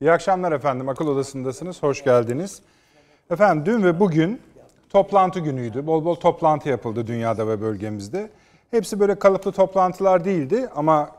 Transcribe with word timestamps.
İyi 0.00 0.12
akşamlar 0.12 0.52
efendim. 0.52 0.88
Akıl 0.88 1.08
Odası'ndasınız. 1.08 1.82
Hoş 1.82 2.04
geldiniz. 2.04 2.62
Efendim 3.30 3.66
dün 3.66 3.82
ve 3.82 4.00
bugün 4.00 4.40
toplantı 4.88 5.40
günüydü. 5.40 5.86
Bol 5.86 6.04
bol 6.04 6.14
toplantı 6.14 6.68
yapıldı 6.68 7.06
dünyada 7.06 7.48
ve 7.48 7.60
bölgemizde. 7.60 8.30
Hepsi 8.70 9.00
böyle 9.00 9.18
kalıplı 9.18 9.52
toplantılar 9.52 10.24
değildi 10.24 10.68
ama 10.74 11.10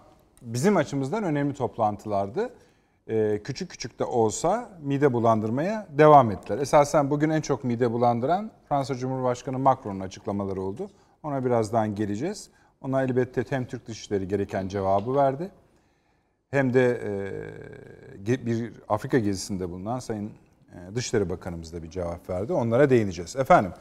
bizim 0.41 0.77
açımızdan 0.77 1.23
önemli 1.23 1.53
toplantılardı. 1.53 2.49
Ee, 3.09 3.41
küçük 3.43 3.71
küçük 3.71 3.99
de 3.99 4.03
olsa 4.03 4.69
mide 4.81 5.13
bulandırmaya 5.13 5.87
devam 5.89 6.31
ettiler. 6.31 6.57
Esasen 6.57 7.09
bugün 7.09 7.29
en 7.29 7.41
çok 7.41 7.63
mide 7.63 7.91
bulandıran 7.91 8.51
Fransa 8.69 8.95
Cumhurbaşkanı 8.95 9.59
Macron'un 9.59 9.99
açıklamaları 9.99 10.61
oldu. 10.61 10.89
Ona 11.23 11.45
birazdan 11.45 11.95
geleceğiz. 11.95 12.49
Ona 12.81 13.03
elbette 13.03 13.43
hem 13.49 13.65
Türk 13.65 13.87
Dışişleri 13.87 14.27
gereken 14.27 14.67
cevabı 14.67 15.15
verdi 15.15 15.51
hem 16.51 16.73
de 16.73 17.01
e, 18.27 18.45
bir 18.45 18.73
Afrika 18.89 19.19
gezisinde 19.19 19.69
bulunan 19.69 19.99
Sayın 19.99 20.31
e, 20.73 20.95
Dışişleri 20.95 21.29
Bakanımız 21.29 21.73
da 21.73 21.83
bir 21.83 21.89
cevap 21.89 22.29
verdi. 22.29 22.53
Onlara 22.53 22.89
değineceğiz. 22.89 23.35
Efendim, 23.35 23.71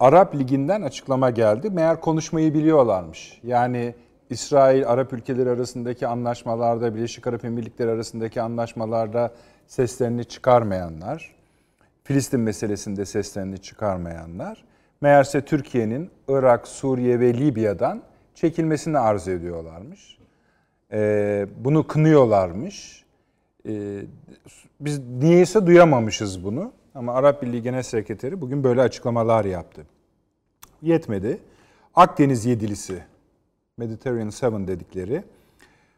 Arap 0.00 0.34
Ligi'nden 0.34 0.82
açıklama 0.82 1.30
geldi. 1.30 1.70
Meğer 1.70 2.00
konuşmayı 2.00 2.54
biliyorlarmış. 2.54 3.40
Yani 3.42 3.94
İsrail, 4.30 4.86
Arap 4.86 5.12
ülkeleri 5.12 5.50
arasındaki 5.50 6.06
anlaşmalarda, 6.06 6.94
Birleşik 6.94 7.26
Arap 7.26 7.44
Emirlikleri 7.44 7.90
arasındaki 7.90 8.42
anlaşmalarda 8.42 9.34
seslerini 9.66 10.24
çıkarmayanlar, 10.24 11.36
Filistin 12.04 12.40
meselesinde 12.40 13.04
seslerini 13.04 13.58
çıkarmayanlar, 13.58 14.64
meğerse 15.00 15.40
Türkiye'nin 15.40 16.10
Irak, 16.28 16.68
Suriye 16.68 17.20
ve 17.20 17.34
Libya'dan 17.34 18.02
çekilmesini 18.34 18.98
arzu 18.98 19.30
ediyorlarmış. 19.30 20.21
Ee, 20.92 21.46
bunu 21.64 21.86
kınıyorlarmış. 21.86 23.04
Ee, 23.68 24.02
biz 24.80 24.98
niyeyse 24.98 25.66
duyamamışız 25.66 26.44
bunu. 26.44 26.72
Ama 26.94 27.14
Arap 27.14 27.42
Birliği 27.42 27.62
Genel 27.62 27.82
Sekreteri 27.82 28.40
bugün 28.40 28.64
böyle 28.64 28.80
açıklamalar 28.82 29.44
yaptı. 29.44 29.86
Yetmedi. 30.82 31.38
Akdeniz 31.94 32.46
Yedilisi, 32.46 33.04
Mediterranean 33.76 34.30
Seven 34.30 34.68
dedikleri 34.68 35.22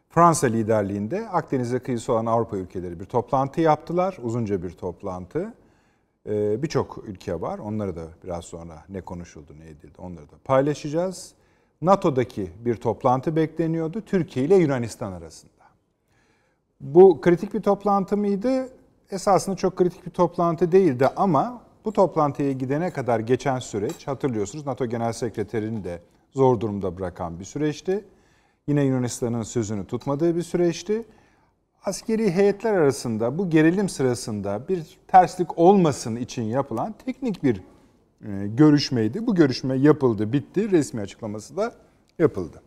Fransa 0.09 0.47
liderliğinde 0.47 1.29
Akdeniz'e 1.29 1.79
kıyısı 1.79 2.13
olan 2.13 2.25
Avrupa 2.25 2.57
ülkeleri 2.57 2.99
bir 2.99 3.05
toplantı 3.05 3.61
yaptılar. 3.61 4.17
Uzunca 4.21 4.63
bir 4.63 4.71
toplantı. 4.71 5.53
Ee, 6.29 6.63
Birçok 6.63 7.03
ülke 7.07 7.41
var. 7.41 7.59
Onları 7.59 7.95
da 7.95 8.07
biraz 8.23 8.45
sonra 8.45 8.83
ne 8.89 9.01
konuşuldu, 9.01 9.53
ne 9.59 9.65
edildi 9.65 9.97
onları 9.97 10.25
da 10.25 10.35
paylaşacağız. 10.43 11.33
NATO'daki 11.85 12.49
bir 12.65 12.75
toplantı 12.75 13.35
bekleniyordu 13.35 14.01
Türkiye 14.01 14.45
ile 14.45 14.55
Yunanistan 14.55 15.11
arasında. 15.11 15.51
Bu 16.81 17.21
kritik 17.21 17.53
bir 17.53 17.61
toplantı 17.61 18.17
mıydı? 18.17 18.69
Esasında 19.11 19.55
çok 19.55 19.75
kritik 19.75 20.05
bir 20.05 20.11
toplantı 20.11 20.71
değildi 20.71 21.07
ama 21.15 21.61
bu 21.85 21.93
toplantıya 21.93 22.51
gidene 22.51 22.91
kadar 22.91 23.19
geçen 23.19 23.59
süreç 23.59 24.07
hatırlıyorsunuz 24.07 24.65
NATO 24.65 24.85
Genel 24.85 25.13
Sekreterini 25.13 25.83
de 25.83 26.01
zor 26.31 26.59
durumda 26.59 26.97
bırakan 26.97 27.39
bir 27.39 27.45
süreçti. 27.45 28.05
Yine 28.67 28.83
Yunanistan'ın 28.83 29.43
sözünü 29.43 29.87
tutmadığı 29.87 30.35
bir 30.35 30.41
süreçti. 30.41 31.05
Askeri 31.85 32.31
heyetler 32.31 32.73
arasında 32.73 33.37
bu 33.37 33.49
gerilim 33.49 33.89
sırasında 33.89 34.67
bir 34.67 34.97
terslik 35.07 35.57
olmasın 35.57 36.15
için 36.15 36.43
yapılan 36.43 36.95
teknik 37.05 37.43
bir 37.43 37.61
görüşmeydi. 38.45 39.27
Bu 39.27 39.35
görüşme 39.35 39.75
yapıldı, 39.75 40.33
bitti. 40.33 40.71
Resmi 40.71 41.01
açıklaması 41.01 41.57
da 41.57 41.73
yapıldı. 42.19 42.61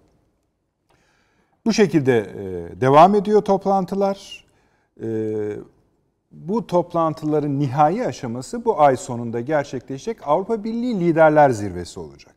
Bu 1.65 1.73
şekilde 1.73 2.19
e, 2.19 2.81
devam 2.81 3.15
ediyor 3.15 3.43
toplantılar. 3.43 4.45
E, 5.03 5.09
bu 6.33 6.67
toplantıların 6.67 7.59
nihai 7.59 8.07
aşaması 8.07 8.65
bu 8.65 8.81
ay 8.81 8.97
sonunda 8.97 9.41
gerçekleşecek 9.41 10.29
Avrupa 10.29 10.65
Birliği 10.65 11.01
Liderler 11.01 11.51
Zirvesi 11.51 12.01
olacak. 12.01 12.35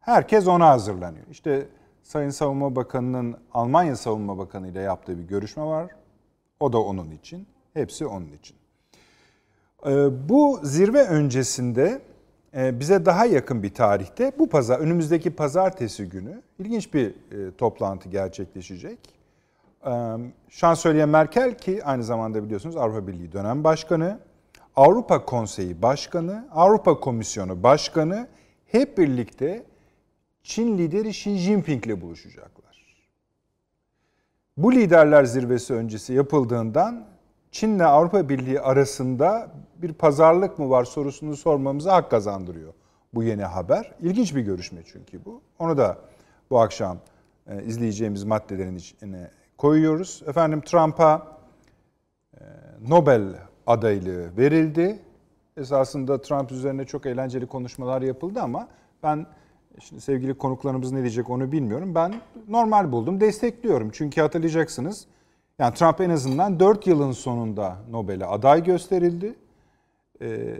Herkes 0.00 0.46
ona 0.46 0.68
hazırlanıyor. 0.68 1.26
İşte 1.30 1.66
Sayın 2.02 2.30
Savunma 2.30 2.76
Bakanı'nın 2.76 3.36
Almanya 3.54 3.96
Savunma 3.96 4.38
Bakanı 4.38 4.68
ile 4.68 4.80
yaptığı 4.80 5.18
bir 5.18 5.22
görüşme 5.22 5.64
var. 5.64 5.90
O 6.60 6.72
da 6.72 6.78
onun 6.78 7.10
için. 7.10 7.46
Hepsi 7.74 8.06
onun 8.06 8.32
için. 8.32 8.56
Bu 10.28 10.60
zirve 10.62 11.02
öncesinde 11.02 12.02
bize 12.54 13.06
daha 13.06 13.26
yakın 13.26 13.62
bir 13.62 13.74
tarihte 13.74 14.32
bu 14.38 14.48
pazar 14.48 14.78
önümüzdeki 14.78 15.30
pazartesi 15.30 16.08
günü 16.08 16.42
ilginç 16.58 16.94
bir 16.94 17.08
e, 17.08 17.56
toplantı 17.58 18.08
gerçekleşecek. 18.08 18.98
Ee, 19.86 19.90
Şansölye 20.48 21.06
Merkel 21.06 21.58
ki 21.58 21.84
aynı 21.84 22.04
zamanda 22.04 22.44
biliyorsunuz 22.44 22.76
Avrupa 22.76 23.06
Birliği 23.06 23.32
dönem 23.32 23.64
başkanı, 23.64 24.18
Avrupa 24.76 25.24
Konseyi 25.24 25.82
Başkanı, 25.82 26.48
Avrupa 26.52 27.00
Komisyonu 27.00 27.62
Başkanı 27.62 28.28
hep 28.66 28.98
birlikte 28.98 29.64
Çin 30.42 30.78
lideri 30.78 31.08
Xi 31.08 31.36
Jinping 31.36 31.86
ile 31.86 32.00
buluşacaklar. 32.00 33.02
Bu 34.56 34.72
liderler 34.72 35.24
zirvesi 35.24 35.74
öncesi 35.74 36.12
yapıldığından 36.12 37.04
Çin'le 37.52 37.80
Avrupa 37.80 38.28
Birliği 38.28 38.60
arasında 38.60 39.50
bir 39.76 39.92
pazarlık 39.92 40.58
mı 40.58 40.70
var 40.70 40.84
sorusunu 40.84 41.36
sormamıza 41.36 41.92
hak 41.92 42.10
kazandırıyor 42.10 42.72
bu 43.14 43.22
yeni 43.22 43.44
haber. 43.44 43.92
İlginç 44.00 44.34
bir 44.34 44.40
görüşme 44.40 44.80
çünkü 44.92 45.24
bu. 45.24 45.40
Onu 45.58 45.76
da 45.76 45.98
bu 46.50 46.60
akşam 46.60 46.98
e, 47.46 47.62
izleyeceğimiz 47.64 48.24
maddelerin 48.24 48.76
içine 48.76 49.30
koyuyoruz. 49.58 50.22
Efendim 50.26 50.60
Trump'a 50.60 51.26
e, 52.34 52.40
Nobel 52.88 53.22
adaylığı 53.66 54.36
verildi. 54.36 54.98
Esasında 55.56 56.22
Trump 56.22 56.52
üzerine 56.52 56.84
çok 56.84 57.06
eğlenceli 57.06 57.46
konuşmalar 57.46 58.02
yapıldı 58.02 58.40
ama 58.42 58.68
ben 59.02 59.26
şimdi 59.80 60.02
sevgili 60.02 60.34
konuklarımız 60.34 60.92
ne 60.92 61.00
diyecek 61.00 61.30
onu 61.30 61.52
bilmiyorum. 61.52 61.94
Ben 61.94 62.14
normal 62.48 62.92
buldum, 62.92 63.20
destekliyorum. 63.20 63.90
Çünkü 63.92 64.20
hatırlayacaksınız 64.20 65.06
yani 65.62 65.74
Trump 65.74 66.00
en 66.00 66.10
azından 66.10 66.60
4 66.60 66.86
yılın 66.86 67.12
sonunda 67.12 67.76
Nobel'e 67.90 68.26
aday 68.26 68.64
gösterildi. 68.64 69.34
Ee, 70.22 70.56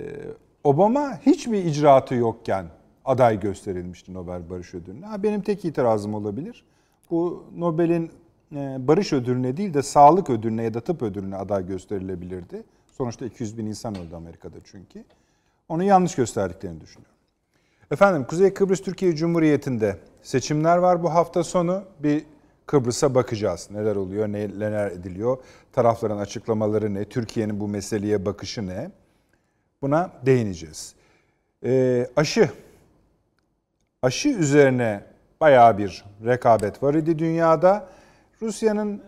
Obama 0.64 1.18
hiçbir 1.26 1.64
icraatı 1.64 2.14
yokken 2.14 2.66
aday 3.04 3.41
gösterilmişti 3.41 4.14
Nobel 4.14 4.50
Barış 4.50 4.74
Ödülü'ne. 4.74 5.22
benim 5.22 5.41
tek 5.42 5.64
itirazım 5.64 6.14
olabilir. 6.14 6.64
Bu 7.10 7.44
Nobel'in 7.56 8.10
e, 8.52 8.88
barış 8.88 9.12
ödülüne 9.12 9.56
değil 9.56 9.74
de 9.74 9.82
sağlık 9.82 10.30
ödülüne 10.30 10.62
ya 10.62 10.74
da 10.74 10.80
tıp 10.80 11.02
ödülüne 11.02 11.36
aday 11.36 11.66
gösterilebilirdi. 11.66 12.64
Sonuçta 12.92 13.26
200 13.26 13.58
bin 13.58 13.66
insan 13.66 13.94
öldü 13.98 14.14
Amerika'da 14.14 14.56
çünkü. 14.64 15.04
Onu 15.68 15.82
yanlış 15.82 16.14
gösterdiklerini 16.14 16.80
düşünüyorum. 16.80 17.16
Efendim 17.91 18.26
Kuzey 18.28 18.54
Kıbrıs 18.54 18.82
Türkiye 18.82 19.16
Cumhuriyeti'nde 19.16 19.98
seçimler 20.22 20.76
var 20.76 21.02
bu 21.02 21.14
hafta 21.14 21.44
sonu. 21.44 21.82
Bir 21.98 22.24
Kıbrıs'a 22.66 23.14
bakacağız. 23.14 23.68
Neler 23.70 23.96
oluyor, 23.96 24.28
neler 24.28 24.90
ediliyor, 24.90 25.38
tarafların 25.72 26.18
açıklamaları 26.18 26.94
ne, 26.94 27.04
Türkiye'nin 27.04 27.60
bu 27.60 27.68
meseleye 27.68 28.26
bakışı 28.26 28.66
ne? 28.66 28.90
Buna 29.82 30.10
değineceğiz. 30.26 30.94
E, 31.64 32.06
aşı. 32.16 32.50
Aşı 34.02 34.28
üzerine 34.28 35.04
bayağı 35.40 35.78
bir 35.78 36.04
rekabet 36.24 36.82
var 36.82 36.94
idi 36.94 37.18
dünyada. 37.18 37.88
Rusya'nın 38.42 39.02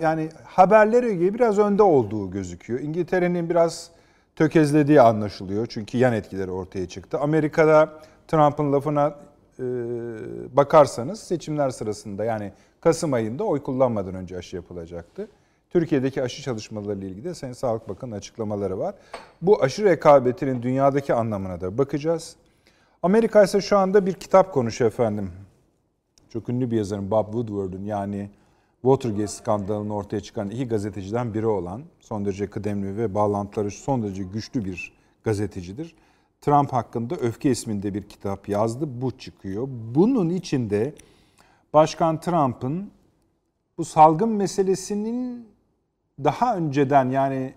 yani 0.00 0.28
haberleri 0.44 1.18
gibi 1.18 1.34
biraz 1.34 1.58
önde 1.58 1.82
olduğu 1.82 2.30
gözüküyor. 2.30 2.80
İngiltere'nin 2.80 3.50
biraz 3.50 3.90
tökezlediği 4.36 5.00
anlaşılıyor. 5.00 5.66
Çünkü 5.66 5.98
yan 5.98 6.12
etkileri 6.12 6.50
ortaya 6.50 6.88
çıktı. 6.88 7.18
Amerika'da 7.18 7.92
Trump'ın 8.28 8.72
lafına 8.72 9.14
bakarsanız 10.56 11.20
seçimler 11.20 11.70
sırasında 11.70 12.24
yani 12.24 12.52
Kasım 12.80 13.12
ayında 13.12 13.44
oy 13.44 13.62
kullanmadan 13.62 14.14
önce 14.14 14.36
aşı 14.36 14.56
yapılacaktı. 14.56 15.28
Türkiye'deki 15.70 16.22
aşı 16.22 16.42
çalışmalarıyla 16.42 17.08
ilgili 17.08 17.24
de 17.24 17.34
Sayın 17.34 17.52
Sağlık 17.52 17.88
Bakanı'nın 17.88 18.16
açıklamaları 18.16 18.78
var. 18.78 18.94
Bu 19.42 19.62
aşı 19.62 19.84
rekabetinin 19.84 20.62
dünyadaki 20.62 21.14
anlamına 21.14 21.60
da 21.60 21.78
bakacağız. 21.78 22.36
Amerika 23.02 23.42
ise 23.42 23.60
şu 23.60 23.78
anda 23.78 24.06
bir 24.06 24.12
kitap 24.12 24.52
konuşuyor 24.54 24.90
efendim. 24.90 25.32
Çok 26.28 26.48
ünlü 26.48 26.70
bir 26.70 26.76
yazarın 26.76 27.10
Bob 27.10 27.24
Woodward'un 27.24 27.84
yani 27.84 28.30
Watergate 28.82 29.26
skandalını 29.26 29.94
ortaya 29.94 30.20
çıkan 30.20 30.50
iki 30.50 30.68
gazeteciden 30.68 31.34
biri 31.34 31.46
olan 31.46 31.82
son 32.00 32.24
derece 32.24 32.46
kıdemli 32.46 32.96
ve 32.96 33.14
bağlantıları 33.14 33.70
son 33.70 34.02
derece 34.02 34.22
güçlü 34.22 34.64
bir 34.64 34.92
gazetecidir. 35.24 35.96
Trump 36.40 36.72
hakkında 36.72 37.16
Öfke 37.16 37.50
isminde 37.50 37.94
bir 37.94 38.02
kitap 38.02 38.48
yazdı. 38.48 39.00
Bu 39.00 39.18
çıkıyor. 39.18 39.68
Bunun 39.94 40.28
içinde 40.28 40.94
Başkan 41.72 42.20
Trump'ın 42.20 42.90
bu 43.78 43.84
salgın 43.84 44.28
meselesinin 44.28 45.48
daha 46.24 46.56
önceden 46.56 47.10
yani 47.10 47.54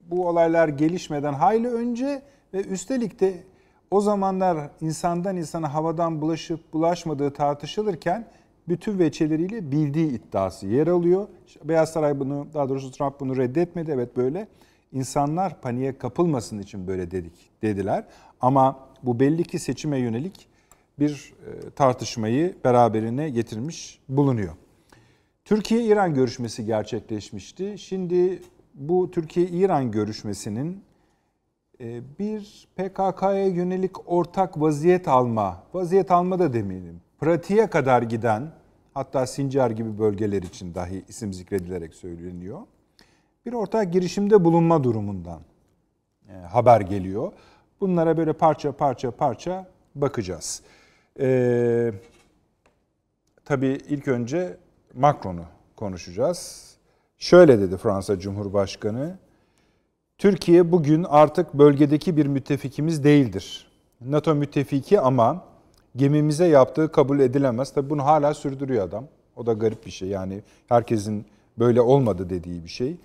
bu 0.00 0.28
olaylar 0.28 0.68
gelişmeden 0.68 1.32
hayli 1.32 1.68
önce 1.68 2.22
ve 2.54 2.64
üstelik 2.64 3.20
de 3.20 3.42
o 3.90 4.00
zamanlar 4.00 4.70
insandan 4.80 5.36
insana 5.36 5.74
havadan 5.74 6.20
bulaşıp 6.20 6.72
bulaşmadığı 6.72 7.32
tartışılırken 7.32 8.26
bütün 8.68 8.98
veçeleriyle 8.98 9.72
bildiği 9.72 10.08
iddiası 10.08 10.66
yer 10.66 10.86
alıyor. 10.86 11.28
Beyaz 11.64 11.92
Saray 11.92 12.20
bunu, 12.20 12.46
daha 12.54 12.68
doğrusu 12.68 12.90
Trump 12.90 13.20
bunu 13.20 13.36
reddetmedi. 13.36 13.90
Evet 13.90 14.16
böyle. 14.16 14.48
İnsanlar 14.92 15.60
paniğe 15.60 15.98
kapılmasın 15.98 16.58
için 16.58 16.86
böyle 16.86 17.10
dedik 17.10 17.50
dediler. 17.62 18.04
Ama 18.40 18.88
bu 19.02 19.20
belli 19.20 19.44
ki 19.44 19.58
seçime 19.58 19.98
yönelik 19.98 20.48
bir 20.98 21.34
e, 21.46 21.70
tartışmayı 21.70 22.54
beraberine 22.64 23.30
getirmiş 23.30 23.98
bulunuyor. 24.08 24.52
Türkiye-İran 25.44 26.14
görüşmesi 26.14 26.64
gerçekleşmişti. 26.64 27.74
Şimdi 27.78 28.42
bu 28.74 29.10
Türkiye-İran 29.10 29.90
görüşmesinin 29.90 30.82
e, 31.80 32.00
bir 32.18 32.68
PKK'ya 32.76 33.46
yönelik 33.46 34.08
ortak 34.12 34.60
vaziyet 34.60 35.08
alma, 35.08 35.62
vaziyet 35.74 36.10
alma 36.10 36.38
da 36.38 36.52
demeyelim, 36.52 37.00
pratiğe 37.20 37.66
kadar 37.66 38.02
giden, 38.02 38.52
hatta 38.94 39.26
Sincar 39.26 39.70
gibi 39.70 39.98
bölgeler 39.98 40.42
için 40.42 40.74
dahi 40.74 41.04
isim 41.08 41.32
zikredilerek 41.32 41.94
söyleniyor, 41.94 42.60
bir 43.48 43.52
ortak 43.52 43.92
girişimde 43.92 44.44
bulunma 44.44 44.84
durumundan 44.84 45.40
e, 46.28 46.32
haber 46.32 46.80
geliyor. 46.80 47.32
Bunlara 47.80 48.16
böyle 48.16 48.32
parça 48.32 48.72
parça 48.72 49.10
parça 49.10 49.66
bakacağız. 49.94 50.62
Ee, 51.20 51.92
tabii 53.44 53.78
ilk 53.88 54.08
önce 54.08 54.56
Macron'u 54.94 55.44
konuşacağız. 55.76 56.68
Şöyle 57.18 57.60
dedi 57.60 57.76
Fransa 57.76 58.18
Cumhurbaşkanı. 58.18 59.18
Türkiye 60.18 60.72
bugün 60.72 61.04
artık 61.08 61.54
bölgedeki 61.54 62.16
bir 62.16 62.26
müttefikimiz 62.26 63.04
değildir. 63.04 63.70
NATO 64.00 64.34
müttefiki 64.34 65.00
ama 65.00 65.44
gemimize 65.96 66.46
yaptığı 66.46 66.92
kabul 66.92 67.20
edilemez. 67.20 67.72
Tabii 67.72 67.90
bunu 67.90 68.04
hala 68.04 68.34
sürdürüyor 68.34 68.88
adam. 68.88 69.04
O 69.36 69.46
da 69.46 69.52
garip 69.52 69.86
bir 69.86 69.90
şey. 69.90 70.08
Yani 70.08 70.42
herkesin 70.68 71.26
böyle 71.58 71.80
olmadı 71.80 72.30
dediği 72.30 72.64
bir 72.64 72.68
şey. 72.68 72.96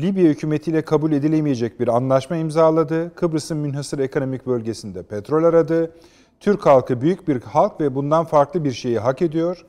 Libya 0.00 0.24
hükümetiyle 0.24 0.82
kabul 0.82 1.12
edilemeyecek 1.12 1.80
bir 1.80 1.88
anlaşma 1.88 2.36
imzaladı. 2.36 3.14
Kıbrıs'ın 3.14 3.56
münhasır 3.56 3.98
ekonomik 3.98 4.46
bölgesinde 4.46 5.02
petrol 5.02 5.44
aradı. 5.44 5.92
Türk 6.40 6.66
halkı 6.66 7.00
büyük 7.00 7.28
bir 7.28 7.42
halk 7.42 7.80
ve 7.80 7.94
bundan 7.94 8.24
farklı 8.24 8.64
bir 8.64 8.72
şeyi 8.72 8.98
hak 8.98 9.22
ediyor. 9.22 9.64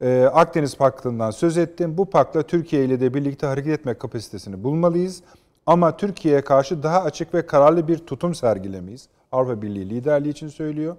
Ee, 0.00 0.30
Akdeniz 0.32 0.76
Paktı'ndan 0.76 1.30
söz 1.30 1.58
ettim. 1.58 1.98
Bu 1.98 2.10
pakla 2.10 2.42
Türkiye 2.42 2.84
ile 2.84 3.00
de 3.00 3.14
birlikte 3.14 3.46
hareket 3.46 3.72
etme 3.72 3.94
kapasitesini 3.94 4.64
bulmalıyız. 4.64 5.22
Ama 5.66 5.96
Türkiye'ye 5.96 6.40
karşı 6.40 6.82
daha 6.82 7.02
açık 7.02 7.34
ve 7.34 7.46
kararlı 7.46 7.88
bir 7.88 7.98
tutum 7.98 8.34
sergilemeyiz. 8.34 9.08
Avrupa 9.32 9.62
Birliği 9.62 9.90
liderliği 9.90 10.30
için 10.30 10.48
söylüyor. 10.48 10.96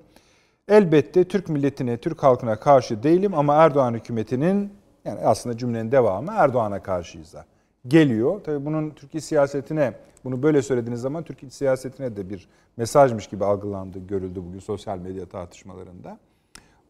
Elbette 0.68 1.24
Türk 1.24 1.50
milletine, 1.50 1.98
Türk 1.98 2.24
halkına 2.24 2.56
karşı 2.60 3.04
değilim 3.04 3.34
ama 3.34 3.56
Erdoğan 3.56 3.94
hükümetinin 3.94 4.74
yani 5.06 5.20
aslında 5.20 5.58
cümlenin 5.58 5.92
devamı 5.92 6.32
Erdoğan'a 6.36 6.84
karşıyız 6.84 7.34
da 7.34 7.46
geliyor. 7.88 8.42
Tabii 8.44 8.66
bunun 8.66 8.90
Türkiye 8.90 9.22
siyasetine, 9.22 9.94
bunu 10.24 10.44
böyle 10.44 10.62
söylediğiniz 10.62 11.02
zaman 11.02 11.24
Türkiye 11.24 11.52
siyasetine 11.52 12.16
de 12.16 12.30
bir 12.30 12.48
mesajmış 12.78 13.28
gibi 13.28 13.46
algılandı, 13.46 14.08
görüldü 14.08 14.42
bugün 14.48 14.60
sosyal 14.60 14.98
medya 14.98 15.26
tartışmalarında. 15.26 16.20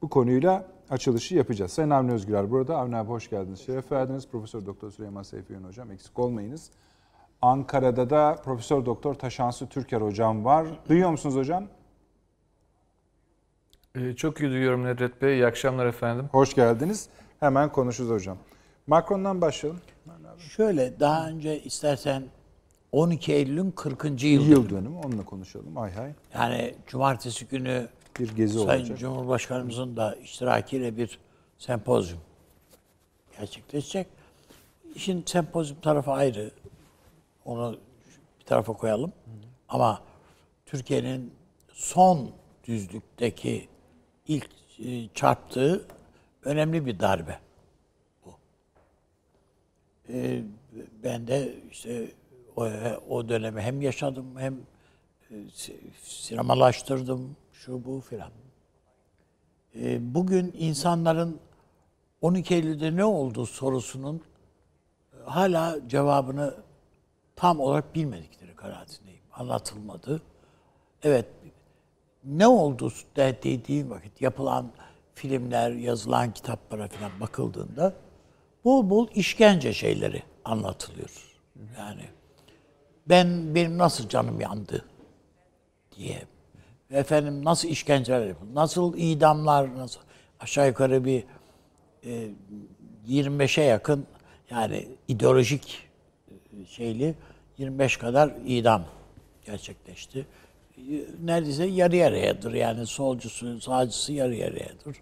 Bu 0.02 0.10
konuyla 0.10 0.66
açılışı 0.90 1.36
yapacağız. 1.36 1.72
Sayın 1.72 1.90
Avni 1.90 2.12
Özgürer 2.12 2.52
burada. 2.52 2.78
Avni 2.78 2.96
abi 2.96 3.10
hoş 3.10 3.30
geldiniz. 3.30 3.60
Şeref 3.60 3.92
verdiniz. 3.92 4.28
Profesör 4.28 4.66
Doktor 4.66 4.92
Süleyman 4.92 5.24
Seyfi 5.24 5.54
Yön 5.54 5.64
hocam 5.64 5.92
eksik 5.92 6.20
olmayınız. 6.20 6.72
Ankara'da 7.42 8.10
da 8.10 8.36
Profesör 8.44 8.86
Doktor 8.86 9.14
Taşansı 9.14 9.68
Türker 9.68 10.02
hocam 10.02 10.46
var. 10.46 10.68
Duyuyor 10.90 11.12
musunuz 11.12 11.36
hocam? 11.36 11.68
Ee, 13.96 14.16
çok 14.16 14.42
iyi 14.42 14.50
duyuyorum 14.50 14.86
Nedret 14.86 15.22
Bey. 15.22 15.34
İyi 15.38 15.46
akşamlar 15.46 15.86
efendim. 15.86 16.26
Hoş 16.32 16.56
geldiniz. 16.56 17.10
Hemen 17.40 17.72
konuşuruz 17.72 18.10
hocam. 18.10 18.38
Macron'dan 18.88 19.42
başlayalım. 19.42 19.82
Şöyle 20.50 21.00
daha 21.00 21.28
önce 21.28 21.64
istersen 21.64 22.24
12 22.92 23.34
Eylül'ün 23.34 23.72
40. 23.72 24.24
yıl. 24.24 24.48
Yıl 24.48 24.70
dönümü 24.70 24.98
onunla 24.98 25.26
konuşalım. 25.26 25.76
Hay 25.76 25.94
hay. 25.94 26.14
Yani 26.34 26.76
cumartesi 26.88 27.46
günü 27.46 27.88
bir 28.20 28.36
gezi 28.36 28.60
Sayın 28.60 28.82
olacak. 28.82 29.00
Cumhurbaşkanımızın 29.00 29.98
da 29.98 30.16
iştirakiyle 30.16 30.98
bir 30.98 31.20
sempozyum 31.58 32.20
gerçekleşecek. 33.40 34.08
İşin 34.96 35.24
sempozyum 35.26 35.82
tarafı 35.82 36.12
ayrı. 36.12 36.52
Onu 37.46 37.78
bir 38.40 38.46
tarafa 38.46 38.74
koyalım. 38.74 39.14
Ama 39.70 40.02
Türkiye'nin 40.66 41.34
son 41.74 42.32
düzlükteki 42.64 43.68
ilk 44.28 44.50
e, 44.86 45.08
çarptığı 45.14 45.86
önemli 46.44 46.86
bir 46.86 47.00
darbe. 47.00 47.40
Ee, 50.14 50.44
ben 51.04 51.28
de 51.28 51.56
işte 51.72 52.12
o, 52.56 52.66
o 53.10 53.30
dönemi 53.30 53.62
hem 53.62 53.82
yaşadım 53.82 54.26
hem 54.38 54.58
e, 55.32 55.36
sinemalaştırdım 56.04 57.36
şu 57.54 57.86
bu 57.86 58.02
filan. 58.02 58.32
Ee, 59.76 60.16
bugün 60.16 60.54
insanların 60.58 61.40
12 62.22 62.56
Eylül'de 62.56 62.96
ne 62.96 63.06
oldu 63.06 63.46
sorusunun 63.46 64.22
e, 65.14 65.24
hala 65.26 65.88
cevabını 65.88 66.56
tam 67.36 67.60
olarak 67.60 67.96
bilmedikleri 67.96 68.56
kanaatindeyim. 68.56 69.22
Anlatılmadı. 69.34 70.22
Evet 71.04 71.26
ne 72.24 72.48
oldu 72.48 72.92
dediğim 73.16 73.90
vakit 73.90 74.22
yapılan 74.22 74.72
filmler, 75.16 75.72
yazılan 75.72 76.34
kitaplara 76.34 76.88
falan 76.88 77.12
bakıldığında 77.20 77.94
bol 78.66 78.90
bol 78.90 79.08
işkence 79.16 79.74
şeyleri 79.74 80.24
anlatılıyor. 80.46 81.40
Yani 81.78 82.04
ben 83.10 83.56
benim 83.56 83.78
nasıl 83.78 84.10
canım 84.10 84.42
yandı 84.42 84.86
diye. 85.98 86.22
Efendim 86.92 87.46
nasıl 87.46 87.68
işkenceler 87.68 88.28
yapıldı, 88.28 88.56
nasıl 88.56 88.98
idamlar, 88.98 89.78
nasıl 89.78 90.00
aşağı 90.40 90.68
yukarı 90.68 91.06
bir 91.06 91.24
e, 92.06 92.30
25'e 93.08 93.64
yakın 93.64 94.08
yani 94.50 94.88
ideolojik 95.08 95.90
e, 96.28 96.66
şeyli 96.66 97.16
25 97.58 97.98
kadar 97.98 98.34
idam 98.46 98.86
gerçekleşti. 99.46 100.26
Neredeyse 101.24 101.66
yarı 101.66 101.96
yarıyadır 101.96 102.54
yani 102.54 102.88
solcusu, 102.88 103.62
sağcısı 103.62 104.14
yarı 104.14 104.36
yarıyadır. 104.36 104.98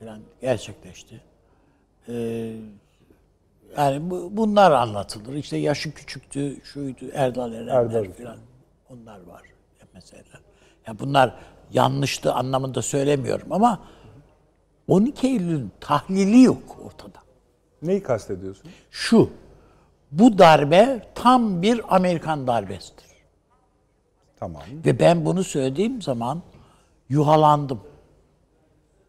Falan 0.00 0.20
gerçekleşti. 0.40 1.20
Ee, 2.08 2.54
yani 3.76 4.10
bu, 4.10 4.28
bunlar 4.36 4.72
anlatılır. 4.72 5.34
İşte 5.34 5.56
yaşı 5.56 5.94
küçüktü, 5.94 6.56
şuydu, 6.64 7.04
Erdal 7.12 7.52
Erenler 7.52 7.74
Erdal. 7.74 8.04
falan. 8.12 8.36
Onlar 8.90 9.20
var 9.26 9.42
mesela. 9.94 10.22
Yani 10.86 10.98
bunlar 10.98 11.34
yanlıştı 11.72 12.32
anlamında 12.32 12.82
söylemiyorum 12.82 13.52
ama 13.52 13.80
12 14.88 15.26
Eylül'ün 15.26 15.72
tahlili 15.80 16.42
yok 16.42 16.76
ortada. 16.84 17.18
Neyi 17.82 18.02
kastediyorsun? 18.02 18.70
Şu, 18.90 19.30
bu 20.12 20.38
darbe 20.38 21.06
tam 21.14 21.62
bir 21.62 21.96
Amerikan 21.96 22.46
darbesidir. 22.46 23.04
Tamam. 24.40 24.62
Ve 24.84 24.98
ben 24.98 25.24
bunu 25.24 25.44
söylediğim 25.44 26.02
zaman 26.02 26.42
yuhalandım. 27.08 27.80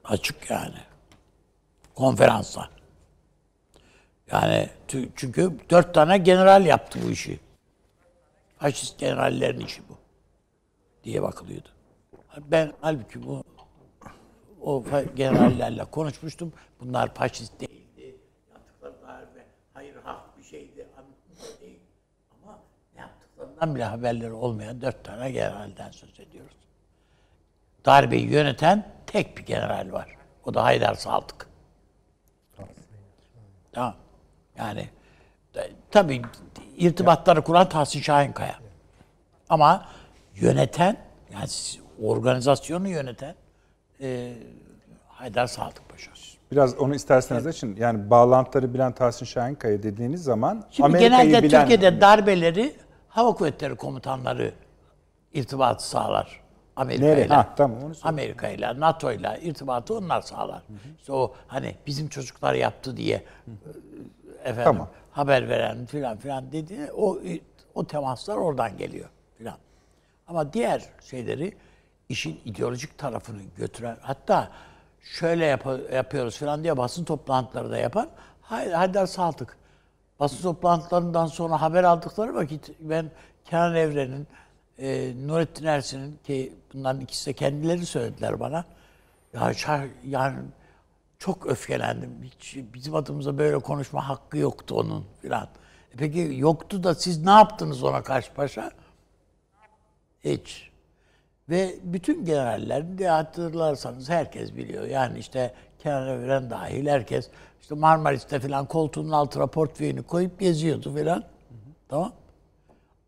Açık 0.03 0.49
yani. 0.49 0.77
Konferanslar. 1.95 2.69
Yani 4.31 4.69
çünkü 5.15 5.51
dört 5.69 5.93
tane 5.93 6.17
general 6.17 6.65
yaptı 6.65 6.99
bu 7.05 7.11
işi. 7.11 7.39
Faşist 8.57 8.99
generallerin 8.99 9.59
işi 9.59 9.81
bu. 9.89 9.97
Diye 11.03 11.21
bakılıyordu. 11.21 11.69
Ben 12.37 12.73
halbuki 12.81 13.23
bu 13.23 13.43
o 14.61 14.83
generallerle 15.15 15.85
konuşmuştum. 15.85 16.53
Bunlar 16.79 17.13
faşist 17.13 17.59
değildi. 17.59 18.15
Yaptıkları 18.51 18.93
darbe 19.07 19.45
hayır 19.73 19.95
hak 20.03 20.37
bir 20.37 20.43
şeydi. 20.43 20.87
Ama 22.43 22.59
yaptıklarından 22.97 23.75
bile 23.75 23.83
haberleri 23.83 24.31
olmayan 24.31 24.81
dört 24.81 25.03
tane 25.03 25.31
generalden 25.31 25.91
söz 25.91 26.19
ediyoruz. 26.19 26.57
Darbeyi 27.85 28.31
yöneten 28.31 28.91
tek 29.07 29.37
bir 29.37 29.45
general 29.45 29.91
var. 29.91 30.17
O 30.45 30.53
da 30.53 30.63
Haydar 30.63 30.93
Saltık. 30.93 31.49
Tamam. 33.71 33.95
Yani 34.59 34.89
tabii 35.91 36.21
irtibatları 36.77 37.41
kuran 37.41 37.69
Tahsin 37.69 38.01
Şahinkaya. 38.01 38.55
Ama 39.49 39.85
yöneten, 40.35 40.97
yani 41.33 41.47
organizasyonu 42.03 42.87
yöneten 42.87 43.35
e, 44.01 44.33
Haydar 45.07 45.47
Sadık 45.47 45.89
Paşa. 45.89 46.11
Biraz 46.51 46.77
onu 46.77 46.95
isterseniz 46.95 47.45
evet. 47.45 47.55
açın. 47.55 47.75
Yani 47.75 48.09
bağlantıları 48.09 48.73
bilen 48.73 48.91
Tahsin 48.91 49.25
Şahinkaya 49.25 49.83
dediğiniz 49.83 50.23
zaman 50.23 50.63
Şimdi 50.71 50.85
Amerika'yı 50.85 51.29
genelde 51.29 51.47
bilen... 51.47 51.61
Türkiye'de 51.61 52.01
darbeleri 52.01 52.75
hava 53.07 53.33
kuvvetleri 53.33 53.75
komutanları 53.75 54.53
irtibatı 55.33 55.89
sağlar 55.89 56.41
Amerika 56.75 57.17
ile. 57.17 57.45
Tamam. 57.55 57.79
Amerika 58.03 58.49
ile, 58.49 58.79
NATO 58.79 59.11
ile 59.11 59.39
irtibatı 59.41 59.97
onlar 59.97 60.21
sağlar. 60.21 60.61
İşte 60.99 61.13
o 61.13 61.33
hani 61.47 61.75
bizim 61.87 62.07
çocuklar 62.07 62.53
yaptı 62.53 62.97
diye 62.97 63.15
e, 63.15 63.51
efendim 64.43 64.63
Tamam. 64.63 64.89
haber 65.11 65.49
veren 65.49 65.85
filan 65.85 66.17
filan 66.17 66.51
dedi. 66.51 66.91
O 66.97 67.17
o 67.75 67.87
temaslar 67.87 68.37
oradan 68.37 68.77
geliyor 68.77 69.09
filan. 69.37 69.57
Ama 70.27 70.53
diğer 70.53 70.83
şeyleri 71.09 71.53
işin 72.09 72.39
ideolojik 72.45 72.97
tarafını 72.97 73.41
götüren 73.57 73.97
hatta 74.01 74.49
şöyle 75.01 75.45
yap- 75.45 75.93
yapıyoruz 75.93 76.37
filan 76.37 76.63
diye 76.63 76.77
basın 76.77 77.03
toplantıları 77.03 77.71
da 77.71 77.77
yapan 77.77 78.09
Hay- 78.41 78.71
Haydar 78.71 79.05
Saltık. 79.05 79.57
Basın 80.19 80.41
toplantılarından 80.43 81.25
sonra 81.27 81.61
haber 81.61 81.83
aldıkları 81.83 82.35
vakit 82.35 82.69
ben 82.79 83.11
Kenan 83.45 83.75
Evren'in, 83.75 84.27
e, 84.77 85.13
Nurettin 85.27 85.65
Ersin'in 85.65 86.19
ki 86.23 86.53
bunların 86.73 87.01
ikisi 87.01 87.25
de 87.29 87.33
kendileri 87.33 87.85
söylediler 87.85 88.39
bana. 88.39 88.65
Ya 89.33 89.51
yani 90.07 90.35
çok 91.19 91.47
öfkelendim. 91.47 92.23
Hiç 92.23 92.57
bizim 92.73 92.95
adımıza 92.95 93.37
böyle 93.37 93.59
konuşma 93.59 94.09
hakkı 94.09 94.37
yoktu 94.37 94.75
onun 94.75 95.05
filan. 95.21 95.47
E 95.93 95.97
peki 95.97 96.29
yoktu 96.37 96.83
da 96.83 96.95
siz 96.95 97.25
ne 97.25 97.31
yaptınız 97.31 97.83
ona 97.83 98.03
karşı 98.03 98.33
paşa? 98.33 98.71
Hiç. 100.23 100.69
Ve 101.49 101.75
bütün 101.83 102.25
generallerin 102.25 102.97
de 102.97 103.07
hatırlarsanız 103.07 104.09
herkes 104.09 104.55
biliyor. 104.55 104.83
Yani 104.85 105.19
işte 105.19 105.53
Kenan 105.79 106.07
Evren 106.07 106.49
dahil 106.49 106.87
herkes 106.87 107.29
işte 107.61 107.75
Marmaris'te 107.75 108.39
filan 108.39 108.65
koltuğunun 108.65 109.11
altına 109.11 109.47
portföyünü 109.47 110.03
koyup 110.03 110.39
geziyordu 110.39 110.95
filan. 110.95 111.23
Tamam. 111.89 112.13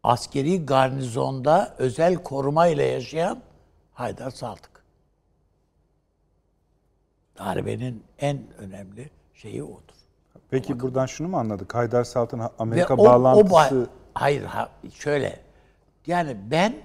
Askeri 0.03 0.65
garnizonda 0.65 1.75
özel 1.77 2.15
koruma 2.15 2.67
ile 2.67 2.83
yaşayan 2.83 3.41
Haydar 3.93 4.31
Saltık. 4.31 4.80
Darbenin 7.39 8.03
en 8.19 8.53
önemli 8.57 9.09
şeyi 9.33 9.63
odur. 9.63 9.81
Peki 10.49 10.79
buradan 10.79 11.05
şunu 11.05 11.27
mu 11.27 11.37
anladık? 11.37 11.75
Haydar 11.75 12.03
Salt'ın 12.03 12.39
Ve 12.39 12.43
Amerika 12.59 12.95
o- 12.95 13.01
o 13.01 13.05
bağlantısı 13.05 13.53
ba- 13.55 13.87
hayır 14.13 14.43
ha, 14.43 14.69
şöyle. 14.93 15.39
Yani 16.07 16.37
ben 16.51 16.75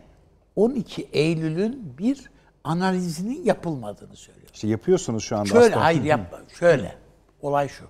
12 0.57 1.03
Eylül'ün 1.13 1.99
bir 1.99 2.31
analizinin 2.65 3.45
yapılmadığını 3.45 4.17
söylüyorum. 4.17 4.51
işte 4.55 4.69
yapıyorsunuz 4.69 5.25
şu 5.25 5.37
anda. 5.37 5.49
Şöyle 5.49 5.65
aslında. 5.67 5.85
hayır 5.85 6.03
yapma. 6.03 6.39
Şöyle. 6.59 6.95
Olay 7.43 7.69
şu. 7.69 7.85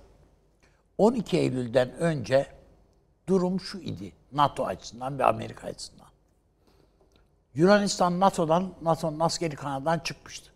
12 0.97 1.37
Eylül'den 1.37 1.91
önce 1.97 2.47
durum 3.27 3.59
şu 3.59 3.77
idi. 3.79 4.11
NATO 4.31 4.65
açısından 4.65 5.19
ve 5.19 5.25
Amerika 5.25 5.67
açısından. 5.67 6.07
Yunanistan 7.55 8.19
NATO'dan, 8.19 8.73
NATO'nun 8.81 9.19
askeri 9.19 9.55
kanadından 9.55 9.99
çıkmıştı. 9.99 10.51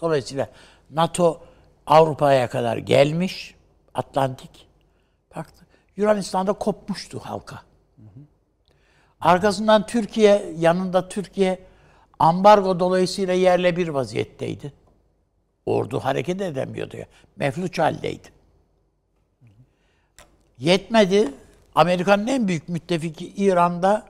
Dolayısıyla 0.00 0.48
NATO 0.94 1.40
Avrupa'ya 1.86 2.48
kadar 2.48 2.76
gelmiş, 2.76 3.54
Atlantik. 3.94 4.68
Baktı. 5.36 5.66
Yunanistan'da 5.96 6.52
kopmuştu 6.52 7.18
halka. 7.18 7.62
Arkasından 9.20 9.86
Türkiye, 9.86 10.52
yanında 10.58 11.08
Türkiye 11.08 11.58
ambargo 12.18 12.80
dolayısıyla 12.80 13.34
yerle 13.34 13.76
bir 13.76 13.88
vaziyetteydi. 13.88 14.72
Ordu 15.66 16.00
hareket 16.00 16.40
edemiyordu. 16.40 16.96
ya. 16.96 17.06
Mefluç 17.36 17.78
haldeydi. 17.78 18.28
Yetmedi. 20.58 21.34
Amerika'nın 21.74 22.26
en 22.26 22.48
büyük 22.48 22.68
müttefiki 22.68 23.32
İran'da 23.36 24.06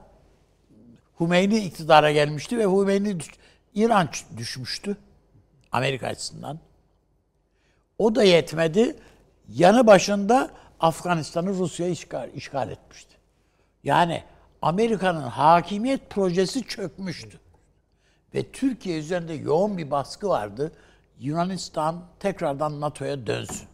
Hümeyni 1.19 1.59
iktidara 1.59 2.11
gelmişti 2.11 2.57
ve 2.57 2.63
Hümeyni 2.63 3.17
İran 3.75 4.09
düşmüştü 4.37 4.97
Amerika 5.71 6.07
açısından. 6.07 6.59
O 7.97 8.15
da 8.15 8.23
yetmedi. 8.23 8.95
Yanı 9.49 9.87
başında 9.87 10.51
Afganistan'ı 10.79 11.49
Rusya 11.49 11.87
işgal, 11.87 12.29
işgal 12.33 12.69
etmişti. 12.71 13.15
Yani 13.83 14.23
Amerika'nın 14.61 15.21
hakimiyet 15.21 16.09
projesi 16.09 16.63
çökmüştü. 16.63 17.39
Ve 18.33 18.51
Türkiye 18.51 18.99
üzerinde 18.99 19.33
yoğun 19.33 19.77
bir 19.77 19.91
baskı 19.91 20.29
vardı. 20.29 20.71
Yunanistan 21.19 22.05
tekrardan 22.19 22.81
NATO'ya 22.81 23.27
dönsün. 23.27 23.67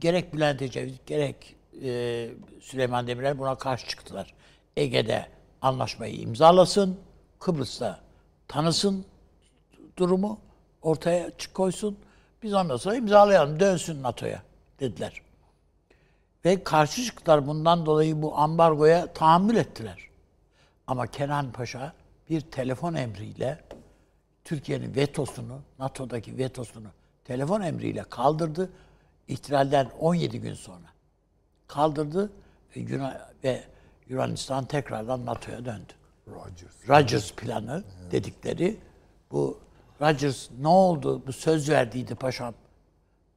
Gerek 0.00 0.34
Bülent 0.34 0.62
Ecevit, 0.62 1.06
gerek 1.06 1.56
e, 1.82 2.30
Süleyman 2.60 3.06
Demirel 3.06 3.38
buna 3.38 3.54
karşı 3.54 3.86
çıktılar. 3.86 4.34
Ege'de 4.76 5.26
anlaşmayı 5.62 6.14
imzalasın, 6.14 7.00
Kıbrıs'ta 7.38 8.00
tanısın 8.48 9.04
durumu, 9.96 10.40
ortaya 10.84 11.30
çık 11.38 11.54
koysun. 11.54 11.98
Biz 12.42 12.54
ondan 12.54 12.76
sonra 12.76 12.96
imzalayalım, 12.96 13.60
dönsün 13.60 14.02
NATO'ya 14.02 14.42
dediler. 14.80 15.22
Ve 16.44 16.64
karşı 16.64 17.04
çıktılar 17.04 17.46
bundan 17.46 17.86
dolayı 17.86 18.22
bu 18.22 18.38
ambargoya 18.38 19.12
tahammül 19.12 19.56
ettiler. 19.56 19.98
Ama 20.86 21.06
Kenan 21.06 21.52
Paşa 21.52 21.92
bir 22.30 22.40
telefon 22.40 22.94
emriyle 22.94 23.60
Türkiye'nin 24.44 24.94
vetosunu, 24.94 25.60
NATO'daki 25.78 26.38
vetosunu 26.38 26.88
telefon 27.24 27.60
emriyle 27.60 28.02
kaldırdı. 28.02 28.70
İhtilalden 29.28 29.90
17 30.00 30.40
gün 30.40 30.54
sonra 30.54 30.86
kaldırdı 31.68 32.32
ve, 32.76 32.80
Yunan, 32.80 33.14
ve 33.44 33.64
Yunanistan 34.08 34.64
tekrardan 34.64 35.26
NATO'ya 35.26 35.64
döndü. 35.64 35.92
Rogers. 36.28 36.88
Rogers 36.88 37.32
planı 37.32 37.84
dedikleri 38.10 38.76
bu 39.30 39.58
Rogers 40.04 40.50
ne 40.60 40.68
oldu? 40.68 41.22
Bu 41.26 41.32
söz 41.32 41.70
verdiydi 41.70 42.14
paşam. 42.14 42.54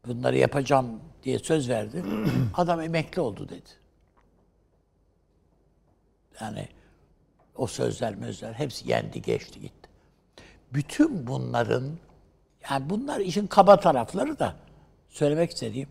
Bunları 0.07 0.37
yapacağım 0.37 1.01
diye 1.23 1.39
söz 1.39 1.69
verdi. 1.69 2.03
Adam 2.53 2.81
emekli 2.81 3.21
oldu 3.21 3.49
dedi. 3.49 3.69
Yani 6.41 6.67
o 7.55 7.67
sözler 7.67 8.15
mözler 8.15 8.53
hepsi 8.53 8.89
yendi 8.89 9.21
geçti 9.21 9.61
gitti. 9.61 9.89
Bütün 10.73 11.27
bunların 11.27 11.97
yani 12.69 12.89
bunlar 12.89 13.19
işin 13.19 13.47
kaba 13.47 13.79
tarafları 13.79 14.39
da 14.39 14.55
söylemek 15.09 15.51
istediğim 15.51 15.89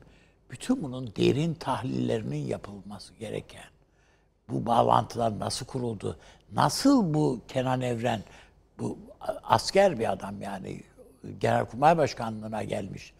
bütün 0.50 0.82
bunun 0.82 1.12
derin 1.16 1.54
tahlillerinin 1.54 2.46
yapılması 2.46 3.14
gereken 3.14 3.64
bu 4.48 4.66
bağlantılar 4.66 5.38
nasıl 5.38 5.66
kuruldu? 5.66 6.18
Nasıl 6.52 7.14
bu 7.14 7.40
Kenan 7.48 7.80
Evren 7.80 8.22
bu 8.78 8.98
asker 9.44 9.98
bir 9.98 10.12
adam 10.12 10.42
yani 10.42 10.82
Genelkurmay 11.40 11.98
Başkanlığına 11.98 12.62
gelmiş, 12.62 13.12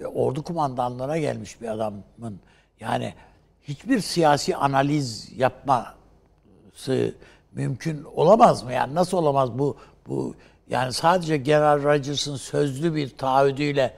e, 0.00 0.06
ordu 0.06 0.42
kumandanlığına 0.42 1.18
gelmiş 1.18 1.60
bir 1.60 1.68
adamın 1.68 2.40
yani 2.80 3.14
hiçbir 3.62 4.00
siyasi 4.00 4.56
analiz 4.56 5.32
yapması 5.36 7.14
mümkün 7.52 8.04
olamaz 8.04 8.62
mı? 8.62 8.72
Yani 8.72 8.94
nasıl 8.94 9.18
olamaz 9.18 9.58
bu 9.58 9.76
bu 10.06 10.34
yani 10.68 10.92
sadece 10.92 11.36
General 11.36 11.82
Rogers'ın 11.82 12.36
sözlü 12.36 12.94
bir 12.94 13.16
taahhüdüyle 13.16 13.96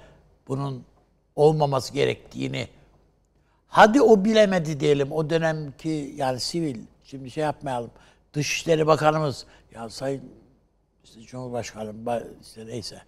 bunun 0.49 0.85
olmaması 1.37 1.95
gerektiğini 1.95 2.69
Hadi 3.73 4.02
o 4.02 4.25
bilemedi 4.25 4.81
diyelim. 4.81 5.12
O 5.12 5.31
dönemki 5.31 6.14
yani 6.16 6.40
sivil, 6.40 6.76
şimdi 7.04 7.31
şey 7.31 7.45
yapmayalım. 7.45 7.90
Dışişleri 8.35 8.87
Bakanımız, 8.87 9.47
ya 9.75 9.90
Sayın 9.90 10.23
işte 11.04 11.21
Cumhurbaşkanım, 11.21 12.04
ba- 12.04 12.26
işte 12.42 12.66
neyse, 12.66 13.02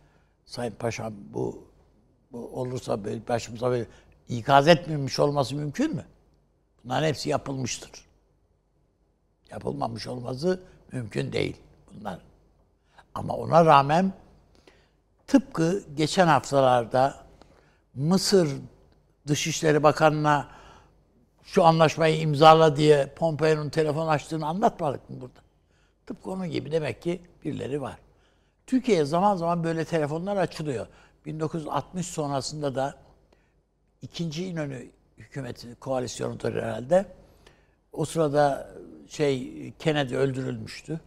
Sayın 0.46 0.72
Paşam 0.72 1.14
bu, 1.32 1.64
bu 2.32 2.60
olursa 2.60 3.04
böyle 3.04 3.28
başımıza 3.28 3.70
böyle 3.70 3.86
ikaz 4.28 4.68
etmemiş 4.68 5.18
olması 5.18 5.54
mümkün 5.54 5.94
mü? 5.94 6.04
Bunların 6.84 7.06
hepsi 7.06 7.28
yapılmıştır. 7.28 7.90
Yapılmamış 9.50 10.06
olması 10.06 10.62
mümkün 10.92 11.32
değil 11.32 11.56
bunlar. 11.92 12.20
Ama 13.14 13.34
ona 13.34 13.64
rağmen 13.64 14.12
tıpkı 15.26 15.84
geçen 15.96 16.26
haftalarda 16.26 17.24
Mısır 17.94 18.48
Dışişleri 19.26 19.82
Bakanı'na 19.82 20.48
şu 21.44 21.64
anlaşmayı 21.64 22.20
imzala 22.20 22.76
diye 22.76 23.06
Pompeo'nun 23.06 23.70
telefon 23.70 24.08
açtığını 24.08 24.46
anlatmadık 24.46 25.10
mı 25.10 25.20
burada? 25.20 25.43
Tıpkı 26.06 26.30
onun 26.30 26.50
gibi 26.50 26.72
demek 26.72 27.02
ki 27.02 27.20
birileri 27.44 27.80
var. 27.80 27.98
Türkiye'ye 28.66 29.04
zaman 29.04 29.36
zaman 29.36 29.64
böyle 29.64 29.84
telefonlar 29.84 30.36
açılıyor. 30.36 30.86
1960 31.26 32.06
sonrasında 32.06 32.74
da 32.74 32.94
ikinci 34.02 34.46
İnönü 34.46 34.90
hükümeti 35.18 35.74
koalisyonudur 35.74 36.54
herhalde. 36.54 37.06
O 37.92 38.04
sırada 38.04 38.70
şey 39.08 39.72
Kennedy 39.78 40.16
öldürülmüştü. 40.16 41.00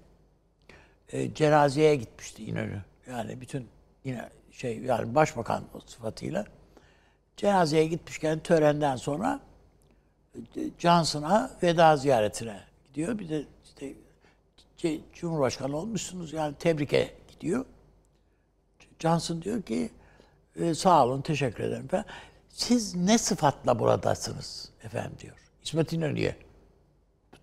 E, 1.10 1.34
cenazeye 1.34 1.96
gitmişti 1.96 2.46
İnönü. 2.46 2.82
Yani 3.10 3.42
bütün 3.42 3.68
yine 4.04 4.30
şey 4.51 4.80
yani 4.80 5.16
başbakan 5.16 5.63
sıfatıyla 5.86 6.46
cenazeye 7.38 7.88
gitmişken 7.88 8.39
törenden 8.39 8.96
sonra 8.96 9.39
e, 10.36 10.39
Johnson'a 10.80 11.51
veda 11.63 11.98
ziyaretine 11.98 12.60
gidiyor. 12.88 13.20
Bir 13.20 13.30
de 13.30 13.46
Cumhurbaşkanı 15.13 15.77
olmuşsunuz 15.77 16.34
yani 16.34 16.55
tebrike 16.60 17.15
gidiyor. 17.27 17.65
Johnson 19.00 19.41
diyor 19.41 19.62
ki 19.62 19.89
"E, 20.55 20.74
sağ 20.75 21.05
olun 21.05 21.22
teşekkür 21.22 21.63
ederim 21.63 21.88
falan. 21.88 22.05
Siz 22.50 22.96
ne 22.96 23.17
sıfatla 23.17 23.79
buradasınız 23.79 24.69
efendim 24.84 25.12
diyor. 25.19 25.38
İsmet 25.63 25.93
İnönü'ye. 25.93 26.36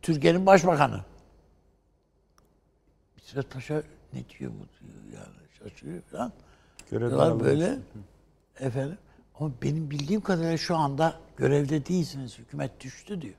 Türkiye'nin 0.02 0.46
başbakanı. 0.46 1.04
İsmet 3.24 3.50
Paşa 3.50 3.82
ne 4.12 4.28
diyor 4.28 4.52
bu 4.52 4.86
diyor 4.86 5.22
yani 5.24 5.34
şaşırıyor 5.58 6.02
falan. 6.02 6.32
Görevden 6.90 7.40
böyle 7.40 7.78
efendim 8.60 8.98
ama 9.40 9.52
benim 9.62 9.90
bildiğim 9.90 10.20
kadarıyla 10.20 10.56
şu 10.56 10.76
anda 10.76 11.20
görevde 11.36 11.86
değilsiniz. 11.86 12.38
Hükümet 12.38 12.80
düştü 12.80 13.22
diyor. 13.22 13.34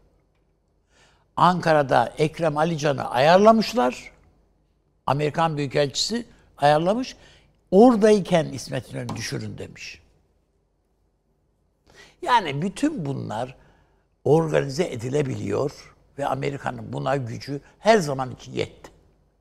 Ankara'da 1.38 2.14
Ekrem 2.18 2.58
Alican'ı 2.58 3.10
ayarlamışlar. 3.10 4.12
Amerikan 5.08 5.58
Büyükelçisi 5.58 6.26
ayarlamış. 6.58 7.16
Oradayken 7.72 8.46
İsmet 8.46 8.92
İnönü 8.92 9.16
düşürün 9.16 9.58
demiş. 9.58 10.02
Yani 12.22 12.62
bütün 12.62 13.06
bunlar 13.06 13.56
organize 14.24 14.84
edilebiliyor 14.84 15.96
ve 16.18 16.28
Amerika'nın 16.28 16.94
buna 16.94 17.16
gücü 17.16 17.62
her 17.80 17.98
zaman 17.98 18.32
için 18.32 18.52
yetti 18.52 18.92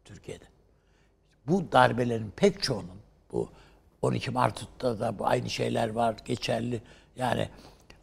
Türkiye'de. 0.05 0.45
Bu 1.47 1.73
darbelerin 1.73 2.33
pek 2.37 2.63
çoğunun 2.63 3.01
bu 3.33 3.51
12 4.03 4.31
Mart'ta 4.31 5.01
da 5.01 5.19
bu 5.19 5.27
aynı 5.27 5.51
şeyler 5.51 5.89
var 5.91 6.17
geçerli. 6.25 6.83
Yani 7.17 7.49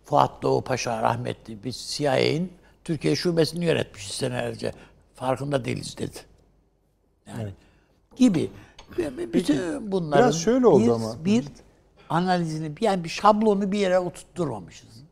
Fuat 0.03 0.41
Doğu 0.41 0.63
Paşa 0.63 1.01
rahmetli 1.01 1.63
biz 1.63 1.75
CIA'in 1.77 2.53
Türkiye 2.83 3.15
şubesini 3.15 3.65
yönetmiş 3.65 4.11
senelerce. 4.11 4.73
Farkında 5.15 5.65
değiliz 5.65 5.97
dedi. 5.97 6.17
Yani 7.27 7.53
gibi. 8.15 8.51
Bütün 9.33 9.91
bunların 9.91 10.23
biraz 10.23 10.41
şöyle 10.41 10.67
oldu 10.67 10.83
bir, 10.83 10.89
ama. 10.89 11.25
bir 11.25 11.45
analizini 12.09 12.71
yani 12.81 13.03
bir 13.03 13.09
şablonu 13.09 13.71
bir 13.71 13.79
yere 13.79 13.99
oturtturmamışız. 13.99 15.03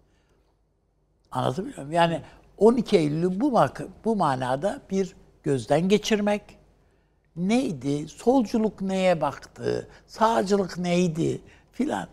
Anlatabiliyor 1.32 1.78
muyum? 1.78 1.92
Yani 1.92 2.22
12 2.58 2.98
Eylül'ü 2.98 3.40
bu, 3.40 3.66
bu 4.06 4.16
manada 4.16 4.82
bir 4.92 5.16
gözden 5.44 5.90
geçirmek, 5.90 6.42
neydi, 7.36 8.08
solculuk 8.08 8.82
neye 8.82 9.22
baktı, 9.22 9.88
sağcılık 10.08 10.78
neydi 10.78 11.42
filan. 11.72 12.08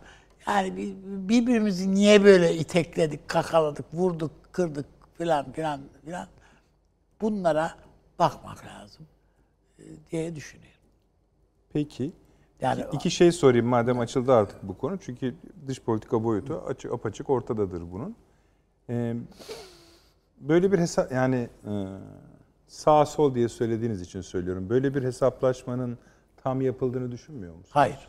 Yani 0.47 0.77
bir- 0.77 0.95
birbirimizi 1.29 1.93
niye 1.93 2.23
böyle 2.23 2.55
itekledik, 2.55 3.27
kakaladık, 3.27 3.85
vurduk, 3.93 4.31
kırdık 4.51 4.85
filan 5.17 5.51
filan 5.51 5.81
filan. 6.05 6.27
Bunlara 7.21 7.75
bakmak 8.19 8.65
lazım 8.65 9.07
e, 9.79 9.83
diye 10.11 10.35
düşünüyorum. 10.35 10.81
Peki. 11.73 12.11
Yani 12.61 12.83
İki 12.91 13.11
şey 13.11 13.31
sorayım 13.31 13.65
madem 13.65 13.99
açıldı 13.99 14.33
artık 14.33 14.63
bu 14.63 14.77
konu. 14.77 14.97
Çünkü 14.97 15.35
dış 15.67 15.81
politika 15.81 16.23
boyutu 16.23 16.63
açık 16.67 16.91
apaçık 16.93 17.29
ortadadır 17.29 17.91
bunun. 17.91 18.15
Ee, 18.89 19.15
böyle 20.39 20.71
bir 20.71 20.79
hesap 20.79 21.11
yani 21.11 21.49
e, 21.65 21.71
sağ 22.67 23.05
sol 23.05 23.35
diye 23.35 23.49
söylediğiniz 23.49 24.01
için 24.01 24.21
söylüyorum. 24.21 24.69
Böyle 24.69 24.95
bir 24.95 25.03
hesaplaşmanın 25.03 25.97
tam 26.43 26.61
yapıldığını 26.61 27.11
düşünmüyor 27.11 27.53
musunuz? 27.53 27.69
Hayır. 27.73 28.07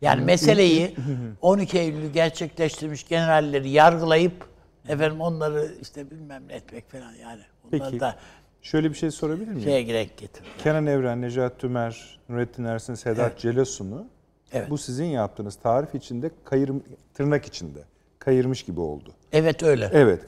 Yani 0.00 0.24
meseleyi 0.24 0.96
12 1.40 1.78
Eylül'ü 1.78 2.12
gerçekleştirmiş 2.12 3.08
generalleri 3.08 3.70
yargılayıp 3.70 4.48
efendim 4.88 5.20
onları 5.20 5.68
işte 5.82 6.10
bilmem 6.10 6.48
ne 6.48 6.54
etmek 6.54 6.90
falan 6.90 7.12
yani. 7.22 7.40
Peki. 7.70 8.00
da 8.00 8.16
Şöyle 8.62 8.90
bir 8.90 8.94
şey 8.94 9.10
sorabilir 9.10 9.48
miyim? 9.48 9.60
şeye 9.60 9.82
gerek 9.82 10.16
getirmek. 10.16 10.58
Kenan 10.58 10.86
Evren, 10.86 11.22
Necat 11.22 11.58
Tümer, 11.58 12.18
Nurettin 12.28 12.64
Ersin, 12.64 12.94
Sedat 12.94 13.38
Celasun'u 13.38 14.06
Evet. 14.52 14.70
bu 14.70 14.78
sizin 14.78 15.04
yaptığınız 15.04 15.56
tarif 15.56 15.94
içinde 15.94 16.30
kayır 16.44 16.70
tırnak 17.14 17.46
içinde 17.46 17.78
kayırmış 18.18 18.62
gibi 18.62 18.80
oldu. 18.80 19.12
Evet 19.32 19.62
öyle. 19.62 19.90
Evet. 19.92 20.20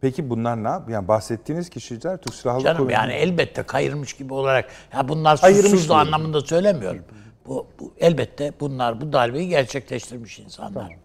Peki 0.00 0.30
bunlar 0.30 0.64
ne 0.64 0.68
yap? 0.68 0.90
Yani 0.90 1.08
bahsettiğiniz 1.08 1.70
kişiler 1.70 2.16
Türk 2.16 2.34
Silahlı 2.34 2.62
Canım 2.62 2.82
Kuvvetleri- 2.88 2.92
yani 2.92 3.12
elbette 3.12 3.62
kayırmış 3.62 4.12
gibi 4.12 4.34
olarak 4.34 4.70
ya 4.92 5.08
bunlar 5.08 5.36
diyorum. 5.88 5.92
anlamında 5.92 6.40
söylemiyorum. 6.40 7.04
Bu, 7.46 7.66
bu 7.80 7.92
elbette 7.98 8.52
bunlar 8.60 9.00
bu 9.00 9.12
darbeyi 9.12 9.48
gerçekleştirmiş 9.48 10.38
insanlar. 10.38 10.96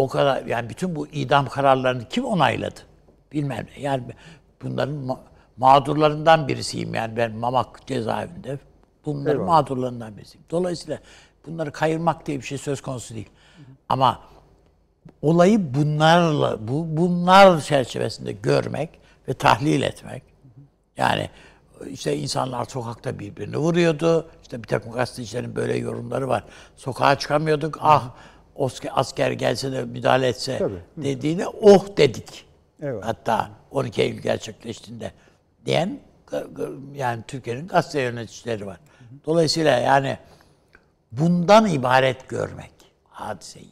O 0.00 0.08
kadar 0.08 0.46
yani 0.46 0.70
bütün 0.70 0.96
bu 0.96 1.06
idam 1.08 1.48
kararlarını 1.48 2.08
kim 2.08 2.24
onayladı? 2.24 2.80
Bilmem 3.32 3.66
ne. 3.76 3.82
Yani 3.82 4.02
bunların 4.62 4.94
ma- 5.06 5.18
mağdurlarından 5.56 6.48
birisiyim 6.48 6.94
yani 6.94 7.16
ben 7.16 7.32
Mamak 7.32 7.86
cezaevinde. 7.86 8.58
Bunların 9.06 9.32
Eyvallah. 9.32 9.46
mağdurlarından 9.46 10.16
birisiyim. 10.16 10.44
Dolayısıyla 10.50 10.98
bunları 11.46 11.72
kayırmak 11.72 12.26
diye 12.26 12.38
bir 12.38 12.42
şey 12.46 12.58
söz 12.58 12.80
konusu 12.80 13.14
değil. 13.14 13.28
Ama 13.88 14.20
olayı 15.22 15.74
bunlarla 15.74 16.68
bu 16.68 16.96
bunlar 16.96 17.60
çerçevesinde 17.60 18.32
görmek 18.32 18.90
ve 19.28 19.34
tahlil 19.34 19.82
etmek. 19.82 20.22
Yani 20.96 21.30
işte 21.90 22.16
insanlar 22.16 22.64
sokakta 22.64 23.18
birbirini 23.18 23.56
vuruyordu. 23.56 24.28
İşte 24.42 24.62
bir 24.62 24.68
takım 24.68 24.92
gazetecilerin 24.92 25.56
böyle 25.56 25.76
yorumları 25.76 26.28
var. 26.28 26.44
Sokağa 26.76 27.18
çıkamıyorduk. 27.18 27.78
Ah 27.80 28.10
asker, 28.58 28.90
asker 28.94 29.30
gelse 29.30 29.72
de 29.72 29.84
müdahale 29.84 30.28
etse 30.28 30.58
Tabii. 30.58 30.82
dediğine 30.96 31.46
oh 31.46 31.96
dedik. 31.96 32.46
Evet. 32.82 33.04
Hatta 33.04 33.50
12 33.70 34.02
Eylül 34.02 34.22
gerçekleştiğinde 34.22 35.12
diyen 35.66 36.00
yani 36.94 37.22
Türkiye'nin 37.28 37.66
gazete 37.68 38.00
yöneticileri 38.00 38.66
var. 38.66 38.80
Dolayısıyla 39.26 39.78
yani 39.78 40.18
bundan 41.12 41.66
ibaret 41.66 42.28
görmek 42.28 42.72
hadiseyi 43.08 43.70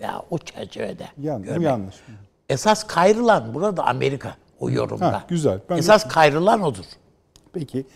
veya 0.00 0.22
o 0.30 0.38
çerçevede 0.38 1.06
Yan- 1.20 1.40
bu 1.42 1.46
görmek. 1.46 1.62
yanlış. 1.62 1.94
Esas 2.48 2.86
kayrılan 2.86 3.54
burada 3.54 3.84
Amerika 3.86 4.36
o 4.60 4.70
yorumda. 4.70 5.12
Ha, 5.12 5.24
güzel. 5.28 5.60
Ben 5.70 5.76
de- 5.76 5.80
Esas 5.80 6.08
kayrılan 6.08 6.62
odur. 6.62 6.84
Peki 7.52 7.86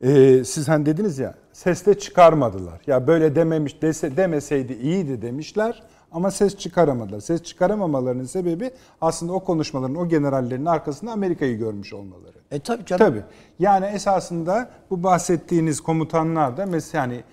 e, 0.00 0.44
siz 0.44 0.68
hani 0.68 0.86
dediniz 0.86 1.18
ya 1.18 1.34
sesle 1.56 1.98
çıkarmadılar. 1.98 2.80
Ya 2.86 3.06
böyle 3.06 3.36
dememiş 3.36 3.82
dese 3.82 4.16
demeseydi 4.16 4.72
iyiydi 4.72 5.22
demişler 5.22 5.82
ama 6.12 6.30
ses 6.30 6.56
çıkaramadılar. 6.56 7.20
Ses 7.20 7.42
çıkaramamalarının 7.42 8.24
sebebi 8.24 8.70
aslında 9.00 9.32
o 9.32 9.44
konuşmaların 9.44 9.96
o 9.96 10.08
generallerin 10.08 10.66
arkasında 10.66 11.12
Amerika'yı 11.12 11.58
görmüş 11.58 11.92
olmaları. 11.92 12.38
E 12.50 12.60
tabii 12.60 12.84
canım. 12.84 13.06
Tabii. 13.06 13.22
Yani 13.58 13.86
esasında 13.86 14.70
bu 14.90 15.02
bahsettiğiniz 15.02 15.80
komutanlar 15.80 16.56
da 16.56 16.66
mesela 16.66 17.02
yani 17.02 17.24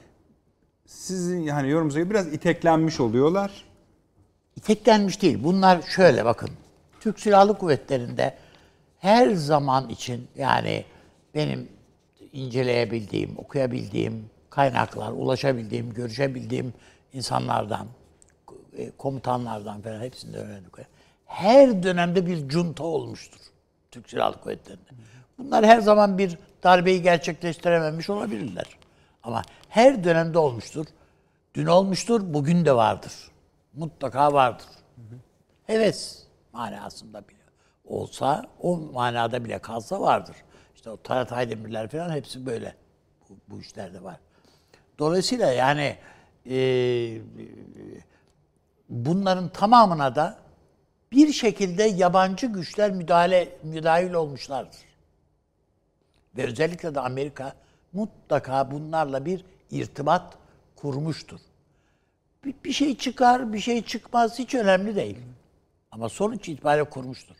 sizin 0.85 1.39
yani 1.39 1.69
yorumunuza 1.69 1.99
göre 1.99 2.09
biraz 2.09 2.27
iteklenmiş 2.27 2.99
oluyorlar. 2.99 3.65
İteklenmiş 4.55 5.21
değil. 5.21 5.43
Bunlar 5.43 5.81
şöyle 5.81 6.25
bakın. 6.25 6.49
Türk 6.99 7.19
Silahlı 7.19 7.57
Kuvvetleri'nde 7.57 8.37
her 8.99 9.31
zaman 9.31 9.89
için 9.89 10.27
yani 10.37 10.85
benim 11.35 11.72
inceleyebildiğim, 12.33 13.37
okuyabildiğim 13.37 14.29
kaynaklar, 14.49 15.11
ulaşabildiğim, 15.11 15.93
görüşebildiğim 15.93 16.73
insanlardan, 17.13 17.87
e, 18.77 18.91
komutanlardan 18.91 19.81
falan 19.81 20.01
hepsinde 20.01 20.37
öğrendik. 20.37 20.73
Her 21.25 21.83
dönemde 21.83 22.27
bir 22.27 22.49
junta 22.49 22.83
olmuştur 22.83 23.39
Türk 23.91 24.09
Silahlı 24.09 24.41
Kuvvetleri'nde. 24.41 24.89
Bunlar 25.37 25.65
her 25.65 25.79
zaman 25.79 26.17
bir 26.17 26.37
darbeyi 26.63 27.01
gerçekleştirememiş 27.01 28.09
olabilirler. 28.09 28.65
Ama 29.23 29.41
her 29.69 30.03
dönemde 30.03 30.37
olmuştur. 30.37 30.85
Dün 31.53 31.65
olmuştur, 31.65 32.33
bugün 32.33 32.65
de 32.65 32.75
vardır. 32.75 33.13
Mutlaka 33.73 34.33
vardır. 34.33 34.65
Heves 35.67 36.23
manasında 36.53 37.27
bile 37.27 37.37
olsa, 37.85 38.45
o 38.61 38.77
manada 38.77 39.45
bile 39.45 39.59
kalsa 39.59 40.01
vardır. 40.01 40.35
İşte 40.83 40.91
o 40.91 40.97
Talat 40.97 41.31
Aydemirler 41.31 41.89
falan 41.89 42.09
hepsi 42.09 42.45
böyle. 42.45 42.75
Bu, 43.29 43.33
bu 43.47 43.61
işlerde 43.61 44.03
var. 44.03 44.19
Dolayısıyla 44.99 45.51
yani 45.51 45.97
e, 46.49 46.57
bunların 48.89 49.49
tamamına 49.49 50.15
da 50.15 50.37
bir 51.11 51.33
şekilde 51.33 51.83
yabancı 51.83 52.47
güçler 52.47 52.91
müdahale 52.91 53.57
müdahil 53.63 54.13
olmuşlardır. 54.13 54.77
Ve 56.37 56.45
özellikle 56.45 56.95
de 56.95 56.99
Amerika 56.99 57.55
mutlaka 57.93 58.71
bunlarla 58.71 59.25
bir 59.25 59.45
irtibat 59.71 60.37
kurmuştur. 60.75 61.39
Bir, 62.45 62.55
bir 62.63 62.73
şey 62.73 62.97
çıkar, 62.97 63.53
bir 63.53 63.59
şey 63.59 63.83
çıkmaz 63.83 64.39
hiç 64.39 64.55
önemli 64.55 64.95
değil. 64.95 65.17
Ama 65.91 66.09
sonuç 66.09 66.49
itibariyle 66.49 66.89
kurmuştur. 66.89 67.35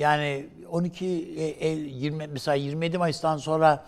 Yani 0.00 0.46
12 0.70 1.06
e- 1.06 1.68
el- 1.68 1.86
20 1.86 2.26
mesela 2.26 2.54
27 2.54 2.98
Mayıs'tan 2.98 3.36
sonra 3.36 3.84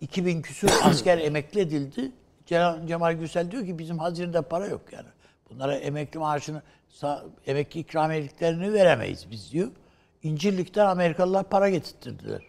2000 0.00 0.42
küsur 0.42 0.68
asker 0.84 1.18
emekli 1.18 1.60
edildi. 1.60 2.12
Cemal, 2.46 3.12
Gürsel 3.12 3.50
diyor 3.50 3.66
ki 3.66 3.78
bizim 3.78 3.98
hazinede 3.98 4.42
para 4.42 4.66
yok 4.66 4.92
yani. 4.92 5.08
Bunlara 5.50 5.76
emekli 5.76 6.18
maaşını, 6.18 6.62
emekli 7.46 7.80
ikramiyeliklerini 7.80 8.72
veremeyiz 8.72 9.30
biz 9.30 9.52
diyor. 9.52 9.70
İncirlik'ten 10.22 10.86
Amerikalılar 10.86 11.44
para 11.44 11.68
getirttirdiler. 11.70 12.42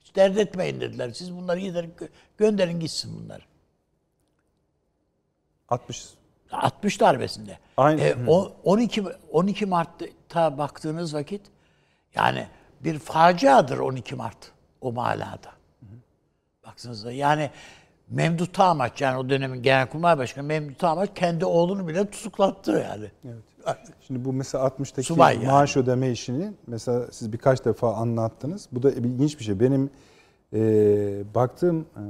Hiç 0.00 0.16
dert 0.16 0.38
etmeyin 0.38 0.80
dediler. 0.80 1.10
Siz 1.10 1.36
bunları 1.36 1.60
giderin 1.60 1.94
gö- 2.00 2.08
gönderin 2.38 2.80
gitsin 2.80 3.10
bunlar. 3.24 3.46
60 5.68 6.04
60 6.52 7.00
darbesinde. 7.00 7.58
Aynı. 7.76 8.00
E, 8.00 8.16
o 8.26 8.56
12 8.64 9.04
12 9.32 9.66
Mart'ta 9.66 10.58
baktığınız 10.58 11.14
vakit 11.14 11.53
yani 12.14 12.46
bir 12.80 12.98
faciadır 12.98 13.78
12 13.78 14.14
Mart 14.14 14.52
o 14.80 14.92
malada. 14.92 15.52
Baksanıza 16.66 17.12
yani 17.12 17.50
Memduh 18.10 18.46
Tağmaç 18.46 19.00
yani 19.00 19.18
o 19.18 19.28
dönemin 19.28 19.62
Genelkurmay 19.62 20.18
Başkanı 20.18 20.44
Memduh 20.46 20.74
Tağmaç 20.74 21.10
kendi 21.14 21.44
oğlunu 21.44 21.88
bile 21.88 22.10
tutuklattı 22.10 22.72
yani. 22.72 23.34
Şimdi 24.06 24.24
bu 24.24 24.32
mesela 24.32 24.66
60'taki 24.66 25.02
Subay 25.02 25.34
yani. 25.34 25.46
maaş 25.46 25.76
ödeme 25.76 26.10
işini 26.10 26.52
mesela 26.66 27.06
siz 27.12 27.32
birkaç 27.32 27.64
defa 27.64 27.94
anlattınız. 27.94 28.68
Bu 28.72 28.82
da 28.82 28.90
ilginç 28.90 29.38
bir 29.38 29.44
şey. 29.44 29.60
Benim 29.60 29.90
e, 30.52 30.60
baktığım 31.34 31.80
e, 31.80 32.02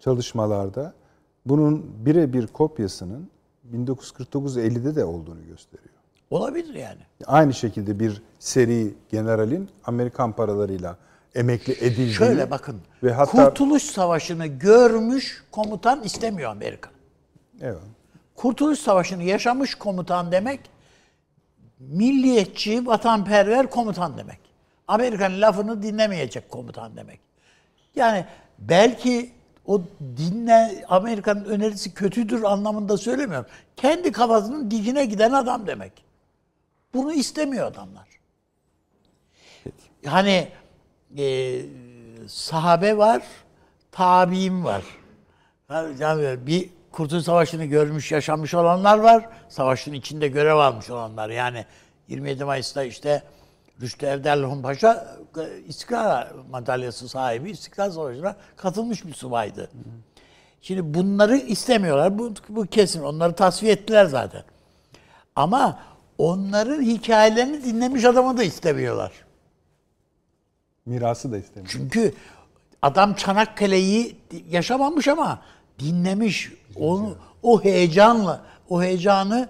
çalışmalarda 0.00 0.94
bunun 1.46 1.86
birebir 2.06 2.46
kopyasının 2.46 3.30
1949-50'de 3.72 4.96
de 4.96 5.04
olduğunu 5.04 5.46
gösteriyor. 5.46 5.97
Olabilir 6.30 6.74
yani. 6.74 7.00
Aynı 7.26 7.54
şekilde 7.54 8.00
bir 8.00 8.22
seri 8.38 8.94
generalin 9.10 9.70
Amerikan 9.84 10.32
paralarıyla 10.32 10.96
emekli 11.34 11.72
edildiği 11.72 12.12
Şöyle 12.12 12.50
bakın. 12.50 12.80
ve 13.02 13.12
hatta 13.12 13.44
Kurtuluş 13.48 13.82
Savaşı'nı 13.82 14.46
görmüş 14.46 15.44
komutan 15.50 16.02
istemiyor 16.02 16.50
Amerika. 16.50 16.90
evet, 17.60 17.78
Kurtuluş 18.34 18.78
Savaşı'nı 18.78 19.22
yaşamış 19.22 19.74
komutan 19.74 20.32
demek 20.32 20.60
milliyetçi, 21.78 22.86
vatanperver 22.86 23.70
komutan 23.70 24.18
demek. 24.18 24.38
Amerika'nın 24.88 25.40
lafını 25.40 25.82
dinlemeyecek 25.82 26.50
komutan 26.50 26.96
demek. 26.96 27.20
Yani 27.96 28.24
belki 28.58 29.30
o 29.66 29.82
dinle 30.16 30.84
Amerika'nın 30.88 31.44
önerisi 31.44 31.94
kötüdür 31.94 32.42
anlamında 32.42 32.96
söylemiyorum. 32.96 33.46
Kendi 33.76 34.12
kafasının 34.12 34.70
dikine 34.70 35.04
giden 35.04 35.32
adam 35.32 35.66
demek. 35.66 36.07
Bunu 36.94 37.12
istemiyor 37.12 37.66
adamlar. 37.66 38.08
Hani 40.06 40.48
e, 41.18 41.60
sahabe 42.28 42.96
var, 42.96 43.22
tabi'in 43.92 44.64
var. 44.64 44.82
Yani 45.98 46.46
bir 46.46 46.70
Kurtuluş 46.92 47.24
Savaşı'nı 47.24 47.64
görmüş, 47.64 48.12
yaşamış 48.12 48.54
olanlar 48.54 48.98
var. 48.98 49.28
Savaşın 49.48 49.92
içinde 49.92 50.28
görev 50.28 50.56
almış 50.56 50.90
olanlar. 50.90 51.30
Yani 51.30 51.64
27 52.08 52.44
Mayıs'ta 52.44 52.82
işte 52.82 53.22
Rüştü 53.80 54.06
Evderlihun 54.06 54.62
Paşa 54.62 55.18
e, 55.38 55.58
İstiklal 55.66 56.26
Madalyası 56.50 57.08
sahibi 57.08 57.50
İstiklal 57.50 57.90
Savaşı'na 57.90 58.36
katılmış 58.56 59.06
bir 59.06 59.14
subaydı. 59.14 59.70
Şimdi 60.62 60.94
bunları 60.94 61.36
istemiyorlar. 61.36 62.18
Bu, 62.18 62.34
bu 62.48 62.66
kesin. 62.66 63.02
Onları 63.02 63.34
tasfiye 63.34 63.72
ettiler 63.72 64.04
zaten. 64.04 64.42
Ama 65.36 65.78
onların 66.18 66.82
hikayelerini 66.82 67.64
dinlemiş 67.64 68.04
adamı 68.04 68.36
da 68.36 68.44
istemiyorlar. 68.44 69.12
mirası 70.86 71.32
da 71.32 71.38
istemiyor. 71.38 71.70
Çünkü 71.72 72.14
adam 72.82 73.14
Çanakkale'yi 73.14 74.16
yaşamamış 74.50 75.08
ama 75.08 75.42
dinlemiş. 75.78 76.52
Onu 76.76 77.16
o 77.42 77.64
heyecanla, 77.64 78.44
o 78.68 78.82
heyecanı 78.82 79.48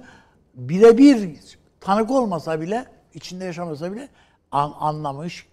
birebir 0.55 1.39
tanık 1.81 2.11
olmasa 2.11 2.61
bile, 2.61 2.85
içinde 3.15 3.45
yaşamasa 3.45 3.93
bile 3.93 4.09
an, 4.51 4.75
anlamış, 4.81 5.47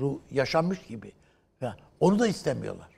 ruh, 0.00 0.18
yaşamış 0.30 0.78
gibi. 0.82 1.12
Ya, 1.60 1.76
Onu 2.00 2.18
da 2.18 2.26
istemiyorlar. 2.26 2.88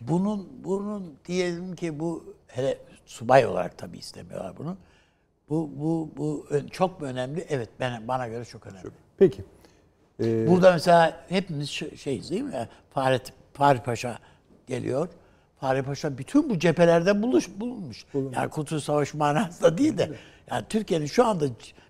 Bunun 0.00 0.48
bunun 0.64 1.14
diyelim 1.26 1.76
ki 1.76 2.00
bu 2.00 2.34
hele 2.46 2.78
subay 3.12 3.46
olarak 3.46 3.78
tabii 3.78 3.98
istemiyorlar 3.98 4.52
bunu. 4.58 4.76
Bu 5.48 5.70
bu 5.76 6.10
bu 6.16 6.46
çok 6.70 7.00
mu 7.00 7.06
önemli? 7.06 7.46
Evet 7.48 7.68
ben 7.80 8.08
bana 8.08 8.28
göre 8.28 8.44
çok 8.44 8.66
önemli. 8.66 8.90
Peki. 9.18 9.44
Ee, 10.22 10.46
Burada 10.48 10.72
mesela 10.72 11.16
hepimiz 11.28 11.70
şeyiz 11.96 12.30
değil 12.30 12.42
mi? 12.42 12.68
Fahri, 12.90 13.20
Fahri 13.52 13.78
Paşa 13.82 14.18
geliyor. 14.66 15.08
Fahri 15.60 15.82
Paşa 15.82 16.18
bütün 16.18 16.50
bu 16.50 16.58
cephelerde 16.58 17.22
buluş, 17.22 17.48
bulunmuş. 17.60 18.04
Yani 18.14 18.50
Kurtuluş 18.50 18.84
Savaşı 18.84 19.16
manasında 19.16 19.78
değil 19.78 19.98
de 19.98 20.10
yani 20.50 20.64
Türkiye'nin 20.68 21.06
şu 21.06 21.26
anda 21.26 21.44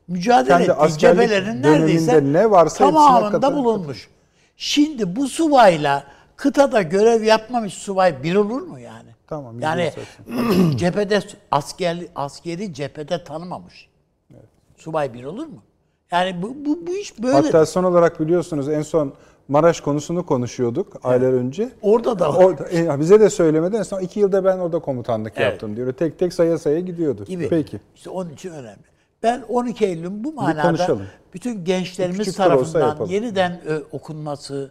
mücadele 0.09 0.63
ettiği 0.65 0.99
cephelerin 0.99 1.63
neredeyse 1.63 2.33
ne 2.33 2.51
varsa 2.51 2.79
tamamında 2.79 3.55
bulunmuş. 3.57 4.09
Şimdi 4.57 5.17
bu 5.17 5.29
subayla 5.29 6.05
kıtada 6.37 6.83
görev 6.83 7.23
yapmamış 7.23 7.75
subay 7.75 8.23
bir 8.23 8.35
olur 8.35 8.63
mu 8.63 8.79
yani? 8.79 9.12
Tamam, 9.33 9.61
Yani 9.61 9.92
cephede 10.77 11.21
askeri, 11.51 12.09
askeri 12.14 12.75
cephede 12.75 13.25
tanımamış. 13.25 13.88
Subay 14.77 15.14
bir 15.14 15.25
olur 15.25 15.47
mu? 15.47 15.62
Yani 16.11 16.42
bu, 16.42 16.55
bu, 16.64 16.87
bu 16.87 16.97
iş 16.97 17.23
böyle. 17.23 17.33
Hatta 17.35 17.66
son 17.66 17.85
olarak 17.85 18.21
biliyorsunuz 18.21 18.68
en 18.68 18.83
son 18.83 19.12
Maraş 19.49 19.81
konusunu 19.81 20.27
konuşuyorduk 20.27 21.01
aylar 21.03 21.33
önce. 21.33 21.71
Orada 21.83 22.18
da 22.18 22.35
var. 22.35 22.45
Orada, 22.45 22.71
e, 22.71 23.01
bize 23.01 23.21
de 23.21 23.31
söylemedi. 23.31 23.77
En 23.77 23.83
son 23.83 24.01
iki 24.01 24.21
yılda 24.21 24.45
ben 24.45 24.59
orada 24.59 24.79
komutanlık 24.79 25.33
Evet. 25.37 25.51
yaptım 25.53 25.77
diyor. 25.77 25.92
Tek 25.92 26.18
tek 26.18 26.33
saya 26.33 26.59
saya 26.59 26.81
gidiyordu. 26.81 27.25
gibi. 27.25 27.49
Peki. 27.49 27.81
İşte 27.97 28.11
onun 28.11 28.31
için 28.31 28.51
önemli. 28.51 28.83
Ben 29.23 29.45
12 29.49 29.87
Eylül'ün 29.87 30.25
bu 30.25 30.33
manada 30.33 30.99
bütün 31.35 31.64
gençlerimiz 31.64 32.37
tarafından 32.37 33.07
yeniden 33.07 33.61
ö, 33.66 33.83
okunması, 33.92 34.71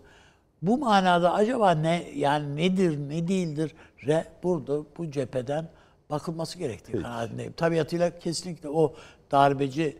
bu 0.61 0.77
manada 0.77 1.33
acaba 1.33 1.71
ne 1.71 2.11
yani 2.15 2.55
nedir, 2.55 2.99
ne 3.09 3.27
değildir 3.27 3.75
re 4.05 4.25
burada 4.43 4.83
bu 4.97 5.11
cepheden 5.11 5.69
bakılması 6.09 6.57
gerektiği 6.57 6.91
kanaatindeyim. 6.91 7.53
Tabiatıyla 7.53 8.19
kesinlikle 8.19 8.69
o 8.69 8.95
darbeci 9.31 9.97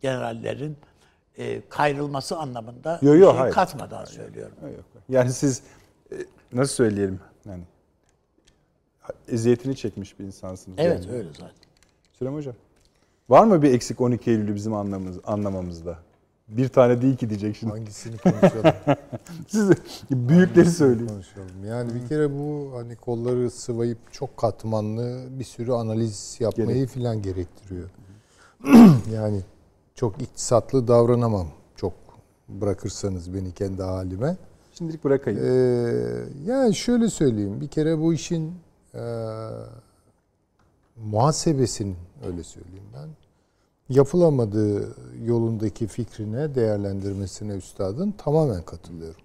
generallerin 0.00 0.76
e, 1.38 1.68
kayrılması 1.68 2.36
anlamında 2.38 2.98
Yo, 3.02 3.14
yo, 3.14 3.30
şey 3.30 3.38
hayır. 3.38 3.54
katmadan 3.54 4.04
söylüyorum. 4.04 4.56
Yok. 4.62 4.84
Yani 5.08 5.32
siz 5.32 5.62
e, 6.12 6.16
nasıl 6.52 6.74
söyleyelim 6.74 7.20
yani 7.44 7.62
eziyetini 9.28 9.76
çekmiş 9.76 10.18
bir 10.18 10.24
insansınız. 10.24 10.78
Evet 10.80 11.04
yani. 11.06 11.16
öyle 11.16 11.28
zaten. 11.28 11.56
Süleyman 12.12 12.38
Hocam. 12.38 12.54
Var 13.28 13.44
mı 13.44 13.62
bir 13.62 13.74
eksik 13.74 14.00
12 14.00 14.30
Eylül'ü 14.30 14.54
bizim 14.54 14.74
anlamamız, 14.74 15.18
anlamamızda? 15.24 15.98
Bir 16.56 16.68
tane 16.68 17.02
değil 17.02 17.16
ki 17.16 17.30
diyecek 17.30 17.56
şimdi. 17.56 17.72
Hangisini 17.72 18.18
konuşalım? 18.18 18.74
Siz 19.48 19.70
büyükleri 20.10 20.70
söyleyin. 20.70 21.08
konuşalım. 21.08 21.64
Yani 21.66 21.94
bir 21.94 22.08
kere 22.08 22.30
bu 22.38 22.70
hani 22.76 22.96
kolları 22.96 23.50
sıvayıp 23.50 23.98
çok 24.12 24.36
katmanlı 24.36 25.24
bir 25.38 25.44
sürü 25.44 25.72
analiz 25.72 26.36
yapmayı 26.40 26.68
Gerek. 26.74 26.88
filan 26.88 27.22
gerektiriyor. 27.22 27.90
yani 29.12 29.40
çok 29.94 30.22
iktisatlı 30.22 30.88
davranamam. 30.88 31.46
Çok 31.76 31.92
bırakırsanız 32.48 33.34
beni 33.34 33.52
kendi 33.52 33.82
halime. 33.82 34.36
Şimdilik 34.78 35.04
bırakayım. 35.04 35.40
Ee, 35.44 36.24
yani 36.46 36.74
şöyle 36.74 37.08
söyleyeyim. 37.08 37.60
Bir 37.60 37.68
kere 37.68 37.98
bu 37.98 38.14
işin 38.14 38.54
e, 38.94 39.00
muhasebesinin 40.96 41.96
öyle 42.26 42.44
söyleyeyim 42.44 42.84
ben 42.94 43.08
yapılamadığı 43.96 44.94
yolundaki 45.24 45.86
fikrine, 45.86 46.54
değerlendirmesine 46.54 47.52
üstadın 47.54 48.10
tamamen 48.18 48.62
katılıyorum. 48.62 49.20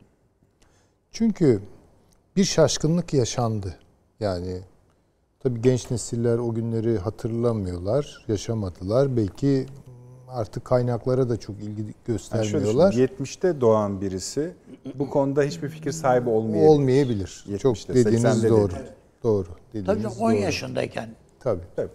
Çünkü 1.12 1.62
bir 2.36 2.44
şaşkınlık 2.44 3.14
yaşandı. 3.14 3.76
Yani 4.20 4.58
tabii 5.40 5.62
genç 5.62 5.92
nesiller 5.92 6.38
o 6.38 6.54
günleri 6.54 6.98
hatırlamıyorlar, 6.98 8.26
yaşamadılar. 8.28 9.18
Belki 9.18 9.66
artık 10.28 10.66
kaynaklara 10.66 11.30
da 11.30 11.38
çok 11.38 11.56
ilgi 11.60 11.82
Yani 11.82 11.94
göstermiyorlar. 12.06 12.92
düşünün, 12.92 13.08
70'te 13.08 13.62
doğan 13.62 14.02
birisi 14.02 14.54
bu 14.96 15.10
konuda 15.10 15.44
hiçbir 15.44 15.70
fikir 15.70 15.92
sahibi 15.92 16.30
olmayabilir. 16.30 16.70
Olmayabilir. 16.70 17.46
70'te, 17.48 17.58
Çok 17.58 17.76
80'de 17.78 18.06
dediğiniz 18.06 18.44
dedi. 18.44 18.52
doğru. 18.52 18.74
Doğru. 19.24 19.44
Tabii 19.48 19.58
Dediğiniz 19.86 20.04
canım, 20.04 20.18
10 20.20 20.32
doğru. 20.32 20.40
yaşındayken 20.42 21.10
Tabii. 21.40 21.62
Tabii. 21.76 21.90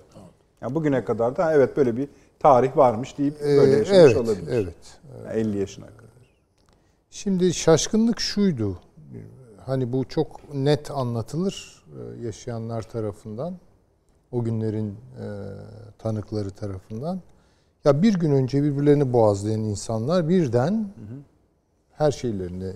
Yani 0.63 0.75
bugüne 0.75 1.05
kadar 1.05 1.37
da 1.37 1.53
evet 1.55 1.77
böyle 1.77 1.97
bir 1.97 2.09
tarih 2.43 2.77
varmış 2.77 3.19
deyip 3.19 3.37
Ee, 3.43 3.57
böyle 3.57 3.77
yaşamış 3.77 3.99
evet, 4.01 4.17
olabilir. 4.17 4.53
evet. 4.53 4.99
Yani 5.27 5.41
50 5.41 5.59
yaşına 5.59 5.87
kadar. 5.87 6.03
Şimdi 7.11 7.55
şaşkınlık 7.55 8.21
şuydu. 8.21 8.79
Hani 9.67 9.93
bu 9.93 10.05
çok 10.05 10.55
net 10.55 10.91
anlatılır 10.91 11.85
e, 11.87 12.25
yaşayanlar 12.25 12.83
tarafından. 12.83 13.55
O 14.33 14.45
günlerin 14.45 14.89
e, 14.91 15.27
tanıkları 15.99 16.51
tarafından. 16.51 17.21
Ya 17.85 18.03
bir 18.03 18.15
gün 18.15 18.33
önce 18.33 18.63
birbirlerini 18.63 19.13
boğazlayan 19.13 19.61
insanlar 19.61 20.29
birden 20.29 20.89
her 21.93 22.11
şeylerini 22.11 22.73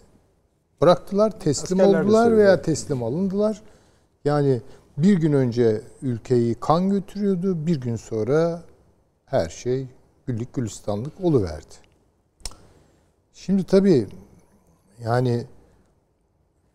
bıraktılar, 0.80 1.40
teslim 1.40 1.80
Askerler 1.80 2.02
oldular 2.02 2.36
veya 2.36 2.62
teslim 2.62 3.02
alındılar. 3.02 3.62
Yani 4.24 4.60
bir 4.98 5.14
gün 5.18 5.32
önce 5.32 5.80
ülkeyi 6.02 6.54
kan 6.54 6.90
götürüyordu, 6.90 7.66
bir 7.66 7.80
gün 7.80 7.96
sonra 7.96 8.62
her 9.36 9.48
şey 9.48 9.86
güllük 10.26 10.54
gülistanlık 10.54 11.20
oluverdi. 11.22 11.74
Şimdi 13.32 13.64
tabii 13.64 14.08
Yani 15.04 15.46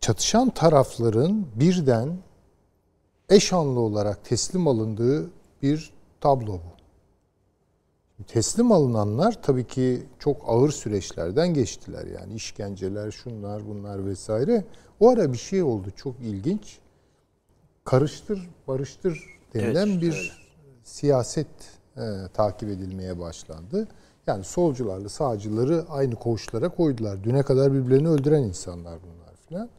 çatışan 0.01 0.49
tarafların 0.49 1.45
birden 1.55 2.17
eşanlı 3.29 3.79
olarak 3.79 4.25
teslim 4.25 4.67
alındığı 4.67 5.29
bir 5.61 5.93
tablo 6.21 6.53
bu. 6.53 6.81
Teslim 8.27 8.71
alınanlar 8.71 9.41
tabii 9.43 9.67
ki 9.67 10.03
çok 10.19 10.41
ağır 10.47 10.71
süreçlerden 10.71 11.53
geçtiler. 11.53 12.05
Yani 12.05 12.33
işkenceler, 12.33 13.11
şunlar, 13.11 13.67
bunlar 13.67 14.05
vesaire. 14.05 14.65
O 14.99 15.09
ara 15.09 15.33
bir 15.33 15.37
şey 15.37 15.63
oldu 15.63 15.91
çok 15.95 16.19
ilginç. 16.19 16.79
Karıştır, 17.83 18.49
barıştır 18.67 19.23
denilen 19.53 19.87
Evet, 19.87 20.01
bir 20.01 20.13
öyle. 20.13 20.31
siyaset 20.83 21.47
e, 21.97 22.01
takip 22.33 22.69
edilmeye 22.69 23.19
başlandı. 23.19 23.87
Yani 24.27 24.43
solcularla 24.43 25.09
sağcıları 25.09 25.85
aynı 25.89 26.15
koğuşlara 26.15 26.69
koydular. 26.69 27.23
Düne 27.23 27.43
kadar 27.43 27.73
birbirlerini 27.73 28.07
öldüren 28.07 28.43
insanlar 28.43 28.99
bunlar 29.03 29.35
filan. 29.47 29.69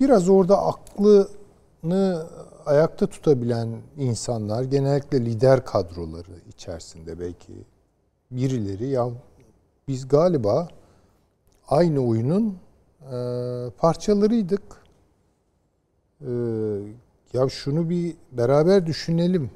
Biraz 0.00 0.28
orada 0.28 0.66
aklını 0.66 2.26
ayakta 2.66 3.06
tutabilen 3.06 3.68
insanlar, 3.96 4.62
genellikle 4.62 5.24
lider 5.24 5.64
kadroları 5.64 6.32
içerisinde 6.48 7.20
belki 7.20 7.52
birileri 8.30 8.86
ya 8.86 9.08
biz 9.88 10.08
galiba 10.08 10.68
aynı 11.68 12.00
oyunun 12.00 12.58
e, 13.12 13.16
parçalarıydık. 13.78 14.62
E, 16.20 16.30
ya 17.32 17.48
şunu 17.48 17.90
bir 17.90 18.16
beraber 18.32 18.86
düşünelim 18.86 19.50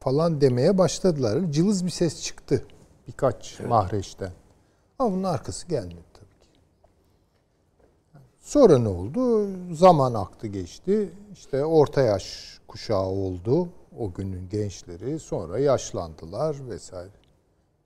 falan 0.00 0.40
demeye 0.40 0.78
başladılar. 0.78 1.52
Cılız 1.52 1.84
bir 1.84 1.90
ses 1.90 2.22
çıktı 2.22 2.64
birkaç 3.08 3.60
mahreçten. 3.60 4.32
Ama 4.98 5.12
bunun 5.12 5.24
arkası 5.24 5.68
gelmedi 5.68 6.04
tabii 6.14 6.52
ki. 6.52 6.60
Sonra 8.40 8.78
ne 8.78 8.88
oldu? 8.88 9.48
Zaman 9.74 10.14
aktı 10.14 10.46
geçti. 10.46 11.12
İşte 11.32 11.64
orta 11.64 12.02
yaş 12.02 12.58
kuşağı 12.68 13.06
oldu 13.06 13.68
o 13.98 14.12
günün 14.12 14.48
gençleri. 14.48 15.18
Sonra 15.18 15.58
yaşlandılar 15.58 16.56
vesaire. 16.68 17.10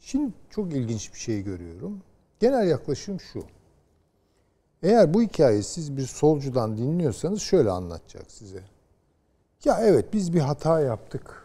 Şimdi 0.00 0.32
çok 0.50 0.72
ilginç 0.72 1.14
bir 1.14 1.18
şey 1.18 1.42
görüyorum. 1.42 2.02
Genel 2.40 2.68
yaklaşım 2.68 3.20
şu. 3.20 3.44
Eğer 4.82 5.14
bu 5.14 5.22
hikayeyi 5.22 5.62
siz 5.62 5.96
bir 5.96 6.06
solcudan 6.06 6.78
dinliyorsanız 6.78 7.42
şöyle 7.42 7.70
anlatacak 7.70 8.30
size. 8.30 8.62
Ya 9.64 9.78
evet 9.80 10.12
biz 10.12 10.34
bir 10.34 10.40
hata 10.40 10.80
yaptık. 10.80 11.41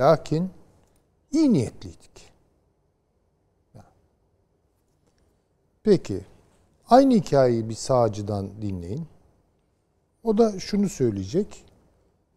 Lakin 0.00 0.50
iyi 1.32 1.52
niyetliydik. 1.52 2.32
Peki 5.82 6.20
aynı 6.88 7.14
hikayeyi 7.14 7.68
bir 7.68 7.74
sağcıdan 7.74 8.50
dinleyin. 8.62 9.06
O 10.22 10.38
da 10.38 10.60
şunu 10.60 10.88
söyleyecek. 10.88 11.64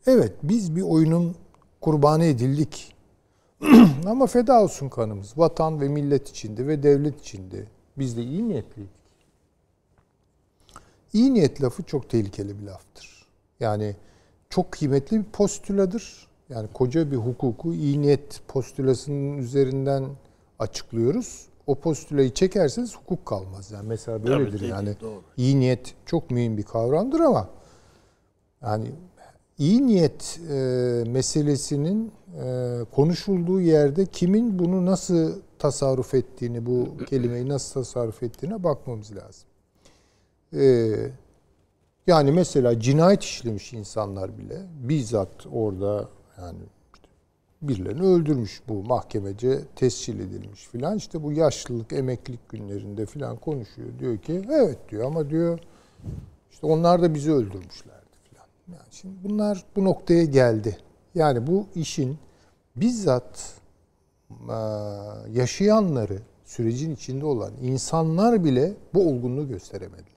Evet 0.05 0.33
biz 0.43 0.75
bir 0.75 0.81
oyunun 0.81 1.35
kurbanı 1.81 2.25
edildik. 2.25 2.95
Ama 4.05 4.27
feda 4.27 4.63
olsun 4.63 4.89
kanımız. 4.89 5.37
Vatan 5.37 5.81
ve 5.81 5.87
millet 5.87 6.29
içinde 6.29 6.67
ve 6.67 6.83
devlet 6.83 7.21
içinde. 7.21 7.65
Biz 7.97 8.17
de 8.17 8.23
iyi 8.23 8.47
niyetliydik. 8.47 8.91
İyi 11.13 11.33
niyet 11.33 11.61
lafı 11.63 11.83
çok 11.83 12.09
tehlikeli 12.09 12.59
bir 12.59 12.65
laftır. 12.65 13.25
Yani 13.59 13.95
çok 14.49 14.71
kıymetli 14.71 15.19
bir 15.19 15.31
postüladır. 15.31 16.27
Yani 16.49 16.67
koca 16.73 17.11
bir 17.11 17.17
hukuku 17.17 17.73
iyi 17.73 18.01
niyet 18.01 18.41
postülasının 18.47 19.37
üzerinden 19.37 20.05
açıklıyoruz. 20.59 21.45
O 21.67 21.75
postülayı 21.75 22.33
çekerseniz 22.33 22.95
hukuk 22.95 23.25
kalmaz. 23.25 23.71
Yani 23.71 23.87
mesela 23.87 24.23
böyledir 24.23 24.53
dediğin 24.53 24.71
yani. 24.71 24.95
doğru. 25.01 25.21
İyi 25.37 25.59
niyet 25.59 25.93
çok 26.05 26.31
mühim 26.31 26.57
bir 26.57 26.63
kavramdır 26.63 27.19
ama 27.19 27.49
yani 28.61 28.91
iyi 29.57 29.87
niyet 29.87 30.39
e, 30.49 30.53
meselesinin 31.07 32.11
e, 32.43 32.79
konuşulduğu 32.95 33.61
yerde 33.61 34.05
kimin 34.05 34.59
bunu 34.59 34.85
nasıl 34.85 35.41
tasarruf 35.59 36.13
ettiğini, 36.13 36.65
bu 36.65 36.97
kelimeyi 37.09 37.49
nasıl 37.49 37.73
tasarruf 37.73 38.23
ettiğine 38.23 38.63
bakmamız 38.63 39.11
lazım. 39.15 39.47
E, 40.53 40.95
yani 42.07 42.31
mesela 42.31 42.79
cinayet 42.79 43.23
işlemiş 43.23 43.73
insanlar 43.73 44.37
bile 44.37 44.61
bizzat 44.79 45.47
orada 45.53 46.09
yani 46.37 46.59
işte 46.95 47.07
birilerini 47.61 48.03
öldürmüş 48.03 48.61
bu 48.67 48.83
mahkemece 48.83 49.59
tescil 49.75 50.19
edilmiş 50.19 50.67
filan. 50.67 50.97
İşte 50.97 51.23
bu 51.23 51.31
yaşlılık, 51.31 51.93
emeklilik 51.93 52.49
günlerinde 52.49 53.05
filan 53.05 53.37
konuşuyor. 53.37 53.87
Diyor 53.99 54.17
ki 54.17 54.41
evet 54.51 54.77
diyor 54.89 55.05
ama 55.05 55.29
diyor 55.29 55.59
işte 56.51 56.67
onlar 56.67 57.01
da 57.01 57.13
bizi 57.13 57.31
öldürmüşlerdi 57.31 58.15
filan. 58.29 58.45
Yani 58.67 58.87
şimdi 58.91 59.15
bunlar 59.23 59.63
bu 59.75 59.83
noktaya 59.83 60.23
geldi. 60.23 60.77
Yani 61.15 61.47
bu 61.47 61.67
işin 61.75 62.17
bizzat 62.75 63.53
yaşayanları, 65.31 66.19
sürecin 66.45 66.95
içinde 66.95 67.25
olan 67.25 67.51
insanlar 67.61 68.43
bile 68.43 68.73
bu 68.93 69.09
olgunluğu 69.09 69.47
gösteremediler. 69.47 70.16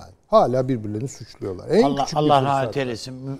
Yani 0.00 0.12
hala 0.26 0.68
birbirlerini 0.68 1.08
suçluyorlar. 1.08 1.68
En 1.68 1.82
Allah, 1.82 2.04
küçük 2.04 2.18
bir 2.18 2.22
Allah 2.22 2.42
rahmet 2.42 2.76
eylesin. 2.76 3.14
Mu- 3.14 3.38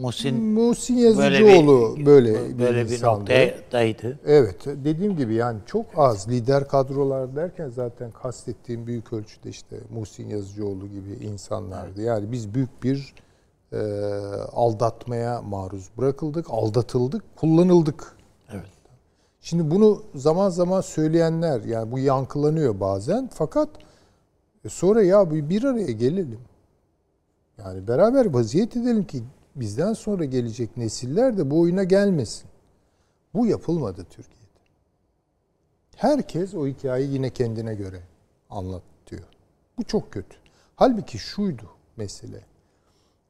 Muhsin 0.00 0.44
Muhsin 0.44 0.96
böyle 1.18 1.36
Yazıcıoğlu 1.36 1.96
bir, 1.96 2.06
böyle, 2.06 2.58
böyle 2.58 2.86
bir 2.86 2.90
insandı. 2.92 3.20
noktadaydı. 3.20 4.18
Evet, 4.26 4.56
dediğim 4.66 5.16
gibi 5.16 5.34
yani 5.34 5.58
çok 5.66 5.86
az 5.96 6.28
lider 6.28 6.68
kadrolar 6.68 7.36
derken 7.36 7.68
zaten 7.68 8.10
kastettiğim 8.10 8.86
büyük 8.86 9.12
ölçüde 9.12 9.48
işte 9.48 9.76
Muhsin 9.90 10.28
Yazıcıoğlu 10.28 10.86
gibi 10.88 11.24
insanlardı. 11.24 12.02
Yani 12.02 12.32
biz 12.32 12.54
büyük 12.54 12.82
bir 12.82 13.14
e, 13.72 13.78
aldatmaya 14.52 15.42
maruz 15.42 15.88
bırakıldık, 15.98 16.46
aldatıldık, 16.50 17.36
kullanıldık. 17.36 18.16
Evet. 18.52 18.64
Şimdi 19.40 19.70
bunu 19.70 20.02
zaman 20.14 20.48
zaman 20.50 20.80
söyleyenler 20.80 21.60
yani 21.60 21.92
bu 21.92 21.98
yankılanıyor 21.98 22.80
bazen 22.80 23.30
fakat 23.34 23.68
e, 24.64 24.68
sonra 24.68 25.02
ya 25.02 25.30
bir, 25.30 25.64
araya 25.64 25.92
gelelim. 25.92 26.40
Yani 27.58 27.88
beraber 27.88 28.26
vaziyet 28.26 28.76
edelim 28.76 29.04
ki 29.04 29.22
bizden 29.56 29.92
sonra 29.92 30.24
gelecek 30.24 30.76
nesiller 30.76 31.38
de 31.38 31.50
bu 31.50 31.60
oyuna 31.60 31.84
gelmesin. 31.84 32.50
Bu 33.34 33.46
yapılmadı 33.46 34.06
Türkiye'de. 34.10 34.60
Herkes 35.96 36.54
o 36.54 36.66
hikayeyi 36.66 37.12
yine 37.12 37.30
kendine 37.30 37.74
göre 37.74 38.02
anlatıyor. 38.50 39.24
Bu 39.78 39.84
çok 39.84 40.12
kötü. 40.12 40.36
Halbuki 40.76 41.18
şuydu 41.18 41.70
mesele. 41.96 42.44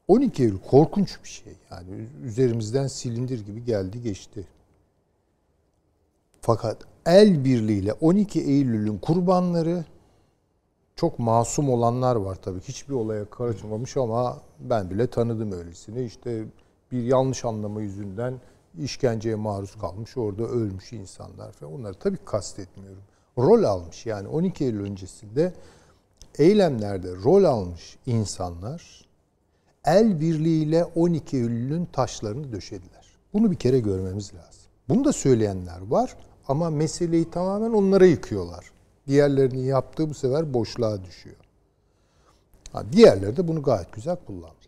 12 0.08 0.42
Eylül 0.42 0.58
korkunç 0.58 1.22
bir 1.22 1.28
şey. 1.28 1.52
Yani 1.70 2.08
üzerimizden 2.24 2.86
silindir 2.86 3.46
gibi 3.46 3.64
geldi 3.64 4.02
geçti. 4.02 4.46
Fakat 6.40 6.84
el 7.06 7.44
birliğiyle 7.44 7.92
12 7.92 8.40
Eylül'ün 8.40 8.98
kurbanları 8.98 9.84
çok 10.98 11.18
masum 11.18 11.70
olanlar 11.70 12.16
var 12.16 12.34
tabii. 12.42 12.60
Hiçbir 12.60 12.94
olaya 12.94 13.30
karışmamış 13.30 13.96
ama 13.96 14.38
ben 14.60 14.90
bile 14.90 15.06
tanıdım 15.06 15.52
öylesini. 15.52 16.04
İşte 16.04 16.44
bir 16.92 17.02
yanlış 17.02 17.44
anlama 17.44 17.80
yüzünden 17.80 18.40
işkenceye 18.78 19.34
maruz 19.34 19.74
kalmış, 19.80 20.16
orada 20.16 20.42
ölmüş 20.42 20.92
insanlar 20.92 21.52
falan. 21.52 21.72
Onları 21.72 21.94
tabii 21.94 22.16
kastetmiyorum. 22.24 23.02
Rol 23.38 23.64
almış 23.64 24.06
yani 24.06 24.28
12 24.28 24.64
Eylül 24.64 24.84
öncesinde 24.84 25.52
eylemlerde 26.38 27.08
rol 27.24 27.44
almış 27.44 27.98
insanlar 28.06 29.08
el 29.84 30.20
birliğiyle 30.20 30.84
12 30.84 31.36
Eylül'ün 31.36 31.84
taşlarını 31.84 32.52
döşediler. 32.52 33.06
Bunu 33.32 33.50
bir 33.50 33.56
kere 33.56 33.80
görmemiz 33.80 34.34
lazım. 34.34 34.62
Bunu 34.88 35.04
da 35.04 35.12
söyleyenler 35.12 35.80
var 35.88 36.16
ama 36.48 36.70
meseleyi 36.70 37.30
tamamen 37.30 37.70
onlara 37.70 38.06
yıkıyorlar. 38.06 38.77
Diğerlerinin 39.08 39.64
yaptığı 39.64 40.10
bu 40.10 40.14
sefer 40.14 40.54
boşluğa 40.54 41.04
düşüyor. 41.04 41.36
Ha, 42.72 42.82
diğerleri 42.92 43.36
de 43.36 43.48
bunu 43.48 43.62
gayet 43.62 43.92
güzel 43.92 44.16
kullandılar. 44.26 44.58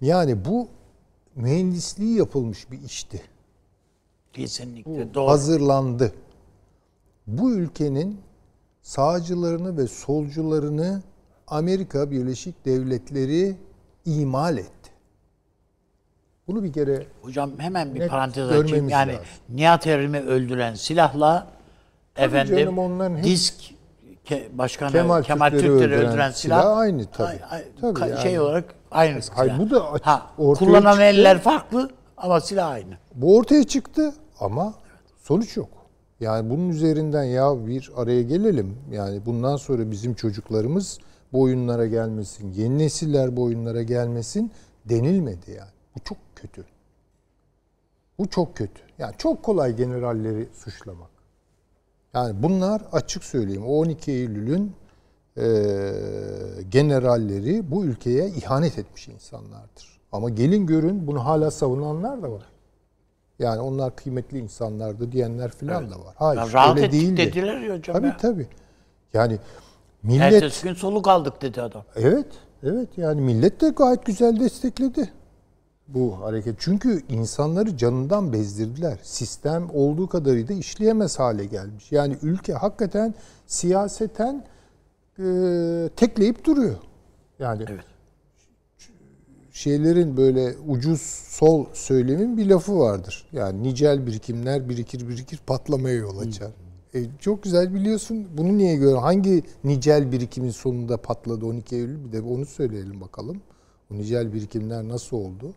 Yani 0.00 0.44
bu 0.44 0.68
mühendisliği 1.36 2.18
yapılmış 2.18 2.70
bir 2.70 2.82
işti. 2.82 3.22
Kesinlikle 4.32 5.14
doğru. 5.14 5.30
Hazırlandı. 5.30 6.12
Bu 7.26 7.52
ülkenin 7.52 8.20
sağcılarını 8.82 9.76
ve 9.76 9.86
solcularını 9.86 11.02
Amerika 11.46 12.10
Birleşik 12.10 12.64
Devletleri 12.64 13.56
imal 14.06 14.58
etti. 14.58 14.90
Bunu 16.48 16.64
bir 16.64 16.72
kere 16.72 17.06
Hocam 17.22 17.58
hemen 17.58 17.94
bir 17.94 18.08
parantez 18.08 18.48
açayım. 18.50 18.88
Yani 18.88 19.12
lazım. 19.12 19.26
Nihat 19.48 19.86
Erim'i 19.86 20.20
öldüren 20.20 20.74
silahla 20.74 21.46
efendim 22.24 22.56
canım, 22.58 22.78
onların 22.78 23.16
hep- 23.16 23.24
disk 23.24 23.54
ke, 24.24 24.48
başkanı 24.52 24.92
Kemal 24.92 25.22
Kemal, 25.22 25.50
Türkleri 25.50 25.66
Türkleri 25.72 25.92
öldüren 25.94 26.10
öldüren, 26.12 26.30
silah 26.30 26.62
silah, 26.62 26.76
aynı 26.76 27.04
tabii. 27.06 27.44
Ay- 27.50 27.64
Tabii 27.80 28.00
ka- 28.00 28.10
yani. 28.10 28.22
Şey 28.22 28.40
olarak 28.40 28.74
aynı 28.90 29.22
silah. 29.22 29.36
Hayır, 29.38 29.58
bu 29.58 29.70
da 29.70 29.84
ha, 30.02 30.26
kullanan 30.36 30.90
çıktı. 30.92 31.02
eller 31.04 31.38
farklı 31.38 31.90
ama 32.16 32.40
silah 32.40 32.70
aynı. 32.70 32.94
Bu 33.14 33.36
ortaya 33.36 33.64
çıktı 33.64 34.12
ama 34.40 34.74
sonuç 35.22 35.56
yok. 35.56 35.68
Yani 36.20 36.50
bunun 36.50 36.68
üzerinden 36.68 37.24
ya 37.24 37.66
bir 37.66 37.90
araya 37.96 38.22
gelelim. 38.22 38.76
Yani 38.92 39.26
bundan 39.26 39.56
sonra 39.56 39.90
bizim 39.90 40.14
çocuklarımız 40.14 40.98
bu 41.32 41.40
oyunlara 41.40 41.86
gelmesin, 41.86 42.52
yeni 42.52 42.78
nesiller 42.78 43.36
bu 43.36 43.42
oyunlara 43.42 43.82
gelmesin 43.82 44.52
denilmedi 44.84 45.50
yani. 45.50 45.70
Bu 45.96 46.00
çok 46.04 46.18
kötü. 46.36 46.64
Bu 48.18 48.28
çok 48.28 48.56
kötü. 48.56 48.80
Yani 48.98 49.14
çok 49.18 49.42
kolay 49.42 49.76
generalleri 49.76 50.48
suçlamak. 50.54 51.10
Yani 52.14 52.42
bunlar 52.42 52.82
açık 52.92 53.24
söyleyeyim 53.24 53.66
o 53.66 53.72
12 53.78 54.12
Eylül'ün 54.12 54.72
e, 55.36 55.42
generalleri 56.70 57.70
bu 57.70 57.84
ülkeye 57.84 58.28
ihanet 58.28 58.78
etmiş 58.78 59.08
insanlardır. 59.08 60.00
Ama 60.12 60.30
gelin 60.30 60.66
görün 60.66 61.06
bunu 61.06 61.24
hala 61.24 61.50
savunanlar 61.50 62.22
da 62.22 62.32
var. 62.32 62.42
Yani 63.38 63.60
onlar 63.60 63.96
kıymetli 63.96 64.38
insanlardı 64.38 65.12
diyenler 65.12 65.50
filan 65.50 65.90
da 65.90 65.94
var. 65.94 66.14
Hayır 66.16 66.40
Ya 66.40 66.52
rahat 66.52 66.76
öyle 66.76 66.92
değildi. 66.92 67.16
dediler 67.16 67.60
ya 67.60 67.74
hocam 67.76 67.96
Tabii 67.96 68.06
ya. 68.06 68.16
tabii. 68.16 68.46
Yani 69.14 69.38
millet 70.02 70.32
Ertesi 70.32 70.66
gün 70.68 70.74
soluk 70.74 71.08
aldık 71.08 71.42
dedi 71.42 71.62
adam. 71.62 71.84
Evet, 71.96 72.26
evet 72.62 72.88
yani 72.96 73.20
millet 73.20 73.60
de 73.60 73.68
gayet 73.68 74.06
güzel 74.06 74.40
destekledi 74.40 75.12
bu 75.94 76.20
hareket. 76.20 76.56
Çünkü 76.58 77.02
insanları 77.08 77.76
canından 77.76 78.32
bezdirdiler. 78.32 78.98
Sistem 79.02 79.70
olduğu 79.72 80.06
kadarıyla 80.08 80.54
işleyemez 80.54 81.18
hale 81.18 81.44
gelmiş. 81.44 81.92
Yani 81.92 82.16
ülke 82.22 82.52
hakikaten 82.52 83.14
siyaseten 83.46 84.44
e, 85.18 85.24
tekleyip 85.96 86.44
duruyor. 86.44 86.76
Yani 87.38 87.64
Evet. 87.68 87.84
şeylerin 89.52 90.16
böyle 90.16 90.54
ucuz 90.68 91.00
sol 91.28 91.66
söylemin 91.72 92.36
bir 92.36 92.46
lafı 92.46 92.78
vardır. 92.78 93.26
Yani 93.32 93.62
nicel 93.62 94.06
birikimler 94.06 94.68
birikir 94.68 95.08
birikir 95.08 95.40
patlamaya 95.46 95.96
yol 95.96 96.18
açar. 96.18 96.50
E, 96.94 96.98
çok 97.20 97.42
güzel 97.42 97.74
biliyorsun. 97.74 98.28
Bunu 98.36 98.58
niye 98.58 98.76
gör? 98.76 98.96
Hangi 98.96 99.42
nicel 99.64 100.12
birikimin 100.12 100.50
sonunda 100.50 100.96
patladı 100.96 101.46
12 101.46 101.76
Eylül? 101.76 102.04
Bir 102.04 102.12
de 102.12 102.20
onu 102.20 102.46
söyleyelim 102.46 103.00
bakalım. 103.00 103.40
O 103.92 103.94
nicel 103.94 104.32
birikimler 104.32 104.88
nasıl 104.88 105.16
oldu? 105.16 105.54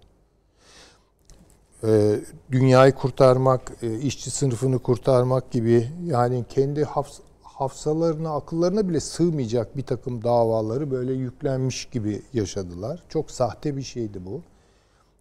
E, 1.83 2.19
dünyayı 2.51 2.93
kurtarmak, 2.93 3.71
e, 3.81 3.99
işçi 3.99 4.31
sınıfını 4.31 4.79
kurtarmak 4.79 5.51
gibi 5.51 5.87
yani 6.05 6.45
kendi 6.49 6.83
hafs 6.83 7.19
hafsalarına, 7.43 8.35
akıllarına 8.35 8.89
bile 8.89 8.99
sığmayacak 8.99 9.77
bir 9.77 9.83
takım 9.83 10.23
davaları 10.23 10.91
böyle 10.91 11.13
yüklenmiş 11.13 11.85
gibi 11.85 12.21
yaşadılar. 12.33 13.03
Çok 13.09 13.31
sahte 13.31 13.77
bir 13.77 13.81
şeydi 13.81 14.25
bu. 14.25 14.41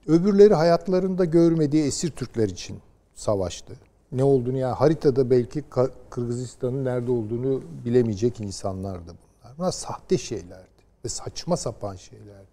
Öbürleri 0.07 0.55
hayatlarında 0.55 1.25
görmediği 1.25 1.85
esir 1.85 2.11
Türkler 2.11 2.49
için 2.49 2.79
savaştı. 3.15 3.73
Ne 4.13 4.25
olduğunu 4.25 4.59
yani 4.59 4.75
haritada 4.75 5.31
belki 5.31 5.65
Kırgızistan'ın 6.11 6.85
nerede 6.85 7.11
olduğunu 7.11 7.63
bilemeyecek 7.85 8.41
insanlardı 8.41 9.07
bunlar. 9.07 9.59
Bunlar 9.59 9.73
sahte 9.73 10.19
şeylerdi 10.19 10.83
ve 11.05 11.09
saçma 11.09 11.57
sapan 11.57 11.97
şeylerdi. 11.97 12.52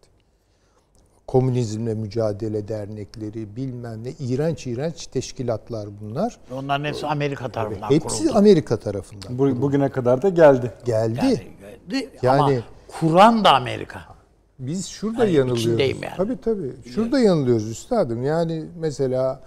Komünizmle 1.29 1.93
mücadele 1.93 2.67
dernekleri 2.67 3.55
bilmem 3.55 4.03
ne 4.03 4.11
iğrenç 4.19 4.67
iğrenç 4.67 5.07
teşkilatlar 5.07 5.89
bunlar. 6.01 6.37
Onların 6.51 6.85
hepsi 6.85 7.07
Amerika 7.07 7.49
tarafından 7.49 7.89
Hepsi 7.89 8.17
kuruldu. 8.23 8.37
Amerika 8.37 8.77
tarafından 8.77 9.37
Bu- 9.39 9.61
Bugüne 9.61 9.89
kadar 9.89 10.21
da 10.21 10.29
geldi. 10.29 10.73
geldi. 10.85 11.19
Yani, 11.23 11.41
geldi. 11.89 12.09
Yani- 12.21 12.41
Ama 12.41 12.51
kuran 12.87 13.43
da 13.43 13.55
Amerika. 13.55 13.99
Biz 14.59 14.87
şurada 14.87 15.25
Yani 15.25 15.35
yanılıyoruz. 15.35 15.79
yani. 15.79 15.95
Tabii 16.17 16.41
tabii. 16.41 16.71
Şurada 16.85 17.19
yanılıyoruz 17.19 17.67
üstadım. 17.69 18.23
Yani 18.23 18.65
mesela 18.79 19.41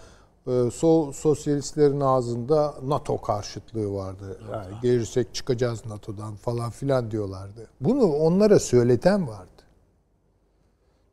e, 0.46 0.70
sol 0.70 1.12
sosyalistlerin 1.12 2.00
ağzında 2.00 2.74
NATO 2.84 3.20
karşıtlığı 3.20 3.94
vardı. 3.94 4.40
Yani 4.52 4.74
gelirsek 4.82 5.34
çıkacağız 5.34 5.86
NATO'dan 5.86 6.34
falan 6.34 6.70
filan 6.70 7.10
diyorlardı. 7.10 7.66
Bunu 7.80 8.04
onlara 8.04 8.58
söyleten 8.58 9.28
vardı. 9.28 9.51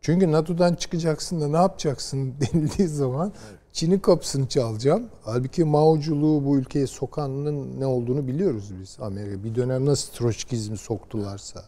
Çünkü 0.01 0.31
NATO'dan 0.31 0.75
çıkacaksın 0.75 1.41
da 1.41 1.47
ne 1.47 1.57
yapacaksın 1.57 2.33
denildiği 2.41 2.87
zaman 2.87 3.33
Çin'in 3.73 3.99
kapısını 3.99 4.47
çalacağım. 4.47 5.09
Halbuki 5.23 5.63
Mao'culuğu 5.63 6.45
bu 6.45 6.57
ülkeye 6.57 6.87
sokanın 6.87 7.79
ne 7.79 7.85
olduğunu 7.85 8.27
biliyoruz 8.27 8.71
biz 8.81 8.97
Amerika. 9.01 9.43
Bir 9.43 9.55
dönem 9.55 9.85
nasıl 9.85 10.13
Troçkizmi 10.13 10.77
soktularsa. 10.77 11.65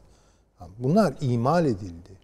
Bunlar 0.80 1.14
imal 1.22 1.66
edildi. 1.66 2.22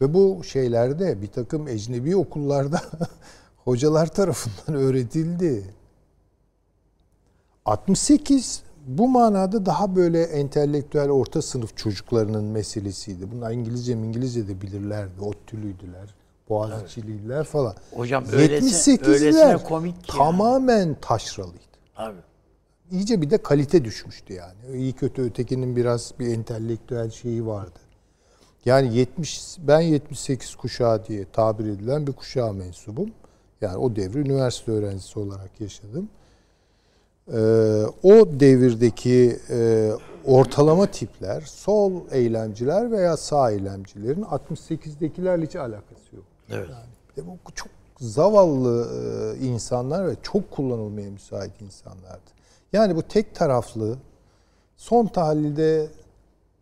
Ve 0.00 0.14
bu 0.14 0.44
şeylerde 0.44 1.22
bir 1.22 1.26
takım 1.26 1.68
ecnebi 1.68 2.16
okullarda 2.16 2.82
hocalar 3.64 4.06
tarafından 4.06 4.80
öğretildi. 4.80 5.74
68 7.64 8.62
bu 8.86 9.08
manada 9.08 9.66
daha 9.66 9.96
böyle 9.96 10.22
entelektüel 10.22 11.10
orta 11.10 11.42
sınıf 11.42 11.76
çocuklarının 11.76 12.44
meselesiydi. 12.44 13.30
Bunlar 13.32 13.50
İngilizce 13.52 13.92
İngilizce 13.92 14.48
de 14.48 14.60
bilirlerdi. 14.60 15.20
ODTÜ'lüydüler, 15.20 16.14
Boğaziçi'liydiler 16.48 17.44
falan. 17.44 17.74
Hocam 17.94 18.24
öylesi- 18.32 18.90
78'ler 18.92 19.06
öylesine 19.08 19.56
komik 19.64 20.04
ki 20.04 20.10
yani. 20.12 20.18
tamamen 20.18 20.96
taşralıydı. 21.00 21.58
Abi. 21.96 22.16
İyice 22.90 23.22
bir 23.22 23.30
de 23.30 23.38
kalite 23.38 23.84
düşmüştü 23.84 24.32
yani. 24.32 24.76
İyi 24.76 24.92
kötü 24.92 25.22
ötekinin 25.22 25.76
biraz 25.76 26.12
bir 26.18 26.26
entelektüel 26.34 27.10
şeyi 27.10 27.46
vardı. 27.46 27.78
Yani 28.64 28.96
70 28.96 29.56
ben 29.58 29.80
78 29.80 30.54
kuşağı 30.54 31.06
diye 31.06 31.24
tabir 31.32 31.64
edilen 31.64 32.06
bir 32.06 32.12
kuşağa 32.12 32.52
mensubum. 32.52 33.10
Yani 33.60 33.76
o 33.76 33.96
devri 33.96 34.18
üniversite 34.18 34.72
öğrencisi 34.72 35.18
olarak 35.18 35.60
yaşadım. 35.60 36.08
Ee, 37.32 37.36
o 38.02 38.40
devirdeki 38.40 39.38
e, 39.50 39.90
ortalama 40.24 40.86
tipler, 40.86 41.40
sol 41.40 41.92
eylemciler 42.10 42.90
veya 42.90 43.16
sağ 43.16 43.50
eylemcilerin 43.50 44.22
68'dekilerle 44.22 45.46
hiç 45.46 45.56
alakası 45.56 46.16
yok. 46.16 46.24
Evet. 46.50 46.68
De 47.16 47.26
bu 47.26 47.52
çok 47.54 47.68
zavallı 48.00 48.88
e, 48.94 49.38
insanlar 49.46 50.06
ve 50.06 50.14
çok 50.22 50.50
kullanılmaya 50.50 51.10
müsait 51.10 51.60
insanlardı. 51.60 52.30
Yani 52.72 52.96
bu 52.96 53.02
tek 53.02 53.34
taraflı 53.34 53.96
son 54.76 55.06
tahlilde 55.06 55.88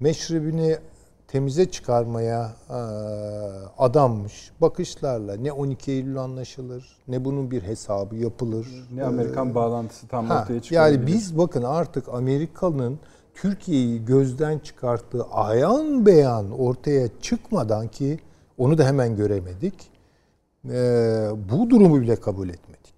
meşrebini 0.00 0.78
temize 1.28 1.70
çıkarmaya 1.70 2.52
e, 2.70 2.74
adanmış 3.78 4.50
bakışlarla 4.60 5.36
ne 5.36 5.52
12 5.52 5.92
Eylül 5.92 6.18
anlaşılır 6.18 6.98
ne 7.08 7.24
bunun 7.24 7.50
bir 7.50 7.62
hesabı 7.62 8.16
yapılır. 8.16 8.66
Ne 8.94 9.04
Amerikan 9.04 9.54
bağlantısı 9.54 10.06
tam 10.08 10.26
Ha, 10.26 10.42
ortaya 10.42 10.62
çıkıyor. 10.62 10.82
yani 10.82 11.06
biz 11.06 11.38
bakın 11.38 11.62
artık 11.62 12.08
Amerika'nın 12.08 12.98
Türkiye'yi 13.34 14.04
gözden 14.04 14.58
çıkarttığı 14.58 15.24
ayan 15.24 16.06
beyan 16.06 16.50
ortaya 16.60 17.08
çıkmadan 17.20 17.88
ki 17.88 18.18
onu 18.58 18.78
da 18.78 18.84
hemen 18.86 19.16
göremedik. 19.16 19.74
e, 20.70 21.30
bu 21.52 21.70
durumu 21.70 22.00
bile 22.00 22.16
kabul 22.16 22.48
etmedik. 22.48 22.94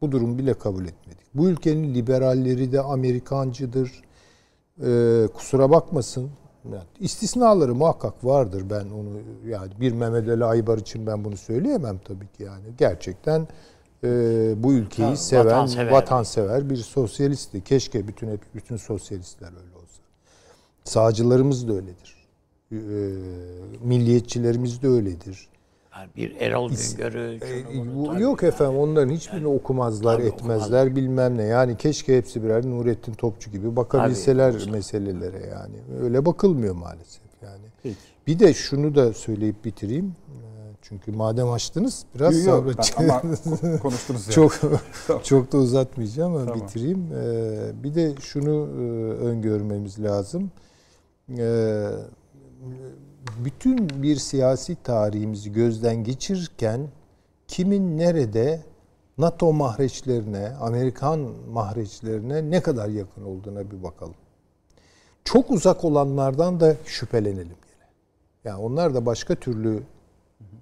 Bu 0.00 0.12
durumu 0.12 0.38
bile 0.38 0.54
kabul 0.54 0.84
etmedik. 0.84 1.26
Bu 1.34 1.48
ülkenin 1.48 1.94
liberalleri 1.94 2.72
de 2.72 2.80
Amerikancıdır. 2.80 4.02
E, 4.86 5.26
kusura 5.34 5.70
bakmasın. 5.70 6.30
Yani 6.72 6.84
istisnaları 7.00 7.74
muhakkak 7.74 8.24
vardır. 8.24 8.62
Ben 8.70 8.84
onu 8.84 9.08
yani 9.46 9.72
bir 9.80 9.92
Mehmet 9.92 10.28
Ali 10.28 10.44
Aybar 10.44 10.78
için 10.78 11.06
ben 11.06 11.24
bunu 11.24 11.36
söyleyemem 11.36 11.98
tabii 12.04 12.26
ki 12.26 12.42
yani. 12.42 12.64
Gerçekten 12.78 13.48
e, 14.04 14.08
bu 14.62 14.72
ülkeyi 14.72 15.06
Tabii, 15.06 15.16
seven, 15.16 15.46
vatansever. 15.46 15.90
vatansever 15.92 16.70
bir 16.70 16.76
sosyalistti. 16.76 17.64
Keşke 17.64 18.08
bütün 18.08 18.30
hep 18.30 18.40
bütün 18.54 18.76
sosyalistler 18.76 19.48
öyle 19.48 19.76
olsa. 19.76 20.02
Sağcılarımız 20.84 21.68
da 21.68 21.72
öyledir. 21.72 22.16
E, 22.72 22.76
milliyetçilerimiz 23.84 24.82
de 24.82 24.88
öyledir. 24.88 25.48
Yani 25.98 26.08
bir 26.16 26.40
Erol 26.40 26.70
Güngör'ü. 26.70 27.34
E, 27.34 27.38
tabii. 28.08 28.22
yok 28.22 28.42
efendim 28.42 28.78
onların 28.78 29.10
hiçbirini 29.14 29.46
okumazlar, 29.46 30.16
Tabii, 30.16 30.26
etmezler 30.26 30.96
bilmem 30.96 31.38
ne. 31.38 31.42
Yani 31.42 31.76
keşke 31.76 32.16
hepsi 32.16 32.42
birer 32.44 32.66
Nurettin 32.66 33.12
Topçu 33.14 33.50
gibi 33.50 33.76
bakabilseler 33.76 34.68
meselelere 34.70 35.46
yani. 35.46 36.02
Öyle 36.02 36.26
bakılmıyor 36.26 36.74
maalesef 36.74 37.22
yani. 37.42 37.64
Peki. 37.82 37.96
Bir 38.26 38.38
de 38.38 38.54
şunu 38.54 38.94
da 38.94 39.12
söyleyip 39.12 39.64
bitireyim. 39.64 40.06
E, 40.06 40.36
Çünkü 40.82 41.12
madem 41.12 41.50
açtınız 41.50 42.04
biraz 42.14 42.46
Yok, 42.46 42.66
yok, 42.66 42.74
ben- 42.98 43.04
ama 43.04 43.18
ko- 43.20 43.78
konuştunuz 43.82 44.26
ya. 44.28 44.32
çok 44.32 44.52
çok 45.24 45.52
da 45.52 45.58
uzatmayacağım 45.58 46.36
ama 46.36 46.44
Tamam. 46.46 46.60
bitireyim. 46.60 47.06
E, 47.12 47.82
bir 47.84 47.94
de 47.94 48.14
şunu 48.20 48.68
e, 48.80 48.82
öngörmemiz 49.24 50.02
lazım. 50.02 50.50
E, 51.38 51.86
bütün 53.44 54.02
bir 54.02 54.16
siyasi 54.16 54.76
tarihimizi 54.82 55.52
gözden 55.52 56.04
geçirirken 56.04 56.80
kimin 57.48 57.98
nerede 57.98 58.60
NATO 59.18 59.52
mahreçlerine, 59.52 60.52
Amerikan 60.60 61.18
mahreçlerine 61.52 62.50
ne 62.50 62.60
kadar 62.60 62.88
yakın 62.88 63.24
olduğuna 63.24 63.70
bir 63.70 63.82
bakalım. 63.82 64.14
Çok 65.24 65.50
uzak 65.50 65.84
olanlardan 65.84 66.60
da 66.60 66.74
şüphelenelim 66.84 67.46
gene. 67.46 67.88
Yani 68.44 68.60
onlar 68.62 68.94
da 68.94 69.06
başka 69.06 69.34
türlü 69.34 69.82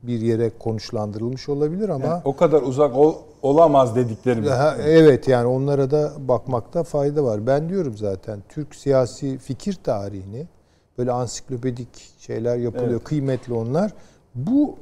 bir 0.02 0.20
yere 0.20 0.50
konuşlandırılmış 0.58 1.48
olabilir 1.48 1.88
ama 1.88 2.22
O 2.24 2.36
kadar 2.36 2.62
uzak 2.62 2.96
ol- 2.96 3.16
olamaz 3.42 3.96
dediklerimiz. 3.96 4.50
Ha, 4.50 4.76
evet 4.80 5.28
yani 5.28 5.46
onlara 5.46 5.90
da 5.90 6.12
bakmakta 6.18 6.82
fayda 6.82 7.24
var. 7.24 7.46
Ben 7.46 7.68
diyorum 7.68 7.96
zaten 7.96 8.42
Türk 8.48 8.74
siyasi 8.74 9.38
fikir 9.38 9.74
tarihini 9.84 10.46
böyle 10.98 11.12
ansiklopedik 11.12 11.88
şeyler 12.18 12.56
yapılıyor. 12.56 12.90
Evet. 12.92 13.04
Kıymetli 13.04 13.52
onlar. 13.52 13.92
Bu 14.34 14.78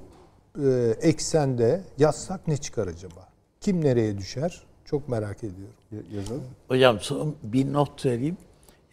e, 0.64 0.94
eksende 1.00 1.84
yazsak 1.98 2.48
ne 2.48 2.56
çıkar 2.56 2.86
acaba? 2.86 3.28
Kim 3.60 3.84
nereye 3.84 4.18
düşer? 4.18 4.62
Çok 4.84 5.08
merak 5.08 5.38
ediyorum. 5.38 5.74
Ya- 5.92 6.18
Yazalım. 6.18 6.44
Hocam 6.68 7.00
son 7.00 7.36
bir 7.42 7.72
not 7.72 8.06
vereyim. 8.06 8.36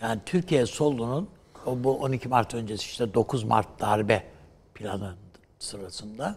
Yani 0.02 0.22
Türkiye 0.26 0.66
solunun 0.66 1.30
o 1.66 1.84
bu 1.84 1.98
12 2.00 2.30
Mart 2.30 2.54
öncesi 2.56 2.84
işte 2.84 3.14
9 3.14 3.44
Mart 3.44 3.80
darbe 3.82 4.24
planı 4.74 5.16
sırasında 5.60 6.36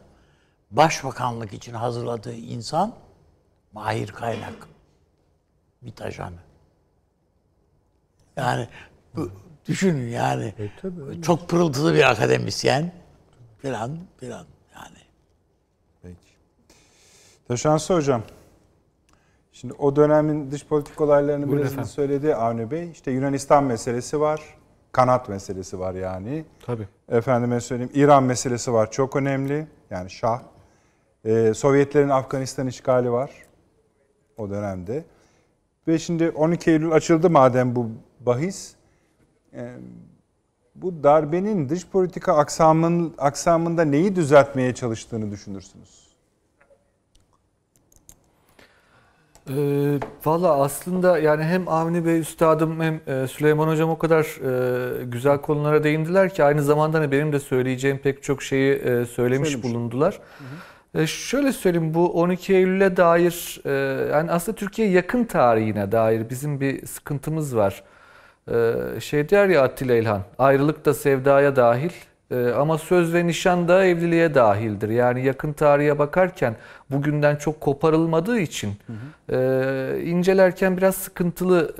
başbakanlık 0.70 1.52
için 1.52 1.72
hazırladığı 1.72 2.34
insan 2.34 2.94
Mahir 3.72 4.08
Kaynak. 4.08 4.68
Mitajanı. 5.80 6.36
Yani 8.36 8.68
bu, 9.16 9.30
düşünün 9.68 10.08
yani 10.08 10.54
tabii, 10.82 11.22
çok 11.22 11.48
pırıltılı 11.48 11.94
bir 11.94 12.10
akademisyen 12.10 12.92
filan 13.58 13.98
filan 14.20 14.46
yani. 14.74 14.98
Peki. 16.02 16.16
Taşansı 17.48 17.94
Hocam. 17.94 18.22
Şimdi 19.52 19.74
o 19.74 19.96
dönemin 19.96 20.50
dış 20.50 20.66
politik 20.66 21.00
olaylarını 21.00 21.46
Buyurun 21.46 21.58
biraz 21.58 21.72
efendim. 21.72 21.90
söyledi 21.90 22.34
Avni 22.34 22.70
Bey. 22.70 22.90
İşte 22.90 23.10
Yunanistan 23.10 23.64
meselesi 23.64 24.20
var. 24.20 24.42
Kanat 24.92 25.28
meselesi 25.28 25.78
var 25.78 25.94
yani. 25.94 26.44
Tabii. 26.66 26.88
Efendime 27.08 27.60
söyleyeyim 27.60 27.92
İran 27.94 28.22
meselesi 28.24 28.72
var 28.72 28.90
çok 28.90 29.16
önemli. 29.16 29.66
Yani 29.90 30.10
Şah. 30.10 30.42
Ee, 31.24 31.52
Sovyetlerin 31.54 32.08
Afganistan 32.08 32.66
işgali 32.66 33.12
var 33.12 33.30
o 34.36 34.50
dönemde. 34.50 35.04
Ve 35.88 35.98
şimdi 35.98 36.30
12 36.30 36.70
Eylül 36.70 36.92
açıldı 36.92 37.30
madem 37.30 37.76
bu 37.76 37.90
bahis. 38.20 38.74
Ee, 39.54 39.72
bu 40.74 41.02
darbenin 41.02 41.68
dış 41.68 41.86
politika 41.86 42.36
aksamın, 42.36 43.14
aksamında 43.18 43.84
neyi 43.84 44.16
düzeltmeye 44.16 44.74
çalıştığını 44.74 45.30
düşünürsünüz? 45.30 46.02
Ee, 49.50 49.98
Valla 50.24 50.60
aslında 50.62 51.18
yani 51.18 51.44
hem 51.44 51.68
Avni 51.68 52.06
Bey 52.06 52.18
Üstadım 52.20 52.80
hem 52.80 53.00
e, 53.06 53.26
Süleyman 53.28 53.68
Hocam 53.68 53.90
o 53.90 53.98
kadar 53.98 54.24
e, 54.24 55.04
güzel 55.04 55.38
konulara 55.40 55.84
değindiler 55.84 56.34
ki 56.34 56.44
aynı 56.44 56.62
zamanda 56.62 56.98
hani 56.98 57.12
benim 57.12 57.32
de 57.32 57.38
söyleyeceğim 57.40 57.98
pek 57.98 58.22
çok 58.22 58.42
şeyi 58.42 58.74
e, 58.74 59.06
söylemiş 59.06 59.48
Söylemiş. 59.48 59.62
bulundular. 59.70 60.20
E, 60.94 61.06
şöyle 61.06 61.52
söyleyeyim 61.52 61.94
bu 61.94 62.12
12 62.12 62.54
Eylül'e 62.54 62.96
dair 62.96 63.60
e, 63.64 63.70
yani 64.12 64.30
aslında 64.30 64.56
Türkiye 64.56 64.88
yakın 64.90 65.24
tarihine 65.24 65.92
dair 65.92 66.30
bizim 66.30 66.60
bir 66.60 66.86
sıkıntımız 66.86 67.56
var. 67.56 67.82
E, 68.50 68.74
şey 69.00 69.28
der 69.30 69.48
ya 69.48 69.62
Attila 69.62 69.94
İlhan 69.94 70.22
ayrılık 70.38 70.84
da 70.84 70.94
sevdaya 70.94 71.56
dahil 71.56 71.90
e, 72.30 72.48
ama 72.48 72.78
söz 72.78 73.14
ve 73.14 73.26
nişan 73.26 73.68
da 73.68 73.84
evliliğe 73.84 74.34
dahildir. 74.34 74.88
Yani 74.88 75.24
yakın 75.24 75.52
tarihe 75.52 75.98
bakarken 75.98 76.56
bugünden 76.90 77.36
çok 77.36 77.60
koparılmadığı 77.60 78.38
için 78.38 78.72
e, 79.32 79.36
incelerken 80.04 80.76
biraz 80.76 80.94
sıkıntılı 80.94 81.72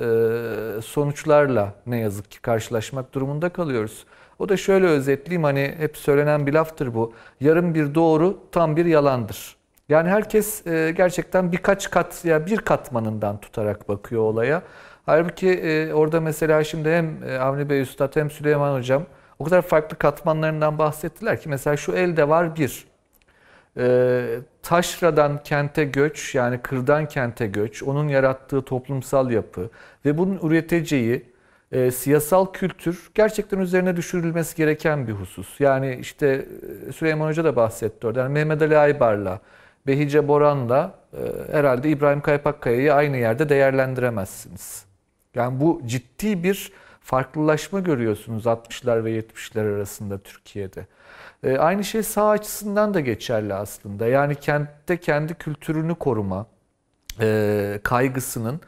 sonuçlarla 0.83 1.73
ne 1.87 1.99
yazık 1.99 2.31
ki 2.31 2.41
karşılaşmak 2.41 3.15
durumunda 3.15 3.49
kalıyoruz. 3.49 4.07
O 4.39 4.49
da 4.49 4.57
şöyle 4.57 4.87
özetleyeyim 4.87 5.45
hani 5.45 5.75
hep 5.79 5.97
söylenen 5.97 6.47
bir 6.47 6.53
laftır 6.53 6.95
bu. 6.95 7.13
Yarım 7.41 7.75
bir 7.75 7.95
doğru 7.95 8.39
tam 8.53 8.77
bir 8.77 8.85
yalandır. 8.85 9.57
Yani 9.89 10.09
herkes 10.09 10.65
gerçekten 10.97 11.53
birkaç 11.53 11.91
kat 11.91 12.25
ya 12.25 12.47
bir 12.47 12.59
katmanından 12.59 13.41
tutarak 13.41 13.89
bakıyor 13.89 14.23
olaya. 14.23 14.63
Halbuki 15.07 15.49
e, 15.51 15.93
orada 15.93 16.21
mesela 16.21 16.65
şimdi 16.65 16.91
hem 16.91 17.23
e, 17.29 17.39
Avni 17.39 17.71
Bey 17.71 17.81
Üstad 17.81 18.17
hem 18.17 18.31
Süleyman 18.31 18.79
Hocam 18.79 19.07
o 19.39 19.45
kadar 19.45 19.63
farklı 19.63 19.99
katmanlarından 19.99 20.79
bahsettiler 20.79 21.41
ki 21.41 21.49
mesela 21.49 21.77
şu 21.77 21.93
elde 21.93 22.29
var 22.29 22.57
bir. 22.57 22.85
E, 23.79 24.25
taşradan 24.63 25.43
kente 25.43 25.85
göç 25.85 26.35
yani 26.35 26.59
kırdan 26.59 27.09
kente 27.09 27.47
göç, 27.47 27.83
onun 27.83 28.09
yarattığı 28.09 28.63
toplumsal 28.63 29.31
yapı 29.31 29.71
ve 30.05 30.19
bunun 30.19 30.39
üreteceği 30.43 31.33
e, 31.73 31.91
siyasal 31.91 32.47
kültür 32.53 33.11
gerçekten 33.15 33.59
üzerine 33.59 33.97
düşürülmesi 33.97 34.57
gereken 34.57 35.09
bir 35.09 35.13
husus. 35.13 35.61
Yani 35.61 35.97
işte 36.01 36.47
e, 36.89 36.93
Süleyman 36.93 37.29
Hoca 37.29 37.45
da 37.45 37.57
bahsetti 37.57 38.07
orada. 38.07 38.21
Yani 38.21 38.33
Mehmet 38.33 38.63
Ali 38.63 38.79
Aybar'la, 38.79 39.41
Behice 39.87 40.29
Boran'la 40.29 40.95
e, 41.13 41.53
herhalde 41.53 41.89
İbrahim 41.89 42.21
Kaypakkaya'yı 42.21 42.95
aynı 42.95 43.17
yerde 43.17 43.49
değerlendiremezsiniz. 43.49 44.92
Yani 45.35 45.61
bu 45.61 45.83
ciddi 45.87 46.43
bir 46.45 46.73
farklılaşma 47.01 47.81
görüyorsunuz 47.81 48.47
60'lar 48.47 49.05
ve 49.05 49.19
70'ler 49.19 49.75
arasında 49.75 50.19
Türkiye'de. 50.19 50.87
E, 51.43 51.59
aynı 51.59 51.85
şey 51.85 52.03
sağ 52.03 52.29
açısından 52.29 52.95
da 52.95 53.01
geçerli 53.01 53.55
aslında. 53.55 54.07
Yani 54.07 54.35
kentte 54.35 54.97
kendi 54.97 55.35
kültürünü 55.35 55.95
koruma 55.95 56.47
e, 57.21 57.81
kaygısının 57.83 58.61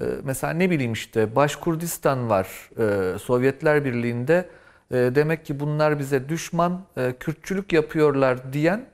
e, 0.00 0.04
mesela 0.24 0.52
ne 0.52 0.70
bileyim 0.70 0.92
işte 0.92 1.36
Başkurdistan 1.36 2.30
var 2.30 2.70
e, 2.78 3.18
Sovyetler 3.18 3.84
Birliği'nde 3.84 4.48
e, 4.90 4.96
demek 4.96 5.46
ki 5.46 5.60
bunlar 5.60 5.98
bize 5.98 6.28
düşman 6.28 6.80
e, 6.96 7.14
Kürtçülük 7.20 7.72
yapıyorlar 7.72 8.52
diyen 8.52 8.84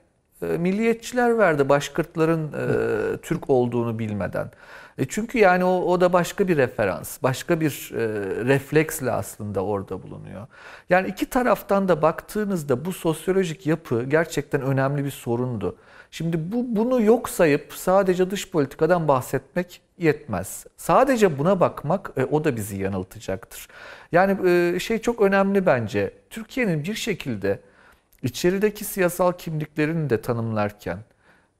e, 0.42 0.46
milliyetçiler 0.46 1.38
verdi 1.38 1.68
Başkırtların 1.68 2.52
e, 2.52 3.16
Türk 3.16 3.50
olduğunu 3.50 3.98
bilmeden. 3.98 4.50
E 4.98 5.04
çünkü 5.04 5.38
yani 5.38 5.64
o, 5.64 5.70
o 5.70 6.00
da 6.00 6.12
başka 6.12 6.48
bir 6.48 6.56
referans, 6.56 7.22
başka 7.22 7.60
bir 7.60 7.90
e, 7.94 7.98
refleksle 8.44 9.10
aslında 9.10 9.64
orada 9.64 10.02
bulunuyor. 10.02 10.46
Yani 10.90 11.08
iki 11.08 11.26
taraftan 11.26 11.88
da 11.88 12.02
baktığınızda 12.02 12.84
bu 12.84 12.92
sosyolojik 12.92 13.66
yapı 13.66 14.04
gerçekten 14.04 14.62
önemli 14.62 15.04
bir 15.04 15.10
sorundu. 15.10 15.76
Şimdi 16.10 16.52
bu 16.52 16.76
bunu 16.76 17.02
yok 17.02 17.28
sayıp 17.28 17.72
sadece 17.72 18.30
dış 18.30 18.50
politikadan 18.50 19.08
bahsetmek 19.08 19.80
yetmez. 19.98 20.66
Sadece 20.76 21.38
buna 21.38 21.60
bakmak 21.60 22.10
e, 22.16 22.24
o 22.24 22.44
da 22.44 22.56
bizi 22.56 22.76
yanıltacaktır. 22.76 23.68
Yani 24.12 24.48
e, 24.48 24.78
şey 24.78 24.98
çok 24.98 25.20
önemli 25.22 25.66
bence. 25.66 26.12
Türkiye'nin 26.30 26.84
bir 26.84 26.94
şekilde 26.94 27.60
içerideki 28.22 28.84
siyasal 28.84 29.32
kimliklerini 29.32 30.10
de 30.10 30.22
tanımlarken 30.22 30.98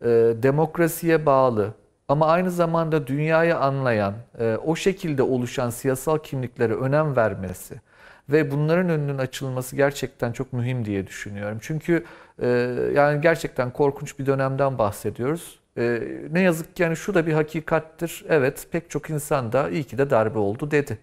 e, 0.02 0.06
demokrasiye 0.42 1.26
bağlı 1.26 1.74
ama 2.08 2.26
aynı 2.26 2.50
zamanda 2.50 3.06
dünyayı 3.06 3.56
anlayan, 3.56 4.14
e, 4.38 4.56
o 4.64 4.76
şekilde 4.76 5.22
oluşan 5.22 5.70
siyasal 5.70 6.18
kimliklere 6.18 6.74
önem 6.74 7.16
vermesi 7.16 7.80
ve 8.28 8.50
bunların 8.50 8.88
önünün 8.88 9.18
açılması 9.18 9.76
gerçekten 9.76 10.32
çok 10.32 10.52
mühim 10.52 10.84
diye 10.84 11.06
düşünüyorum. 11.06 11.58
Çünkü 11.60 12.04
e, 12.42 12.48
yani 12.94 13.20
gerçekten 13.20 13.70
korkunç 13.70 14.18
bir 14.18 14.26
dönemden 14.26 14.78
bahsediyoruz. 14.78 15.58
E, 15.78 16.02
ne 16.30 16.40
yazık 16.40 16.76
ki 16.76 16.82
yani 16.82 16.96
şu 16.96 17.14
da 17.14 17.26
bir 17.26 17.32
hakikattir. 17.32 18.24
Evet 18.28 18.66
pek 18.72 18.90
çok 18.90 19.10
insan 19.10 19.52
da 19.52 19.70
iyi 19.70 19.84
ki 19.84 19.98
de 19.98 20.10
darbe 20.10 20.38
oldu 20.38 20.70
dedi. 20.70 20.98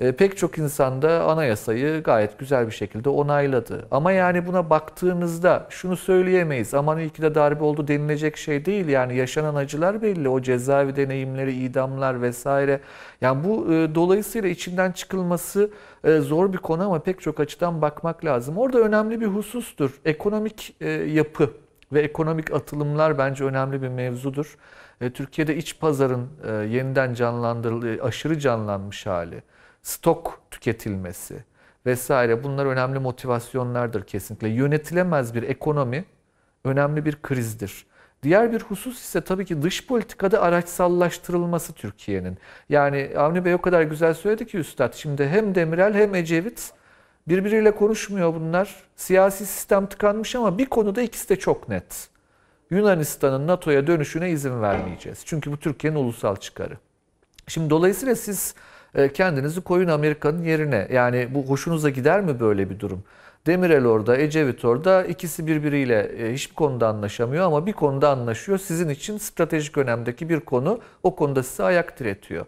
E, 0.00 0.12
pek 0.12 0.36
çok 0.36 0.58
insan 0.58 1.02
da 1.02 1.24
anayasayı 1.24 2.02
gayet 2.02 2.38
güzel 2.38 2.66
bir 2.66 2.72
şekilde 2.72 3.08
onayladı. 3.08 3.86
Ama 3.90 4.12
yani 4.12 4.46
buna 4.46 4.70
baktığınızda 4.70 5.66
şunu 5.70 5.96
söyleyemeyiz. 5.96 6.74
Aman 6.74 6.98
iyi 6.98 7.10
ki 7.10 7.22
de 7.22 7.34
darbe 7.34 7.64
oldu 7.64 7.88
denilecek 7.88 8.36
şey 8.36 8.64
değil. 8.64 8.88
Yani 8.88 9.16
yaşanan 9.16 9.54
acılar 9.54 10.02
belli. 10.02 10.28
O 10.28 10.42
cezaevi 10.42 10.96
deneyimleri, 10.96 11.52
idamlar 11.52 12.22
vesaire. 12.22 12.80
Yani 13.20 13.44
bu 13.44 13.74
e, 13.74 13.94
dolayısıyla 13.94 14.48
içinden 14.48 14.92
çıkılması 14.92 15.70
e, 16.04 16.18
zor 16.18 16.52
bir 16.52 16.58
konu 16.58 16.84
ama 16.84 16.98
pek 16.98 17.20
çok 17.20 17.40
açıdan 17.40 17.82
bakmak 17.82 18.24
lazım. 18.24 18.58
Orada 18.58 18.78
önemli 18.78 19.20
bir 19.20 19.26
husustur. 19.26 20.00
Ekonomik 20.04 20.76
e, 20.80 20.88
yapı 20.90 21.50
ve 21.92 22.00
ekonomik 22.00 22.52
atılımlar 22.52 23.18
bence 23.18 23.44
önemli 23.44 23.82
bir 23.82 23.88
mevzudur. 23.88 24.56
E, 25.00 25.10
Türkiye'de 25.10 25.56
iç 25.56 25.80
pazarın 25.80 26.28
e, 26.46 26.52
yeniden 26.52 27.14
canlandırıldığı, 27.14 28.02
aşırı 28.02 28.38
canlanmış 28.38 29.06
hali 29.06 29.42
stok 29.82 30.40
tüketilmesi 30.50 31.44
vesaire 31.86 32.44
bunlar 32.44 32.66
önemli 32.66 32.98
motivasyonlardır 32.98 34.02
kesinlikle. 34.02 34.48
Yönetilemez 34.48 35.34
bir 35.34 35.42
ekonomi 35.42 36.04
önemli 36.64 37.04
bir 37.04 37.22
krizdir. 37.22 37.86
Diğer 38.22 38.52
bir 38.52 38.60
husus 38.60 39.00
ise 39.00 39.20
tabii 39.20 39.44
ki 39.44 39.62
dış 39.62 39.86
politikada 39.86 40.42
araçsallaştırılması 40.42 41.72
Türkiye'nin. 41.72 42.38
Yani 42.68 43.10
Avni 43.18 43.44
Bey 43.44 43.54
o 43.54 43.60
kadar 43.60 43.82
güzel 43.82 44.14
söyledi 44.14 44.46
ki 44.46 44.58
Üstad. 44.58 44.94
Şimdi 44.94 45.28
hem 45.28 45.54
Demirel 45.54 45.94
hem 45.94 46.14
Ecevit 46.14 46.72
birbiriyle 47.28 47.74
konuşmuyor 47.74 48.34
bunlar. 48.34 48.74
Siyasi 48.96 49.46
sistem 49.46 49.86
tıkanmış 49.86 50.34
ama 50.34 50.58
bir 50.58 50.66
konuda 50.66 51.02
ikisi 51.02 51.28
de 51.28 51.36
çok 51.36 51.68
net. 51.68 52.08
Yunanistan'ın 52.70 53.46
NATO'ya 53.46 53.86
dönüşüne 53.86 54.30
izin 54.30 54.62
vermeyeceğiz. 54.62 55.22
Çünkü 55.24 55.52
bu 55.52 55.56
Türkiye'nin 55.56 55.98
ulusal 55.98 56.36
çıkarı. 56.36 56.78
Şimdi 57.46 57.70
dolayısıyla 57.70 58.14
siz 58.14 58.54
kendinizi 59.14 59.60
koyun 59.60 59.88
Amerika'nın 59.88 60.42
yerine. 60.42 60.88
Yani 60.92 61.28
bu 61.30 61.42
hoşunuza 61.42 61.90
gider 61.90 62.20
mi 62.20 62.40
böyle 62.40 62.70
bir 62.70 62.80
durum? 62.80 63.04
Demirel 63.46 63.86
orada, 63.86 64.16
Ecevit 64.16 64.64
orada. 64.64 65.04
İkisi 65.04 65.46
birbiriyle 65.46 66.00
e, 66.02 66.32
hiçbir 66.34 66.54
konuda 66.54 66.88
anlaşamıyor 66.88 67.44
ama 67.46 67.66
bir 67.66 67.72
konuda 67.72 68.10
anlaşıyor. 68.10 68.58
Sizin 68.58 68.88
için 68.88 69.18
stratejik 69.18 69.78
önemdeki 69.78 70.28
bir 70.28 70.40
konu 70.40 70.80
o 71.02 71.16
konuda 71.16 71.42
size 71.42 71.62
ayak 71.62 72.00
diretiyor. 72.00 72.46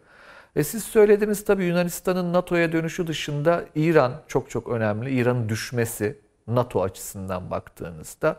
E 0.57 0.65
siz 0.65 0.85
söylediniz 0.85 1.45
tabii 1.45 1.65
Yunanistan'ın 1.65 2.33
NATO'ya 2.33 2.73
dönüşü 2.73 3.07
dışında 3.07 3.65
İran 3.75 4.13
çok 4.29 4.51
çok 4.51 4.69
önemli. 4.69 5.11
İran'ın 5.11 5.49
düşmesi 5.49 6.19
NATO 6.47 6.83
açısından 6.83 7.51
baktığınızda. 7.51 8.37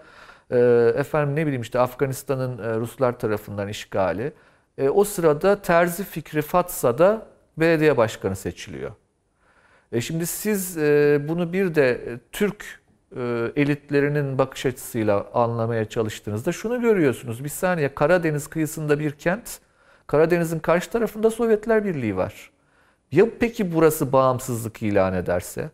E, 0.52 0.58
efendim 0.96 1.36
ne 1.36 1.46
bileyim 1.46 1.62
işte 1.62 1.80
Afganistan'ın 1.80 2.58
e, 2.58 2.80
Ruslar 2.80 3.20
tarafından 3.20 3.68
işgali. 3.68 4.34
E, 4.78 4.90
o 4.90 5.04
sırada 5.04 5.62
Terzi 5.62 6.04
Fikri 6.04 6.42
Fatsa'da 6.42 7.33
belediye 7.58 7.98
başkanı 7.98 8.36
seçiliyor. 8.36 8.92
E 9.92 10.02
şimdi 10.02 10.28
siz 10.28 10.78
e, 10.78 11.22
bunu 11.28 11.54
bir 11.54 11.76
de 11.76 11.92
e, 11.92 12.20
Türk 12.32 12.82
e, 13.16 13.52
elitlerinin 13.56 14.38
bakış 14.38 14.66
açısıyla 14.66 15.28
anlamaya 15.34 15.90
çalıştığınızda 15.90 16.52
şunu 16.52 16.82
görüyorsunuz. 16.82 17.44
Bir 17.44 17.50
saniye 17.50 17.96
Karadeniz 17.96 18.48
kıyısında 18.48 19.00
bir 19.00 19.12
kent, 19.12 19.60
Karadeniz'in 20.08 20.60
karşı 20.60 20.90
tarafında 20.90 21.32
Sovyetler 21.32 21.86
Birliği 21.86 22.18
var. 22.18 22.52
Ya 23.12 23.26
peki 23.40 23.76
burası 23.76 24.12
bağımsızlık 24.12 24.82
ilan 24.82 25.14
ederse? 25.14 25.70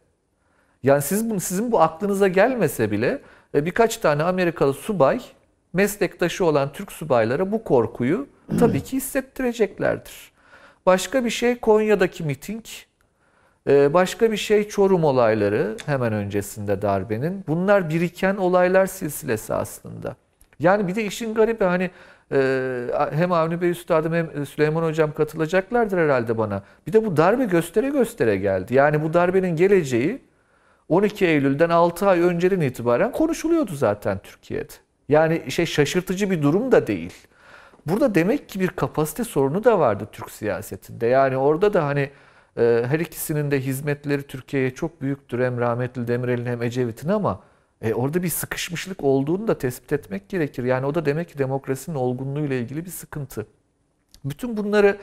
Yani 0.84 1.01
siz 1.01 1.30
bunu, 1.30 1.39
sizin 1.39 1.71
bu 1.71 1.82
aklınıza 1.82 2.27
gelmese 2.27 2.91
bile 2.91 3.21
birkaç 3.53 3.97
tane 3.97 4.23
Amerikalı 4.23 4.73
subay 4.73 5.21
meslektaşı 5.73 6.45
olan 6.45 6.71
Türk 6.71 6.91
subaylara 6.91 7.51
bu 7.51 7.63
korkuyu 7.63 8.27
tabii 8.59 8.82
ki 8.84 8.97
hissettireceklerdir. 8.97 10.32
Başka 10.86 11.25
bir 11.25 11.30
şey 11.30 11.59
Konya'daki 11.59 12.23
miting, 12.23 12.65
ee, 13.69 13.93
Başka 13.93 14.32
bir 14.32 14.38
şey 14.38 14.67
Çorum 14.67 15.03
olayları 15.03 15.77
hemen 15.86 16.13
öncesinde 16.13 16.82
darbenin. 16.82 17.43
Bunlar 17.47 17.89
biriken 17.89 18.36
olaylar 18.36 18.86
silsilesi 18.86 19.53
aslında. 19.53 20.15
Yani 20.59 20.88
bir 20.88 20.95
de 20.95 21.03
işin 21.03 21.34
garibi 21.34 21.63
hani 21.63 21.91
e, 22.32 22.88
hem 23.11 23.32
Avni 23.32 23.61
Bey 23.61 23.69
Üstadım 23.69 24.13
hem 24.13 24.45
Süleyman 24.45 24.84
Hocam 24.84 25.13
katılacaklardır 25.13 25.97
herhalde 25.97 26.38
bana. 26.38 26.63
Bir 26.88 26.93
de 26.93 27.05
bu 27.05 27.17
darbe 27.17 27.45
göstere 27.45 27.89
göstere 27.89 28.38
geldi. 28.38 28.73
Yani 28.73 29.03
bu 29.03 29.13
darbenin 29.13 29.55
geleceği 29.55 30.21
12 30.89 31.25
Eylül'den 31.25 31.69
6 31.69 32.07
ay 32.09 32.21
önceden 32.21 32.61
itibaren 32.61 33.11
konuşuluyordu 33.11 33.75
zaten 33.75 34.19
Türkiye'de. 34.23 34.73
Yani 35.09 35.51
şey 35.51 35.65
şaşırtıcı 35.65 36.32
bir 36.32 36.41
durum 36.41 36.71
da 36.71 36.88
değil. 36.88 37.13
Burada 37.91 38.15
demek 38.15 38.49
ki 38.49 38.59
bir 38.59 38.67
kapasite 38.67 39.23
sorunu 39.23 39.63
da 39.63 39.79
vardı 39.79 40.07
Türk 40.11 40.31
siyasetinde. 40.31 41.07
Yani 41.07 41.37
orada 41.37 41.73
da 41.73 41.85
hani 41.85 42.09
ee, 42.59 42.83
her 42.87 42.99
ikisinin 42.99 43.51
de 43.51 43.61
hizmetleri 43.61 44.23
Türkiye'ye 44.23 44.75
çok 44.75 45.01
büyüktür. 45.01 45.39
Hem 45.39 45.59
rahmetli 45.59 46.07
Demirel'in 46.07 46.45
hem 46.45 46.61
Ecevit'in 46.63 47.09
ama 47.09 47.43
e, 47.81 47.93
orada 47.93 48.23
bir 48.23 48.29
sıkışmışlık 48.29 49.03
olduğunu 49.03 49.47
da 49.47 49.57
tespit 49.57 49.93
etmek 49.93 50.29
gerekir. 50.29 50.63
Yani 50.63 50.85
o 50.85 50.95
da 50.95 51.05
demek 51.05 51.29
ki 51.29 51.37
demokrasinin 51.37 51.95
olgunluğuyla 51.95 52.55
ilgili 52.55 52.85
bir 52.85 52.89
sıkıntı. 52.91 53.45
Bütün 54.25 54.57
bunları 54.57 54.97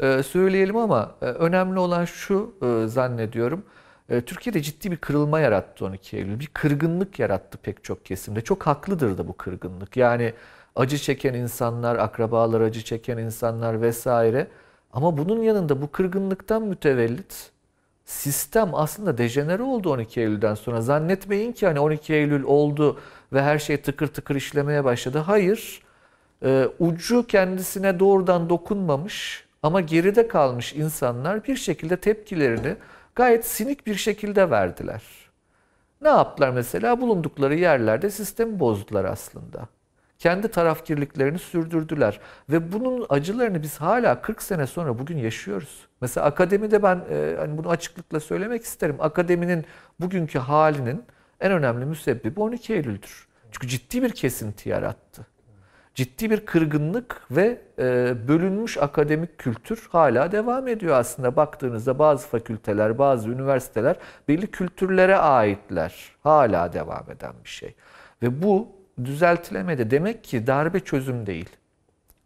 e, 0.00 0.22
söyleyelim 0.22 0.76
ama 0.76 1.14
e, 1.22 1.24
önemli 1.24 1.78
olan 1.78 2.04
şu 2.04 2.54
e, 2.62 2.88
zannediyorum. 2.88 3.64
E, 4.08 4.20
Türkiye'de 4.20 4.62
ciddi 4.62 4.90
bir 4.90 4.96
kırılma 4.96 5.40
yarattı 5.40 5.84
12 5.84 6.16
Eylül. 6.16 6.40
Bir 6.40 6.46
kırgınlık 6.46 7.18
yarattı 7.18 7.58
pek 7.58 7.84
çok 7.84 8.04
kesimde. 8.04 8.40
Çok 8.40 8.66
haklıdır 8.66 9.18
da 9.18 9.28
bu 9.28 9.36
kırgınlık. 9.36 9.96
Yani 9.96 10.34
acı 10.76 10.98
çeken 10.98 11.34
insanlar, 11.34 11.96
akrabalar 11.96 12.60
acı 12.60 12.84
çeken 12.84 13.18
insanlar 13.18 13.82
vesaire. 13.82 14.48
Ama 14.92 15.18
bunun 15.18 15.42
yanında 15.42 15.82
bu 15.82 15.90
kırgınlıktan 15.90 16.62
mütevellit 16.62 17.50
sistem 18.04 18.74
aslında 18.74 19.18
dejenere 19.18 19.62
oldu 19.62 19.90
12 19.90 20.20
Eylül'den 20.20 20.54
sonra. 20.54 20.80
Zannetmeyin 20.80 21.52
ki 21.52 21.66
hani 21.66 21.80
12 21.80 22.14
Eylül 22.14 22.42
oldu 22.42 23.00
ve 23.32 23.42
her 23.42 23.58
şey 23.58 23.76
tıkır 23.76 24.06
tıkır 24.06 24.34
işlemeye 24.36 24.84
başladı. 24.84 25.18
Hayır. 25.18 25.82
E, 26.44 26.68
ucu 26.78 27.26
kendisine 27.26 28.00
doğrudan 28.00 28.48
dokunmamış 28.50 29.44
ama 29.62 29.80
geride 29.80 30.28
kalmış 30.28 30.74
insanlar 30.74 31.44
bir 31.44 31.56
şekilde 31.56 31.96
tepkilerini 31.96 32.76
gayet 33.14 33.46
sinik 33.46 33.86
bir 33.86 33.94
şekilde 33.94 34.50
verdiler. 34.50 35.02
Ne 36.02 36.08
yaptılar 36.08 36.50
mesela? 36.50 37.00
Bulundukları 37.00 37.54
yerlerde 37.54 38.10
sistemi 38.10 38.60
bozdular 38.60 39.04
aslında 39.04 39.68
kendi 40.20 40.48
tarafkirliklerini 40.48 41.38
sürdürdüler. 41.38 42.20
Ve 42.50 42.72
bunun 42.72 43.06
acılarını 43.08 43.62
biz 43.62 43.76
hala 43.80 44.22
40 44.22 44.42
sene 44.42 44.66
sonra 44.66 44.98
bugün 44.98 45.18
yaşıyoruz. 45.18 45.86
Mesela 46.00 46.26
akademide 46.26 46.82
ben 46.82 47.00
e, 47.10 47.36
hani 47.38 47.58
bunu 47.58 47.70
açıklıkla 47.70 48.20
söylemek 48.20 48.64
isterim. 48.64 48.96
Akademinin 48.98 49.64
bugünkü 50.00 50.38
halinin 50.38 51.04
en 51.40 51.52
önemli 51.52 51.84
müsebbibi 51.84 52.40
12 52.40 52.74
Eylül'dür. 52.74 53.28
Çünkü 53.50 53.68
ciddi 53.68 54.02
bir 54.02 54.10
kesinti 54.10 54.68
yarattı. 54.68 55.26
Ciddi 55.94 56.30
bir 56.30 56.46
kırgınlık 56.46 57.22
ve 57.30 57.60
e, 57.78 58.14
bölünmüş 58.28 58.78
akademik 58.78 59.38
kültür 59.38 59.88
hala 59.92 60.32
devam 60.32 60.68
ediyor 60.68 60.96
aslında. 60.96 61.36
Baktığınızda 61.36 61.98
bazı 61.98 62.28
fakülteler, 62.28 62.98
bazı 62.98 63.28
üniversiteler 63.28 63.96
belli 64.28 64.46
kültürlere 64.46 65.16
aitler. 65.16 66.16
Hala 66.22 66.72
devam 66.72 67.10
eden 67.10 67.32
bir 67.44 67.48
şey. 67.48 67.74
Ve 68.22 68.42
bu 68.42 68.79
düzeltilemedi. 69.04 69.90
Demek 69.90 70.24
ki 70.24 70.46
darbe 70.46 70.80
çözüm 70.80 71.26
değil. 71.26 71.48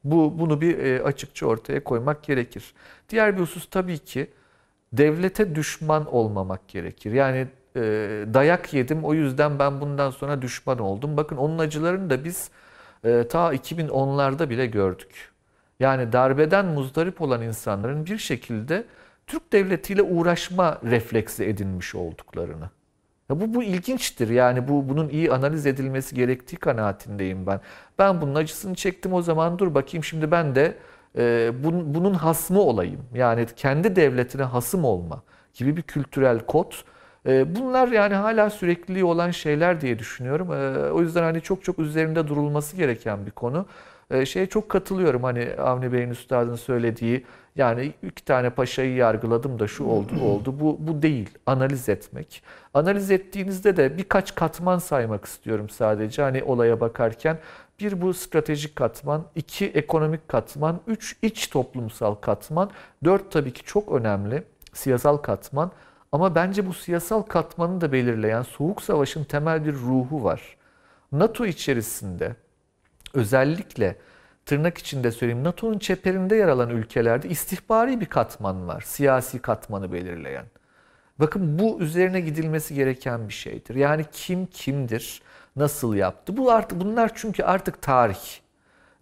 Bu 0.04 0.38
bunu 0.38 0.60
bir 0.60 0.78
e, 0.78 1.02
açıkça 1.02 1.46
ortaya 1.46 1.84
koymak 1.84 2.22
gerekir. 2.22 2.74
Diğer 3.08 3.36
bir 3.36 3.40
husus 3.40 3.70
tabii 3.70 3.98
ki 3.98 4.30
devlete 4.92 5.54
düşman 5.54 6.14
olmamak 6.14 6.68
gerekir. 6.68 7.12
Yani 7.12 7.46
e, 7.76 7.80
dayak 8.34 8.74
yedim 8.74 9.04
o 9.04 9.14
yüzden 9.14 9.58
ben 9.58 9.80
bundan 9.80 10.10
sonra 10.10 10.42
düşman 10.42 10.78
oldum. 10.78 11.16
Bakın 11.16 11.36
onun 11.36 11.58
acılarını 11.58 12.10
da 12.10 12.24
biz 12.24 12.50
e, 13.04 13.28
ta 13.28 13.54
2010'larda 13.54 14.50
bile 14.50 14.66
gördük. 14.66 15.30
Yani 15.80 16.12
darbeden 16.12 16.66
muzdarip 16.66 17.20
olan 17.20 17.42
insanların 17.42 18.06
bir 18.06 18.18
şekilde 18.18 18.84
Türk 19.26 19.52
devletiyle 19.52 20.02
uğraşma 20.02 20.78
refleksi 20.84 21.44
edinmiş 21.44 21.94
olduklarını. 21.94 22.70
Ya 23.30 23.40
bu, 23.40 23.54
bu 23.54 23.62
ilginçtir 23.62 24.28
yani 24.28 24.68
bu 24.68 24.88
bunun 24.88 25.08
iyi 25.08 25.32
analiz 25.32 25.66
edilmesi 25.66 26.14
gerektiği 26.14 26.56
kanaatindeyim 26.56 27.46
ben. 27.46 27.60
Ben 27.98 28.20
bunun 28.20 28.34
acısını 28.34 28.74
çektim 28.74 29.12
o 29.12 29.22
zaman 29.22 29.58
dur 29.58 29.74
bakayım 29.74 30.04
şimdi 30.04 30.30
ben 30.30 30.54
de 30.54 30.76
e, 31.18 31.52
bun, 31.64 31.94
bunun 31.94 32.14
hasmı 32.14 32.60
olayım. 32.60 33.00
Yani 33.14 33.46
kendi 33.56 33.96
devletine 33.96 34.42
hasım 34.42 34.84
olma 34.84 35.22
gibi 35.54 35.76
bir 35.76 35.82
kültürel 35.82 36.38
kod. 36.40 36.72
E, 37.26 37.56
bunlar 37.56 37.88
yani 37.88 38.14
hala 38.14 38.50
sürekliliği 38.50 39.04
olan 39.04 39.30
şeyler 39.30 39.80
diye 39.80 39.98
düşünüyorum. 39.98 40.52
E, 40.52 40.90
o 40.92 41.00
yüzden 41.00 41.22
hani 41.22 41.40
çok 41.40 41.64
çok 41.64 41.78
üzerinde 41.78 42.28
durulması 42.28 42.76
gereken 42.76 43.26
bir 43.26 43.30
konu. 43.30 43.66
E, 44.11 44.26
şeye 44.26 44.46
çok 44.46 44.68
katılıyorum 44.68 45.22
hani 45.22 45.55
Avni 45.59 45.92
Bey'in 45.92 46.11
üstadın 46.11 46.57
söylediği 46.57 47.24
yani 47.57 47.92
iki 48.02 48.24
tane 48.24 48.50
paşayı 48.50 48.94
yargıladım 48.94 49.59
da 49.59 49.68
şu 49.68 49.84
oldu 49.84 50.12
bu 50.20 50.24
oldu. 50.24 50.61
Bu, 50.61 50.76
bu 50.80 51.02
değil. 51.02 51.30
Analiz 51.46 51.88
etmek. 51.88 52.42
Analiz 52.74 53.11
ettiğinizde 53.11 53.76
de 53.76 53.98
birkaç 53.98 54.34
katman 54.34 54.78
saymak 54.78 55.24
istiyorum 55.24 55.68
sadece. 55.68 56.22
Hani 56.22 56.42
olaya 56.42 56.80
bakarken. 56.80 57.38
Bir 57.80 58.00
bu 58.00 58.14
stratejik 58.14 58.76
katman, 58.76 59.24
iki 59.34 59.66
ekonomik 59.66 60.28
katman, 60.28 60.80
üç 60.86 61.16
iç 61.22 61.48
toplumsal 61.48 62.14
katman, 62.14 62.70
dört 63.05 63.32
tabii 63.32 63.52
ki 63.52 63.62
çok 63.64 63.92
önemli 63.92 64.42
siyasal 64.72 65.16
katman. 65.16 65.70
Ama 66.12 66.34
bence 66.34 66.66
bu 66.66 66.72
siyasal 66.74 67.22
katmanı 67.22 67.80
da 67.80 67.92
belirleyen 67.92 68.42
Soğuk 68.42 68.82
Savaş'ın 68.82 69.24
temel 69.24 69.66
bir 69.66 69.72
ruhu 69.72 70.24
var. 70.24 70.57
NATO 71.12 71.46
içerisinde 71.46 72.36
özellikle 73.14 73.96
tırnak 74.46 74.78
içinde 74.78 75.10
söyleyeyim 75.10 75.44
NATO'nun 75.44 75.78
çeperinde 75.78 76.36
yer 76.36 76.48
alan 76.48 76.70
ülkelerde 76.70 77.28
istihbari 77.28 78.00
bir 78.00 78.06
katman 78.06 78.68
var. 78.68 78.80
Siyasi 78.86 79.38
katmanı 79.38 79.92
belirleyen. 79.92 80.46
Bakın 81.18 81.58
bu 81.58 81.80
üzerine 81.80 82.20
gidilmesi 82.20 82.74
gereken 82.74 83.28
bir 83.28 83.34
şeydir. 83.34 83.74
Yani 83.74 84.04
kim 84.12 84.46
kimdir, 84.46 85.22
nasıl 85.56 85.94
yaptı? 85.94 86.36
Bu 86.36 86.52
artık 86.52 86.80
bunlar 86.80 87.10
çünkü 87.14 87.42
artık 87.42 87.82
tarih. 87.82 88.44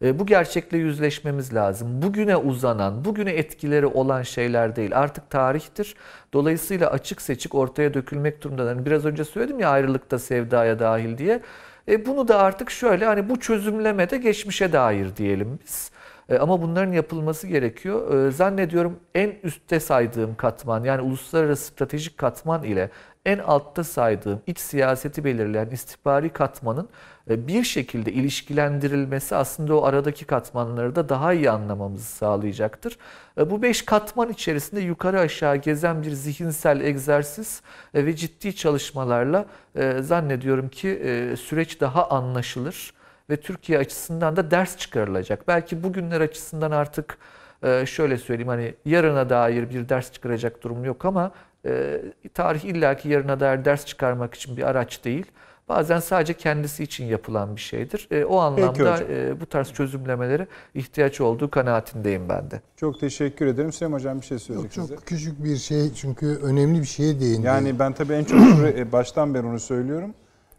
E, 0.02 0.18
bu 0.18 0.26
gerçekle 0.26 0.78
yüzleşmemiz 0.78 1.54
lazım. 1.54 2.02
Bugüne 2.02 2.36
uzanan, 2.36 3.04
bugüne 3.04 3.30
etkileri 3.30 3.86
olan 3.86 4.22
şeyler 4.22 4.76
değil. 4.76 4.98
Artık 4.98 5.30
tarihtir. 5.30 5.96
Dolayısıyla 6.32 6.90
açık 6.90 7.22
seçik 7.22 7.54
ortaya 7.54 7.94
dökülmek 7.94 8.42
durumunda. 8.42 8.64
Yani 8.64 8.86
biraz 8.86 9.04
önce 9.04 9.24
söyledim 9.24 9.60
ya 9.60 9.70
ayrılıkta 9.70 10.18
sevdaya 10.18 10.78
dahil 10.78 11.18
diye. 11.18 11.40
E 11.89 12.07
bunu 12.07 12.28
da 12.28 12.39
artık 12.39 12.70
şöyle 12.70 13.05
hani 13.05 13.28
bu 13.28 13.41
çözümlemede 13.41 14.16
geçmişe 14.16 14.72
dair 14.72 15.16
diyelim 15.16 15.59
biz. 15.64 15.91
E, 16.28 16.39
ama 16.39 16.62
bunların 16.62 16.93
yapılması 16.93 17.47
gerekiyor. 17.47 18.26
E, 18.28 18.30
zannediyorum 18.30 19.01
en 19.14 19.33
üstte 19.43 19.80
saydığım 19.80 20.35
katman 20.37 20.85
yani 20.85 21.03
uluslararası 21.03 21.64
stratejik 21.64 22.18
katman 22.18 22.62
ile 22.62 22.91
en 23.26 23.39
altta 23.39 23.85
saydığım 23.85 24.43
iç 24.47 24.59
siyaseti 24.59 25.24
belirleyen 25.24 25.66
istihbari 25.70 26.28
katmanın 26.28 26.89
bir 27.28 27.64
şekilde 27.64 28.12
ilişkilendirilmesi 28.12 29.36
aslında 29.36 29.76
o 29.76 29.84
aradaki 29.84 30.24
katmanları 30.24 30.94
da 30.94 31.08
daha 31.08 31.32
iyi 31.32 31.50
anlamamızı 31.50 32.04
sağlayacaktır. 32.06 32.98
E, 33.38 33.50
Bu 33.50 33.62
beş 33.62 33.82
katman 33.84 34.30
içerisinde 34.30 34.80
yukarı 34.80 35.20
aşağı 35.20 35.56
gezen 35.56 36.02
bir 36.02 36.10
zihinsel 36.10 36.80
egzersiz 36.80 37.62
e, 37.94 38.06
ve 38.06 38.16
ciddi 38.16 38.56
çalışmalarla 38.56 39.46
e, 39.76 40.02
zannediyorum 40.02 40.68
ki 40.68 40.88
e, 40.88 41.36
süreç 41.36 41.80
daha 41.80 42.08
anlaşılır 42.08 42.92
ve 43.30 43.36
Türkiye 43.36 43.78
açısından 43.78 44.36
da 44.36 44.50
ders 44.50 44.76
çıkarılacak. 44.76 45.48
Belki 45.48 45.82
bugünler 45.82 46.20
açısından 46.20 46.70
artık 46.70 47.18
e, 47.62 47.86
şöyle 47.86 48.18
söyleyeyim 48.18 48.48
hani 48.48 48.74
yarına 48.84 49.30
dair 49.30 49.70
bir 49.70 49.88
ders 49.88 50.12
çıkaracak 50.12 50.62
durum 50.62 50.84
yok 50.84 51.04
ama 51.04 51.32
e, 51.66 52.00
tarih 52.34 52.64
illaki 52.64 53.08
yarına 53.08 53.40
dair 53.40 53.64
ders 53.64 53.86
çıkarmak 53.86 54.34
için 54.34 54.56
bir 54.56 54.62
araç 54.62 55.04
değil. 55.04 55.26
Bazen 55.68 55.98
sadece 55.98 56.34
kendisi 56.34 56.82
için 56.82 57.04
yapılan 57.04 57.56
bir 57.56 57.60
şeydir. 57.60 58.08
E, 58.10 58.24
o 58.24 58.38
anlamda 58.38 58.98
e, 59.08 59.40
bu 59.40 59.46
tarz 59.46 59.72
çözümlemelere 59.72 60.46
ihtiyaç 60.74 61.20
olduğu 61.20 61.50
kanaatindeyim 61.50 62.28
ben 62.28 62.50
de. 62.50 62.60
Çok 62.76 63.00
teşekkür 63.00 63.46
ederim. 63.46 63.72
Süleyman 63.72 63.98
Hocam 63.98 64.20
bir 64.20 64.26
şey 64.26 64.34
Yok, 64.34 64.42
söyleyecek 64.42 64.72
size. 64.72 64.94
çok 64.94 65.06
küçük 65.06 65.44
bir 65.44 65.56
şey 65.56 65.94
çünkü 65.94 66.26
önemli 66.26 66.80
bir 66.80 66.86
şeye 66.86 67.20
değindi. 67.20 67.46
Yani 67.46 67.78
ben 67.78 67.92
tabii 67.92 68.12
en 68.12 68.24
çok 68.24 68.40
e, 68.78 68.92
baştan 68.92 69.34
beri 69.34 69.46
onu 69.46 69.60
söylüyorum. 69.60 70.14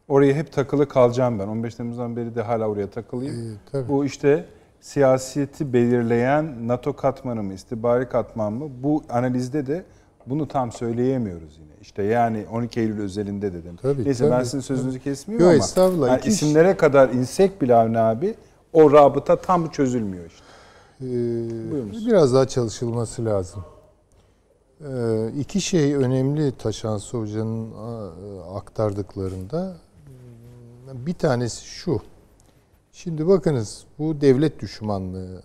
Oraya 0.08 0.34
hep 0.34 0.52
takılı 0.52 0.88
kalacağım 0.88 1.40
ben. 1.40 1.48
15 1.48 1.76
Temmuz'dan 1.76 2.16
beri 2.16 2.36
de 2.36 2.42
hala 2.42 2.68
oraya 2.68 2.88
takılıyım. 2.90 3.36
Ee, 3.36 3.58
tabii. 3.72 3.88
Bu 3.88 4.06
işte 4.06 4.46
siyaseti 4.82 5.74
belirleyen 5.74 6.68
NATO 6.68 6.94
katmanı 6.96 7.44
mı, 7.44 7.54
istihbari 7.54 8.10
katman 8.10 8.54
mı? 8.54 8.70
Bu 8.84 9.04
analizde 9.10 9.68
de 9.68 9.86
bunu 10.28 10.48
tam 10.48 10.72
söyleyemiyoruz 10.72 11.58
yine. 11.58 11.72
İşte 11.82 12.04
yani 12.04 12.46
12 12.52 12.80
Eylül 12.80 13.02
özelinde 13.02 13.54
dedim. 13.54 13.76
Tabii, 13.82 14.06
Neyse 14.06 14.24
ben 14.26 14.30
tabii, 14.32 14.46
sizin 14.46 14.60
sözünüzü 14.60 15.00
kesmiyorum 15.00 15.46
Yok, 15.46 15.56
ama 15.56 15.64
estağfurullah. 15.66 16.08
yani 16.08 16.22
isimlere 16.26 16.78
kadar 16.78 17.10
insek 17.10 17.62
bile 17.62 17.76
Avni 17.76 18.00
abi 18.00 18.36
o 18.74 18.92
rabıta 18.92 19.36
tam 19.36 19.70
çözülmüyor 19.70 20.26
işte. 20.26 20.44
Ee, 21.02 21.72
Buyurunuz. 21.72 22.08
biraz 22.08 22.34
daha 22.34 22.48
çalışılması 22.48 23.26
lazım. 23.26 23.64
Ee, 24.82 25.28
iki 25.40 25.62
şey 25.62 25.96
önemli 25.96 26.52
Taşansı 26.58 27.18
Hoca'nın 27.18 27.72
aktardıklarında. 28.56 29.78
Bir 30.94 31.14
tanesi 31.14 31.66
şu. 31.66 32.02
Şimdi 32.92 33.28
bakınız 33.28 33.84
bu 34.00 34.22
devlet 34.22 34.60
düşmanlığı 34.62 35.42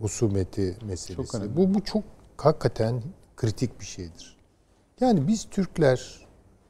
husumeti 0.00 0.76
meselesi. 0.88 1.14
Çok 1.16 1.34
önemli. 1.34 1.56
bu 1.56 1.74
bu 1.74 1.84
çok 1.84 2.02
hakikaten 2.36 3.02
kritik 3.36 3.80
bir 3.80 3.84
şeydir. 3.84 4.36
Yani 5.00 5.28
biz 5.28 5.44
Türkler 5.50 6.26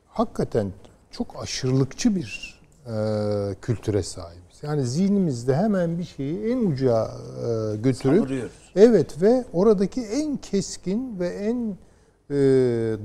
hakikaten 0.08 0.72
çok 1.10 1.42
aşırılıkçı 1.42 2.16
bir 2.16 2.60
e, 2.86 2.92
kültüre 3.62 4.02
sahibiz. 4.02 4.62
Yani 4.62 4.86
zihnimizde 4.86 5.56
hemen 5.56 5.98
bir 5.98 6.04
şeyi 6.04 6.44
en 6.52 6.66
uca 6.66 7.04
e, 7.04 7.76
götürüp 7.76 8.16
Savuruyoruz. 8.18 8.52
Evet 8.76 9.22
ve 9.22 9.44
oradaki 9.52 10.00
en 10.02 10.36
keskin 10.36 11.18
ve 11.20 11.28
en 11.28 11.76
e, 12.30 12.34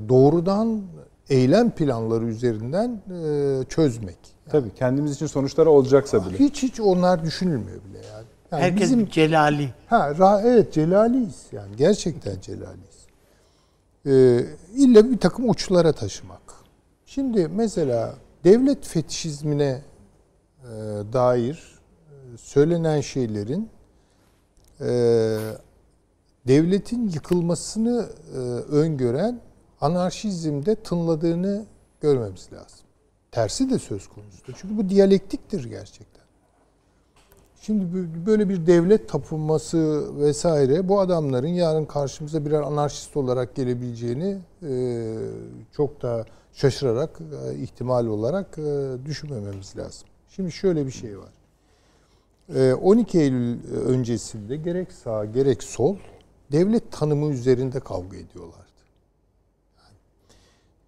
doğrudan 0.08 0.82
eylem 1.30 1.70
planları 1.70 2.24
üzerinden 2.24 3.02
e, 3.10 3.64
çözmek. 3.68 4.18
Tabii 4.50 4.74
kendimiz 4.74 5.12
için 5.14 5.26
sonuçları 5.26 5.70
olacaksa 5.70 6.26
bile. 6.26 6.38
Hiç 6.38 6.62
hiç 6.62 6.80
onlar 6.80 7.24
düşünülmüyor 7.24 7.84
bile 7.84 7.98
yani. 7.98 8.26
yani 8.52 8.62
Herkes 8.62 8.82
bizim 8.82 9.08
celali. 9.08 9.70
ha 9.86 10.10
ra- 10.10 10.42
evet 10.48 10.72
celaliyiz 10.72 11.42
yani 11.52 11.76
gerçekten 11.76 12.40
celaliyiz. 12.40 12.91
Ee, 14.06 14.44
illa 14.74 15.10
bir 15.10 15.18
takım 15.18 15.50
uçlara 15.50 15.92
taşımak. 15.92 16.42
Şimdi 17.06 17.48
mesela 17.48 18.14
devlet 18.44 18.86
fetişizmine 18.86 19.82
e, 20.62 20.68
dair 21.12 21.80
e, 22.10 22.36
söylenen 22.36 23.00
şeylerin 23.00 23.70
e, 24.80 24.86
devletin 26.46 27.08
yıkılmasını 27.08 28.08
e, 28.34 28.38
öngören 28.72 29.40
anarşizmde 29.80 30.74
tınladığını 30.74 31.66
görmemiz 32.00 32.52
lazım. 32.52 32.86
Tersi 33.30 33.70
de 33.70 33.78
söz 33.78 34.08
konusudur. 34.08 34.54
Çünkü 34.56 34.76
bu 34.76 34.88
diyalektiktir 34.88 35.64
gerçekten. 35.64 36.21
Şimdi 37.66 37.84
bö- 37.84 38.26
böyle 38.26 38.48
bir 38.48 38.66
devlet 38.66 39.08
tapınması 39.08 40.10
vesaire 40.20 40.88
bu 40.88 41.00
adamların 41.00 41.48
yarın 41.48 41.84
karşımıza 41.84 42.44
birer 42.46 42.60
anarşist 42.60 43.16
olarak 43.16 43.54
gelebileceğini 43.54 44.38
e, 44.62 45.04
çok 45.72 46.02
da 46.02 46.24
şaşırarak 46.52 47.18
e, 47.20 47.58
ihtimal 47.58 48.06
olarak 48.06 48.58
e, 48.58 48.96
düşünmememiz 49.06 49.76
lazım. 49.76 50.08
Şimdi 50.28 50.52
şöyle 50.52 50.86
bir 50.86 50.90
şey 50.90 51.18
var. 51.18 51.32
E, 52.54 52.74
12 52.74 53.18
Eylül 53.18 53.72
öncesinde 53.72 54.56
gerek 54.56 54.92
sağ 54.92 55.24
gerek 55.24 55.62
sol 55.62 55.96
devlet 56.52 56.92
tanımı 56.92 57.32
üzerinde 57.32 57.80
kavga 57.80 58.16
ediyorlardı. 58.16 58.62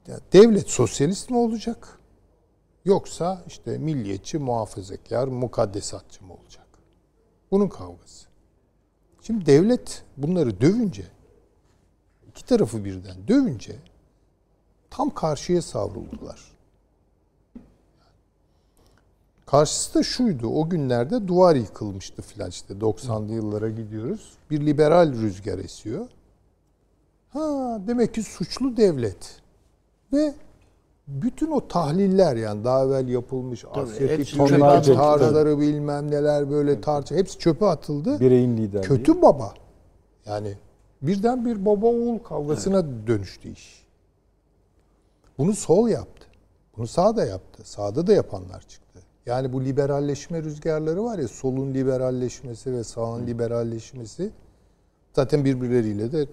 Yani 0.08 0.20
devlet 0.32 0.70
sosyalist 0.70 1.30
mi 1.30 1.36
olacak? 1.36 1.98
Yoksa 2.84 3.42
işte 3.46 3.78
milliyetçi, 3.78 4.38
muhafazakar, 4.38 5.28
mukaddesatçı 5.28 6.24
mı 6.24 6.32
olacak? 6.32 6.43
Bunun 7.54 7.68
kavgası. 7.68 8.26
Şimdi 9.22 9.46
devlet 9.46 10.04
bunları 10.16 10.60
dövünce, 10.60 11.04
iki 12.28 12.44
tarafı 12.44 12.84
birden 12.84 13.28
dövünce 13.28 13.76
tam 14.90 15.10
karşıya 15.10 15.62
savruldular. 15.62 16.56
Karşısı 19.46 19.94
da 19.94 20.02
şuydu. 20.02 20.46
O 20.46 20.68
günlerde 20.68 21.28
duvar 21.28 21.56
yıkılmıştı 21.56 22.22
filan 22.22 22.50
işte 22.50 22.74
90'lı 22.74 23.32
yıllara 23.32 23.68
gidiyoruz. 23.68 24.32
Bir 24.50 24.66
liberal 24.66 25.12
rüzgar 25.12 25.58
esiyor. 25.58 26.08
Ha 27.28 27.78
demek 27.86 28.14
ki 28.14 28.22
suçlu 28.22 28.76
devlet. 28.76 29.40
Ve 30.12 30.34
bütün 31.08 31.50
o 31.50 31.68
tahliller 31.68 32.36
yani 32.36 32.64
daha 32.64 32.84
evvel 32.84 33.08
yapılmış 33.08 33.64
Asya'daki 33.72 34.36
Taliban 34.36 34.46
çöpe 34.46 34.64
atıldı. 34.64 34.96
tarzları 34.96 35.60
bilmem 35.60 36.10
neler 36.10 36.50
böyle 36.50 36.80
tartış 36.80 37.18
hepsi 37.18 37.38
çöpe 37.38 37.66
atıldı. 37.66 38.20
Bireyin 38.20 38.56
liderliği. 38.56 38.88
Kötü 38.88 39.22
baba. 39.22 39.54
Yani 40.26 40.54
birden 41.02 41.44
bir 41.44 41.64
baba 41.64 41.86
oğul 41.86 42.18
kavgasına 42.18 43.06
dönüştü 43.06 43.48
iş. 43.48 43.84
Bunu 45.38 45.54
sol 45.54 45.88
yaptı. 45.88 46.26
Bunu 46.76 46.86
sağ 46.86 47.16
da 47.16 47.24
yaptı. 47.24 47.62
Sağda 47.70 48.06
da 48.06 48.12
yapanlar 48.12 48.60
çıktı. 48.60 49.00
Yani 49.26 49.52
bu 49.52 49.64
liberalleşme 49.64 50.42
rüzgarları 50.42 51.04
var 51.04 51.18
ya 51.18 51.28
solun 51.28 51.74
liberalleşmesi 51.74 52.72
ve 52.72 52.84
sağın 52.84 53.26
liberalleşmesi 53.26 54.30
zaten 55.12 55.44
birbirleriyle 55.44 56.12
de 56.12 56.26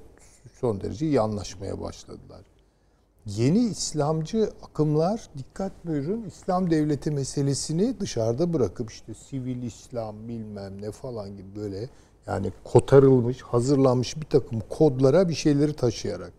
son 0.60 0.82
derece 0.82 1.06
iyi 1.06 1.22
anlaşmaya 1.22 1.82
başladılar. 1.82 2.42
Yeni 3.26 3.60
İslamcı 3.60 4.50
akımlar 4.64 5.30
dikkat 5.38 5.72
buyurun 5.86 6.24
İslam 6.24 6.72
devleti 6.72 7.12
meselesini 7.12 8.00
dışarıda 8.00 8.54
bırakıp 8.54 8.92
işte 8.92 9.14
sivil 9.14 9.64
İslam 9.64 10.28
bilmem 10.28 10.82
ne 10.82 10.92
falan 10.92 11.38
gibi 11.38 11.56
böyle 11.56 11.90
yani 12.28 12.52
kotarılmış, 12.64 13.42
hazırlanmış 13.42 14.18
bir 14.18 14.26
takım 14.26 14.60
kodlara 14.70 15.30
bir 15.30 15.34
şeyleri 15.34 15.74
taşıyarak 15.74 16.34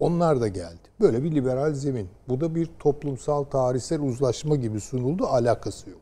onlar 0.00 0.40
da 0.40 0.48
geldi. 0.48 0.88
Böyle 1.00 1.22
bir 1.22 1.34
liberal 1.34 1.74
zemin. 1.74 2.08
Bu 2.28 2.40
da 2.40 2.54
bir 2.54 2.70
toplumsal 2.78 3.44
tarihsel 3.44 4.00
uzlaşma 4.00 4.56
gibi 4.56 4.80
sunuldu. 4.80 5.26
Alakası 5.26 5.90
yok. 5.90 6.00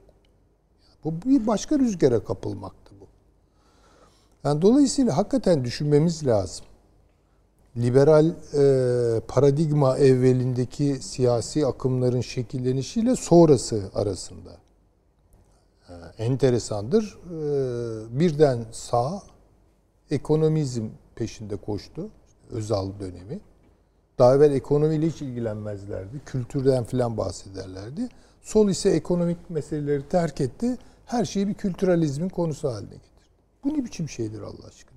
Bu 1.04 1.12
bir 1.24 1.46
başka 1.46 1.78
rüzgara 1.78 2.24
kapılmaktı 2.24 2.94
bu. 3.00 3.06
Yani 4.44 4.62
dolayısıyla 4.62 5.16
hakikaten 5.16 5.64
düşünmemiz 5.64 6.26
lazım 6.26 6.66
liberal 7.76 8.26
e, 8.54 9.20
paradigma 9.20 9.98
evvelindeki 9.98 10.98
siyasi 11.00 11.66
akımların 11.66 12.20
şekillenişiyle 12.20 13.16
sonrası 13.16 13.90
arasında. 13.94 14.50
E, 15.88 15.92
enteresandır. 16.18 17.18
E, 17.26 18.20
birden 18.20 18.64
sağ 18.72 19.22
ekonomizm 20.10 20.88
peşinde 21.14 21.56
koştu. 21.56 22.10
Özal 22.50 22.90
dönemi. 23.00 23.40
Daha 24.18 24.34
evvel 24.34 24.52
ekonomiyle 24.52 25.06
hiç 25.06 25.22
ilgilenmezlerdi. 25.22 26.20
Kültürden 26.26 26.84
filan 26.84 27.16
bahsederlerdi. 27.16 28.08
Sol 28.42 28.68
ise 28.68 28.90
ekonomik 28.90 29.50
meseleleri 29.50 30.08
terk 30.08 30.40
etti. 30.40 30.78
Her 31.06 31.24
şeyi 31.24 31.48
bir 31.48 31.54
kültüralizmin 31.54 32.28
konusu 32.28 32.68
haline 32.68 32.90
getirdi. 32.90 33.26
Bu 33.64 33.68
ne 33.68 33.84
biçim 33.84 34.08
şeydir 34.08 34.40
Allah 34.40 34.66
aşkına? 34.66 34.96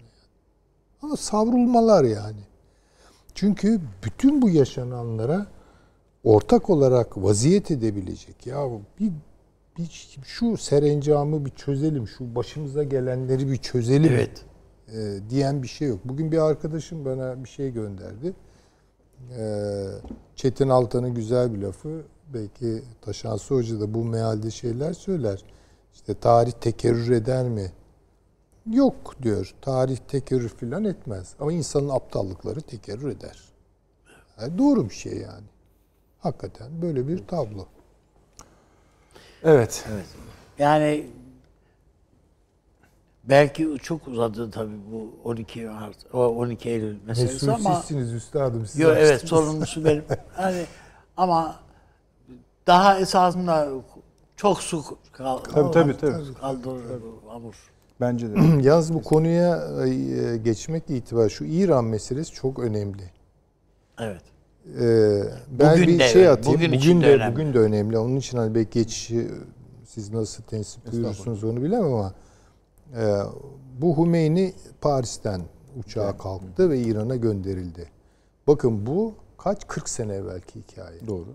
Ama 1.02 1.18
savrulmalar 1.18 2.04
yani. 2.04 2.40
Çünkü 3.40 3.82
bütün 4.06 4.42
bu 4.42 4.50
yaşananlara 4.50 5.48
ortak 6.24 6.70
olarak 6.70 7.18
vaziyet 7.24 7.72
edebilecek. 7.72 8.48
Ya 8.48 8.70
bir, 9.00 9.12
bir 9.78 10.10
şu 10.24 10.58
serencamı 10.58 11.46
bir 11.46 11.50
çözelim, 11.50 12.08
şu 12.08 12.36
başımıza 12.36 12.84
gelenleri 12.84 13.52
bir 13.52 13.58
çözelim 13.58 14.14
Evet. 14.14 14.46
e, 14.94 15.30
diyen 15.30 15.64
bir 15.64 15.68
şey 15.68 15.88
yok. 15.88 16.00
Bugün 16.06 16.32
bir 16.32 16.38
arkadaşım 16.38 17.06
bana 17.06 17.44
bir 17.44 17.50
şey 17.50 17.72
gönderdi. 17.72 18.34
Ee, 19.38 19.86
Çetin 20.36 20.70
Altan'ın 20.70 21.14
güzel 21.14 21.54
bir 21.54 21.62
lafı. 21.62 22.02
Belki 22.34 22.82
Taşansı 23.02 23.56
Hoca 23.56 23.80
da 23.80 23.94
bu 23.94 24.06
mealde 24.06 24.52
şeyler 24.52 24.94
söyler. 24.94 25.44
İşte 25.94 26.14
tarih 26.14 26.52
tekerrür 26.52 27.12
eder 27.12 27.50
mi? 27.50 27.72
Yok 28.66 29.16
diyor. 29.22 29.54
Tarih 29.62 29.98
tekerrür 29.98 30.50
falan 30.50 30.84
etmez. 30.84 31.34
Ama 31.40 31.52
insanın 31.52 31.90
aptallıkları 31.90 32.62
tekerrür 32.62 33.12
eder. 33.12 33.40
Yani 34.42 34.58
doğru 34.58 34.90
bir 34.90 34.94
şey 34.96 35.18
yani. 35.18 35.46
Hakikaten 36.20 36.82
böyle 36.82 37.08
bir 37.08 37.28
tablo. 37.28 37.66
Evet. 39.44 39.86
Yani 40.60 41.08
belki 43.24 43.78
çok 43.84 44.08
uzadı 44.08 44.52
tabii 44.52 44.78
bu 44.92 45.30
12 45.30 45.66
Mart, 45.66 45.96
o 46.14 46.28
12 46.28 46.70
Eylül 46.70 46.98
meselesi 47.06 47.34
Mesul 47.34 47.66
ama 47.66 47.76
sizsiniz 47.76 48.14
üstadım. 48.14 48.66
Siz 48.66 48.80
Yo, 48.80 48.94
evet 48.94 49.28
sorumlusu 49.28 49.86
benim. 49.86 50.04
Yani 50.40 50.66
ama 51.18 51.60
daha 52.68 53.00
esasında 53.00 53.70
çok 54.36 54.62
su 54.62 54.84
kal 55.12 55.38
Tabii, 55.38 55.72
tabii, 55.72 55.98
tabii. 55.98 56.34
kaldırır 56.34 57.02
bu 57.02 57.34
hamur. 57.34 57.56
Bence 58.02 58.32
de. 58.32 58.40
Yalnız 58.62 58.94
bu 58.94 59.02
konuya 59.02 59.68
e, 59.86 60.38
geçmek 60.38 60.90
itibariyle 60.90 61.30
şu 61.30 61.46
İran 61.46 61.86
meselesi 61.86 62.32
çok 62.32 62.60
önemli. 62.60 63.04
Evet. 64.00 64.22
Ee, 64.82 65.24
ben 65.60 65.74
Bugün 65.74 65.88
bir 65.88 66.00
de 66.00 66.08
şey 66.08 66.28
atayım. 66.30 66.60
bugün 66.60 66.72
Bugün, 66.80 67.02
de 67.02 67.06
de 67.08 67.14
önemli. 67.16 67.34
bugün 67.34 67.54
de 67.54 67.60
önemli. 67.60 67.98
Onun 67.98 68.16
için 68.16 68.38
hani 68.38 68.56
belki 68.56 68.80
geçişi 68.80 69.28
siz 69.86 70.14
nasıl 70.14 70.44
tensip 70.44 70.92
buyurursunuz 70.92 71.44
onu 71.44 71.62
bilemem 71.64 71.94
ama 71.94 72.14
e, 72.98 73.20
bu 73.82 73.98
Hümeyni 73.98 74.54
Paris'ten 74.82 75.42
uçağa 75.80 76.18
kalktı 76.18 76.70
ve 76.70 76.80
İran'a 76.80 77.16
gönderildi. 77.16 77.90
Bakın 78.48 78.86
bu 78.86 79.14
kaç 79.38 79.68
40 79.68 79.90
sene 79.90 80.14
evvelki 80.14 80.60
hikaye. 80.60 81.08
Doğru. 81.08 81.28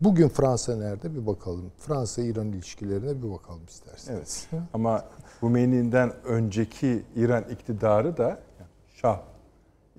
Bugün 0.00 0.28
Fransa 0.28 0.76
nerede 0.76 1.14
bir 1.14 1.26
bakalım. 1.26 1.72
Fransa-İran 1.78 2.48
ilişkilerine 2.52 3.22
bir 3.22 3.30
bakalım 3.30 3.62
isterseniz. 3.68 4.46
Evet. 4.52 4.62
Ama 4.74 5.04
Hümeyni'den 5.42 6.12
önceki 6.24 7.02
İran 7.16 7.44
iktidarı 7.52 8.16
da 8.16 8.38
Şah 9.02 9.18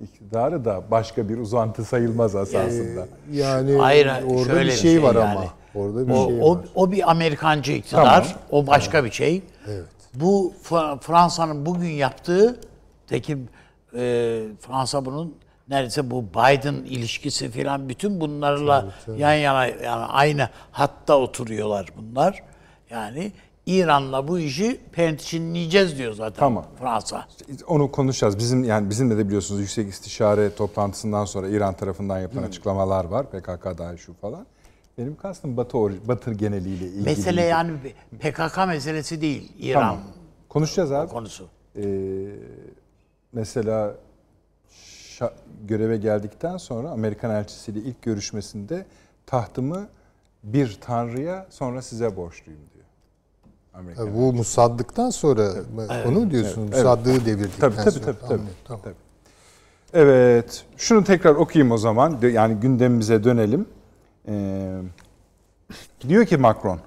iktidarı 0.02 0.66
da 0.66 0.84
başka 0.92 1.30
bir 1.30 1.38
uzantı 1.38 1.86
sayılmaz 1.86 2.36
esasında. 2.36 3.08
Yani 3.32 3.76
Hayır, 3.76 4.08
orada 4.28 4.46
şöyle 4.46 4.66
bir 4.70 4.76
şey 4.76 4.92
şey 4.92 5.04
var 5.04 5.16
yani. 5.16 5.24
ama. 5.40 5.46
Orada 5.76 6.08
bir 6.08 6.14
O, 6.14 6.28
şey 6.28 6.40
o, 6.42 6.56
var. 6.56 6.66
o 6.76 6.92
bir 6.92 7.12
Amerikancı 7.12 7.72
iktidar. 7.72 8.04
Tamam. 8.06 8.24
O 8.52 8.68
başka 8.68 9.06
bir 9.06 9.12
şey. 9.12 9.42
Evet. 9.68 9.86
Bu 10.14 10.54
Fra- 10.64 11.00
Fransa'nın 11.00 11.66
bugün 11.66 11.90
yaptığı 11.90 12.60
tekim 13.08 13.50
e, 13.96 14.42
Fransa 14.60 15.06
bunun 15.06 15.36
neredeyse 15.70 16.12
bu 16.12 16.24
Biden 16.24 16.74
ilişkisi 16.74 17.50
filan 17.50 17.90
bütün 17.90 18.22
bunlarla 18.22 18.86
yan 19.18 19.34
yana 19.34 19.66
yani 19.66 20.06
aynı 20.06 20.50
hatta 20.72 21.18
oturuyorlar 21.18 21.86
bunlar. 21.98 22.44
Yani 22.90 23.32
İran'la 23.70 24.28
bu 24.28 24.40
işi 24.40 24.80
perçinleyeceğiz 24.92 25.98
diyor 25.98 26.14
zaten 26.14 26.40
Tamam. 26.40 26.66
Fransa. 26.80 27.28
Onu 27.68 27.92
konuşacağız. 27.92 28.38
Bizim 28.38 28.64
yani 28.64 28.90
bizim 28.90 29.10
de, 29.12 29.18
de 29.18 29.28
biliyorsunuz 29.28 29.62
yüksek 29.62 29.90
istişare 29.90 30.56
toplantısından 30.56 31.26
sonra 31.26 31.48
İran 31.48 31.74
tarafından 31.74 32.20
yapılan 32.20 32.44
açıklamalar 32.44 33.06
var. 33.06 33.26
PKK 33.32 33.78
dahil 33.78 33.98
şu 33.98 34.14
falan. 34.14 34.46
Benim 34.98 35.16
kastım 35.16 35.58
Batı 35.58 36.08
Batı 36.08 36.34
geneliyle 36.34 36.86
ilgili. 36.86 37.04
Mesele 37.04 37.42
yani 37.42 37.72
PKK 38.20 38.58
meselesi 38.68 39.22
değil 39.22 39.52
İran 39.60 39.82
Tamam. 39.82 40.00
Konuşacağız 40.50 40.92
abi. 40.92 41.10
konusu. 41.10 41.48
Ee, 41.76 41.82
mesela 43.34 43.96
şa- 45.20 45.34
göreve 45.68 45.98
geldikten 45.98 46.58
sonra 46.58 46.90
Amerikan 46.90 47.32
elçisiyle 47.32 47.80
ilk 47.80 48.02
görüşmesinde 48.02 48.86
tahtımı 49.26 49.88
bir 50.44 50.78
tanrıya 50.82 51.48
sonra 51.50 51.82
size 51.82 52.16
borçluyum 52.16 52.62
diyor. 52.74 52.79
Amerikan. 53.80 54.06
Tabii 54.06 54.16
bu 54.18 54.34
musaddıktan 54.34 55.10
sonra 55.10 55.50
onu 56.08 56.20
mu 56.20 56.32
diyorsunuz? 56.32 56.70
Musaddığı 56.70 57.26
devirdikten 57.26 57.60
Tabii 57.72 57.76
tabii 57.76 57.92
sonra. 57.92 58.06
tabii. 58.06 58.20
tabii, 58.20 58.34
Anladım, 58.34 58.48
tamam. 58.68 58.82
tabii. 58.84 58.96
Evet. 59.94 60.64
Şunu 60.78 61.04
tekrar 61.04 61.36
okuyayım 61.36 61.72
o 61.72 61.78
zaman. 61.78 62.18
Yani 62.34 62.56
gündemimize 62.56 63.24
dönelim. 63.24 63.66
Ee, 64.28 64.82
diyor 66.08 66.26
ki 66.26 66.38
Macron, 66.38 66.80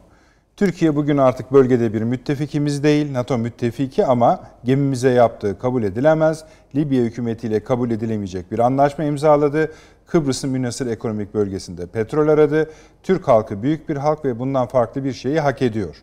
Türkiye 0.56 0.96
bugün 0.96 1.16
artık 1.18 1.52
bölgede 1.52 1.92
bir 1.92 2.02
müttefikimiz 2.02 2.82
değil, 2.82 3.12
NATO 3.12 3.38
müttefiki 3.38 4.06
ama 4.06 4.40
gemimize 4.64 5.10
yaptığı 5.10 5.58
kabul 5.58 5.82
edilemez. 5.82 6.44
Libya 6.74 7.02
hükümetiyle 7.02 7.64
kabul 7.64 7.90
edilemeyecek 7.90 8.52
bir 8.52 8.58
anlaşma 8.58 9.04
imzaladı. 9.04 9.72
Kıbrıs'ın 10.06 10.50
münhasır 10.50 10.86
ekonomik 10.86 11.34
bölgesinde 11.34 11.86
petrol 11.86 12.28
aradı. 12.28 12.70
Türk 13.02 13.28
halkı 13.28 13.62
büyük 13.62 13.88
bir 13.88 13.96
halk 13.96 14.24
ve 14.24 14.38
bundan 14.38 14.66
farklı 14.66 15.04
bir 15.04 15.12
şeyi 15.12 15.40
hak 15.40 15.62
ediyor. 15.62 15.96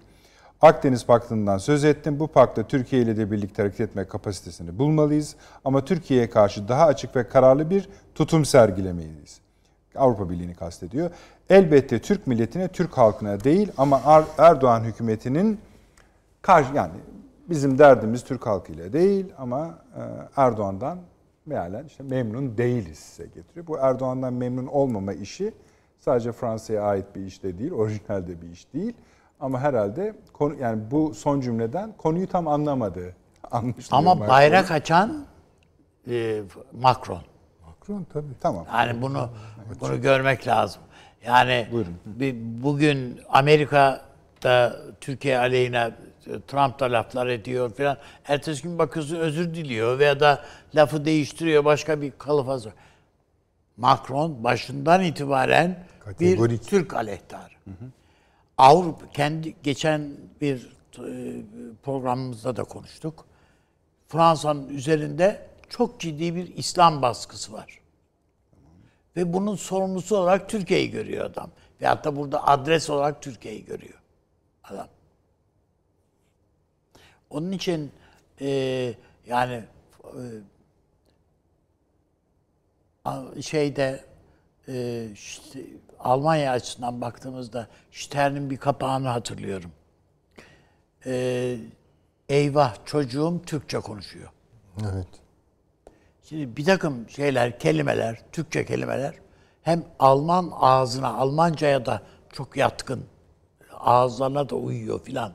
Akdeniz 0.62 1.06
Paktı'ndan 1.06 1.58
söz 1.58 1.84
ettim. 1.84 2.20
Bu 2.20 2.28
pakta 2.28 2.64
Türkiye 2.64 3.02
ile 3.02 3.18
de 3.18 3.32
birlikte 3.32 3.62
hareket 3.62 3.80
etme 3.82 4.08
kapasitesini 4.08 4.78
bulmalıyız. 4.80 5.36
Ama 5.66 5.86
Türkiye'ye 5.86 6.30
karşı 6.30 6.68
daha 6.68 6.86
açık 6.86 7.16
ve 7.16 7.28
kararlı 7.28 7.70
bir 7.70 7.90
tutum 8.16 8.46
sergilemeliyiz. 8.46 9.40
Avrupa 9.96 10.30
Birliği'ni 10.30 10.56
kastediyor. 10.56 11.12
Elbette 11.50 12.00
Türk 12.02 12.28
milletine, 12.28 12.68
Türk 12.68 12.98
halkına 12.98 13.44
değil 13.44 13.72
ama 13.78 14.02
Er- 14.06 14.24
Erdoğan 14.38 14.84
hükümetinin 14.84 15.60
karşı 16.42 16.74
yani 16.74 16.94
bizim 17.50 17.78
derdimiz 17.80 18.24
Türk 18.24 18.46
halkıyla 18.48 18.94
değil 18.94 19.26
ama 19.38 19.78
e, 19.96 20.02
Erdoğan'dan 20.36 21.00
mealen 21.46 21.86
işte 21.86 22.04
memnun 22.04 22.58
değiliz 22.58 23.00
size 23.00 23.26
getiriyor. 23.26 23.68
Bu 23.68 23.78
Erdoğan'dan 23.78 24.34
memnun 24.34 24.68
olmama 24.68 25.14
işi 25.14 25.54
sadece 25.98 26.32
Fransa'ya 26.32 26.84
ait 26.84 27.06
bir 27.16 27.26
iş 27.26 27.44
de 27.44 27.58
değil, 27.58 27.72
orijinalde 27.72 28.42
bir 28.42 28.50
iş 28.50 28.74
değil. 28.74 28.94
Ama 29.40 29.60
herhalde 29.60 30.14
konu 30.34 30.56
yani 30.56 30.82
bu 30.92 31.14
son 31.14 31.42
cümleden 31.42 31.94
konuyu 31.98 32.28
tam 32.28 32.48
anlamadı. 32.48 33.16
Anlaşılıyor 33.52 33.86
Ama 33.92 34.16
Macron. 34.16 34.30
bayrak 34.30 34.72
açan 34.72 35.26
e, 36.10 36.42
Macron. 36.82 37.22
Macron 37.68 38.06
tabii. 38.14 38.34
tamam. 38.42 38.66
Yani 38.74 39.02
bunu 39.02 39.30
bunu 39.82 40.02
görmek 40.02 40.48
lazım. 40.48 40.82
Yani 41.26 41.68
Buyurun. 41.72 41.96
bir, 42.06 42.36
bugün 42.64 43.22
Amerika'da 43.30 44.76
Türkiye 45.02 45.38
aleyhine 45.38 45.92
Trump 46.48 46.80
da 46.80 46.92
laflar 46.92 47.28
ediyor 47.28 47.74
falan. 47.74 47.98
Ertesi 48.28 48.64
gün 48.64 48.80
bakıyorsun 48.80 49.16
özür 49.16 49.54
diliyor 49.54 50.00
veya 50.00 50.20
da 50.20 50.44
lafı 50.76 51.06
değiştiriyor 51.06 51.66
başka 51.66 52.02
bir 52.02 52.12
kalıfa. 52.12 52.72
Macron 53.78 54.44
başından 54.44 55.04
itibaren 55.04 55.84
Kategorik. 56.00 56.62
bir 56.62 56.68
Türk 56.68 56.94
aleyhtarı. 56.94 57.54
Avrupa 58.60 59.10
kendi 59.10 59.56
geçen 59.64 60.12
bir 60.42 60.70
e, 60.98 61.42
programımızda 61.84 62.56
da 62.56 62.64
konuştuk. 62.64 63.26
Fransa'nın 64.08 64.70
üzerinde 64.70 65.48
çok 65.70 66.00
ciddi 66.00 66.36
bir 66.36 66.56
İslam 66.58 67.02
baskısı 67.02 67.54
var. 67.54 67.80
Ve 69.16 69.34
bunun 69.34 69.56
sorumlusu 69.56 70.18
olarak 70.18 70.50
Türkiye'yi 70.50 70.92
görüyor 70.92 71.26
adam. 71.26 71.52
Ve 71.82 71.88
hatta 71.88 72.16
burada 72.16 72.48
adres 72.48 72.90
olarak 72.90 73.22
Türkiye'yi 73.22 73.66
görüyor 73.66 74.02
adam. 74.64 74.88
Onun 77.30 77.52
için 77.52 77.92
e, 78.42 78.94
yani 79.28 79.64
e, 83.06 83.42
şeyde 83.42 84.06
e, 84.68 85.08
Almanya 86.00 86.52
açısından 86.52 87.02
baktığımızda 87.02 87.68
Stern'in 87.92 88.50
bir 88.50 88.58
kapağını 88.58 89.08
hatırlıyorum. 89.08 89.72
E, 91.06 91.56
eyvah 92.30 92.76
çocuğum 92.86 93.42
Türkçe 93.46 93.80
konuşuyor. 93.80 94.30
Evet. 94.82 95.08
Şimdi 96.24 96.58
bir 96.58 96.66
takım 96.66 97.10
şeyler, 97.10 97.60
kelimeler, 97.60 98.20
Türkçe 98.32 98.66
kelimeler 98.66 99.14
hem 99.62 99.84
Alman 100.00 100.52
ağzına, 100.60 101.08
Almancaya 101.08 101.86
da 101.86 102.02
çok 102.34 102.58
yatkın. 102.58 103.06
Ağızlarına 103.80 104.50
da 104.50 104.56
uyuyor 104.56 105.04
filan. 105.04 105.34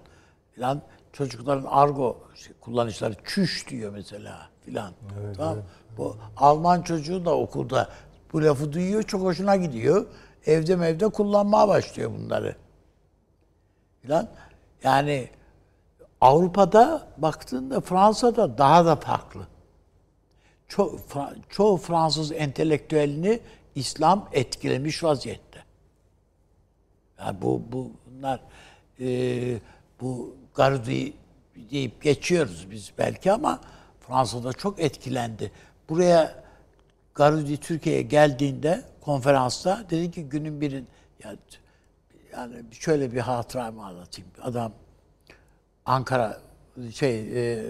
Filan. 0.52 0.82
Çocukların 1.12 1.64
argo 1.68 2.18
kullanışları 2.60 3.14
çüş 3.24 3.68
diyor 3.68 3.92
mesela 3.92 4.48
filan. 4.64 4.92
tamam. 5.36 5.58
Bu 5.96 6.16
Alman 6.36 6.82
çocuğu 6.82 7.24
da 7.24 7.36
okulda 7.36 7.88
bu 8.32 8.44
lafı 8.44 8.72
duyuyor, 8.72 9.02
çok 9.02 9.22
hoşuna 9.22 9.56
gidiyor. 9.56 10.06
Evde 10.46 10.76
mevde 10.76 11.08
kullanmaya 11.08 11.68
başlıyor 11.68 12.10
bunları. 12.18 12.56
Filan. 14.02 14.28
Yani 14.82 15.28
Avrupa'da 16.20 17.08
baktığında 17.18 17.80
Fransa'da 17.80 18.58
daha 18.58 18.86
da 18.86 18.96
farklı 18.96 19.46
ço- 20.68 20.98
Fra- 21.08 21.34
çoğu 21.48 21.76
Fransız 21.76 22.32
entelektüelini 22.32 23.40
İslam 23.74 24.28
etkilemiş 24.32 25.04
vaziyette. 25.04 25.64
Yani 27.18 27.42
bu, 27.42 27.62
bu 27.72 27.90
bunlar 28.06 28.40
e, 29.00 29.58
bu 30.00 30.36
Garudi 30.54 31.12
deyip 31.70 32.02
geçiyoruz 32.02 32.70
biz 32.70 32.92
belki 32.98 33.32
ama 33.32 33.60
Fransa'da 34.00 34.52
çok 34.52 34.80
etkilendi. 34.80 35.52
Buraya 35.88 36.44
Garudi 37.14 37.56
Türkiye'ye 37.56 38.02
geldiğinde 38.02 38.82
konferansta 39.04 39.84
dedi 39.90 40.10
ki 40.10 40.24
günün 40.28 40.60
birin 40.60 40.88
yani, 41.24 41.38
yani 42.32 42.64
şöyle 42.72 43.12
bir 43.12 43.20
hatıramı 43.20 43.86
anlatayım. 43.86 44.30
Adam 44.42 44.72
Ankara 45.86 46.40
şey 46.94 47.18
e, 47.52 47.64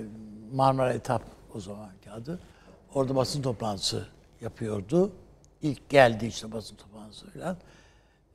Marmara 0.52 0.92
Etap 0.92 1.22
o 1.54 1.60
zamanki 1.60 2.10
adı. 2.10 2.40
Orada 2.94 3.16
basın 3.16 3.42
toplantısı 3.42 4.06
yapıyordu. 4.40 5.12
İlk 5.62 5.88
geldi 5.88 6.26
işte 6.26 6.52
basın 6.52 6.76
toplantısı 6.76 7.30
falan. 7.30 7.56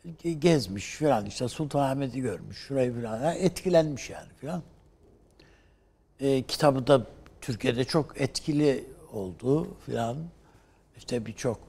Ge- 0.06 0.32
Gezmiş 0.32 0.98
falan 0.98 1.26
işte 1.26 1.48
Sultanahmet'i 1.48 2.22
görmüş. 2.22 2.58
Şurayı 2.58 3.02
falan. 3.02 3.24
Yani 3.24 3.38
etkilenmiş 3.38 4.10
yani 4.10 4.30
falan. 4.42 4.64
E, 6.20 6.44
kitabı 6.44 6.88
da 6.88 7.06
Türkiye'de 7.42 7.84
çok 7.84 8.22
etkili 8.22 8.86
oldu 9.14 9.68
filan. 9.86 10.18
İşte 10.98 11.26
birçok 11.26 11.69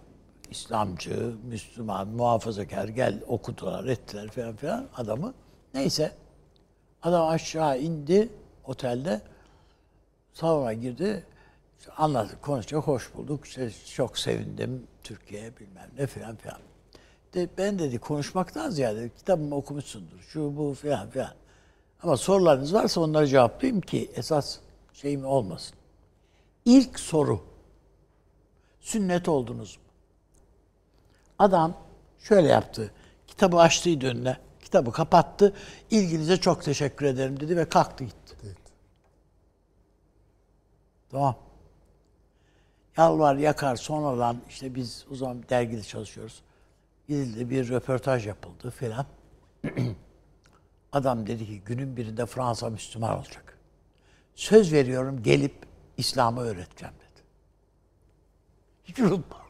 İslamcı, 0.51 1.35
Müslüman, 1.49 2.09
muhafazakar 2.09 2.89
gel 2.89 3.23
okudular, 3.29 3.85
ettiler 3.85 4.29
falan 4.29 4.57
filan 4.57 4.87
adamı. 4.97 5.35
Neyse. 5.75 6.13
Adam 7.03 7.29
aşağı 7.29 7.79
indi 7.79 8.29
otelde. 8.65 9.21
Salona 10.33 10.73
girdi. 10.73 11.25
İşte 11.79 11.93
anladık, 11.93 12.43
konuşacak, 12.43 12.87
hoş 12.87 13.15
bulduk. 13.15 13.47
İşte 13.47 13.71
çok 13.95 14.19
sevindim 14.19 14.87
Türkiye 15.03 15.57
bilmem 15.57 15.91
ne 15.99 16.07
filan 16.07 16.37
filan. 16.37 16.59
De, 17.35 17.49
ben 17.59 17.79
dedi 17.79 17.99
konuşmaktan 17.99 18.71
ziyade 18.71 19.09
kitabımı 19.09 19.55
okumuşsundur. 19.55 20.21
Şu 20.29 20.57
bu 20.57 20.75
filan 20.75 21.11
filan. 21.11 21.35
Ama 22.03 22.17
sorularınız 22.17 22.75
varsa 22.75 23.01
onları 23.01 23.27
cevaplayayım 23.27 23.81
ki 23.81 24.11
esas 24.15 24.59
şeyim 24.93 25.25
olmasın. 25.25 25.77
İlk 26.65 27.01
soru. 27.01 27.41
Sünnet 28.81 29.29
oldunuz 29.29 29.77
mu? 29.77 29.89
Adam 31.41 31.74
şöyle 32.18 32.49
yaptı. 32.49 32.93
Kitabı 33.26 33.59
açtıydı 33.59 34.07
önüne. 34.07 34.36
Kitabı 34.61 34.93
kapattı. 34.93 35.55
İlginize 35.91 36.36
çok 36.36 36.62
teşekkür 36.62 37.07
ederim 37.07 37.41
dedi 37.41 37.57
ve 37.57 37.68
kalktı 37.68 38.05
gitti. 38.05 38.57
Tamam. 41.11 41.36
Yalvar 42.97 43.36
yakar 43.36 43.76
sonradan 43.76 44.43
işte 44.49 44.74
biz 44.74 45.07
o 45.11 45.14
zaman 45.14 45.43
dergide 45.51 45.82
çalışıyoruz. 45.82 46.43
Gidildi 47.09 47.51
bir 47.51 47.68
röportaj 47.68 48.26
yapıldı 48.26 48.70
filan. 48.70 49.07
Adam 50.93 51.26
dedi 51.26 51.47
ki 51.47 51.61
günün 51.61 51.97
birinde 51.97 52.26
Fransa 52.26 52.70
Müslüman 52.70 53.18
olacak. 53.18 53.59
Söz 54.34 54.72
veriyorum 54.72 55.22
gelip 55.22 55.55
İslam'ı 55.97 56.41
öğreteceğim 56.41 56.95
dedi. 56.95 57.22
Hiç 58.84 58.99
unutmam. 58.99 59.50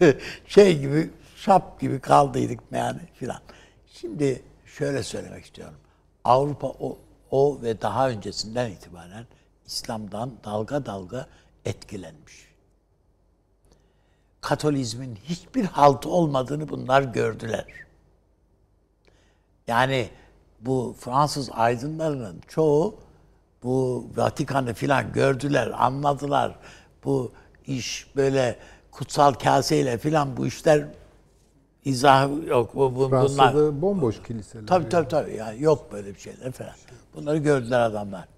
Böyle 0.00 0.18
şey 0.46 0.78
gibi, 0.78 1.10
şap 1.36 1.80
gibi 1.80 2.00
kaldıydık 2.00 2.60
yani 2.72 3.00
filan. 3.14 3.40
Şimdi 3.86 4.42
şöyle 4.66 5.02
söylemek 5.02 5.44
istiyorum. 5.44 5.78
Avrupa 6.24 6.68
o, 6.68 6.98
o 7.30 7.62
ve 7.62 7.80
daha 7.80 8.10
öncesinden 8.10 8.70
itibaren 8.70 9.26
İslam'dan 9.66 10.32
dalga 10.44 10.86
dalga 10.86 11.26
etkilenmiş. 11.64 12.48
Katolizmin 14.40 15.16
hiçbir 15.16 15.64
haltı 15.64 16.08
olmadığını 16.08 16.68
bunlar 16.68 17.02
gördüler. 17.02 17.64
Yani 19.66 20.08
bu 20.60 20.96
Fransız 20.98 21.50
aydınlarının 21.52 22.40
çoğu 22.48 23.00
bu 23.62 24.06
Vatikan'ı 24.16 24.74
filan 24.74 25.12
gördüler, 25.12 25.84
anladılar. 25.84 26.58
Bu 27.04 27.32
iş 27.66 28.06
böyle 28.16 28.58
kutsal 28.98 29.32
kaseyle 29.32 29.98
filan 29.98 30.36
bu 30.36 30.46
işler 30.46 30.84
izah 31.84 32.28
yok. 32.48 32.74
Bu, 32.74 32.96
bu, 32.96 32.96
bunlar. 32.96 33.10
Fransa'da 33.10 33.82
bomboş 33.82 34.22
kiliseler. 34.22 34.66
Tabii 34.66 34.88
tabii 34.88 35.08
tabii. 35.08 35.34
Yani 35.36 35.62
yok 35.62 35.92
böyle 35.92 36.14
bir 36.14 36.20
şeyler 36.20 36.52
falan. 36.52 36.72
Bunları 37.14 37.36
gördüler 37.38 37.80
adamlar. 37.80 38.28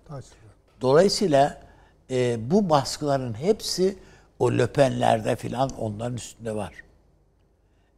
Dolayısıyla 0.81 1.61
e, 2.11 2.51
bu 2.51 2.71
baskıların 2.71 3.35
hepsi 3.35 3.99
o 4.39 4.53
löpenlerde 4.53 5.37
filan 5.37 5.71
onların 5.71 6.17
üstünde 6.17 6.55
var. 6.55 6.73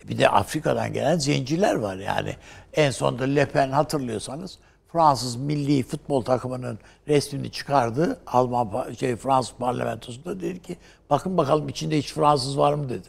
Bir 0.09 0.19
de 0.19 0.29
Afrika'dan 0.29 0.93
gelen 0.93 1.19
zenciler 1.19 1.75
var 1.75 1.97
yani. 1.97 2.37
En 2.75 2.91
sonunda 2.91 3.25
Le 3.25 3.47
Pen 3.47 3.71
hatırlıyorsanız 3.71 4.59
Fransız 4.93 5.37
milli 5.37 5.83
futbol 5.83 6.23
takımının 6.23 6.79
resmini 7.09 7.51
çıkardı. 7.51 8.21
Alman 8.27 8.93
şey 8.93 9.17
Fransız 9.17 9.55
parlamentosunda 9.59 10.41
dedi 10.41 10.63
ki 10.63 10.77
bakın 11.11 11.37
bakalım 11.37 11.69
içinde 11.69 11.99
hiç 11.99 12.13
Fransız 12.13 12.59
var 12.59 12.75
mı 12.75 12.89
dedi. 12.89 13.09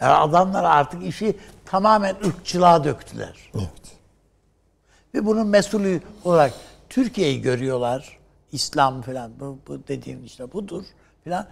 Yani 0.00 0.12
adamlar 0.12 0.64
artık 0.64 1.02
işi 1.02 1.36
tamamen 1.64 2.16
ırkçılığa 2.26 2.84
döktüler. 2.84 3.50
Evet. 3.54 3.98
Ve 5.14 5.26
bunun 5.26 5.46
mesulü 5.46 6.00
olarak 6.24 6.52
Türkiye'yi 6.88 7.42
görüyorlar. 7.42 8.18
İslam 8.52 9.02
falan 9.02 9.32
bu, 9.40 9.58
bu 9.68 9.88
dediğim 9.88 10.24
işte 10.24 10.52
budur 10.52 10.84
falan. 11.24 11.46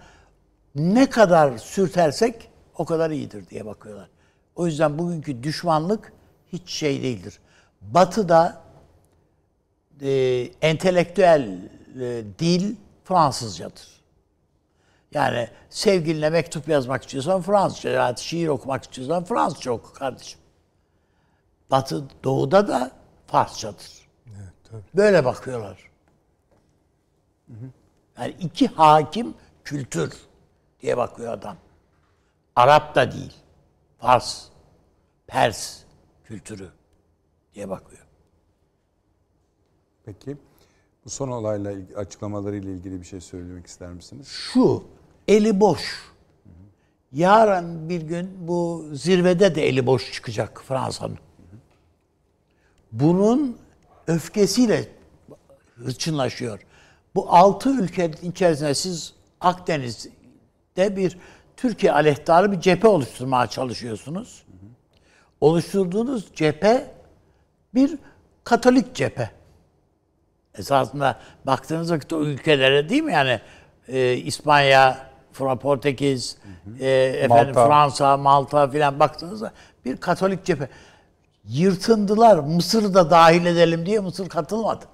Ne 0.75 1.09
kadar 1.09 1.57
sürtersek 1.57 2.49
o 2.77 2.85
kadar 2.85 3.11
iyidir 3.11 3.49
diye 3.49 3.65
bakıyorlar. 3.65 4.09
O 4.55 4.65
yüzden 4.65 4.97
bugünkü 4.97 5.43
düşmanlık 5.43 6.13
hiç 6.53 6.69
şey 6.69 7.03
değildir. 7.03 7.39
Batı'da 7.81 8.61
e, 10.01 10.09
entelektüel 10.61 11.69
e, 12.01 12.23
dil 12.39 12.75
Fransızcadır. 13.03 13.97
Yani 15.11 15.49
sevgiline 15.69 16.29
mektup 16.29 16.67
yazmak 16.67 17.03
istiyorsan 17.03 17.41
Fransızca, 17.41 17.89
yani 17.89 18.19
şiir 18.19 18.47
okumak 18.47 18.83
istiyorsan 18.83 19.23
Fransızca 19.23 19.71
oku 19.71 19.93
kardeşim. 19.93 20.39
Batı 21.71 22.03
doğuda 22.23 22.67
da 22.67 22.91
Farsçadır. 23.27 24.07
Evet, 24.27 24.53
tabii. 24.71 24.83
Böyle 24.95 25.25
bakıyorlar. 25.25 25.91
Yani 28.17 28.35
iki 28.39 28.67
hakim 28.67 29.33
kültür 29.63 30.17
diye 30.81 30.97
bakıyor 30.97 31.33
adam. 31.33 31.57
Arap 32.55 32.95
da 32.95 33.11
değil. 33.11 33.33
Fars, 33.99 34.45
Pers 35.27 35.79
kültürü 36.25 36.76
diye 37.57 37.69
bakıyor. 37.69 38.01
Peki 40.05 40.37
bu 41.05 41.09
son 41.09 41.27
olayla 41.27 41.73
açıklamalarıyla 41.95 42.71
ilgili 42.71 43.01
bir 43.01 43.05
şey 43.05 43.21
söylemek 43.21 43.67
ister 43.67 43.93
misiniz? 43.93 44.27
Şu, 44.27 44.83
eli 45.27 45.59
boş. 45.59 46.11
Yarın 47.11 47.89
bir 47.89 48.01
gün 48.01 48.47
bu 48.47 48.85
zirvede 48.93 49.55
de 49.55 49.67
eli 49.67 49.85
boş 49.85 50.13
çıkacak 50.13 50.63
Fransa'nın. 50.67 51.19
Bunun 52.91 53.57
öfkesiyle 54.07 54.87
hırçınlaşıyor. 55.75 56.59
Bu 57.15 57.29
altı 57.29 57.69
ülkenin 57.69 58.31
içerisinde 58.31 58.73
siz 58.73 59.13
Akdeniz'de 59.41 60.95
bir 60.95 61.17
Türkiye 61.57 61.91
aleyhtarı 61.91 62.51
bir 62.51 62.59
cephe 62.59 62.87
oluşturmaya 62.87 63.47
çalışıyorsunuz. 63.47 64.43
Oluşturduğunuz 65.41 66.33
cephe 66.33 66.96
bir 67.77 67.97
Katolik 68.43 68.95
cephe. 68.95 69.29
Esasında 70.57 71.19
baktığınız 71.45 71.91
vakit 71.91 72.13
o 72.13 72.21
ülkelere 72.21 72.89
değil 72.89 73.03
mi 73.03 73.13
yani 73.13 73.41
e, 73.87 74.13
İspanya, 74.13 75.07
Portekiz, 75.33 76.37
e, 76.79 76.89
efendim 76.89 77.55
Malta. 77.55 77.67
Fransa, 77.67 78.17
Malta 78.17 78.69
filan 78.69 78.99
baktığınızda 78.99 79.51
bir 79.85 79.97
Katolik 79.97 80.45
cephe. 80.45 80.69
Yırtındılar. 81.43 82.37
Mısır'ı 82.37 82.93
da 82.93 83.09
dahil 83.09 83.45
edelim 83.45 83.85
diye 83.85 83.99
Mısır 83.99 84.29
katılmadı. 84.29 84.85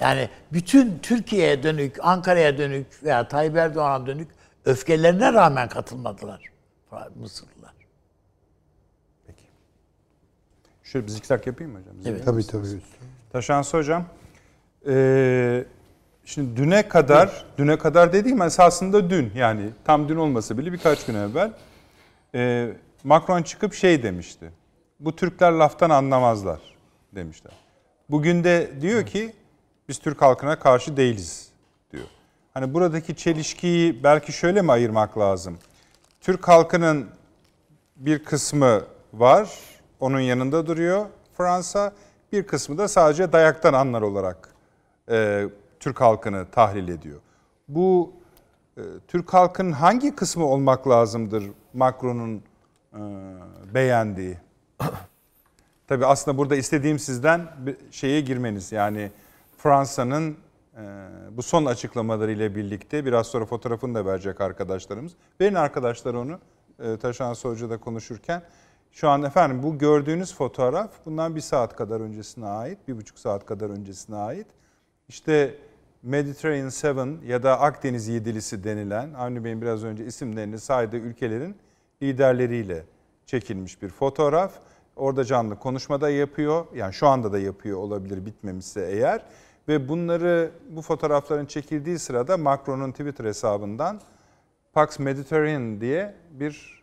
Yani 0.00 0.28
bütün 0.52 0.98
Türkiye'ye 0.98 1.62
dönük, 1.62 1.96
Ankara'ya 2.02 2.58
dönük 2.58 3.02
veya 3.04 3.28
Tayyip 3.28 3.56
Erdoğan'a 3.56 4.06
dönük 4.06 4.28
öfkelerine 4.64 5.32
rağmen 5.32 5.68
katılmadılar 5.68 6.52
Mısırlılar. 7.14 7.74
Peki. 9.26 9.42
Şöyle 10.92 11.06
bir 11.06 11.10
zikzak 11.10 11.46
yapayım 11.46 11.72
mı 11.72 11.78
hocam? 11.78 11.94
Evet. 12.06 12.24
Tabii 12.24 12.46
tabii. 12.46 12.66
Taşansı 13.32 13.76
hocam. 13.76 14.04
Ee, 14.86 15.64
şimdi 16.24 16.56
düne 16.56 16.88
kadar, 16.88 17.44
düne 17.58 17.78
kadar 17.78 18.12
dediğim 18.12 18.42
esasında 18.42 19.10
dün 19.10 19.32
yani 19.34 19.70
tam 19.84 20.08
dün 20.08 20.16
olmasa 20.16 20.58
bile 20.58 20.72
birkaç 20.72 21.06
gün 21.06 21.14
evvel 21.14 21.52
e, 22.34 22.72
Macron 23.04 23.42
çıkıp 23.42 23.74
şey 23.74 24.02
demişti. 24.02 24.50
Bu 25.00 25.16
Türkler 25.16 25.52
laftan 25.52 25.90
anlamazlar 25.90 26.60
demişler. 27.12 27.52
Bugün 28.10 28.44
de 28.44 28.70
diyor 28.80 29.06
ki 29.06 29.32
biz 29.88 29.98
Türk 29.98 30.22
halkına 30.22 30.58
karşı 30.58 30.96
değiliz 30.96 31.48
diyor. 31.92 32.06
Hani 32.54 32.74
buradaki 32.74 33.16
çelişkiyi 33.16 34.04
belki 34.04 34.32
şöyle 34.32 34.62
mi 34.62 34.72
ayırmak 34.72 35.18
lazım? 35.18 35.58
Türk 36.20 36.48
halkının 36.48 37.08
bir 37.96 38.24
kısmı 38.24 38.82
var, 39.12 39.48
onun 40.02 40.20
yanında 40.20 40.66
duruyor 40.66 41.06
Fransa. 41.36 41.92
Bir 42.32 42.46
kısmı 42.46 42.78
da 42.78 42.88
sadece 42.88 43.32
dayaktan 43.32 43.72
anlar 43.72 44.02
olarak 44.02 44.48
e, 45.10 45.48
Türk 45.80 46.00
halkını 46.00 46.46
tahlil 46.50 46.88
ediyor. 46.88 47.20
Bu 47.68 48.12
e, 48.76 48.82
Türk 49.08 49.34
halkının 49.34 49.72
hangi 49.72 50.14
kısmı 50.14 50.46
olmak 50.46 50.88
lazımdır 50.88 51.44
Macron'un 51.74 52.42
e, 52.94 53.00
beğendiği? 53.74 54.38
Tabii 55.88 56.06
aslında 56.06 56.38
burada 56.38 56.56
istediğim 56.56 56.98
sizden 56.98 57.48
bir 57.58 57.76
şeye 57.90 58.20
girmeniz 58.20 58.72
yani 58.72 59.10
Fransa'nın 59.58 60.36
e, 60.76 60.82
bu 61.30 61.42
son 61.42 61.64
açıklamalarıyla 61.64 62.54
birlikte 62.54 63.04
biraz 63.04 63.26
sonra 63.26 63.44
fotoğrafını 63.44 63.94
da 63.94 64.06
verecek 64.06 64.40
arkadaşlarımız. 64.40 65.12
Verin 65.40 65.54
arkadaşlar 65.54 66.14
onu 66.14 66.38
e, 66.78 66.96
Taşan 66.96 67.32
Soylu'da 67.32 67.78
konuşurken. 67.78 68.42
Şu 68.92 69.08
an 69.08 69.22
efendim 69.22 69.62
bu 69.62 69.78
gördüğünüz 69.78 70.34
fotoğraf 70.34 70.90
bundan 71.06 71.36
bir 71.36 71.40
saat 71.40 71.76
kadar 71.76 72.00
öncesine 72.00 72.46
ait, 72.46 72.78
bir 72.88 72.96
buçuk 72.96 73.18
saat 73.18 73.46
kadar 73.46 73.70
öncesine 73.70 74.16
ait. 74.16 74.46
İşte 75.08 75.54
Mediterranean 76.02 76.68
Seven 76.68 77.18
ya 77.26 77.42
da 77.42 77.60
Akdeniz 77.60 78.08
Yedilisi 78.08 78.64
denilen 78.64 79.12
Avni 79.12 79.44
Bey'in 79.44 79.62
biraz 79.62 79.84
önce 79.84 80.06
isimlerini 80.06 80.58
saydığı 80.58 80.96
ülkelerin 80.96 81.56
liderleriyle 82.02 82.84
çekilmiş 83.26 83.82
bir 83.82 83.88
fotoğraf. 83.88 84.52
Orada 84.96 85.24
canlı 85.24 85.58
konuşmada 85.58 86.10
yapıyor. 86.10 86.66
Yani 86.74 86.94
şu 86.94 87.06
anda 87.06 87.32
da 87.32 87.38
yapıyor 87.38 87.78
olabilir 87.78 88.26
bitmemişse 88.26 88.88
eğer. 88.90 89.22
Ve 89.68 89.88
bunları 89.88 90.50
bu 90.70 90.82
fotoğrafların 90.82 91.46
çekildiği 91.46 91.98
sırada 91.98 92.36
Macron'un 92.36 92.92
Twitter 92.92 93.24
hesabından 93.24 94.00
Pax 94.72 94.98
Mediterranean 94.98 95.80
diye 95.80 96.14
bir 96.30 96.81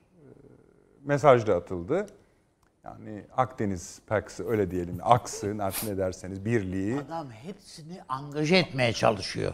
mesaj 1.05 1.47
da 1.47 1.55
atıldı. 1.55 2.07
Yani 2.83 3.25
Akdeniz 3.37 4.01
Pax'ı 4.07 4.49
öyle 4.49 4.71
diyelim. 4.71 4.97
Aksı 5.03 5.55
artık 5.61 5.83
ne 5.83 5.97
derseniz 5.97 6.45
birliği. 6.45 6.99
Adam 7.07 7.31
hepsini 7.31 8.01
angaje 8.09 8.57
etmeye 8.57 8.93
çalışıyor. 8.93 9.53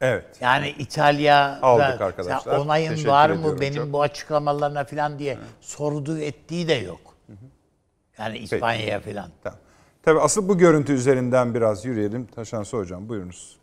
Evet. 0.00 0.24
Yani 0.40 0.68
İtalya 0.78 1.58
Aldık 1.62 2.00
arkadaşlar. 2.00 2.58
Onayın 2.58 2.90
Teşekkür 2.90 3.10
var 3.10 3.30
mı 3.30 3.60
benim 3.60 3.82
çok. 3.84 3.92
bu 3.92 4.02
açıklamalarına 4.02 4.84
falan 4.84 5.18
diye 5.18 5.38
sorduğu 5.60 6.18
ettiği 6.18 6.68
de 6.68 6.74
yok. 6.74 7.00
Yani 8.18 8.38
İspanya'ya 8.38 9.00
falan. 9.00 9.30
Tamam. 9.42 9.58
Tabii 10.02 10.20
asıl 10.20 10.48
bu 10.48 10.58
görüntü 10.58 10.92
üzerinden 10.92 11.54
biraz 11.54 11.84
yürüyelim. 11.84 12.26
Taşansı 12.26 12.76
Hocam 12.76 13.08
buyurunuz. 13.08 13.56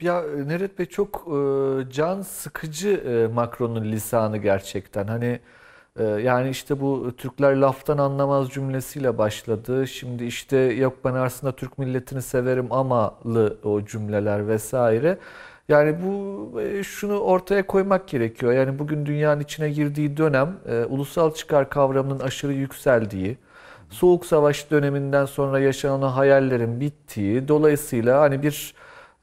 Ya 0.00 0.22
Neret 0.22 0.78
Bey 0.78 0.86
çok 0.86 1.26
e, 1.28 1.90
can 1.92 2.22
sıkıcı 2.22 2.88
e, 2.88 3.34
Macron'un 3.34 3.84
lisanı 3.84 4.36
gerçekten. 4.36 5.06
Hani 5.06 5.40
e, 5.98 6.04
yani 6.04 6.50
işte 6.50 6.80
bu 6.80 7.16
Türkler 7.16 7.56
laftan 7.56 7.98
anlamaz 7.98 8.50
cümlesiyle 8.50 9.18
başladı. 9.18 9.86
Şimdi 9.88 10.24
işte 10.24 10.56
yok 10.56 10.94
ben 11.04 11.14
aslında 11.14 11.56
Türk 11.56 11.78
milletini 11.78 12.22
severim 12.22 12.72
amalı 12.72 13.58
o 13.64 13.84
cümleler 13.84 14.48
vesaire. 14.48 15.18
Yani 15.68 15.96
bu 16.02 16.60
e, 16.60 16.82
şunu 16.84 17.18
ortaya 17.20 17.66
koymak 17.66 18.08
gerekiyor. 18.08 18.52
Yani 18.52 18.78
bugün 18.78 19.06
dünyanın 19.06 19.40
içine 19.40 19.70
girdiği 19.70 20.16
dönem 20.16 20.56
e, 20.68 20.84
ulusal 20.84 21.34
çıkar 21.34 21.70
kavramının 21.70 22.20
aşırı 22.20 22.52
yükseldiği, 22.52 23.38
Soğuk 23.90 24.26
Savaş 24.26 24.70
döneminden 24.70 25.24
sonra 25.24 25.60
yaşanan 25.60 26.08
hayallerin 26.08 26.80
bittiği, 26.80 27.48
dolayısıyla 27.48 28.20
hani 28.20 28.42
bir 28.42 28.74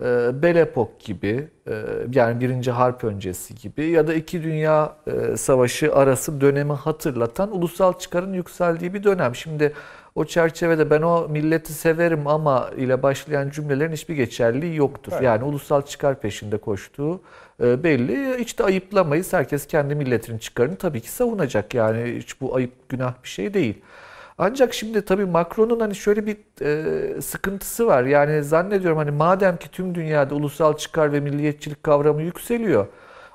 e, 0.01 0.41
Belle 0.41 0.59
Epoque 0.59 0.95
gibi 0.99 1.47
e, 1.67 1.83
yani 2.13 2.41
birinci 2.41 2.71
harp 2.71 3.03
öncesi 3.03 3.55
gibi 3.55 3.85
ya 3.85 4.07
da 4.07 4.13
iki 4.13 4.43
dünya 4.43 4.95
e, 5.07 5.37
savaşı 5.37 5.95
arası 5.95 6.41
dönemi 6.41 6.73
hatırlatan 6.73 7.57
ulusal 7.57 7.93
çıkarın 7.99 8.33
yükseldiği 8.33 8.93
bir 8.93 9.03
dönem. 9.03 9.35
Şimdi 9.35 9.73
o 10.15 10.25
çerçevede 10.25 10.89
ben 10.89 11.01
o 11.01 11.27
milleti 11.29 11.73
severim 11.73 12.27
ama 12.27 12.69
ile 12.77 13.03
başlayan 13.03 13.49
cümlelerin 13.49 13.91
hiçbir 13.91 14.15
geçerliği 14.15 14.75
yoktur. 14.75 15.11
Yani 15.21 15.43
ulusal 15.43 15.81
çıkar 15.81 16.19
peşinde 16.19 16.57
koştuğu 16.57 17.21
e, 17.63 17.83
belli. 17.83 18.37
Hiç 18.39 18.59
de 18.59 18.63
ayıplamayız. 18.63 19.33
Herkes 19.33 19.67
kendi 19.67 19.95
milletinin 19.95 20.37
çıkarını 20.37 20.75
tabii 20.75 21.01
ki 21.01 21.11
savunacak. 21.11 21.73
Yani 21.73 22.15
hiç 22.17 22.41
bu 22.41 22.55
ayıp 22.55 22.89
günah 22.89 23.13
bir 23.23 23.29
şey 23.29 23.53
değil. 23.53 23.81
Ancak 24.37 24.73
şimdi 24.73 25.05
tabii 25.05 25.25
Macron'un 25.25 25.79
hani 25.79 25.95
şöyle 25.95 26.25
bir 26.25 26.37
e, 26.61 27.21
sıkıntısı 27.21 27.87
var. 27.87 28.03
Yani 28.03 28.43
zannediyorum 28.43 28.97
hani 28.97 29.11
madem 29.11 29.57
ki 29.57 29.71
tüm 29.71 29.95
dünyada 29.95 30.35
ulusal 30.35 30.77
çıkar 30.77 31.13
ve 31.13 31.19
milliyetçilik 31.19 31.83
kavramı 31.83 32.21
yükseliyor. 32.21 32.87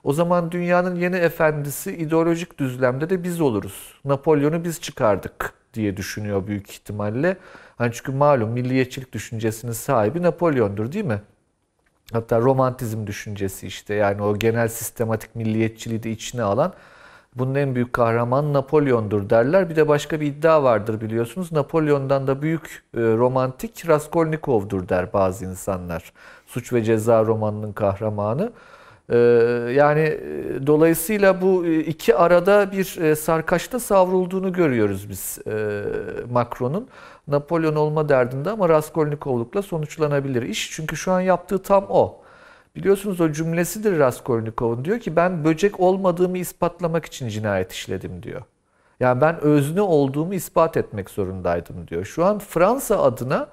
O 0.05 0.13
zaman 0.13 0.53
dünyanın 0.53 0.95
yeni 0.97 1.17
efendisi 1.17 1.97
ideolojik 1.97 2.59
düzlemde 2.59 3.11
de 3.11 3.25
biz 3.25 3.41
oluruz. 3.41 3.95
Napolyon'u 4.05 4.65
biz 4.65 4.81
çıkardık 4.81 5.53
diye 5.75 5.97
düşünüyor 5.97 6.47
büyük 6.47 6.71
ihtimalle. 6.71 7.37
Hani 7.79 7.93
çünkü 7.93 8.13
malum 8.13 8.51
milliyetçilik 8.51 9.13
düşüncesinin 9.13 9.73
sahibi 9.73 10.23
Napolyon'dur 10.23 10.93
değil 10.93 11.05
mi? 11.05 11.23
Hatta 12.13 12.41
romantizm 12.41 13.07
düşüncesi 13.07 13.67
işte 13.67 13.95
yani 13.95 14.23
o 14.23 14.39
genel 14.39 14.69
sistematik 14.69 15.37
milliyetçiliği 15.37 16.03
de 16.03 16.11
içine 16.11 16.43
alan 16.43 16.75
bunun 17.37 17.55
en 17.55 17.75
büyük 17.75 17.93
kahraman 17.93 18.53
Napolyon'dur 18.53 19.31
derler. 19.31 19.71
Bir 19.71 19.77
de 19.77 19.89
başka 19.89 20.21
bir 20.21 20.27
iddia 20.27 20.63
vardır 20.63 21.01
biliyorsunuz. 21.01 21.53
Napolyon'dan 21.53 22.27
da 22.27 22.43
büyük 22.43 22.83
e, 22.95 23.01
romantik 23.01 23.89
Raskolnikov'dur 23.89 24.89
der 24.89 25.13
bazı 25.13 25.45
insanlar. 25.45 26.13
Suç 26.47 26.73
ve 26.73 26.85
Ceza 26.85 27.25
romanının 27.25 27.73
kahramanı. 27.73 28.53
E, 29.09 29.17
yani 29.75 30.01
e, 30.01 30.67
dolayısıyla 30.67 31.41
bu 31.41 31.67
e, 31.67 31.79
iki 31.79 32.17
arada 32.17 32.73
bir 32.73 33.01
e, 33.01 33.17
sarkaçta 33.17 33.81
savrulduğunu 33.81 34.53
görüyoruz 34.53 35.11
biz 35.11 35.39
e, 35.47 35.83
Macron'un. 36.33 36.89
Napolyon 37.29 37.77
olma 37.77 38.09
derdinde 38.09 38.51
ama 38.51 38.69
Raskolnikovlukla 38.69 39.63
sonuçlanabilir 39.63 40.43
iş. 40.43 40.71
Çünkü 40.73 40.97
şu 40.97 41.13
an 41.13 41.21
yaptığı 41.21 41.63
tam 41.63 41.87
o. 41.89 42.21
Biliyorsunuz 42.77 43.21
o 43.21 43.33
cümlesidir 43.33 43.99
Raskolnikov'un. 43.99 44.85
Diyor 44.85 44.99
ki 45.01 45.17
ben 45.17 45.45
böcek 45.45 45.81
olmadığımı 45.81 46.39
ispatlamak 46.39 47.05
için 47.07 47.29
cinayet 47.29 47.73
işledim 47.73 48.23
diyor. 48.23 48.43
Yani 49.01 49.21
ben 49.21 49.41
özne 49.41 49.81
olduğumu 49.81 50.35
ispat 50.35 50.77
etmek 50.77 51.11
zorundaydım 51.11 51.89
diyor. 51.89 52.05
Şu 52.05 52.25
an 52.25 52.39
Fransa 52.39 53.03
adına 53.03 53.49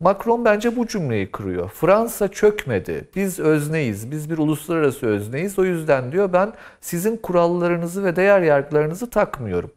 Macron 0.00 0.44
bence 0.44 0.76
bu 0.76 0.86
cümleyi 0.86 1.30
kuruyor. 1.32 1.68
Fransa 1.68 2.28
çökmedi. 2.28 3.08
Biz 3.16 3.40
özneyiz. 3.40 4.10
Biz 4.10 4.30
bir 4.30 4.38
uluslararası 4.38 5.06
özneyiz. 5.06 5.58
O 5.58 5.64
yüzden 5.64 6.12
diyor 6.12 6.32
ben 6.32 6.52
sizin 6.80 7.16
kurallarınızı 7.16 8.04
ve 8.04 8.16
değer 8.16 8.40
yargılarınızı 8.42 9.10
takmıyorum. 9.10 9.70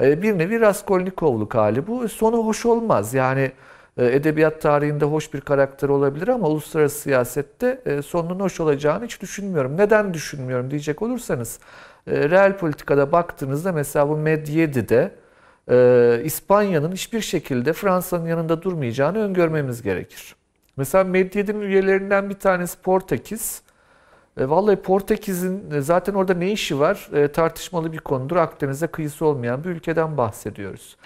E, 0.00 0.22
Bir 0.22 0.38
nevi 0.38 0.60
Raskolnikovluk 0.60 1.54
hali 1.54 1.86
bu. 1.86 2.08
Sonu 2.08 2.36
hoş 2.46 2.66
olmaz. 2.66 3.14
Yani 3.14 3.40
e, 3.40 3.52
edebiyat 3.98 4.62
tarihinde 4.62 5.04
hoş 5.04 5.34
bir 5.34 5.40
karakter 5.40 5.88
olabilir 5.88 6.28
ama 6.28 6.48
uluslararası 6.48 6.98
siyasette 6.98 7.80
e, 7.86 8.02
sonunun 8.02 8.40
hoş 8.40 8.60
olacağını 8.60 9.04
hiç 9.04 9.22
düşünmüyorum. 9.22 9.76
Neden 9.76 10.14
düşünmüyorum 10.14 10.70
diyecek 10.70 11.02
olursanız 11.02 11.58
e, 12.06 12.30
real 12.30 12.58
politikada 12.58 13.12
baktığınızda 13.12 13.72
mesela 13.72 14.08
bu 14.08 14.16
Medvedi'de 14.16 15.10
e, 15.70 16.20
İspanya'nın 16.24 16.92
hiçbir 16.92 17.20
şekilde 17.20 17.72
Fransa'nın 17.72 18.26
yanında 18.26 18.62
durmayacağını 18.62 19.18
öngörmemiz 19.18 19.82
gerekir. 19.82 20.36
Mesela 20.76 21.04
Medvedi'nin 21.04 21.60
üyelerinden 21.60 22.30
bir 22.30 22.34
tanesi 22.34 22.78
Portekiz. 22.82 23.62
E, 24.40 24.48
vallahi 24.48 24.76
Portekiz'in 24.76 25.70
e, 25.70 25.80
zaten 25.80 26.14
orada 26.14 26.34
ne 26.34 26.52
işi 26.52 26.80
var 26.80 27.08
E, 27.12 27.28
tartışmalı 27.28 27.92
bir 27.92 27.98
konudur. 27.98 28.36
Akdeniz'e 28.36 28.86
kıyısı 28.86 29.26
olmayan 29.26 29.64
bir 29.64 29.70
ülkeden 29.70 30.16
bahsediyoruz. 30.16 30.96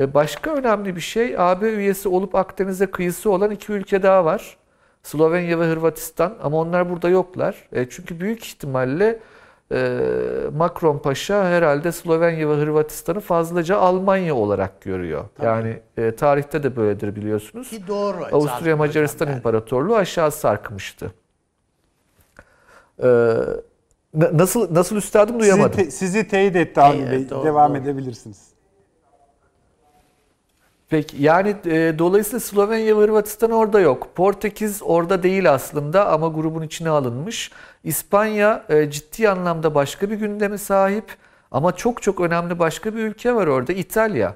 E, 0.00 0.14
başka 0.14 0.54
önemli 0.54 0.96
bir 0.96 1.00
şey 1.00 1.34
AB 1.38 1.72
üyesi 1.72 2.08
olup 2.08 2.34
Akdeniz'e 2.34 2.86
kıyısı 2.86 3.30
olan 3.30 3.50
iki 3.50 3.72
ülke 3.72 4.02
daha 4.02 4.24
var. 4.24 4.56
Slovenya 5.02 5.60
ve 5.60 5.64
Hırvatistan 5.64 6.34
ama 6.42 6.56
onlar 6.56 6.90
burada 6.90 7.08
yoklar. 7.08 7.68
E, 7.72 7.88
çünkü 7.90 8.20
büyük 8.20 8.46
ihtimalle 8.46 9.20
e, 9.72 9.98
Macron 10.56 10.98
Paşa 10.98 11.44
herhalde 11.48 11.92
Slovenya 11.92 12.48
ve 12.48 12.54
Hırvatistan'ı 12.54 13.20
fazlaca 13.20 13.76
Almanya 13.76 14.34
olarak 14.34 14.80
görüyor. 14.80 15.24
Yani 15.42 15.80
e, 15.96 16.14
tarihte 16.14 16.62
de 16.62 16.76
böyledir 16.76 17.16
biliyorsunuz. 17.16 17.70
Ki 17.70 17.86
doğru. 17.88 18.16
Avusturya 18.32 18.76
Macaristan 18.76 19.26
hocam. 19.26 19.36
İmparatorluğu 19.36 19.96
aşağı 19.96 20.30
sarkmıştı. 20.30 21.12
Ee, 23.02 23.06
na- 24.14 24.38
nasıl 24.38 24.74
nasıl 24.74 24.96
üstadım 24.96 25.40
duyamadım. 25.40 25.72
Sizi, 25.74 25.84
te- 25.84 25.90
sizi 25.90 26.28
teyit 26.28 26.56
etti 26.56 26.80
Avni 26.80 27.00
Evet, 27.02 27.10
Bey. 27.12 27.30
doğru, 27.30 27.44
Devam 27.44 27.70
doğru. 27.74 27.82
edebilirsiniz. 27.82 28.38
Peki 30.88 31.22
yani 31.22 31.56
e, 31.66 31.98
dolayısıyla 31.98 32.40
Slovenya 32.40 32.96
ve 32.98 33.02
Hırvatistan 33.02 33.50
orada 33.50 33.80
yok. 33.80 34.08
Portekiz 34.14 34.80
orada 34.82 35.22
değil 35.22 35.52
aslında 35.52 36.08
ama 36.08 36.28
grubun 36.28 36.62
içine 36.62 36.88
alınmış. 36.90 37.50
İspanya 37.84 38.64
e, 38.68 38.90
ciddi 38.90 39.28
anlamda 39.28 39.74
başka 39.74 40.10
bir 40.10 40.16
gündeme 40.16 40.58
sahip 40.58 41.04
ama 41.50 41.76
çok 41.76 42.02
çok 42.02 42.20
önemli 42.20 42.58
başka 42.58 42.94
bir 42.94 42.98
ülke 43.02 43.34
var 43.34 43.46
orada 43.46 43.72
İtalya. 43.72 44.34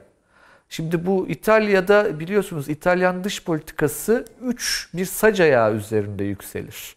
Şimdi 0.68 1.06
bu 1.06 1.26
İtalya'da 1.28 2.20
biliyorsunuz 2.20 2.68
İtalyan 2.68 3.24
dış 3.24 3.44
politikası 3.44 4.24
3 4.42 4.88
bir 4.94 5.04
sac 5.06 5.40
ayağı 5.40 5.74
üzerinde 5.74 6.24
yükselir. 6.24 6.96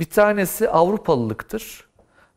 Bir 0.00 0.04
tanesi 0.04 0.68
Avrupalılıktır, 0.68 1.84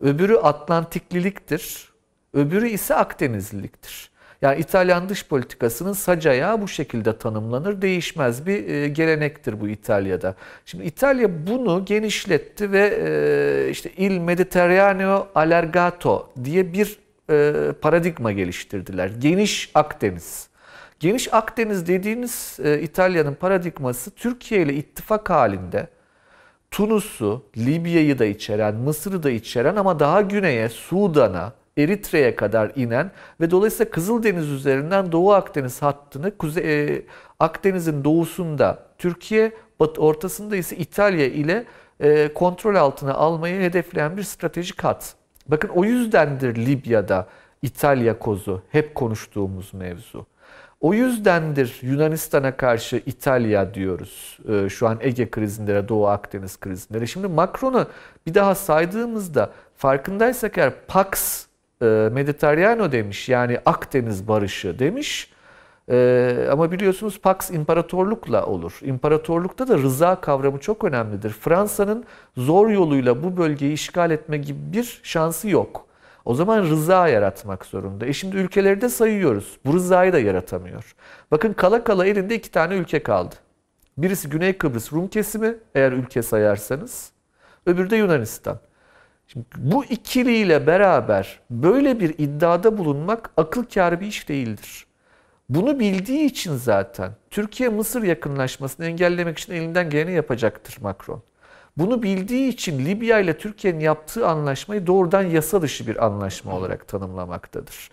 öbürü 0.02 0.36
Atlantikliliktir, 0.36 1.90
öbürü 2.34 2.70
ise 2.70 2.96
Akdenizliliktir. 2.96 4.10
Yani 4.42 4.60
İtalyan 4.60 5.10
dış 5.10 5.28
politikasının 5.28 5.94
sac 5.94 6.28
ayağı 6.28 6.62
bu 6.62 6.68
şekilde 6.68 7.18
tanımlanır. 7.18 7.82
Değişmez 7.82 8.46
bir 8.46 8.68
e, 8.68 8.88
gelenektir 8.88 9.62
bu 9.62 9.68
İtalya'da. 9.68 10.36
Şimdi 10.66 10.84
İtalya 10.84 11.48
bunu 11.48 11.86
genişletti 11.86 12.72
ve 12.72 13.00
e, 13.00 13.70
işte 13.70 13.92
Il 13.98 14.18
Mediterraneo 14.18 15.28
Allargato 15.36 16.30
diye 16.44 16.74
bir 16.74 17.00
e, 17.30 17.72
paradigma 17.82 18.32
geliştirdiler. 18.32 19.12
Geniş 19.20 19.72
Akdeniz. 19.74 20.48
Geniş 21.00 21.34
Akdeniz 21.34 21.88
dediğiniz 21.88 22.60
İtalya'nın 22.82 23.34
paradigması 23.34 24.12
Türkiye 24.12 24.62
ile 24.62 24.74
ittifak 24.74 25.30
halinde 25.30 25.88
Tunus'u, 26.74 27.44
Libya'yı 27.58 28.20
da 28.20 28.26
içeren, 28.26 28.76
Mısır'ı 28.76 29.24
da 29.24 29.30
içeren 29.30 29.76
ama 29.76 30.00
daha 30.00 30.22
güneye 30.22 30.70
Sudan'a, 30.70 31.54
Eritre'ye 31.78 32.36
kadar 32.36 32.72
inen 32.76 33.12
ve 33.42 33.52
dolayısıyla 33.52 33.92
Kızıldeniz 33.92 34.50
üzerinden 34.50 35.12
Doğu 35.12 35.34
Akdeniz 35.34 35.82
hattını 35.82 36.38
Kuzey, 36.38 36.86
e, 36.86 37.02
Akdeniz'in 37.40 38.04
doğusunda 38.04 38.86
Türkiye, 38.98 39.52
bat, 39.80 40.00
ortasında 40.00 40.56
ise 40.56 40.78
İtalya 40.78 41.26
ile 41.26 41.66
e, 42.00 42.34
kontrol 42.34 42.76
altına 42.76 43.14
almayı 43.14 43.62
hedefleyen 43.62 44.18
bir 44.18 44.24
stratejik 44.24 44.84
hat. 44.84 45.16
Bakın 45.48 45.70
o 45.70 45.84
yüzdendir 45.84 46.56
Libya'da 46.56 47.28
İtalya 47.62 48.20
kozu 48.20 48.62
hep 48.72 48.96
konuştuğumuz 48.96 49.74
mevzu. 49.74 50.26
O 50.84 50.94
yüzdendir 50.94 51.80
Yunanistan'a 51.82 52.58
karşı 52.58 53.02
İtalya 53.06 53.74
diyoruz 53.74 54.40
e, 54.50 54.70
şu 54.70 54.88
an 54.88 54.98
Ege 55.02 55.30
krizinde 55.30 55.88
Doğu 55.88 56.08
Akdeniz 56.08 56.60
krizinde. 56.60 57.08
Şimdi 57.08 57.28
Macron'u 57.28 57.88
bir 58.26 58.34
daha 58.34 58.56
saydığımızda 58.56 59.52
farkındaysak 59.76 60.58
eğer 60.58 60.74
Pax 60.88 61.46
e, 61.82 61.86
Mediterrano 62.14 62.92
demiş 62.92 63.30
yani 63.30 63.60
Akdeniz 63.66 64.28
barışı 64.28 64.80
demiş. 64.80 65.32
E, 65.90 66.48
ama 66.52 66.72
biliyorsunuz 66.72 67.20
Pax 67.22 67.52
imparatorlukla 67.52 68.46
olur. 68.46 68.80
İmparatorlukta 68.82 69.68
da 69.68 69.78
rıza 69.78 70.22
kavramı 70.22 70.60
çok 70.60 70.84
önemlidir. 70.84 71.30
Fransa'nın 71.30 72.04
zor 72.38 72.70
yoluyla 72.70 73.24
bu 73.24 73.38
bölgeyi 73.38 73.74
işgal 73.74 74.12
etme 74.12 74.38
gibi 74.38 74.74
bir 74.74 75.00
şansı 75.04 75.50
yok. 75.50 75.93
O 76.26 76.36
zaman 76.36 76.64
rıza 76.64 77.08
yaratmak 77.08 77.66
zorunda. 77.66 78.06
E 78.06 78.14
şimdi 78.14 78.38
ülkeleri 78.38 78.82
de 78.82 78.90
sayıyoruz. 78.90 79.58
Bu 79.66 79.74
rızayı 79.74 80.14
da 80.14 80.20
yaratamıyor. 80.20 80.96
Bakın 81.32 81.54
kala 81.54 81.84
kala 81.84 82.06
elinde 82.06 82.36
iki 82.36 82.52
tane 82.52 82.76
ülke 82.76 83.04
kaldı. 83.04 83.36
Birisi 83.98 84.30
Güney 84.30 84.58
Kıbrıs 84.58 84.94
Rum 84.94 85.08
kesimi 85.08 85.56
eğer 85.76 85.92
ülke 85.92 86.22
sayarsanız. 86.22 87.12
Öbürü 87.66 87.90
de 87.90 87.96
Yunanistan. 87.96 88.60
Şimdi 89.28 89.46
bu 89.58 89.86
ikiliyle 89.86 90.68
beraber 90.68 91.40
böyle 91.50 92.00
bir 92.00 92.16
iddiada 92.18 92.78
bulunmak 92.78 93.30
akıl 93.38 93.64
kârı 93.64 94.00
bir 94.00 94.08
iş 94.08 94.30
değildir. 94.30 94.86
Bunu 95.50 95.80
bildiği 95.80 96.26
için 96.26 96.56
zaten 96.56 97.12
Türkiye-Mısır 97.30 98.04
yakınlaşmasını 98.04 98.86
engellemek 98.86 99.38
için 99.38 99.54
elinden 99.54 99.90
geleni 99.90 100.12
yapacaktır 100.12 100.78
Macron. 100.82 101.24
Bunu 101.78 102.04
bildiği 102.04 102.50
için 102.50 102.86
Libya 102.86 103.20
ile 103.20 103.38
Türkiye'nin 103.38 103.80
yaptığı 103.80 104.28
anlaşmayı 104.28 104.88
doğrudan 104.88 105.22
yasa 105.22 105.62
dışı 105.62 105.88
bir 105.88 106.06
anlaşma 106.06 106.56
olarak 106.56 106.88
tanımlamaktadır. 106.88 107.90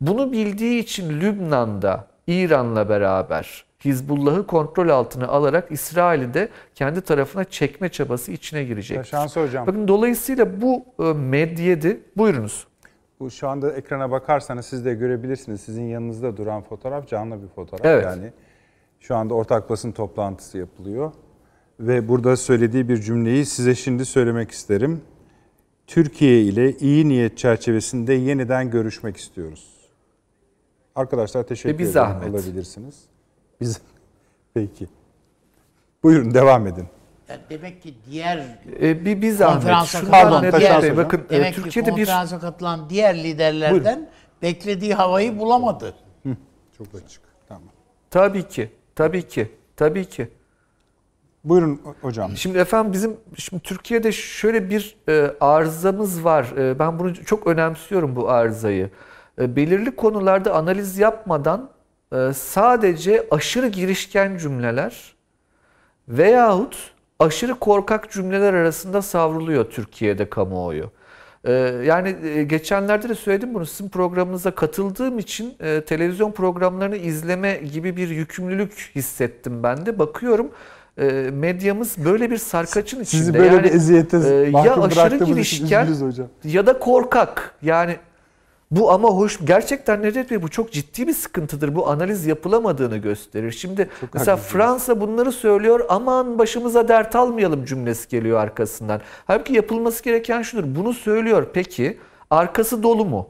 Bunu 0.00 0.32
bildiği 0.32 0.80
için 0.80 1.20
Lübnan'da 1.20 2.06
İran'la 2.26 2.88
beraber 2.88 3.64
Hizbullah'ı 3.84 4.46
kontrol 4.46 4.88
altına 4.88 5.28
alarak 5.28 5.72
İsrail'i 5.72 6.34
de 6.34 6.48
kendi 6.74 7.00
tarafına 7.00 7.44
çekme 7.44 7.88
çabası 7.88 8.32
içine 8.32 8.64
girecek. 8.64 9.06
Şansı 9.06 9.42
hocam. 9.42 9.66
Bakın 9.66 9.88
dolayısıyla 9.88 10.60
bu 10.60 10.84
e, 10.98 11.02
medyedi. 11.12 12.00
Buyurunuz. 12.16 12.66
Bu 13.20 13.30
şu 13.30 13.48
anda 13.48 13.72
ekrana 13.72 14.10
bakarsanız 14.10 14.66
siz 14.66 14.84
de 14.84 14.94
görebilirsiniz. 14.94 15.60
Sizin 15.60 15.84
yanınızda 15.84 16.36
duran 16.36 16.62
fotoğraf 16.62 17.08
canlı 17.08 17.42
bir 17.42 17.48
fotoğraf. 17.48 17.86
Evet. 17.86 18.04
Yani 18.04 18.32
şu 19.00 19.16
anda 19.16 19.34
ortak 19.34 19.70
basın 19.70 19.92
toplantısı 19.92 20.58
yapılıyor. 20.58 21.12
Ve 21.80 22.08
burada 22.08 22.36
söylediği 22.36 22.88
bir 22.88 23.00
cümleyi 23.02 23.46
size 23.46 23.74
şimdi 23.74 24.04
söylemek 24.06 24.50
isterim. 24.50 25.00
Türkiye 25.86 26.42
ile 26.42 26.76
iyi 26.78 27.08
niyet 27.08 27.38
çerçevesinde 27.38 28.14
yeniden 28.14 28.70
görüşmek 28.70 29.16
istiyoruz. 29.16 29.66
Arkadaşlar 30.94 31.42
teşekkür 31.42 31.68
Ve 31.74 31.78
bir 31.78 31.82
ederim. 31.84 31.92
zahmet. 31.92 32.28
Alabilirsiniz. 32.28 32.94
Biz 33.60 33.80
Peki. 34.54 34.86
Buyurun 36.02 36.34
devam 36.34 36.66
edin. 36.66 36.86
Yani 37.28 37.40
demek 37.50 37.82
ki 37.82 37.94
diğer 38.10 38.58
E, 38.82 39.04
bir, 39.04 39.22
bir 39.22 39.30
zahmet. 39.32 39.54
konferansa 39.62 40.00
Pardon, 40.10 40.42
net- 40.42 40.50
Taşan 40.50 40.82
Bey, 40.82 40.90
Hocam. 40.90 41.04
Bakın 41.04 41.22
e, 41.30 41.36
demek 41.36 41.54
ki 41.54 41.62
Türkiye'de 41.62 41.90
bir 41.90 41.94
konferansa 41.96 42.40
katılan 42.40 42.90
diğer 42.90 43.24
liderlerden 43.24 44.08
beklediği 44.42 44.94
havayı 44.94 45.38
bulamadı. 45.38 45.94
Çok 46.78 46.86
açık. 47.04 47.22
Tamam. 47.48 47.62
tabii 48.10 48.48
ki, 48.48 48.70
tabii 48.94 49.28
ki, 49.28 49.50
tabii 49.76 50.04
ki. 50.04 50.28
Buyurun 51.44 51.80
hocam. 52.00 52.36
Şimdi 52.36 52.58
efendim 52.58 52.92
bizim 52.92 53.16
şimdi 53.36 53.62
Türkiye'de 53.62 54.12
şöyle 54.12 54.70
bir 54.70 54.96
e, 55.08 55.34
arızamız 55.40 56.24
var. 56.24 56.46
E, 56.58 56.78
ben 56.78 56.98
bunu 56.98 57.14
çok 57.14 57.46
önemsiyorum 57.46 58.16
bu 58.16 58.30
arızayı. 58.30 58.90
E, 59.40 59.56
belirli 59.56 59.96
konularda 59.96 60.54
analiz 60.54 60.98
yapmadan 60.98 61.70
e, 62.12 62.32
sadece 62.34 63.26
aşırı 63.30 63.68
girişken 63.68 64.36
cümleler 64.36 65.14
veyahut 66.08 66.92
aşırı 67.18 67.54
korkak 67.54 68.10
cümleler 68.10 68.54
arasında 68.54 69.02
savruluyor 69.02 69.70
Türkiye'de 69.70 70.30
kamuoyu. 70.30 70.90
E, 71.44 71.52
yani 71.84 72.16
e, 72.24 72.42
geçenlerde 72.42 73.08
de 73.08 73.14
söyledim 73.14 73.54
bunu 73.54 73.66
sizin 73.66 73.88
programınıza 73.88 74.50
katıldığım 74.50 75.18
için 75.18 75.54
e, 75.60 75.80
televizyon 75.80 76.32
programlarını 76.32 76.96
izleme 76.96 77.54
gibi 77.72 77.96
bir 77.96 78.08
yükümlülük 78.08 78.90
hissettim 78.94 79.62
ben 79.62 79.86
de. 79.86 79.98
Bakıyorum 79.98 80.50
e, 81.00 81.30
medyamız 81.30 82.04
böyle 82.04 82.30
bir 82.30 82.36
sarkaçın 82.36 83.00
içinde. 83.00 83.22
Sizi 83.22 83.34
böyle 83.34 83.54
Yani, 83.54 83.64
bir 83.64 83.72
eziyete 83.72 84.16
e, 84.16 84.50
ya 84.50 84.82
aşırı 84.82 85.24
girişken 85.24 85.88
ya 86.44 86.66
da 86.66 86.78
korkak. 86.78 87.54
Yani 87.62 87.96
bu 88.70 88.92
ama 88.92 89.08
hoş 89.08 89.38
gerçekten 89.44 90.02
Necdet 90.02 90.30
Bey 90.30 90.42
bu 90.42 90.48
çok 90.48 90.72
ciddi 90.72 91.06
bir 91.06 91.12
sıkıntıdır. 91.12 91.74
Bu 91.74 91.88
analiz 91.88 92.26
yapılamadığını 92.26 92.96
gösterir. 92.96 93.52
Şimdi 93.52 93.88
mesela 94.14 94.32
haklısınız. 94.32 94.40
Fransa 94.40 95.00
bunları 95.00 95.32
söylüyor. 95.32 95.86
Aman 95.88 96.38
başımıza 96.38 96.88
dert 96.88 97.16
almayalım 97.16 97.64
cümlesi 97.64 98.08
geliyor 98.08 98.40
arkasından. 98.40 99.00
Halbuki 99.26 99.52
yapılması 99.52 100.04
gereken 100.04 100.42
şudur. 100.42 100.64
Bunu 100.76 100.92
söylüyor. 100.92 101.46
Peki 101.52 101.98
arkası 102.30 102.82
dolu 102.82 103.04
mu? 103.04 103.28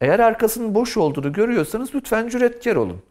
Eğer 0.00 0.20
arkasının 0.20 0.74
boş 0.74 0.96
olduğunu 0.96 1.32
görüyorsanız 1.32 1.94
lütfen 1.94 2.28
cüretkar 2.28 2.76
olun. 2.76 3.02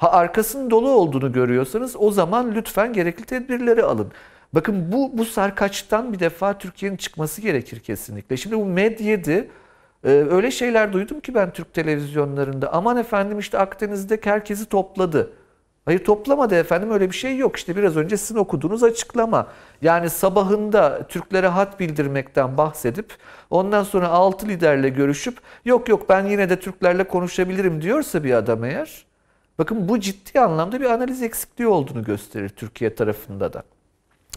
Ha 0.00 0.10
arkasının 0.10 0.70
dolu 0.70 0.90
olduğunu 0.90 1.32
görüyorsanız 1.32 1.96
o 1.98 2.10
zaman 2.10 2.54
lütfen 2.54 2.92
gerekli 2.92 3.24
tedbirleri 3.24 3.82
alın. 3.82 4.12
Bakın 4.52 4.92
bu 4.92 5.18
bu 5.18 5.24
sarkaçtan 5.24 6.12
bir 6.12 6.18
defa 6.20 6.58
Türkiye'nin 6.58 6.96
çıkması 6.96 7.40
gerekir 7.40 7.80
kesinlikle. 7.80 8.36
Şimdi 8.36 8.56
bu 8.56 8.64
medyede 8.64 9.48
e, 10.04 10.08
öyle 10.10 10.50
şeyler 10.50 10.92
duydum 10.92 11.20
ki 11.20 11.34
ben 11.34 11.52
Türk 11.52 11.74
televizyonlarında. 11.74 12.72
Aman 12.72 12.96
efendim 12.96 13.38
işte 13.38 13.58
Akdeniz'de 13.58 14.20
herkesi 14.24 14.66
topladı. 14.66 15.32
Hayır 15.84 16.04
toplamadı 16.04 16.54
efendim 16.54 16.90
öyle 16.90 17.10
bir 17.10 17.16
şey 17.16 17.36
yok. 17.36 17.56
İşte 17.56 17.76
biraz 17.76 17.96
önce 17.96 18.16
sizin 18.16 18.36
okuduğunuz 18.36 18.82
açıklama. 18.82 19.46
Yani 19.82 20.10
sabahında 20.10 21.06
Türklere 21.08 21.48
hat 21.48 21.80
bildirmekten 21.80 22.56
bahsedip 22.56 23.16
ondan 23.50 23.82
sonra 23.82 24.08
altı 24.08 24.48
liderle 24.48 24.88
görüşüp 24.88 25.38
yok 25.64 25.88
yok 25.88 26.08
ben 26.08 26.26
yine 26.26 26.50
de 26.50 26.60
Türklerle 26.60 27.04
konuşabilirim 27.04 27.82
diyorsa 27.82 28.24
bir 28.24 28.34
adam 28.34 28.64
eğer 28.64 29.09
bakın 29.60 29.88
bu 29.88 30.00
ciddi 30.00 30.40
anlamda 30.40 30.80
bir 30.80 30.86
analiz 30.86 31.22
eksikliği 31.22 31.68
olduğunu 31.68 32.04
gösterir 32.04 32.48
Türkiye 32.48 32.94
tarafında 32.94 33.52
da. 33.52 33.62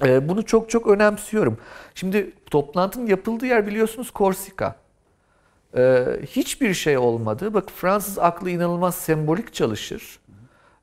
Ee, 0.05 0.29
Bunu 0.29 0.45
çok 0.45 0.69
çok 0.69 0.87
önemsiyorum. 0.87 1.57
Şimdi 1.95 2.31
toplantının 2.51 3.07
yapıldığı 3.07 3.45
yer 3.45 3.67
biliyorsunuz 3.67 4.11
Korsika. 4.11 4.75
Ee, 5.77 6.05
hiçbir 6.27 6.73
şey 6.73 6.97
olmadı. 6.97 7.53
Bak 7.53 7.71
Fransız 7.75 8.19
aklı 8.19 8.49
inanılmaz 8.49 8.95
sembolik 8.95 9.53
çalışır. 9.53 10.19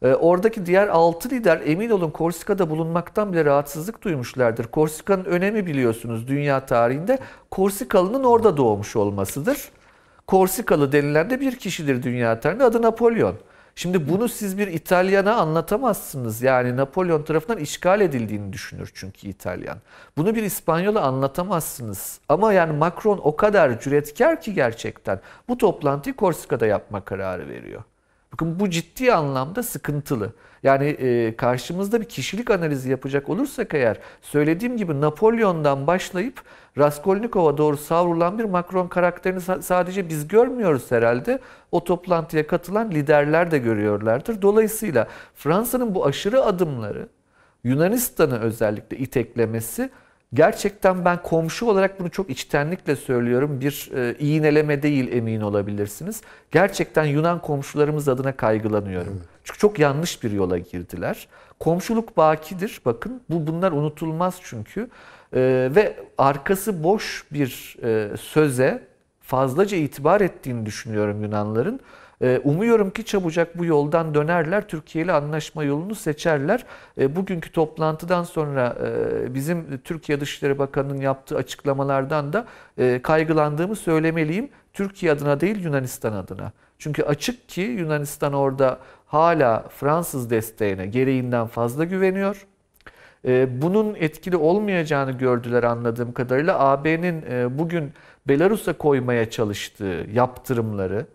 Ee, 0.03 0.15
oradaki 0.15 0.67
diğer 0.67 0.89
altı 0.89 1.31
lider 1.31 1.61
emin 1.65 1.91
olun 1.91 2.11
Korsika'da 2.11 2.71
bulunmaktan 2.71 3.33
bile 3.33 3.45
rahatsızlık 3.45 4.03
duymuşlardır. 4.03 4.65
Korsika'nın 4.65 5.25
önemi 5.25 5.67
biliyorsunuz 5.67 6.29
dünya 6.29 6.67
tarihinde 6.67 7.19
Korsikalı'nın 7.51 8.25
orada 8.25 8.57
doğmuş 8.57 8.97
olmasıdır. 8.97 9.69
Korsikalı 10.27 10.93
denilen 10.93 11.31
de 11.31 11.41
bir 11.41 11.57
kişidir 11.57 12.03
dünya 12.03 12.41
tarihinde 12.41 12.65
adı 12.65 12.83
Napolyon. 12.83 13.35
Şimdi 13.81 14.09
bunu 14.09 14.29
siz 14.29 14.59
bir 14.59 14.67
İtalyana 14.67 15.35
anlatamazsınız. 15.35 16.43
Yani 16.43 16.77
Napolyon 16.77 17.23
tarafından 17.23 17.59
işgal 17.59 18.01
edildiğini 18.01 18.53
düşünür 18.53 18.91
çünkü 18.95 19.29
İtalyan. 19.29 19.79
Bunu 20.17 20.35
bir 20.35 20.43
İspanyola 20.43 21.01
anlatamazsınız. 21.03 22.21
Ama 22.29 22.53
yani 22.53 22.73
Macron 22.73 23.21
o 23.23 23.37
kadar 23.37 23.81
cüretkar 23.81 24.41
ki 24.41 24.55
gerçekten 24.55 25.21
bu 25.49 25.59
toplantıyı 25.59 26.17
Korsika'da 26.17 26.67
yapma 26.67 27.05
kararı 27.05 27.49
veriyor. 27.49 27.83
Bakın 28.41 28.61
bu 28.61 28.71
ciddi 28.71 29.13
anlamda 29.13 29.63
sıkıntılı. 29.63 30.33
Yani 30.63 30.87
e, 30.87 31.37
karşımızda 31.37 32.01
bir 32.01 32.05
kişilik 32.09 32.51
analizi 32.51 32.91
yapacak 32.91 33.29
olursak 33.29 33.75
eğer 33.75 33.99
söylediğim 34.23 34.77
gibi 34.77 35.01
Napolyon'dan 35.01 35.87
başlayıp 35.87 36.43
Raskolnikov'a 36.79 37.59
doğru 37.59 37.77
savrulan 37.77 38.39
bir 38.39 38.45
Macron 38.45 38.89
karakterini 38.89 39.39
sa- 39.39 39.63
sadece 39.63 40.09
biz 40.09 40.29
görmüyoruz 40.29 40.91
herhalde. 40.91 41.39
O 41.73 41.85
toplantıya 41.85 42.47
katılan 42.47 42.91
liderler 42.91 43.51
de 43.51 43.59
görüyorlardır. 43.59 44.43
Dolayısıyla 44.43 45.09
Fransa'nın 45.35 45.95
bu 45.95 46.07
aşırı 46.07 46.43
adımları 46.45 47.09
Yunanistan'ı 47.65 48.39
özellikle 48.39 48.97
iteklemesi 48.97 49.91
gerçekten 50.35 51.05
ben 51.05 51.23
komşu 51.23 51.67
olarak 51.67 52.01
bunu 52.01 52.11
çok 52.11 52.31
içtenlikle 52.31 52.97
söylüyorum. 52.97 53.61
Bir 53.61 53.91
e, 53.97 54.15
iğneleme 54.19 54.83
değil 54.83 55.13
emin 55.13 55.41
olabilirsiniz. 55.41 56.23
Gerçekten 56.51 57.05
Yunan 57.05 57.39
komşularımız 57.39 58.09
adına 58.09 58.37
kaygılanıyorum. 58.37 59.23
Çünkü 59.45 59.59
çok 59.59 59.79
yanlış 59.79 60.23
bir 60.23 60.31
yola 60.31 60.59
girdiler. 60.59 61.29
Komşuluk 61.59 62.17
bakidir. 62.17 62.81
Bakın 62.85 63.23
bu 63.31 63.47
bunlar 63.47 63.73
unutulmaz 63.73 64.39
çünkü. 64.43 64.89
E, 65.35 65.71
ve 65.75 65.97
arkası 66.19 66.85
boş 66.85 67.25
bir 67.33 67.77
e, 67.83 68.17
söze 68.17 68.83
fazlaca 69.21 69.77
itibar 69.77 70.21
ettiğini 70.21 70.67
düşünüyorum 70.67 71.23
Yunanların. 71.23 71.81
Ee, 72.23 72.41
Umuyorum 72.45 72.91
ki 72.91 73.05
çabucak 73.05 73.59
bu 73.59 73.65
yoldan 73.65 74.15
dönerler, 74.15 74.69
Türkiye 74.69 75.05
ile 75.05 75.13
anlaşma 75.13 75.65
yolunu 75.65 75.95
seçerler. 75.95 76.65
Ee, 76.99 77.17
Bugünkü 77.17 77.53
toplantıdan 77.53 78.25
sonra 78.25 78.77
e, 78.85 79.35
bizim 79.35 79.79
Türkiye 79.79 80.21
Dışişleri 80.21 80.59
Bakanı'nın 80.59 81.01
yaptığı 81.01 81.37
açıklamalardan 81.37 82.33
da 82.33 82.47
e, 82.79 83.03
kaygılandığımı 83.03 83.77
söylemeliyim. 83.77 84.49
Türkiye 84.73 85.13
adına 85.13 85.41
değil 85.41 85.65
Yunanistan 85.65 86.13
adına. 86.13 86.53
Çünkü 86.79 87.03
açık 87.03 87.49
ki 87.49 87.61
Yunanistan 87.61 88.33
orada 88.33 88.79
hala 89.07 89.69
Fransız 89.69 90.31
desteğine 90.31 90.87
gereğinden 90.87 91.47
fazla 91.47 91.85
güveniyor. 91.85 92.47
Ee, 93.27 93.63
Bunun 93.63 93.95
etkili 93.95 94.37
olmayacağını 94.37 95.13
gördüler 95.13 95.63
anladığım 95.63 96.13
kadarıyla. 96.13 96.61
AB'nin 96.61 97.25
e, 97.31 97.59
bugün 97.59 97.93
Belarus'a 98.29 98.73
koymaya 98.73 99.31
çalıştığı 99.31 100.07
yaptırımları 100.13 101.07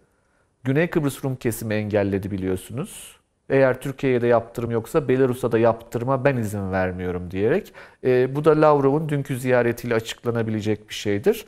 Güney 0.66 0.90
Kıbrıs 0.90 1.24
Rum 1.24 1.36
kesimi 1.36 1.74
engelledi 1.74 2.32
biliyorsunuz. 2.32 3.20
Eğer 3.50 3.82
Türkiye'ye 3.82 4.22
de 4.22 4.28
yaptırım 4.28 4.72
yoksa 4.72 5.08
Belarus'a 5.08 5.52
da 5.52 5.58
yaptırıma 5.60 6.26
ben 6.26 6.38
izin 6.38 6.72
vermiyorum 6.72 7.32
diyerek. 7.32 7.74
E, 8.04 8.36
bu 8.36 8.46
da 8.46 8.62
Lavrov'un 8.62 9.10
dünkü 9.10 9.38
ziyaretiyle 9.38 9.96
açıklanabilecek 9.96 10.90
bir 10.90 10.94
şeydir. 10.94 11.46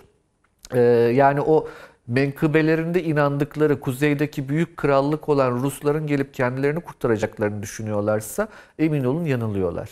E, 0.73 0.79
yani 1.15 1.41
o 1.41 1.67
menkıbelerinde 2.07 3.03
inandıkları 3.03 3.79
kuzeydeki 3.79 4.49
büyük 4.49 4.77
krallık 4.77 5.29
olan 5.29 5.51
Rusların 5.51 6.07
gelip 6.07 6.33
kendilerini 6.33 6.79
kurtaracaklarını 6.79 7.61
düşünüyorlarsa 7.63 8.47
emin 8.79 9.03
olun 9.03 9.25
yanılıyorlar. 9.25 9.89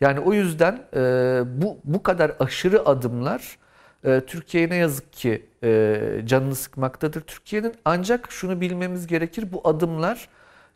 Yani 0.00 0.20
o 0.20 0.32
yüzden 0.32 0.80
e, 0.94 1.00
bu 1.46 1.78
bu 1.84 2.02
kadar 2.02 2.32
aşırı 2.40 2.86
adımlar 2.86 3.58
e, 4.04 4.20
Türkiye'ye 4.26 4.70
ne 4.70 4.76
yazık 4.76 5.12
ki 5.12 5.46
e, 5.64 6.00
canını 6.24 6.54
sıkmaktadır. 6.54 7.20
Türkiye'nin 7.20 7.74
ancak 7.84 8.32
şunu 8.32 8.60
bilmemiz 8.60 9.06
gerekir 9.06 9.52
bu 9.52 9.68
adımlar 9.68 10.28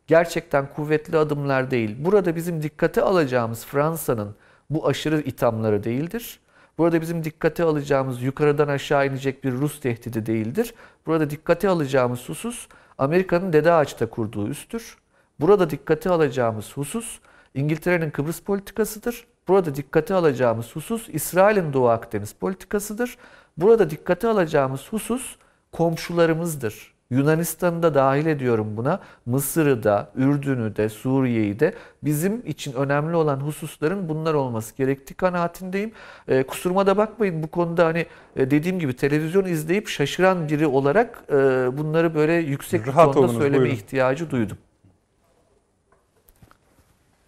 gerçekten 0.07 0.67
kuvvetli 0.75 1.19
adımlar 1.19 1.71
değil. 1.71 1.97
Burada 1.99 2.37
bizim 2.37 2.63
dikkate 2.63 3.03
alacağımız 3.03 3.67
Fransa'nın 3.67 4.35
bu 4.71 4.89
aşırı 4.89 5.21
ithamları 5.21 5.85
değildir. 5.85 6.41
Burada 6.79 7.01
bizim 7.01 7.25
dikkate 7.25 7.65
alacağımız 7.65 8.23
yukarıdan 8.23 8.69
aşağı 8.69 9.07
inecek 9.07 9.45
bir 9.45 9.53
Rus 9.53 9.81
tehdidi 9.81 10.27
değildir. 10.27 10.75
Burada 11.07 11.31
dikkate 11.31 11.69
alacağımız 11.69 12.29
husus 12.29 12.69
Amerika'nın 12.99 13.53
Dede 13.53 13.73
Ağaç'ta 13.73 14.07
kurduğu 14.07 14.49
üstür. 14.49 14.99
Burada 15.41 15.71
dikkate 15.71 16.11
alacağımız 16.11 16.77
husus 16.77 17.19
İngiltere'nin 17.55 18.11
Kıbrıs 18.11 18.41
politikasıdır. 18.41 19.27
Burada 19.49 19.75
dikkate 19.75 20.15
alacağımız 20.15 20.77
husus 20.77 21.09
İsrail'in 21.09 21.73
Doğu 21.73 21.89
Akdeniz 21.89 22.33
politikasıdır. 22.33 23.19
Burada 23.57 23.91
dikkate 23.91 24.29
alacağımız 24.29 24.89
husus 24.91 25.37
komşularımızdır. 25.73 26.97
Yunanistan'ı 27.11 27.83
da 27.83 27.95
dahil 27.95 28.27
ediyorum 28.27 28.77
buna. 28.77 29.01
Mısır'ı 29.27 29.83
da, 29.83 30.11
Ürdün'ü 30.17 30.77
de, 30.77 30.89
Suriye'yi 30.89 31.61
de 31.61 31.75
bizim 32.03 32.43
için 32.47 32.73
önemli 32.73 33.17
olan 33.17 33.41
hususların 33.41 34.09
bunlar 34.09 34.35
olması 34.35 34.77
gerektiği 34.77 35.15
kanaatindeyim. 35.15 35.93
Ee, 36.29 36.43
kusuruma 36.43 36.87
da 36.87 36.97
bakmayın 36.97 37.43
bu 37.43 37.49
konuda 37.49 37.87
hani 37.87 38.07
e, 38.37 38.51
dediğim 38.51 38.79
gibi 38.79 38.97
televizyon 38.97 39.45
izleyip 39.45 39.89
şaşıran 39.89 40.49
biri 40.49 40.67
olarak 40.67 41.25
e, 41.31 41.35
bunları 41.79 42.15
böyle 42.15 42.33
yüksek 42.33 42.89
Rahat 42.89 43.05
tonda 43.05 43.19
olunuz, 43.19 43.37
söyleme 43.37 43.59
buyurun. 43.59 43.75
ihtiyacı 43.77 44.31
duydum. 44.31 44.59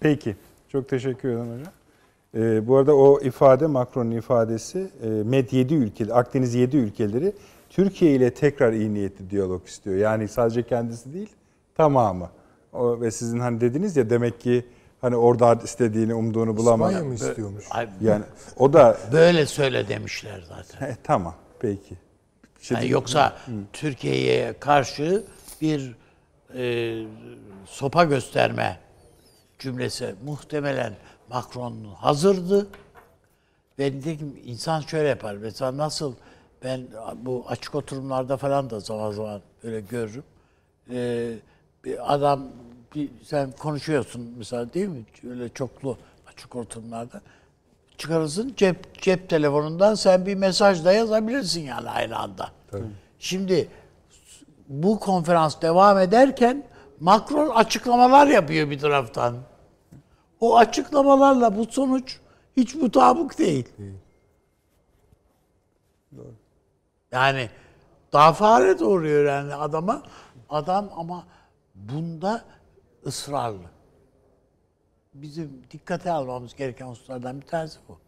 Peki. 0.00 0.36
Çok 0.68 0.88
teşekkür 0.88 1.28
ederim 1.28 1.52
hocam. 1.58 1.72
Ee, 2.34 2.68
bu 2.68 2.76
arada 2.76 2.94
o 2.94 3.20
ifade 3.20 3.66
Macron'un 3.66 4.10
ifadesi 4.10 4.90
e, 5.02 5.08
Med 5.08 5.52
7 5.52 5.74
ülke, 5.74 6.14
Akdeniz 6.14 6.54
7 6.54 6.76
ülkeleri 6.76 7.32
Türkiye 7.70 8.14
ile 8.14 8.34
tekrar 8.34 8.72
iyi 8.72 8.94
niyetli 8.94 9.30
diyalog 9.30 9.66
istiyor. 9.66 9.96
Yani 9.96 10.28
sadece 10.28 10.62
kendisi 10.62 11.14
değil, 11.14 11.28
tamamı. 11.74 12.30
O, 12.72 13.00
ve 13.00 13.10
sizin 13.10 13.38
hani 13.40 13.60
dediniz 13.60 13.96
ya 13.96 14.10
demek 14.10 14.40
ki 14.40 14.66
hani 15.00 15.16
orada 15.16 15.54
istediğini, 15.64 16.14
umduğunu 16.14 16.56
bulamadı. 16.56 16.92
İspanya 16.92 17.08
mı 17.08 17.14
istiyormuş? 17.14 17.64
Yani 18.00 18.24
o 18.56 18.72
da 18.72 18.98
böyle 19.12 19.46
söyle 19.46 19.88
demişler 19.88 20.44
zaten. 20.48 20.86
He, 20.86 20.96
tamam 21.04 21.34
peki. 21.60 21.94
Şey 22.60 22.74
Yani 22.74 22.90
yoksa 22.90 23.36
Türkiye'ye 23.72 24.52
karşı 24.60 25.24
bir 25.60 25.96
e, 26.54 26.94
sopa 27.66 28.04
gösterme 28.04 28.78
cümlesi 29.58 30.14
muhtemelen 30.24 30.94
Macron 31.30 31.84
hazırdı. 31.96 32.66
Ben 33.78 34.02
dedim 34.04 34.40
insan 34.44 34.80
şöyle 34.80 35.08
yapar. 35.08 35.34
Mesela 35.34 35.76
nasıl 35.76 36.14
ben 36.64 36.80
bu 37.16 37.44
açık 37.48 37.74
oturumlarda 37.74 38.36
falan 38.36 38.70
da 38.70 38.80
zaman 38.80 39.10
zaman 39.10 39.40
böyle 39.64 39.80
görürüm. 39.80 40.24
Ee, 40.90 41.34
bir 41.84 42.14
adam 42.14 42.42
bir, 42.94 43.10
sen 43.24 43.52
konuşuyorsun 43.52 44.34
mesela 44.38 44.74
değil 44.74 44.88
mi? 44.88 45.04
Öyle 45.30 45.48
çoklu 45.48 45.96
açık 46.32 46.56
oturumlarda. 46.56 47.20
Çıkarırsın 47.98 48.54
cep 48.56 49.02
cep 49.02 49.28
telefonundan 49.28 49.94
sen 49.94 50.26
bir 50.26 50.34
mesaj 50.34 50.84
da 50.84 50.92
yazabilirsin 50.92 51.60
yani 51.60 51.90
aynı 51.90 52.16
anda. 52.18 52.50
Şimdi 53.18 53.68
bu 54.68 55.00
konferans 55.00 55.62
devam 55.62 55.98
ederken 55.98 56.66
Macron 57.00 57.48
açıklamalar 57.48 58.26
yapıyor 58.26 58.70
bir 58.70 58.78
taraftan. 58.78 59.36
O 60.40 60.56
açıklamalarla 60.56 61.56
bu 61.58 61.66
sonuç 61.66 62.20
hiç 62.56 62.74
mutabık 62.74 63.38
değil. 63.38 63.68
Yani 67.12 67.50
daha 68.12 68.32
fare 68.32 68.78
doğuruyor 68.78 69.24
yani 69.24 69.54
adama. 69.54 70.02
Adam 70.48 70.90
ama 70.96 71.26
bunda 71.74 72.44
ısrarlı. 73.06 73.70
Bizim 75.14 75.62
dikkate 75.70 76.10
almamız 76.10 76.54
gereken 76.54 76.86
hususlardan 76.86 77.40
bir 77.40 77.46
tanesi 77.46 77.78
bu. 77.88 77.98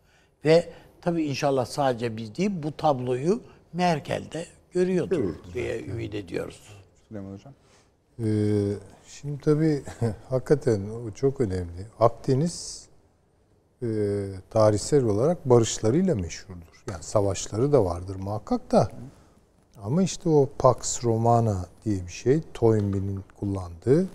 Ve 0.44 0.72
tabii 1.00 1.24
inşallah 1.24 1.66
sadece 1.66 2.16
biz 2.16 2.36
değil 2.36 2.50
bu 2.54 2.76
tabloyu 2.76 3.42
Merkel 3.72 4.24
de 4.32 4.46
görüyordur 4.72 5.34
diye 5.54 5.84
ümit 5.84 6.14
ediyoruz. 6.14 6.76
Süleyman 7.08 7.32
Hocam. 7.32 7.52
Ee, 8.18 8.24
şimdi 9.20 9.40
tabii 9.40 9.82
hakikaten 10.28 10.80
o 10.90 11.10
çok 11.10 11.40
önemli. 11.40 11.86
Akdeniz 12.00 12.88
e, 13.82 13.86
tarihsel 14.50 15.04
olarak 15.04 15.50
barışlarıyla 15.50 16.14
meşhurdur. 16.14 16.84
Yani 16.90 17.02
savaşları 17.02 17.72
da 17.72 17.84
vardır 17.84 18.16
muhakkak 18.16 18.72
da. 18.72 18.88
Ama 19.82 20.02
işte 20.02 20.28
o 20.28 20.48
Pax 20.58 21.04
Romana 21.04 21.66
diye 21.84 22.06
bir 22.06 22.12
şey 22.12 22.42
Toynbee'nin 22.54 23.24
kullandığı. 23.40 24.08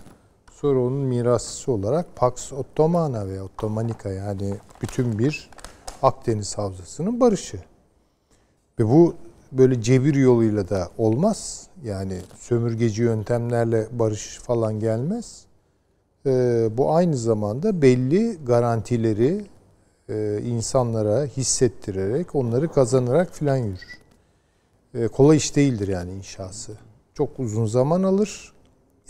Sonra 0.52 0.80
onun 0.80 0.98
mirasçısı 0.98 1.72
olarak 1.72 2.16
Pax 2.16 2.52
Ottomana 2.52 3.28
veya 3.28 3.44
Ottomanika 3.44 4.08
yani 4.08 4.54
bütün 4.82 5.18
bir 5.18 5.50
Akdeniz 6.02 6.58
havzasının 6.58 7.20
barışı. 7.20 7.62
Ve 8.78 8.88
bu 8.88 9.14
böyle 9.52 9.82
cebir 9.82 10.14
yoluyla 10.14 10.68
da 10.68 10.88
olmaz. 10.98 11.66
Yani 11.84 12.18
sömürgeci 12.38 13.02
yöntemlerle 13.02 13.86
barış 13.92 14.38
falan 14.38 14.80
gelmez. 14.80 15.44
Ee, 16.26 16.68
bu 16.72 16.94
aynı 16.94 17.16
zamanda 17.16 17.82
belli 17.82 18.44
garantileri 18.44 19.44
e, 20.08 20.40
insanlara 20.46 21.24
hissettirerek, 21.24 22.34
onları 22.34 22.72
kazanarak 22.72 23.30
filan 23.32 23.56
yürür. 23.56 23.98
E, 24.94 25.08
kolay 25.08 25.36
iş 25.36 25.56
değildir 25.56 25.88
yani 25.88 26.12
inşası. 26.12 26.72
Çok 27.14 27.38
uzun 27.38 27.66
zaman 27.66 28.02
alır. 28.02 28.52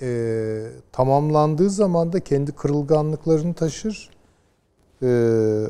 E, 0.00 0.66
tamamlandığı 0.92 1.70
zaman 1.70 2.12
da 2.12 2.20
kendi 2.20 2.52
kırılganlıklarını 2.52 3.54
taşır. 3.54 4.10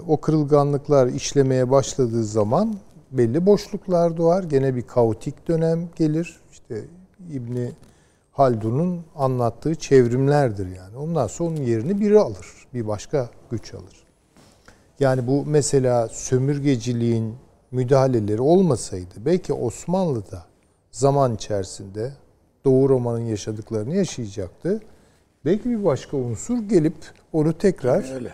O 0.09 0.20
kırılganlıklar 0.20 1.06
işlemeye 1.06 1.70
başladığı 1.70 2.24
zaman 2.24 2.76
belli 3.10 3.46
boşluklar 3.46 4.16
doğar. 4.16 4.44
Gene 4.44 4.76
bir 4.76 4.82
kaotik 4.82 5.48
dönem 5.48 5.88
gelir. 5.96 6.40
İşte 6.52 6.84
İbni 7.32 7.72
Haldun'un 8.32 9.00
anlattığı 9.16 9.74
çevrimlerdir 9.74 10.76
yani. 10.76 10.96
Ondan 10.96 11.26
sonra 11.26 11.50
onun 11.50 11.62
yerini 11.62 12.00
biri 12.00 12.18
alır. 12.18 12.46
Bir 12.74 12.88
başka 12.88 13.30
güç 13.50 13.74
alır. 13.74 14.06
Yani 15.00 15.26
bu 15.26 15.44
mesela 15.46 16.08
sömürgeciliğin 16.08 17.34
müdahaleleri 17.70 18.40
olmasaydı 18.40 19.14
belki 19.16 19.52
Osmanlı'da 19.52 20.44
zaman 20.90 21.34
içerisinde 21.34 22.12
Doğu 22.64 22.88
Roma'nın 22.88 23.24
yaşadıklarını 23.24 23.96
yaşayacaktı. 23.96 24.80
Belki 25.44 25.70
bir 25.70 25.84
başka 25.84 26.16
unsur 26.16 26.58
gelip 26.58 26.96
onu 27.32 27.58
tekrar 27.58 28.14
Öyle. 28.14 28.32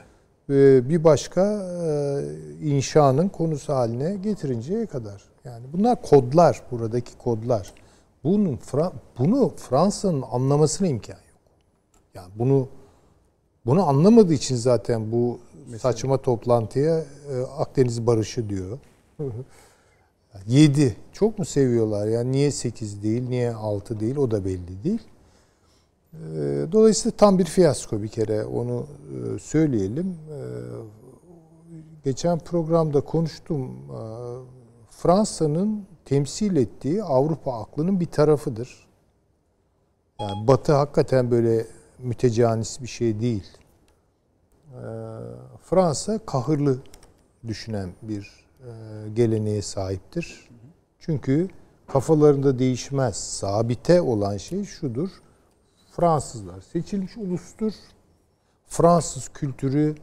E, 0.51 0.89
bir 0.89 1.05
başka 1.05 1.43
e, 1.85 2.21
inşanın 2.63 3.29
konusu 3.29 3.73
haline 3.73 4.17
getirinceye 4.17 4.87
kadar. 4.87 5.23
Yani 5.45 5.67
bunlar 5.73 6.03
kodlar, 6.03 6.63
buradaki 6.71 7.19
kodlar. 7.19 7.73
Bunun 8.25 8.59
bunu 9.19 9.53
Fransa'nın 9.57 10.23
anlamasına 10.33 10.89
imkan 10.89 11.13
yok. 11.13 11.23
Yani 12.15 12.29
bunu 12.37 12.69
bunu 13.67 13.89
anlamadığı 13.89 14.35
için 14.35 14.57
zaten 14.57 15.13
bu 15.13 15.39
saçma 15.79 16.19
toplantıya 16.19 16.99
e, 16.99 17.43
Akdeniz 17.59 18.07
barışı 18.07 18.49
diyor. 18.49 18.79
7. 20.47 20.97
Çok 21.13 21.39
mu 21.39 21.45
seviyorlar? 21.45 22.07
Yani 22.07 22.33
niye 22.33 22.51
8 22.51 23.03
değil, 23.03 23.29
niye 23.29 23.55
6 23.55 24.01
değil 24.01 24.17
o 24.17 24.31
da 24.31 24.45
belli 24.45 24.85
değil. 24.85 25.03
E, 26.13 26.19
Dolayısıyla 26.73 27.17
tam 27.17 27.39
bir 27.39 27.45
fiyasko 27.45 28.03
bir 28.03 28.09
kere 28.09 28.45
onu 28.45 28.87
e, 28.87 29.39
söyleyelim. 29.39 30.07
E, 30.31 30.39
Geçen 32.05 32.39
programda 32.39 33.01
konuştum. 33.01 33.71
E, 33.71 34.01
Fransa'nın 34.91 35.85
temsil 36.05 36.57
ettiği 36.57 37.03
Avrupa 37.03 37.53
aklının 37.61 38.01
bir 38.01 38.07
tarafıdır. 38.07 38.87
Yani 40.21 40.47
Batı 40.49 40.73
hakikaten 40.73 41.31
böyle 41.31 41.67
mütecanis 41.99 42.81
bir 42.83 42.87
şey 42.87 43.21
değil. 43.21 43.45
Ee, 44.73 44.79
Fransa 45.63 46.19
kahırlı 46.27 46.79
düşünen 47.47 47.91
bir 48.03 48.45
e, 48.61 48.69
geleneğe 49.15 49.63
sahiptir. 49.63 50.49
Çünkü 50.99 51.49
kafalarında 51.87 52.59
değişmez. 52.59 53.17
Sabite 53.17 54.01
olan 54.01 54.37
şey 54.37 54.65
şudur. 54.65 55.11
Fransızlar 55.97 56.61
seçilmiş 56.73 57.17
ulustur. 57.17 57.73
Fransız 58.67 59.29
kültürü 59.29 59.95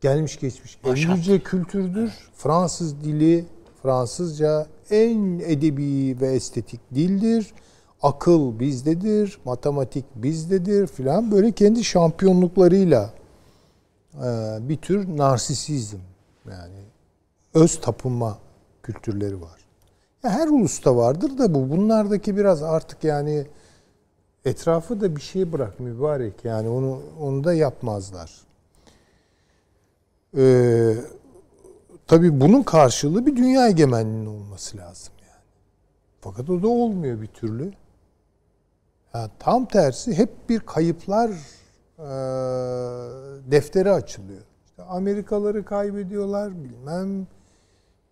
gelmiş 0.00 0.40
geçmiş 0.40 0.78
en 0.84 1.16
yüce 1.16 1.38
kültürdür. 1.38 2.12
Fransız 2.34 3.04
dili, 3.04 3.44
Fransızca 3.82 4.66
en 4.90 5.38
edebi 5.38 6.20
ve 6.20 6.26
estetik 6.26 6.80
dildir. 6.94 7.54
Akıl 8.02 8.60
bizdedir, 8.60 9.38
matematik 9.44 10.04
bizdedir 10.14 10.86
filan 10.86 11.30
böyle 11.30 11.52
kendi 11.52 11.84
şampiyonluklarıyla 11.84 13.10
e, 14.14 14.58
bir 14.60 14.76
tür 14.76 15.16
narsisizm 15.16 15.98
yani 16.50 16.78
öz 17.54 17.80
tapınma 17.80 18.38
kültürleri 18.82 19.40
var. 19.40 19.60
Her 20.22 20.48
ulusta 20.48 20.96
vardır 20.96 21.38
da 21.38 21.54
bu. 21.54 21.70
Bunlardaki 21.70 22.36
biraz 22.36 22.62
artık 22.62 23.04
yani 23.04 23.46
etrafı 24.44 25.00
da 25.00 25.16
bir 25.16 25.20
şey 25.20 25.52
bırak 25.52 25.80
mübarek 25.80 26.44
yani 26.44 26.68
onu 26.68 27.02
onu 27.20 27.44
da 27.44 27.54
yapmazlar. 27.54 28.32
Ee, 30.36 30.94
tabii 32.06 32.40
bunun 32.40 32.62
karşılığı 32.62 33.26
bir 33.26 33.36
dünya 33.36 33.68
egemenliğinin 33.68 34.26
olması 34.26 34.76
lazım 34.76 35.12
yani. 35.22 35.44
Fakat 36.20 36.50
o 36.50 36.62
da 36.62 36.68
olmuyor 36.68 37.20
bir 37.20 37.26
türlü. 37.26 37.72
Yani 39.14 39.30
tam 39.38 39.66
tersi 39.66 40.18
hep 40.18 40.48
bir 40.48 40.60
kayıplar 40.60 41.30
e, 41.98 42.10
defteri 43.50 43.90
açılıyor. 43.90 44.42
İşte 44.66 44.82
Amerikaları 44.82 45.64
kaybediyorlar 45.64 46.52
bilmem 46.64 47.26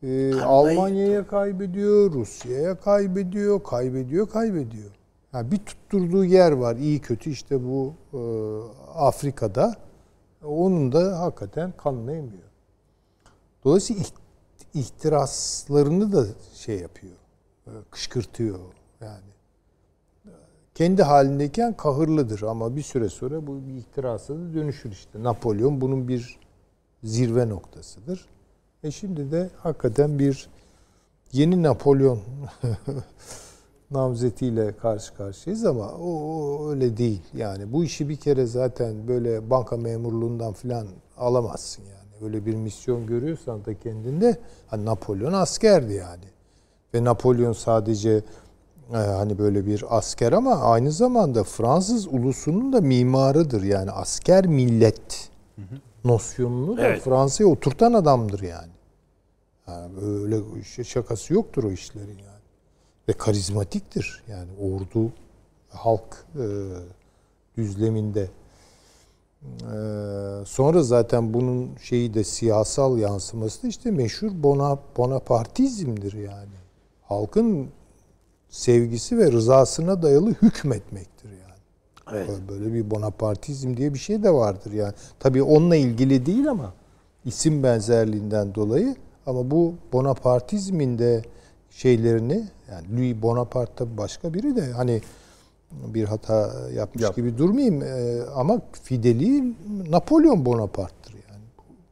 e, 0.03 0.41
Almanya'ya 0.41 1.27
kaybediyor, 1.27 2.13
Rusya'ya 2.13 2.81
kaybediyor, 2.81 3.63
kaybediyor, 3.63 4.29
kaybediyor. 4.29 4.98
Yani 5.33 5.51
bir 5.51 5.59
tutturduğu 5.59 6.25
yer 6.25 6.53
var 6.53 6.77
iyi 6.77 7.01
kötü 7.01 7.31
işte 7.31 7.65
bu 7.65 7.95
e, 8.13 8.19
Afrika'da. 8.95 9.77
Onun 10.45 10.93
da 10.93 11.21
hakikaten 11.21 11.73
kanını 11.77 12.13
emiyor. 12.13 12.49
Dolayısıyla 13.65 14.03
iht- 14.03 14.13
ihtiraslarını 14.75 16.13
da 16.13 16.27
şey 16.55 16.79
yapıyor. 16.81 17.13
e, 17.67 17.71
Kışkırtıyor 17.91 18.59
yani. 19.01 19.21
Kendi 20.75 21.03
halindeyken 21.03 21.77
kahırlıdır 21.77 22.43
ama 22.43 22.77
bir 22.77 22.83
süre 22.83 23.09
sonra 23.09 23.47
bu 23.47 23.67
bir 23.67 23.75
ihtirasa 23.75 24.35
da 24.35 24.55
dönüşür 24.55 24.93
işte. 24.93 25.23
Napolyon 25.23 25.81
bunun 25.81 26.09
bir 26.09 26.39
zirve 27.05 27.49
noktasıdır. 27.49 28.27
E 28.85 28.91
şimdi 28.91 29.31
de 29.33 29.51
hakikaten 29.59 30.19
bir 30.19 30.49
yeni 31.33 31.63
Napolyon 31.63 32.21
namzetiyle 33.91 34.77
karşı 34.77 35.15
karşıyayız 35.15 35.65
ama 35.65 35.89
o, 35.93 36.09
o 36.11 36.71
öyle 36.71 36.97
değil. 36.97 37.23
Yani 37.35 37.73
bu 37.73 37.85
işi 37.85 38.09
bir 38.09 38.17
kere 38.17 38.47
zaten 38.47 39.09
böyle 39.09 39.51
banka 39.51 39.77
memurluğundan 39.77 40.53
falan 40.53 40.87
alamazsın 41.19 41.83
yani. 41.85 42.25
Öyle 42.25 42.47
bir 42.47 42.55
misyon 42.55 43.07
görüyorsan 43.07 43.65
da 43.65 43.79
kendinde 43.79 44.39
hani 44.67 44.85
Napolyon 44.85 45.33
askerdi 45.33 45.93
yani. 45.95 46.25
Ve 46.95 47.05
Napolyon 47.05 47.53
sadece 47.53 48.23
e, 48.93 48.97
hani 48.97 49.39
böyle 49.39 49.67
bir 49.67 49.85
asker 49.99 50.33
ama 50.33 50.55
aynı 50.57 50.93
zamanda 50.93 51.45
Fransız 51.45 52.07
ulusunun 52.09 52.73
da 52.73 52.81
mimarıdır. 52.81 53.63
Yani 53.63 53.91
asker 53.91 54.47
millet 54.47 55.31
nosyonunu 56.05 56.77
da 56.77 56.83
Evet. 56.83 57.03
Fransa'ya 57.03 57.51
oturtan 57.51 57.93
adamdır 57.93 58.43
yani. 58.43 58.73
yani 59.69 59.91
böyle 60.03 60.63
ş- 60.65 60.85
şakası 60.85 61.35
yoktur 61.35 61.65
o 61.65 61.71
işlerin 61.71 62.09
yani. 62.19 62.38
Ve 63.09 63.13
karizmatiktir 63.13 64.23
yani 64.29 64.51
ordu 64.61 65.13
halk 65.69 66.27
e, 66.35 66.47
düzleminde. 67.57 68.31
E, 69.43 69.77
sonra 70.47 70.83
zaten 70.83 71.35
bunun 71.35 71.77
şeyi 71.77 72.15
de 72.15 72.25
siyasal 72.25 72.99
yansıması 72.99 73.63
da 73.63 73.69
işte 73.69 73.91
meşhur 73.91 74.31
Bona, 74.43 74.79
Bonapartizmdir 74.97 76.13
yani. 76.13 76.59
Halkın 77.03 77.69
sevgisi 78.49 79.19
ve 79.19 79.33
rızasına 79.33 80.03
dayalı 80.03 80.31
hükmetmektir 80.31 81.31
yani. 81.31 81.59
Evet. 82.13 82.31
Böyle 82.49 82.75
bir 82.75 82.91
Bonapartizm 82.91 83.77
diye 83.77 83.95
bir 83.95 83.99
şey 83.99 84.23
de 84.23 84.35
vardır 84.35 84.73
yani. 84.73 84.95
Tabii 85.21 85.43
onunla 85.43 85.77
ilgili 85.77 86.27
değil 86.27 86.51
ama 86.51 86.73
isim 87.25 87.63
benzerliğinden 87.63 88.55
dolayı 88.55 88.97
ama 89.27 89.51
bu 89.51 89.75
Bonapartizmin 89.93 90.99
de 90.99 91.23
şeylerini 91.71 92.49
yani 92.71 92.97
Louis 92.97 93.23
Bonaparte 93.23 93.73
tabii 93.77 93.97
başka 93.99 94.35
biri 94.35 94.57
de 94.57 94.73
hani 94.73 95.01
bir 95.73 96.05
hata 96.05 96.53
yapmış 96.75 97.05
Yap. 97.05 97.17
gibi 97.17 97.39
durmayayım 97.39 97.83
Ee, 97.83 98.23
ama 98.35 98.61
fideli 98.83 99.55
Napolyon 99.91 100.45
Bonaparte'tır 100.47 101.15
yani. 101.15 101.43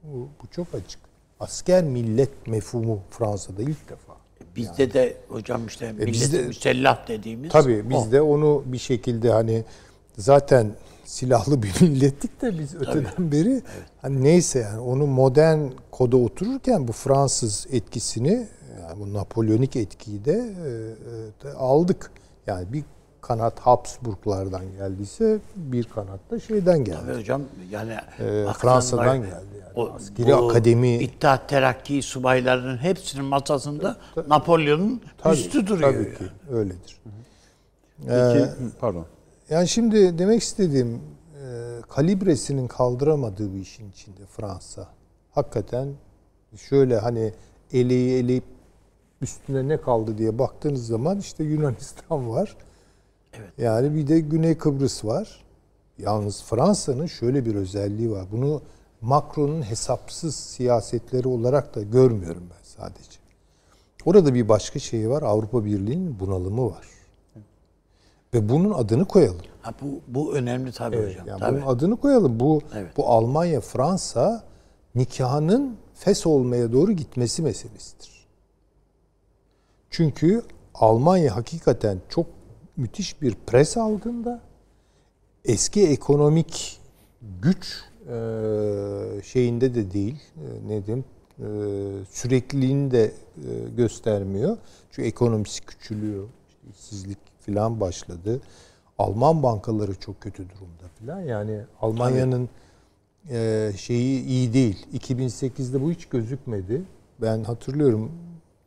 Bu, 0.05 0.29
bu 0.43 0.47
çok 0.51 0.67
açık. 0.75 1.01
Asker 1.41 1.85
millet 1.85 2.47
mefhumu 2.47 3.01
Fransa'da 3.11 3.63
ilk 3.63 3.89
defa. 3.91 4.17
Bizde 4.57 4.93
de 4.93 5.17
hocam 5.29 5.67
işte 5.67 5.93
milleti 5.93 6.13
bizde- 6.13 6.43
müsellah 6.47 7.09
dediğimiz 7.09 7.51
Tabii 7.51 7.91
biz 7.91 8.09
o. 8.09 8.13
de 8.13 8.23
onu 8.23 8.63
bir 8.67 8.79
şekilde 8.79 9.31
hani 9.31 9.65
zaten 10.19 10.71
silahlı 11.05 11.63
bir 11.63 11.81
millettik 11.83 12.43
de 12.43 12.59
biz 12.59 12.75
öteden 12.75 13.33
beri 13.33 13.63
hani 14.03 14.25
neyse 14.25 14.59
yani 14.59 14.81
onu 14.81 15.07
modern 15.07 15.61
koda 15.91 16.17
otururken 16.17 16.89
bu 16.89 16.93
Fransız 16.93 17.67
etkisini 17.73 18.47
yani 18.81 19.01
bu 19.01 19.15
Napolyonik 19.15 19.77
etkiyi 19.77 20.25
de, 20.25 20.33
e, 20.33 20.37
e, 20.39 21.45
de 21.45 21.53
aldık. 21.57 22.11
Yani 22.47 22.73
bir 22.73 22.85
kanat 23.21 23.61
Habsburglardan 23.61 24.73
geldiyse 24.73 25.39
bir 25.57 25.85
kanat 25.85 26.21
da 26.31 26.41
şeyden 26.41 26.85
geldi. 26.85 26.99
Tabii 27.07 27.17
hocam 27.19 27.43
yani 27.71 27.93
Ee, 27.93 28.45
baksanlar, 28.47 28.55
Fransa'dan 28.55 29.17
geldi 29.19 29.31
yani. 29.61 29.73
O, 29.75 29.93
Askeri 29.93 30.27
bu 30.27 30.35
akademi 30.35 30.95
İttihat 30.97 31.49
Terakki 31.49 32.03
subaylarının 32.03 32.77
hepsinin 32.79 33.25
masasında 33.25 33.97
Napolyon'un 34.29 35.03
üstü 35.33 35.67
duruyor. 35.67 35.93
tabii 35.93 36.05
yani. 36.05 36.15
ki 36.19 36.25
öyledir. 36.51 37.01
Peki, 37.99 38.13
Ee, 38.13 38.49
pardon. 38.81 39.07
Yani 39.51 39.69
şimdi 39.69 40.19
demek 40.19 40.43
istediğim 40.43 40.95
e, 40.95 41.01
kalibresinin 41.89 42.69
kaldıramadığı 42.69 43.55
bir 43.55 43.61
işin 43.61 43.91
içinde 43.91 44.27
Fransa. 44.27 44.89
Hakikaten 45.31 45.89
şöyle 46.69 46.99
hani 46.99 47.33
eleği 47.73 48.19
eleyip 48.25 48.45
üstüne 49.21 49.69
ne 49.69 49.81
kaldı 49.81 50.19
diye 50.19 50.39
baktığınız 50.39 50.87
zaman 50.87 51.19
işte 51.19 51.45
Yunanistan 51.45 52.31
var. 52.31 52.57
Evet. 53.33 53.51
Yani 53.59 53.95
bir 53.95 54.07
de 54.07 54.21
Güney 54.21 54.59
Kıbrıs 54.59 55.05
var. 55.05 55.45
Yalnız 55.99 56.43
Fransa'nın 56.45 57.07
şöyle 57.07 57.47
bir 57.47 57.55
özelliği 57.55 58.11
var. 58.11 58.25
Bunu 58.33 58.63
Macron'un 59.01 59.63
hesapsız 59.63 60.37
siyasetleri 60.37 61.29
olarak 61.29 61.75
da 61.75 61.83
görmüyorum 61.83 62.43
ben 62.51 62.63
sadece. 62.63 63.19
Orada 64.05 64.35
bir 64.35 64.49
başka 64.49 64.79
şey 64.79 65.11
var. 65.11 65.23
Avrupa 65.23 65.65
Birliği'nin 65.65 66.21
bunalımı 66.21 66.67
var. 66.71 66.87
Ve 68.35 68.49
bunun 68.49 68.71
adını 68.71 69.05
koyalım. 69.05 69.41
Ha, 69.63 69.73
bu, 69.83 70.01
bu 70.09 70.35
önemli 70.35 70.73
tabii 70.73 70.97
Evet, 70.97 71.11
hocam. 71.13 71.27
yani 71.29 71.41
tabii. 71.41 71.57
bunun 71.57 71.67
adını 71.67 71.97
koyalım. 71.97 72.41
Bu 72.41 72.61
Evet. 72.75 72.97
bu 72.97 73.09
Almanya 73.09 73.61
Fransa 73.61 74.45
nikahının 74.95 75.77
fes 75.95 76.27
olmaya 76.27 76.73
doğru 76.73 76.93
gitmesi 76.93 77.43
meselesidir. 77.43 78.16
Çünkü 79.97 80.43
Almanya 80.75 81.37
hakikaten 81.37 81.99
çok 82.09 82.27
müthiş 82.77 83.23
bir 83.23 83.35
pres 83.35 83.77
altında. 83.77 84.41
Eski 85.45 85.89
ekonomik 85.89 86.81
güç 87.43 87.85
e, 88.03 88.17
şeyinde 89.25 89.75
de 89.75 89.93
değil. 89.93 90.21
E, 90.37 90.69
ne 90.69 90.87
diyeyim? 90.87 91.05
E, 91.39 91.47
sürekliliğini 92.11 92.91
de 92.91 93.13
göstermiyor. 93.77 94.57
Çünkü 94.91 95.09
ekonomisi 95.09 95.67
küçülüyor. 95.67 96.29
İşte 96.49 96.69
işsizlik 96.71 97.19
falan 97.41 97.81
başladı. 97.81 98.41
Alman 98.99 99.43
bankaları 99.43 99.95
çok 99.95 100.21
kötü 100.21 100.43
durumda 100.43 100.89
falan. 101.01 101.21
Yani 101.21 101.61
Almanya'nın 101.81 102.49
şeyi 103.77 104.25
iyi 104.25 104.53
değil. 104.53 104.87
2008'de 104.95 105.83
bu 105.83 105.91
hiç 105.91 106.07
gözükmedi. 106.07 106.83
Ben 107.21 107.45
hatırlıyorum 107.45 108.13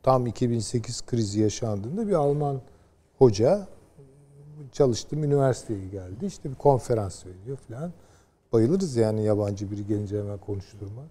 tam 0.02 0.26
2008 0.26 1.06
krizi 1.06 1.40
yaşandığında 1.40 2.08
bir 2.08 2.12
Alman 2.12 2.60
hoca 3.18 3.68
çalıştım 4.72 5.24
üniversiteye 5.24 5.88
geldi. 5.88 6.26
İşte 6.26 6.50
bir 6.50 6.54
konferans 6.54 7.26
veriyor 7.26 7.56
falan. 7.56 7.92
Bayılırız 8.52 8.96
yani 8.96 9.24
yabancı 9.24 9.70
biri 9.70 9.86
gelince 9.86 10.18
hemen 10.18 10.38
konuşturma. 10.38 11.02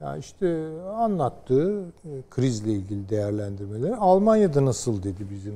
Ya 0.00 0.16
işte 0.16 0.80
anlattığı 0.82 1.84
e, 2.04 2.22
krizle 2.30 2.72
ilgili 2.72 3.08
değerlendirmeleri 3.08 3.96
Almanya'da 3.96 4.64
nasıl 4.64 5.02
dedi 5.02 5.30
bizim 5.30 5.54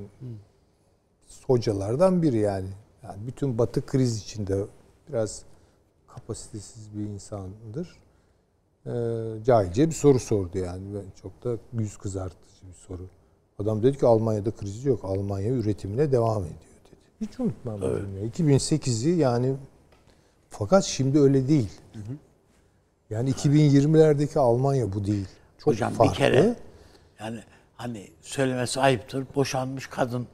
hocalardan 1.47 2.23
biri 2.23 2.39
yani. 2.39 2.69
Yani 3.03 3.27
bütün 3.27 3.59
Batı 3.59 3.87
kriz 3.87 4.19
içinde 4.19 4.65
biraz 5.09 5.43
kapasitesiz 6.09 6.95
bir 6.95 7.05
insandır. 7.05 8.06
Ee, 8.87 9.45
cahilce 9.45 9.89
bir 9.89 9.95
soru 9.95 10.19
sordu 10.19 10.59
yani. 10.59 10.83
Ben 10.95 11.05
çok 11.23 11.45
da 11.45 11.59
yüz 11.73 11.97
kızartıcı 11.97 12.69
bir 12.69 12.75
soru. 12.89 13.03
Adam 13.59 13.83
dedi 13.83 13.99
ki 13.99 14.07
Almanya'da 14.07 14.51
kriz 14.51 14.85
yok. 14.85 15.05
Almanya 15.05 15.51
üretimine 15.51 16.13
devam 16.13 16.43
ediyor 16.43 16.57
dedi. 16.87 16.97
Hiç 17.21 17.41
unutmam 17.41 17.81
cümleyi. 17.81 18.31
2008'i 18.31 19.17
yani 19.17 19.55
fakat 20.51 20.85
şimdi 20.85 21.21
öyle 21.21 21.49
değil. 21.49 21.71
Yani 23.11 23.31
2020'lerdeki 23.31 24.39
Almanya 24.39 24.93
bu 24.93 25.05
değil. 25.05 25.29
Çok 25.59 25.67
Hocam 25.67 25.93
farklı. 25.93 26.13
bir 26.13 26.17
kere 26.19 26.57
yani 27.21 27.41
hani 27.77 28.09
söylemesi 28.21 28.81
ayıptır. 28.81 29.27
Boşanmış 29.35 29.87
kadın 29.87 30.27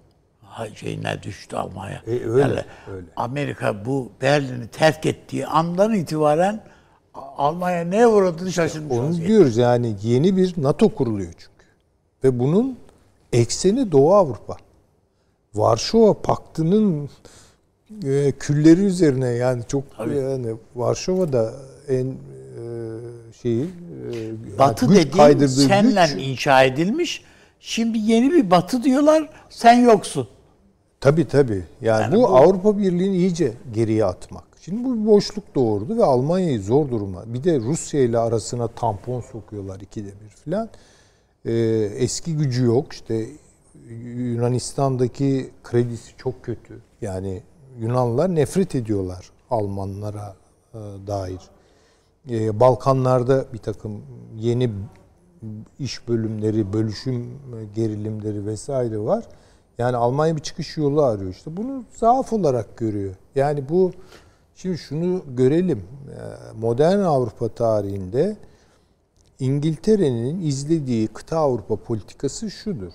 şeyine 0.75 1.23
düştü 1.23 1.57
Almanya. 1.57 2.03
E, 2.07 2.11
öyle, 2.11 2.41
Yani 2.41 2.65
öyle. 2.93 3.07
Amerika 3.17 3.85
bu 3.85 4.13
Berlin'i 4.23 4.69
terk 4.69 5.07
ettiği 5.07 5.47
andan 5.47 5.95
itibaren 5.95 6.65
Almanya 7.15 7.85
neye 7.85 8.07
uğradığını 8.07 8.53
şaşırmış. 8.53 8.93
Onu 8.99 9.09
vaziyette. 9.09 9.29
diyoruz 9.29 9.57
yani 9.57 9.97
yeni 10.03 10.37
bir 10.37 10.55
NATO 10.57 10.89
kuruluyor 10.89 11.33
çünkü. 11.33 11.67
Ve 12.25 12.39
bunun 12.39 12.79
ekseni 13.33 13.93
Doğu 13.93 14.15
Avrupa. 14.15 14.57
Varşova 15.55 16.23
Paktı'nın 16.23 17.11
e, 18.05 18.33
külleri 18.39 18.81
üzerine 18.81 19.29
yani 19.29 19.63
çok 19.69 19.85
yani 20.17 20.47
Varşova'da 20.77 21.53
en 21.89 22.07
e, 22.07 22.15
şeyi 23.43 23.63
e, 23.65 24.59
Batı 24.59 24.87
güç 24.87 24.97
dediğin 24.97 25.47
senle 25.47 26.07
güç- 26.15 26.27
inşa 26.27 26.63
edilmiş. 26.65 27.25
Şimdi 27.61 27.99
yeni 27.99 28.31
bir 28.31 28.51
batı 28.51 28.83
diyorlar. 28.83 29.29
Sen 29.49 29.73
yoksun. 29.85 30.29
Tabii 31.01 31.29
tabii. 31.29 31.65
Yani, 31.81 32.03
Yani 32.03 32.15
bu, 32.17 32.23
bu- 32.23 32.27
Avrupa 32.37 32.79
Birliği'ni 32.79 33.17
iyice 33.17 33.53
geriye 33.75 34.05
atmak. 34.05 34.45
Şimdi 34.65 34.85
bu 34.85 34.97
bir 34.97 35.07
boşluk 35.07 35.55
doğurdu 35.55 35.97
ve 35.97 36.05
Almanya'yı 36.05 36.63
zor 36.63 36.91
duruma. 36.91 37.35
Bir 37.35 37.45
de 37.45 37.61
Rusya 37.61 38.01
ile 38.01 38.19
arasına 38.19 38.69
tampon 38.69 39.21
sokuyorlar 39.21 39.81
ikide 39.81 40.09
bir 40.09 40.29
filan. 40.29 40.69
Ee, 41.45 41.53
eski 41.97 42.37
gücü 42.37 42.65
yok. 42.65 42.93
İşte 42.93 43.27
Yunanistan'daki 44.17 45.51
kredisi 45.63 46.17
çok 46.17 46.45
kötü. 46.45 46.83
Yani 47.01 47.43
Yunanlılar 47.79 48.35
nefret 48.35 48.75
ediyorlar 48.75 49.31
Almanlara 49.51 50.37
e, 50.75 50.79
dair. 51.07 51.41
Ee, 52.31 52.61
Balkanlarda 52.61 53.47
bir 53.53 53.59
takım 53.59 54.03
yeni 54.37 54.71
iş 55.79 56.09
bölümleri, 56.09 56.73
bölüşüm 56.73 57.39
gerilimleri 57.75 58.47
vesaire 58.47 58.99
var. 58.99 59.25
Yani 59.79 59.97
Almanya 59.97 60.37
bir 60.37 60.43
çıkış 60.43 60.77
yolu 60.77 61.03
arıyor 61.03 61.31
işte. 61.31 61.57
Bunu 61.57 61.85
zaaf 61.91 62.33
olarak 62.33 62.77
görüyor. 62.77 63.15
Yani 63.35 63.69
bu 63.69 63.93
şimdi 64.55 64.79
şunu 64.79 65.23
görelim. 65.37 65.79
Ee, 66.11 66.59
Modern 66.61 66.99
Avrupa 66.99 67.49
tarihinde 67.49 68.37
İngiltere'nin 69.39 70.41
izlediği 70.41 71.09
kıta 71.09 71.39
Avrupa 71.39 71.77
politikası 71.77 72.51
şudur. 72.51 72.93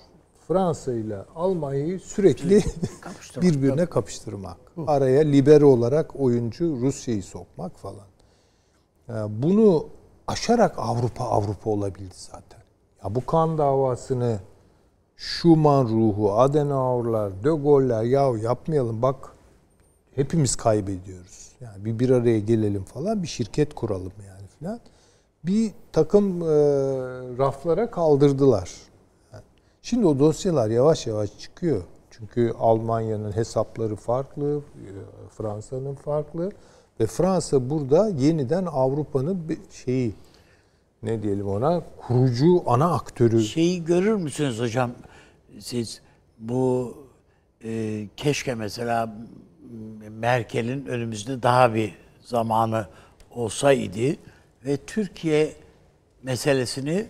Fransa 0.48 0.92
ile 0.92 1.18
Almanya'yı 1.36 2.00
sürekli 2.00 2.64
Kapıştırmak. 3.00 3.42
birbirine 3.54 3.86
kapıştırmak. 3.86 4.56
Araya 4.86 5.20
libero 5.22 5.66
olarak 5.68 6.20
oyuncu 6.20 6.80
Rusya'yı 6.80 7.22
sokmak 7.22 7.76
falan. 7.78 8.06
Ya 9.08 9.28
Bunu 9.30 9.86
aşarak 10.26 10.74
Avrupa 10.78 11.24
Avrupa 11.24 11.70
olabildi 11.70 12.14
zaten. 12.14 12.60
Ya 13.04 13.14
bu 13.14 13.26
kan 13.26 13.58
davasını 13.58 14.38
Schuman 15.16 15.84
ruhu, 15.84 16.32
Adenauer'lar, 16.32 17.44
De 17.44 17.48
Gaulle'ler 17.48 18.02
ya 18.02 18.32
yapmayalım 18.42 19.02
bak 19.02 19.32
hepimiz 20.14 20.56
kaybediyoruz. 20.56 21.47
Yani 21.60 21.84
bir 21.84 21.98
bir 21.98 22.10
araya 22.10 22.38
gelelim 22.38 22.84
falan 22.84 23.22
bir 23.22 23.28
şirket 23.28 23.74
kuralım 23.74 24.12
yani 24.26 24.46
falan. 24.60 24.80
Bir 25.44 25.72
takım 25.92 26.42
e, 26.42 26.46
raflara 27.38 27.90
kaldırdılar. 27.90 28.70
Şimdi 29.82 30.06
o 30.06 30.18
dosyalar 30.18 30.70
yavaş 30.70 31.06
yavaş 31.06 31.38
çıkıyor. 31.38 31.82
Çünkü 32.10 32.52
Almanya'nın 32.58 33.36
hesapları 33.36 33.96
farklı, 33.96 34.56
e, 34.56 34.90
Fransa'nın 35.36 35.94
farklı 35.94 36.52
ve 37.00 37.06
Fransa 37.06 37.70
burada 37.70 38.08
yeniden 38.08 38.66
Avrupa'nın 38.66 39.48
bir 39.48 39.58
şeyi 39.70 40.14
ne 41.02 41.22
diyelim 41.22 41.48
ona 41.48 41.82
kurucu 41.96 42.62
ana 42.66 42.94
aktörü. 42.94 43.40
Şeyi 43.40 43.84
görür 43.84 44.14
müsünüz 44.14 44.60
hocam? 44.60 44.90
Siz 45.58 46.00
bu 46.38 46.94
e, 47.64 48.04
keşke 48.16 48.54
mesela 48.54 49.16
Merkel'in 50.10 50.86
önümüzde 50.86 51.42
daha 51.42 51.74
bir 51.74 51.94
zamanı 52.20 52.86
olsaydı 53.30 54.16
ve 54.64 54.76
Türkiye 54.76 55.52
meselesini 56.22 57.06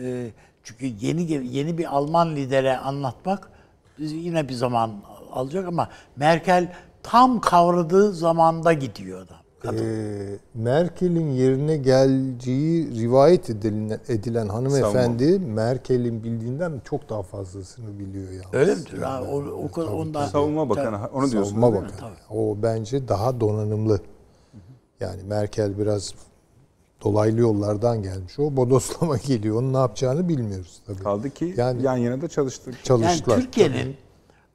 e, 0.00 0.30
çünkü 0.64 0.86
yeni 0.86 1.32
yeni 1.56 1.78
bir 1.78 1.96
Alman 1.96 2.36
lidere 2.36 2.76
anlatmak 2.76 3.50
yine 3.98 4.48
bir 4.48 4.54
zaman 4.54 5.02
alacak 5.32 5.68
ama 5.68 5.88
Merkel 6.16 6.72
tam 7.02 7.40
kavradığı 7.40 8.12
zamanda 8.12 8.72
gidiyor 8.72 9.28
Ee, 9.64 10.38
Merkel'in 10.54 11.30
yerine 11.30 11.76
geleceği 11.76 13.00
rivayet 13.02 13.50
edilen, 13.50 14.00
edilen 14.08 14.48
hanımefendi 14.48 15.38
Merkel'in 15.38 16.24
bildiğinden 16.24 16.72
çok 16.84 17.08
daha 17.10 17.22
fazlasını 17.22 17.98
biliyor 17.98 18.30
yalnız. 18.32 18.54
Öyle 18.54 18.74
midir? 18.74 18.98
Ha, 19.02 19.22
o, 19.32 19.36
o, 19.42 19.70
kadar- 19.70 19.88
ondan, 19.92 20.26
Savunma 20.26 20.68
Bakanı 20.68 20.96
onu 21.12 21.30
diyorsunuz 21.30 21.48
Savunma 21.48 21.72
değil 21.72 21.82
mi? 21.82 21.90
Bakanı. 21.96 22.14
O 22.30 22.56
bence 22.62 23.08
daha 23.08 23.40
donanımlı. 23.40 24.00
Yani 25.00 25.22
Merkel 25.22 25.78
biraz 25.78 26.14
dolaylı 27.04 27.40
yollardan 27.40 28.02
gelmiş. 28.02 28.38
O 28.38 28.56
bodoslama 28.56 29.16
geliyor. 29.26 29.56
Onun 29.56 29.72
ne 29.72 29.78
yapacağını 29.78 30.28
bilmiyoruz 30.28 30.80
tabii. 30.86 31.02
Kaldı 31.02 31.30
ki 31.30 31.54
Yani- 31.56 31.82
yan 31.82 31.96
yana 31.96 32.20
da 32.20 32.28
çalıştık. 32.28 32.84
Çalıştılar. 32.84 33.36
Yani 33.36 33.44
Türkiye'nin 33.44 33.96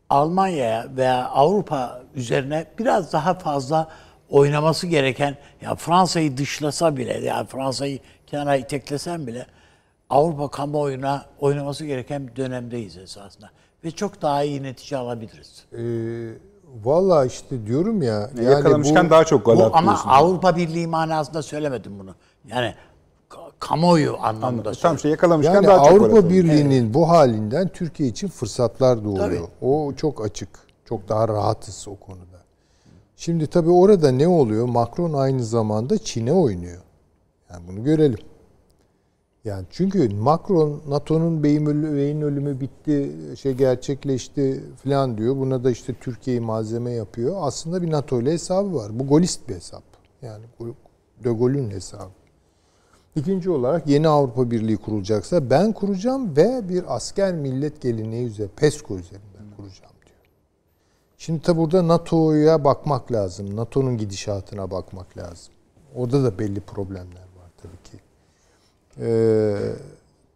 Almanya'ya 0.09 0.87
veya 0.97 1.29
Avrupa 1.29 2.01
üzerine 2.15 2.65
biraz 2.79 3.13
daha 3.13 3.33
fazla 3.33 3.87
oynaması 4.37 4.87
gereken 4.87 5.37
ya 5.61 5.75
Fransa'yı 5.75 6.37
dışlasa 6.37 6.97
bile 6.97 7.19
yani 7.19 7.47
Fransa'yı 7.47 7.99
kenara 8.27 8.55
iteklesen 8.55 9.27
bile 9.27 9.45
Avrupa 10.09 10.47
kamuoyuna 10.47 11.25
oynaması 11.39 11.85
gereken 11.85 12.27
bir 12.27 12.35
dönemdeyiz 12.35 12.97
esasında. 12.97 13.49
Ve 13.83 13.91
çok 13.91 14.21
daha 14.21 14.43
iyi 14.43 14.63
netice 14.63 14.97
alabiliriz. 14.97 15.65
Ee, 15.73 16.53
Valla 16.83 17.25
işte 17.25 17.65
diyorum 17.65 18.01
ya. 18.01 18.29
Yani 18.35 18.43
yakalamışken 18.43 19.05
bu- 19.05 19.09
daha 19.09 19.23
çok 19.23 19.45
gol 19.45 19.57
Bu 19.57 19.69
ama. 19.73 20.01
Avrupa 20.05 20.55
Birliği 20.57 20.87
manasında 20.87 21.41
söylemedim 21.41 21.99
bunu. 21.99 22.15
Yani 22.47 22.73
ka- 23.29 23.51
kamuoyu 23.59 24.13
anlamında 24.21 24.47
Anladım. 24.47 24.63
söyledim. 24.63 24.81
Tam 24.81 24.95
işte 24.95 25.09
yakalamışken 25.09 25.53
Yani 25.53 25.67
daha 25.67 25.89
çok 25.89 25.99
gol 25.99 26.05
Avrupa. 26.05 26.29
Birliği'nin 26.29 26.93
bu 26.93 27.09
halinden 27.09 27.67
Türkiye 27.67 28.09
için 28.09 28.27
fırsatlar 28.27 29.03
doğuyor. 29.03 29.17
Tabii. 29.27 29.39
O 29.61 29.93
çok 29.93 30.25
açık. 30.25 30.49
Çok 30.89 31.09
daha 31.09 31.27
rahatız 31.27 31.87
o 31.87 31.95
konuda. 31.95 32.32
Şimdi 33.23 33.47
tabii 33.47 33.69
orada 33.69 34.11
ne 34.11 34.27
oluyor? 34.27 34.65
Macron 34.65 35.13
aynı 35.13 35.43
zamanda 35.43 35.97
Çin'e 35.97 36.33
oynuyor. 36.33 36.81
Yani 37.49 37.67
bunu 37.67 37.83
görelim. 37.83 38.19
Yani 39.45 39.65
çünkü 39.69 40.09
Macron 40.09 40.81
NATO'nun 40.87 41.43
beyin 41.43 41.65
ölü- 41.65 41.95
beyin 41.95 42.21
ölümü 42.21 42.59
bitti, 42.59 43.11
şey 43.37 43.53
gerçekleşti 43.53 44.63
falan 44.83 45.17
diyor. 45.17 45.37
Buna 45.37 45.63
da 45.63 45.71
işte 45.71 45.93
Türkiye'yi 45.93 46.41
malzeme 46.41 46.91
yapıyor. 46.91 47.35
Aslında 47.39 47.81
bir 47.81 47.91
NATO 47.91 48.21
ile 48.21 48.31
hesabı 48.31 48.75
var. 48.75 48.99
Bu 48.99 49.07
golist 49.07 49.49
bir 49.49 49.55
hesap. 49.55 49.83
Yani 50.21 50.43
De 51.23 51.31
Gaulle'ün 51.31 51.71
hesabı. 51.71 52.11
İkinci 53.15 53.49
olarak 53.49 53.87
yeni 53.87 54.07
Avrupa 54.07 54.51
Birliği 54.51 54.77
kurulacaksa 54.77 55.49
ben 55.49 55.71
kuracağım 55.71 56.37
ve 56.37 56.69
bir 56.69 56.95
asker 56.95 57.33
millet 57.33 57.81
geleneği 57.81 58.27
üzerine, 58.27 58.51
PESCO 58.55 58.97
üzerinden 58.97 59.55
kuracağım. 59.57 59.92
Şimdi 61.25 61.41
tabi 61.41 61.57
burada 61.57 61.87
NATO'ya 61.87 62.63
bakmak 62.63 63.11
lazım. 63.11 63.55
NATO'nun 63.55 63.97
gidişatına 63.97 64.71
bakmak 64.71 65.17
lazım. 65.17 65.53
Orada 65.95 66.23
da 66.23 66.39
belli 66.39 66.59
problemler 66.61 67.27
var 67.37 67.49
tabii 67.61 67.83
ki. 67.83 67.99
Ee, 68.99 69.57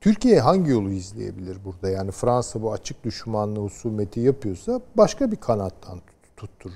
Türkiye 0.01 0.39
hangi 0.39 0.72
yolu 0.72 0.89
izleyebilir 0.89 1.57
burada? 1.65 1.89
Yani 1.89 2.11
Fransa 2.11 2.61
bu 2.61 2.73
açık 2.73 3.03
düşmanlığı 3.03 3.59
husumeti 3.59 4.19
yapıyorsa 4.19 4.81
başka 4.95 5.31
bir 5.31 5.35
kanattan 5.35 5.97
tut- 5.97 6.38
tutturur. 6.38 6.76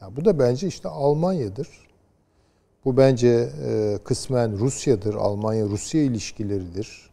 Ya 0.00 0.16
bu 0.16 0.24
da 0.24 0.38
bence 0.38 0.66
işte 0.66 0.88
Almanya'dır. 0.88 1.68
Bu 2.84 2.96
bence 2.96 3.50
e, 3.64 3.98
kısmen 4.04 4.58
Rusya'dır. 4.58 5.14
Almanya-Rusya 5.14 6.02
ilişkileridir. 6.02 7.10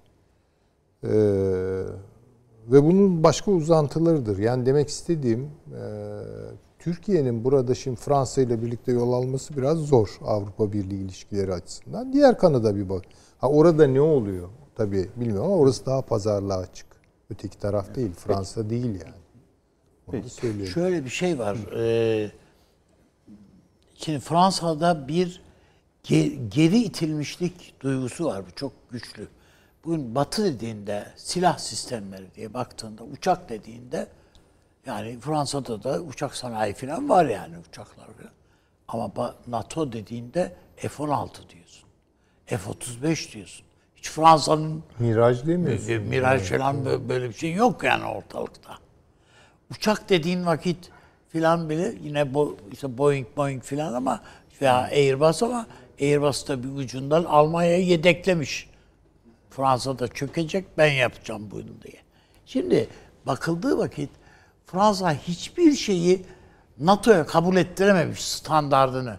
Ee, 1.03 1.83
ve 2.71 2.83
bunun 2.83 3.23
başka 3.23 3.51
uzantılarıdır. 3.51 4.37
Yani 4.37 4.65
demek 4.65 4.89
istediğim 4.89 5.41
e, 5.41 5.81
Türkiye'nin 6.79 7.43
burada 7.43 7.75
şimdi 7.75 7.99
Fransa 7.99 8.41
ile 8.41 8.61
birlikte 8.61 8.91
yol 8.91 9.13
alması 9.13 9.57
biraz 9.57 9.77
zor 9.77 10.17
Avrupa 10.21 10.73
Birliği 10.73 11.03
ilişkileri 11.03 11.53
açısından. 11.53 12.13
Diğer 12.13 12.37
kanada 12.37 12.75
bir 12.75 12.89
bak. 12.89 13.03
Ha 13.37 13.49
orada 13.49 13.87
ne 13.87 14.01
oluyor? 14.01 14.49
Tabii 14.75 15.09
bilmiyorum 15.15 15.45
ama 15.45 15.55
orası 15.55 15.85
daha 15.85 16.01
pazarlığa 16.01 16.57
açık. 16.57 16.87
Öteki 17.29 17.59
taraf 17.59 17.95
değil. 17.95 18.11
Fransa 18.13 18.69
değil 18.69 18.85
yani. 19.05 19.21
Onu 20.07 20.29
söyleyeyim. 20.29 20.71
Şöyle 20.73 21.05
bir 21.05 21.09
şey 21.09 21.39
var. 21.39 21.57
Ee, 21.77 22.31
şimdi 23.95 24.19
Fransa'da 24.19 25.07
bir 25.07 25.41
ge- 26.03 26.49
geri 26.49 26.77
itilmişlik 26.79 27.73
duygusu 27.81 28.25
var. 28.25 28.43
Bu 28.51 28.55
çok 28.55 28.71
güçlü. 28.91 29.27
Bugün 29.85 30.15
Batı 30.15 30.43
dediğinde 30.45 31.05
silah 31.15 31.57
sistemleri 31.57 32.25
diye 32.35 32.53
baktığında 32.53 33.03
uçak 33.03 33.49
dediğinde 33.49 34.07
yani 34.85 35.19
Fransa'da 35.19 35.83
da 35.83 35.99
uçak 36.01 36.35
sanayi 36.35 36.73
falan 36.73 37.09
var 37.09 37.25
yani 37.25 37.55
uçaklar 37.69 38.05
falan. 38.05 38.31
Ama 38.87 39.35
NATO 39.47 39.91
dediğinde 39.91 40.55
F-16 40.77 41.29
diyorsun. 41.49 41.83
F-35 42.45 43.33
diyorsun. 43.33 43.65
Hiç 43.95 44.09
Fransa'nın 44.09 44.83
Miraj 44.99 45.45
demiyorsun. 45.47 45.91
e, 45.93 45.97
Miraj 45.97 46.49
falan 46.49 46.75
bö- 46.75 47.09
böyle 47.09 47.29
bir 47.29 47.33
şey 47.33 47.53
yok 47.53 47.83
yani 47.83 48.05
ortalıkta. 48.05 48.77
Uçak 49.71 50.09
dediğin 50.09 50.45
vakit 50.45 50.89
filan 51.29 51.69
bile 51.69 51.93
yine 52.03 52.33
bu 52.33 52.57
işte 52.71 52.97
Boeing 52.97 53.27
Boeing 53.37 53.63
filan 53.63 53.93
ama 53.93 54.21
veya 54.61 54.75
Airbus 54.77 55.43
ama 55.43 55.67
Airbus 56.01 56.47
da 56.47 56.63
bir 56.63 56.69
ucundan 56.69 57.23
Almanya'ya 57.23 57.77
yedeklemiş. 57.79 58.70
Fransa'da 59.51 60.07
çökecek 60.07 60.77
ben 60.77 60.91
yapacağım 60.91 61.51
bunu 61.51 61.81
diye. 61.83 62.01
Şimdi 62.45 62.87
bakıldığı 63.25 63.77
vakit 63.77 64.09
Fransa 64.65 65.13
hiçbir 65.13 65.71
şeyi 65.71 66.25
NATO'ya 66.79 67.25
kabul 67.25 67.57
ettirememiş 67.57 68.25
standardını. 68.25 69.17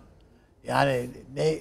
Yani 0.65 1.11
ne 1.35 1.59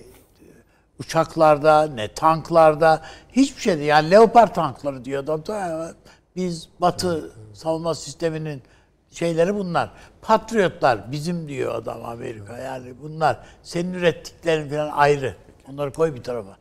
uçaklarda 0.99 1.87
ne 1.87 2.13
tanklarda 2.13 3.01
hiçbir 3.29 3.61
şeyde 3.61 3.83
yani 3.83 4.11
Leopard 4.11 4.53
tankları 4.53 5.05
diyor 5.05 5.27
da 5.27 5.93
biz 6.35 6.69
Batı 6.81 7.31
savunma 7.53 7.95
sisteminin 7.95 8.63
şeyleri 9.11 9.55
bunlar. 9.55 9.91
Patriotlar 10.21 11.11
bizim 11.11 11.47
diyor 11.47 11.75
adam 11.75 12.05
Amerika. 12.05 12.57
Yani 12.57 12.93
bunlar 13.01 13.39
senin 13.63 13.93
ürettiklerin 13.93 14.69
falan 14.69 14.89
ayrı. 14.91 15.35
Onları 15.71 15.93
koy 15.93 16.15
bir 16.15 16.23
tarafa. 16.23 16.57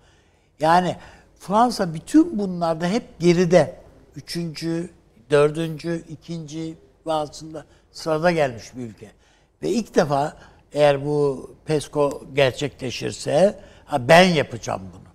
Yani 0.61 0.97
Fransa 1.41 1.95
bütün 1.95 2.39
bunlarda 2.39 2.87
hep 2.87 3.21
geride. 3.21 3.81
Üçüncü, 4.17 4.91
dördüncü, 5.31 6.05
ikinci 6.09 6.79
bazısında 7.07 7.65
sırada 7.93 8.31
gelmiş 8.31 8.77
bir 8.77 8.83
ülke. 8.83 9.11
Ve 9.63 9.69
ilk 9.69 9.95
defa 9.95 10.37
eğer 10.73 11.07
bu 11.07 11.51
PESCO 11.65 12.23
gerçekleşirse 12.35 13.61
ha 13.85 14.09
ben 14.09 14.23
yapacağım 14.23 14.83
bunu. 14.93 15.09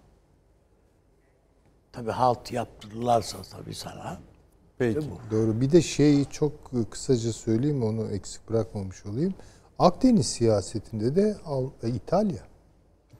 Tabii 1.91 2.11
halt 2.11 2.51
yaptırırlarsa 2.51 3.37
tabii 3.51 3.75
sana. 3.75 4.19
Peki. 4.77 5.09
Doğru. 5.31 5.61
Bir 5.61 5.71
de 5.71 5.81
şeyi 5.81 6.25
çok 6.25 6.51
kısaca 6.91 7.33
söyleyeyim 7.33 7.83
onu 7.83 8.11
eksik 8.11 8.49
bırakmamış 8.49 9.05
olayım. 9.05 9.33
Akdeniz 9.79 10.27
siyasetinde 10.27 11.15
de 11.15 11.37
Al- 11.45 11.69
İtalya 11.83 12.54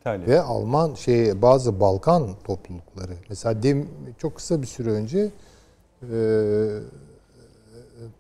İtalya. 0.06 0.27
ve 0.27 0.41
Alman 0.41 0.94
şey 0.94 1.41
bazı 1.41 1.80
Balkan 1.80 2.30
toplulukları. 2.44 3.11
Mesela 3.30 3.64
dem, 3.64 3.88
çok 4.18 4.36
kısa 4.36 4.61
bir 4.61 4.68
süre 4.68 4.91
önce 4.91 5.32
e, 6.11 6.18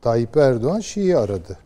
Tayyip 0.01 0.37
Erdoğan 0.37 0.79
şeyi 0.79 1.17
aradı. 1.17 1.57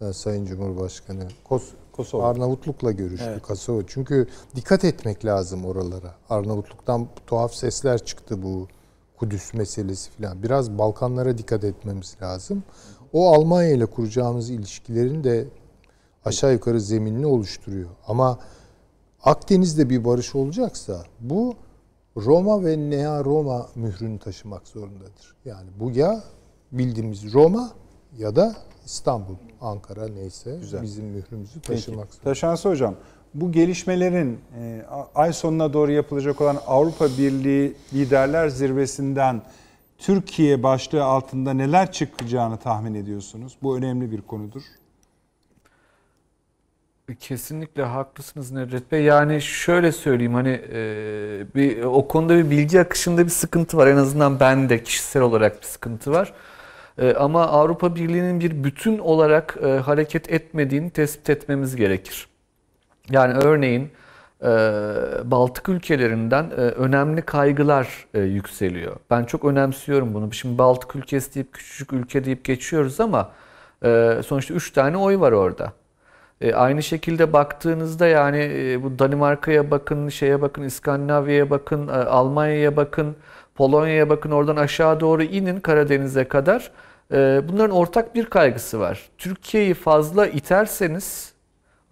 e, 0.00 0.12
Sayın 0.12 0.44
Cumhurbaşkanı. 0.46 1.28
Kos, 1.44 1.64
Kosova. 1.92 2.28
Arnavutluk'la 2.28 2.92
görüştü. 2.92 3.40
Kosova. 3.42 3.82
Çünkü 3.86 4.26
dikkat 4.56 4.84
etmek 4.84 5.24
lazım 5.24 5.64
oralara. 5.64 6.14
Arnavutluk'tan 6.30 7.08
tuhaf 7.26 7.54
sesler 7.54 8.04
çıktı 8.04 8.42
bu 8.42 8.68
Kudüs 9.18 9.54
meselesi 9.54 10.10
falan. 10.10 10.42
Biraz 10.42 10.78
Balkanlara 10.78 11.38
dikkat 11.38 11.64
etmemiz 11.64 12.16
lazım. 12.22 12.62
O 13.12 13.32
Almanya 13.34 13.70
ile 13.70 13.86
kuracağımız 13.86 14.50
ilişkilerin 14.50 15.24
de 15.24 15.44
aşağı 16.24 16.52
yukarı 16.52 16.80
zeminini 16.80 17.26
oluşturuyor. 17.26 17.88
Ama 18.08 18.38
Akdeniz'de 19.24 19.90
bir 19.90 20.04
barış 20.04 20.34
olacaksa 20.34 21.04
bu 21.20 21.54
Roma 22.16 22.64
ve 22.64 22.78
Nea 22.78 23.24
Roma 23.24 23.66
mührünü 23.74 24.18
taşımak 24.18 24.68
zorundadır. 24.68 25.34
Yani 25.44 25.68
bu 25.80 25.90
ya 25.90 26.22
bildiğimiz 26.72 27.34
Roma 27.34 27.70
ya 28.18 28.36
da 28.36 28.56
İstanbul, 28.84 29.34
Ankara 29.60 30.08
neyse 30.08 30.58
bizim 30.82 31.04
mührümüzü 31.04 31.54
Peki. 31.54 31.66
taşımak 31.66 32.14
zorunda. 32.14 32.24
Taşansı 32.24 32.68
Hocam, 32.68 32.94
bu 33.34 33.52
gelişmelerin 33.52 34.38
e, 34.58 34.84
ay 35.14 35.32
sonuna 35.32 35.72
doğru 35.72 35.92
yapılacak 35.92 36.40
olan 36.40 36.58
Avrupa 36.66 37.08
Birliği 37.08 37.76
Liderler 37.92 38.48
Zirvesi'nden 38.48 39.42
Türkiye 39.98 40.62
başlığı 40.62 41.04
altında 41.04 41.52
neler 41.52 41.92
çıkacağını 41.92 42.56
tahmin 42.56 42.94
ediyorsunuz? 42.94 43.56
Bu 43.62 43.76
önemli 43.76 44.10
bir 44.10 44.20
konudur. 44.20 44.62
Kesinlikle 47.14 47.82
haklısınız 47.82 48.50
Nedret 48.52 48.92
Bey. 48.92 49.02
Yani 49.02 49.40
şöyle 49.42 49.92
söyleyeyim 49.92 50.34
hani 50.34 50.60
e, 50.72 51.54
bir 51.54 51.84
o 51.84 52.08
konuda 52.08 52.36
bir 52.38 52.50
bilgi 52.50 52.80
akışında 52.80 53.24
bir 53.24 53.30
sıkıntı 53.30 53.76
var. 53.76 53.86
En 53.86 53.96
azından 53.96 54.40
bende 54.40 54.82
kişisel 54.82 55.22
olarak 55.22 55.60
bir 55.60 55.66
sıkıntı 55.66 56.10
var. 56.10 56.32
E, 56.98 57.14
ama 57.14 57.46
Avrupa 57.46 57.96
Birliği'nin 57.96 58.40
bir 58.40 58.64
bütün 58.64 58.98
olarak 58.98 59.56
e, 59.62 59.66
hareket 59.66 60.30
etmediğini 60.30 60.90
tespit 60.90 61.30
etmemiz 61.30 61.76
gerekir. 61.76 62.28
Yani 63.10 63.34
örneğin 63.34 63.90
e, 64.42 64.48
Baltık 65.24 65.68
ülkelerinden 65.68 66.44
e, 66.44 66.54
önemli 66.54 67.22
kaygılar 67.22 68.06
e, 68.14 68.20
yükseliyor. 68.20 68.96
Ben 69.10 69.24
çok 69.24 69.44
önemsiyorum 69.44 70.14
bunu. 70.14 70.32
Şimdi 70.32 70.58
Baltık 70.58 70.96
ülkesi 70.96 71.34
deyip 71.34 71.52
küçücük 71.52 71.92
ülke 71.92 72.24
deyip 72.24 72.44
geçiyoruz 72.44 73.00
ama 73.00 73.32
e, 73.84 74.20
sonuçta 74.26 74.54
3 74.54 74.70
tane 74.72 74.96
oy 74.96 75.20
var 75.20 75.32
orada. 75.32 75.72
E, 76.40 76.54
aynı 76.54 76.82
şekilde 76.82 77.32
baktığınızda 77.32 78.06
yani 78.06 78.38
e, 78.38 78.82
bu 78.82 78.98
Danimarka'ya 78.98 79.70
bakın, 79.70 80.08
şeye 80.08 80.40
bakın, 80.42 80.62
İskandinavya'ya 80.62 81.50
bakın, 81.50 81.88
e, 81.88 81.92
Almanya'ya 81.92 82.76
bakın, 82.76 83.16
Polonya'ya 83.54 84.08
bakın, 84.08 84.30
oradan 84.30 84.56
aşağı 84.56 85.00
doğru 85.00 85.22
inin 85.22 85.60
Karadeniz'e 85.60 86.28
kadar. 86.28 86.72
E, 87.12 87.42
bunların 87.48 87.76
ortak 87.76 88.14
bir 88.14 88.24
kaygısı 88.24 88.80
var. 88.80 89.08
Türkiye'yi 89.18 89.74
fazla 89.74 90.26
iterseniz 90.26 91.32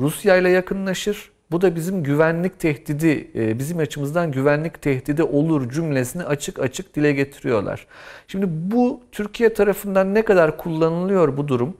Rusya 0.01 0.37
ile 0.37 0.51
yakınlaşır. 0.51 1.31
Bu 1.51 1.61
da 1.61 1.77
bizim 1.77 2.03
güvenlik 2.03 2.61
tehdidi, 2.61 3.31
e, 3.35 3.59
bizim 3.59 3.79
açımızdan 3.79 4.33
güvenlik 4.33 4.83
tehdidi 4.83 5.23
olur 5.23 5.71
cümlesini 5.71 6.25
açık 6.25 6.59
açık 6.59 6.97
dile 6.97 7.13
getiriyorlar. 7.13 7.87
Şimdi 8.29 8.47
bu 8.49 9.01
Türkiye 9.13 9.55
tarafından 9.55 10.15
ne 10.15 10.25
kadar 10.25 10.57
kullanılıyor 10.57 11.37
bu 11.37 11.49
durum 11.49 11.77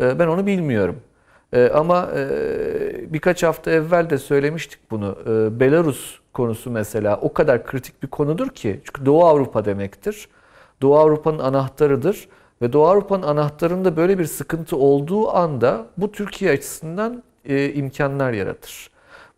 e, 0.00 0.18
ben 0.18 0.26
onu 0.26 0.46
bilmiyorum. 0.46 0.96
E, 1.52 1.68
Ama 1.74 2.08
e, 2.16 3.12
birkaç 3.12 3.42
hafta 3.42 3.70
evvel 3.70 4.10
de 4.10 4.18
söylemiştik 4.18 4.90
bunu. 4.90 5.18
E, 5.26 5.60
Belarus 5.60 6.18
konusu 6.32 6.70
mesela 6.70 7.16
o 7.22 7.32
kadar 7.32 7.66
kritik 7.66 8.02
bir 8.02 8.08
konudur 8.08 8.48
ki. 8.48 8.80
Çünkü 8.84 9.06
Doğu 9.06 9.24
Avrupa 9.24 9.64
demektir. 9.64 10.28
Doğu 10.82 10.98
Avrupa'nın 10.98 11.38
anahtarıdır. 11.38 12.28
Ve 12.62 12.72
Doğu 12.72 12.86
Avrupa'nın 12.86 13.22
anahtarında 13.22 13.96
böyle 13.96 14.18
bir 14.18 14.24
sıkıntı 14.24 14.76
olduğu 14.76 15.30
anda 15.30 15.86
bu 15.96 16.12
Türkiye 16.12 16.50
açısından 16.50 17.22
e, 17.44 17.72
imkanlar 17.72 18.32
yaratır. 18.32 18.90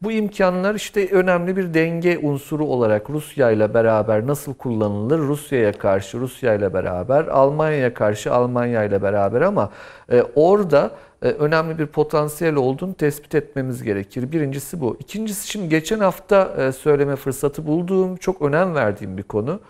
Bu 0.03 0.13
imkanlar 0.13 0.75
işte 0.75 1.09
önemli 1.13 1.57
bir 1.57 1.75
denge 1.75 2.19
unsuru 2.23 2.65
olarak 2.67 3.11
Rusya 3.11 3.51
ile 3.51 3.75
beraber 3.75 4.27
nasıl 4.27 4.55
kullanılır? 4.55 5.19
Rusya'ya 5.19 5.73
karşı 5.73 6.21
Rusya 6.21 6.55
ile 6.55 6.75
beraber, 6.75 7.27
Almanya'ya 7.27 7.95
karşı 7.95 8.33
Almanya 8.33 8.85
ile 8.85 9.03
beraber 9.03 9.41
ama 9.41 9.71
e, 10.13 10.23
orada 10.35 10.91
önemli 11.29 11.79
bir 11.79 11.87
potansiyel 11.87 12.55
olduğunu 12.55 12.95
tespit 12.95 13.35
etmemiz 13.35 13.83
gerekir. 13.83 14.33
Birincisi 14.33 14.81
bu. 14.81 14.97
İkincisi 15.01 15.49
şimdi 15.49 15.69
geçen 15.69 16.01
hafta 16.01 16.55
e, 16.59 16.73
söyleme 16.73 17.17
fırsatı 17.17 17.67
bulduğum, 17.67 18.17
çok 18.17 18.43
önem 18.43 18.75
verdiğim 18.75 19.19
bir 19.19 19.23
konu. 19.23 19.61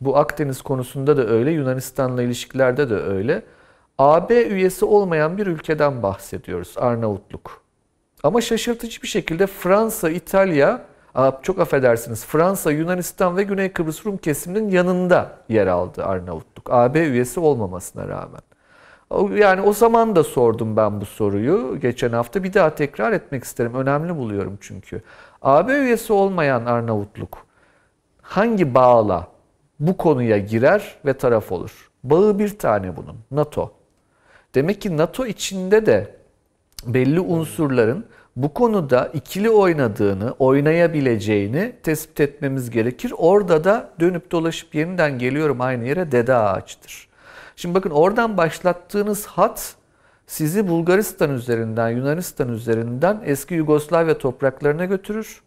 Bu 0.00 0.16
Akdeniz 0.16 0.62
konusunda 0.62 1.16
da 1.16 1.26
öyle, 1.26 1.50
Yunanistan'la 1.50 2.22
ilişkilerde 2.22 2.90
de 2.90 2.94
öyle. 2.94 3.42
AB 3.98 4.42
üyesi 4.46 4.84
olmayan 4.84 5.38
bir 5.38 5.46
ülkeden 5.46 6.02
bahsediyoruz, 6.02 6.74
Arnavutluk. 6.76 7.62
Ama 8.22 8.40
şaşırtıcı 8.40 9.02
bir 9.02 9.08
şekilde 9.08 9.46
Fransa, 9.46 10.10
İtalya, 10.10 10.84
çok 11.42 11.58
affedersiniz 11.58 12.24
Fransa, 12.24 12.72
Yunanistan 12.72 13.36
ve 13.36 13.42
Güney 13.42 13.72
Kıbrıs 13.72 14.06
Rum 14.06 14.16
kesiminin 14.16 14.70
yanında 14.70 15.38
yer 15.48 15.66
aldı 15.66 16.04
Arnavutluk. 16.04 16.70
AB 16.70 17.06
üyesi 17.06 17.40
olmamasına 17.40 18.08
rağmen. 18.08 18.40
Yani 19.34 19.60
o 19.60 19.72
zaman 19.72 20.16
da 20.16 20.24
sordum 20.24 20.76
ben 20.76 21.00
bu 21.00 21.06
soruyu 21.06 21.78
geçen 21.80 22.12
hafta. 22.12 22.44
Bir 22.44 22.54
daha 22.54 22.74
tekrar 22.74 23.12
etmek 23.12 23.44
isterim. 23.44 23.74
Önemli 23.74 24.16
buluyorum 24.16 24.58
çünkü. 24.60 25.02
AB 25.42 25.72
üyesi 25.72 26.12
olmayan 26.12 26.66
Arnavutluk 26.66 27.46
hangi 28.24 28.74
bağla 28.74 29.28
bu 29.80 29.96
konuya 29.96 30.38
girer 30.38 30.96
ve 31.06 31.12
taraf 31.12 31.52
olur? 31.52 31.90
Bağı 32.04 32.38
bir 32.38 32.58
tane 32.58 32.96
bunun. 32.96 33.16
NATO. 33.30 33.72
Demek 34.54 34.80
ki 34.80 34.96
NATO 34.96 35.26
içinde 35.26 35.86
de 35.86 36.16
belli 36.86 37.20
unsurların 37.20 38.04
bu 38.36 38.54
konuda 38.54 39.06
ikili 39.06 39.50
oynadığını, 39.50 40.34
oynayabileceğini 40.38 41.72
tespit 41.82 42.20
etmemiz 42.20 42.70
gerekir. 42.70 43.12
Orada 43.16 43.64
da 43.64 43.90
dönüp 44.00 44.30
dolaşıp 44.30 44.74
yeniden 44.74 45.18
geliyorum 45.18 45.60
aynı 45.60 45.84
yere 45.84 46.12
dede 46.12 46.34
ağaçtır. 46.34 47.08
Şimdi 47.56 47.74
bakın 47.74 47.90
oradan 47.90 48.36
başlattığınız 48.36 49.26
hat 49.26 49.76
sizi 50.26 50.68
Bulgaristan 50.68 51.30
üzerinden, 51.30 51.88
Yunanistan 51.88 52.48
üzerinden 52.48 53.20
eski 53.24 53.54
Yugoslavya 53.54 54.18
topraklarına 54.18 54.84
götürür. 54.84 55.42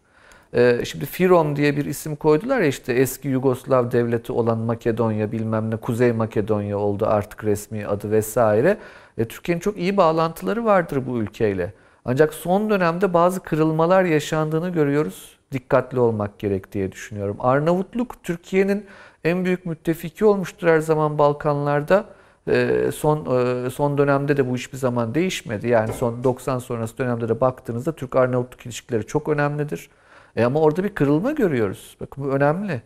Ee, 0.54 0.80
şimdi 0.84 1.06
Firom 1.06 1.56
diye 1.56 1.76
bir 1.76 1.84
isim 1.84 2.16
koydular 2.16 2.60
ya 2.60 2.66
işte 2.66 2.92
eski 2.92 3.28
Yugoslav 3.28 3.90
devleti 3.90 4.32
olan 4.32 4.58
Makedonya 4.58 5.32
bilmem 5.32 5.70
ne 5.70 5.76
Kuzey 5.76 6.12
Makedonya 6.12 6.78
oldu 6.78 7.06
artık 7.06 7.44
resmi 7.44 7.86
adı 7.86 8.10
vesaire. 8.10 8.78
E, 9.18 9.24
Türkiye'nin 9.24 9.60
çok 9.60 9.76
iyi 9.78 9.96
bağlantıları 9.96 10.64
vardır 10.64 11.06
bu 11.06 11.18
ülkeyle. 11.18 11.72
Ancak 12.04 12.34
son 12.34 12.70
dönemde 12.70 13.14
bazı 13.14 13.40
kırılmalar 13.40 14.04
yaşandığını 14.04 14.68
görüyoruz. 14.68 15.38
Dikkatli 15.52 16.00
olmak 16.00 16.38
gerek 16.38 16.72
diye 16.72 16.92
düşünüyorum. 16.92 17.36
Arnavutluk 17.40 18.22
Türkiye'nin 18.22 18.86
en 19.30 19.44
büyük 19.44 19.66
müttefiki 19.66 20.24
olmuştur 20.24 20.68
her 20.68 20.80
zaman 20.80 21.18
Balkanlarda. 21.18 22.04
Ee, 22.48 22.90
son 22.94 23.18
e, 23.66 23.70
son 23.70 23.98
dönemde 23.98 24.36
de 24.36 24.50
bu 24.50 24.56
hiçbir 24.56 24.78
zaman 24.78 25.14
değişmedi. 25.14 25.68
Yani 25.68 25.92
son 25.92 26.24
90 26.24 26.58
sonrası 26.58 26.98
dönemde 26.98 27.28
de 27.28 27.40
baktığınızda 27.40 27.92
Türk-Arnavutluk 27.92 28.66
ilişkileri 28.66 29.06
çok 29.06 29.28
önemlidir. 29.28 29.90
E 30.36 30.44
ama 30.44 30.60
orada 30.60 30.84
bir 30.84 30.88
kırılma 30.88 31.32
görüyoruz. 31.32 31.96
Bakın 32.00 32.24
bu 32.24 32.28
önemli. 32.28 32.82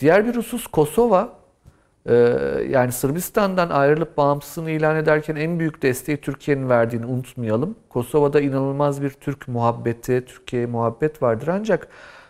Diğer 0.00 0.26
bir 0.26 0.36
husus 0.36 0.66
Kosova. 0.66 1.32
Ee, 2.08 2.14
yani 2.70 2.92
Sırbistan'dan 2.92 3.70
ayrılıp 3.70 4.16
bağımsızlığını 4.16 4.70
ilan 4.70 4.96
ederken 4.96 5.36
en 5.36 5.58
büyük 5.58 5.82
desteği 5.82 6.16
Türkiye'nin 6.16 6.68
verdiğini 6.68 7.06
unutmayalım. 7.06 7.76
Kosova'da 7.88 8.40
inanılmaz 8.40 9.02
bir 9.02 9.10
Türk 9.10 9.48
muhabbeti, 9.48 10.24
Türkiye'ye 10.26 10.66
muhabbet 10.66 11.22
vardır. 11.22 11.48
Ancak 11.48 11.88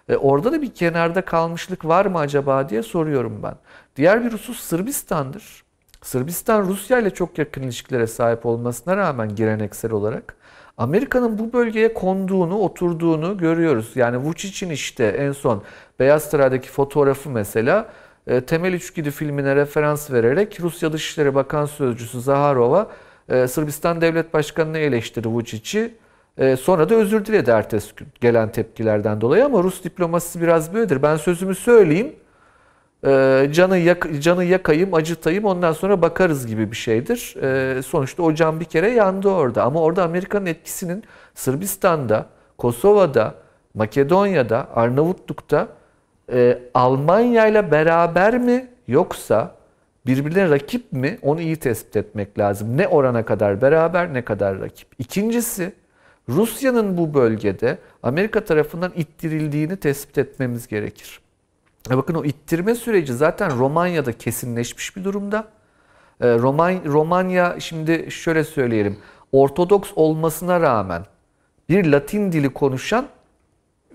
e, 0.09 0.17
orada 0.17 0.53
da 0.53 0.63
bir 0.63 0.75
kenarda 0.75 1.21
kalmışlık 1.25 1.85
var 1.85 2.07
mı 2.07 2.19
acaba 2.19 2.69
diye 2.69 2.83
soruyorum 2.83 3.43
ben. 3.43 3.55
Diğer 3.97 4.25
bir 4.25 4.33
husus 4.33 4.61
Sırbistan'dır. 4.61 5.65
Sırbistan 6.03 6.63
Rusya 6.63 6.99
ile 6.99 7.11
çok 7.11 7.39
yakın 7.39 7.63
ilişkilere 7.63 8.07
sahip 8.07 8.47
olmasına 8.47 8.97
rağmen 8.97 9.35
geleneksel 9.35 9.93
olarak 9.93 10.37
Amerika'nın 10.79 11.39
bu 11.39 11.53
bölgeye 11.53 11.95
konduğunu, 11.95 12.59
oturduğunu 12.59 13.39
görüyoruz. 13.39 13.93
Yani 13.95 14.17
Vucic'in 14.17 14.71
işte 14.71 15.05
en 15.05 15.33
son 15.33 15.63
Beyaz 16.01 16.23
Saray'daki 16.23 16.69
fotoğrafı 16.69 17.31
mesela 17.31 17.89
e, 18.27 18.41
Temel 18.41 18.73
Üçgidi 18.73 19.11
filmine 19.11 19.57
referans 19.57 20.11
vererek 20.11 20.61
Rusya 20.61 20.93
Dışişleri 20.93 21.35
Bakan 21.35 21.67
Sözcüsü 21.67 22.21
Zaharova 22.21 22.91
e, 23.29 23.49
Sırbistan 23.49 24.01
Devlet 24.01 24.35
Başkanı'nı 24.35 24.79
eleştirdi 24.79 25.29
Vucic'i. 25.29 25.95
E, 26.39 26.57
sonra 26.57 26.89
da 26.89 26.95
özür 26.95 27.25
diledi 27.25 27.51
ertesi 27.51 27.95
gün 27.97 28.09
gelen 28.21 28.53
tepkilerden 28.53 29.21
dolayı 29.21 29.45
ama 29.45 29.63
Rus 29.63 29.85
diplomasisi 29.85 30.41
biraz 30.41 30.75
böyledir. 30.75 31.03
Ben 31.03 31.17
sözümü 31.17 31.55
söyleyeyim, 31.55 32.17
e, 33.07 33.49
canı, 33.53 33.79
yak, 33.79 34.09
canı 34.21 34.45
yakayım, 34.45 34.95
acıtayım 34.95 35.45
ondan 35.45 35.73
sonra 35.73 36.03
bakarız 36.03 36.47
gibi 36.47 36.71
bir 36.71 36.77
şeydir. 36.77 37.37
E, 37.43 37.83
sonuçta 37.83 38.23
o 38.23 38.35
can 38.35 38.61
bir 38.61 38.65
kere 38.65 38.91
yandı 38.91 39.29
orada. 39.29 39.65
Ama 39.65 39.81
orada 39.81 40.05
Amerika'nın 40.05 40.47
etkisinin 40.47 41.05
Sırbistan'da, 41.35 42.27
Kosova'da, 42.59 43.35
Makedonya'da, 43.75 44.69
Arnavutluk'ta 44.75 45.69
e, 46.33 46.59
Almanya 46.75 47.47
ile 47.47 47.71
beraber 47.71 48.39
mi 48.39 48.69
yoksa 48.89 49.55
birbirine 50.07 50.51
rakip 50.51 50.93
mi 50.93 51.19
onu 51.23 51.41
iyi 51.41 51.57
tespit 51.57 51.97
etmek 51.97 52.39
lazım. 52.39 52.77
Ne 52.77 52.89
orana 52.89 53.25
kadar 53.25 53.63
beraber 53.63 54.15
ne 54.15 54.25
kadar 54.25 54.61
rakip. 54.61 54.89
İkincisi 54.99 55.73
Rusya'nın 56.29 56.97
bu 56.97 57.15
bölgede 57.15 57.79
Amerika 58.03 58.45
tarafından 58.45 58.93
ittirildiğini 58.97 59.77
tespit 59.77 60.19
etmemiz 60.19 60.67
gerekir. 60.67 61.21
E 61.91 61.97
bakın 61.97 62.15
o 62.15 62.25
ittirme 62.25 62.75
süreci 62.75 63.15
zaten 63.15 63.59
Romanya'da 63.59 64.13
kesinleşmiş 64.13 64.97
bir 64.97 65.05
durumda. 65.05 65.49
E, 66.21 66.39
Roman, 66.39 66.75
Romanya 66.85 67.61
şimdi 67.61 68.11
şöyle 68.11 68.45
söyleyelim. 68.45 68.99
Ortodoks 69.33 69.91
olmasına 69.97 70.61
rağmen 70.61 71.03
bir 71.69 71.85
Latin 71.85 72.33
dili 72.33 72.49
konuşan 72.53 73.07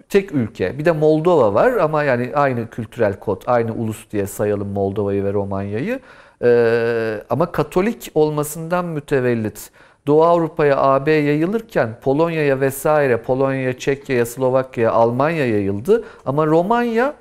tek 0.09 0.31
ülke. 0.31 0.79
Bir 0.79 0.85
de 0.85 0.91
Moldova 0.91 1.53
var 1.53 1.71
ama 1.71 2.03
yani 2.03 2.31
aynı 2.35 2.69
kültürel 2.69 3.19
kod, 3.19 3.41
aynı 3.47 3.73
ulus 3.73 4.11
diye 4.11 4.27
sayalım 4.27 4.67
Moldova'yı 4.67 5.23
ve 5.23 5.33
Romanya'yı. 5.33 5.99
Ee, 6.43 7.23
ama 7.29 7.51
Katolik 7.51 8.11
olmasından 8.15 8.85
mütevellit 8.85 9.71
Doğu 10.09 10.23
Avrupa'ya 10.23 10.77
AB 10.77 11.11
yayılırken 11.11 11.89
Polonya'ya 12.01 12.59
vesaire, 12.61 13.21
Polonya'ya, 13.21 13.79
Çekya'ya, 13.79 14.25
Slovakya'ya, 14.25 14.91
Almanya 14.91 15.47
yayıldı. 15.47 16.03
Ama 16.25 16.47
Romanya 16.47 17.13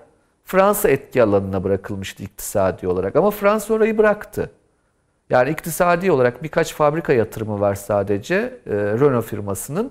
Fransa 0.45 0.89
etki 0.89 1.23
alanına 1.23 1.65
bırakılmıştı 1.65 2.23
iktisadi 2.23 2.89
olarak. 2.89 3.17
Ama 3.17 3.31
Fransa 3.31 3.75
orayı 3.75 3.99
bıraktı. 3.99 4.51
Yani 5.31 5.51
iktisadi 5.51 6.13
olarak 6.13 6.43
birkaç 6.43 6.75
fabrika 6.75 7.13
yatırımı 7.13 7.61
var 7.61 7.75
sadece 7.75 8.35
e, 8.35 8.75
Renault 8.75 9.25
firmasının. 9.25 9.91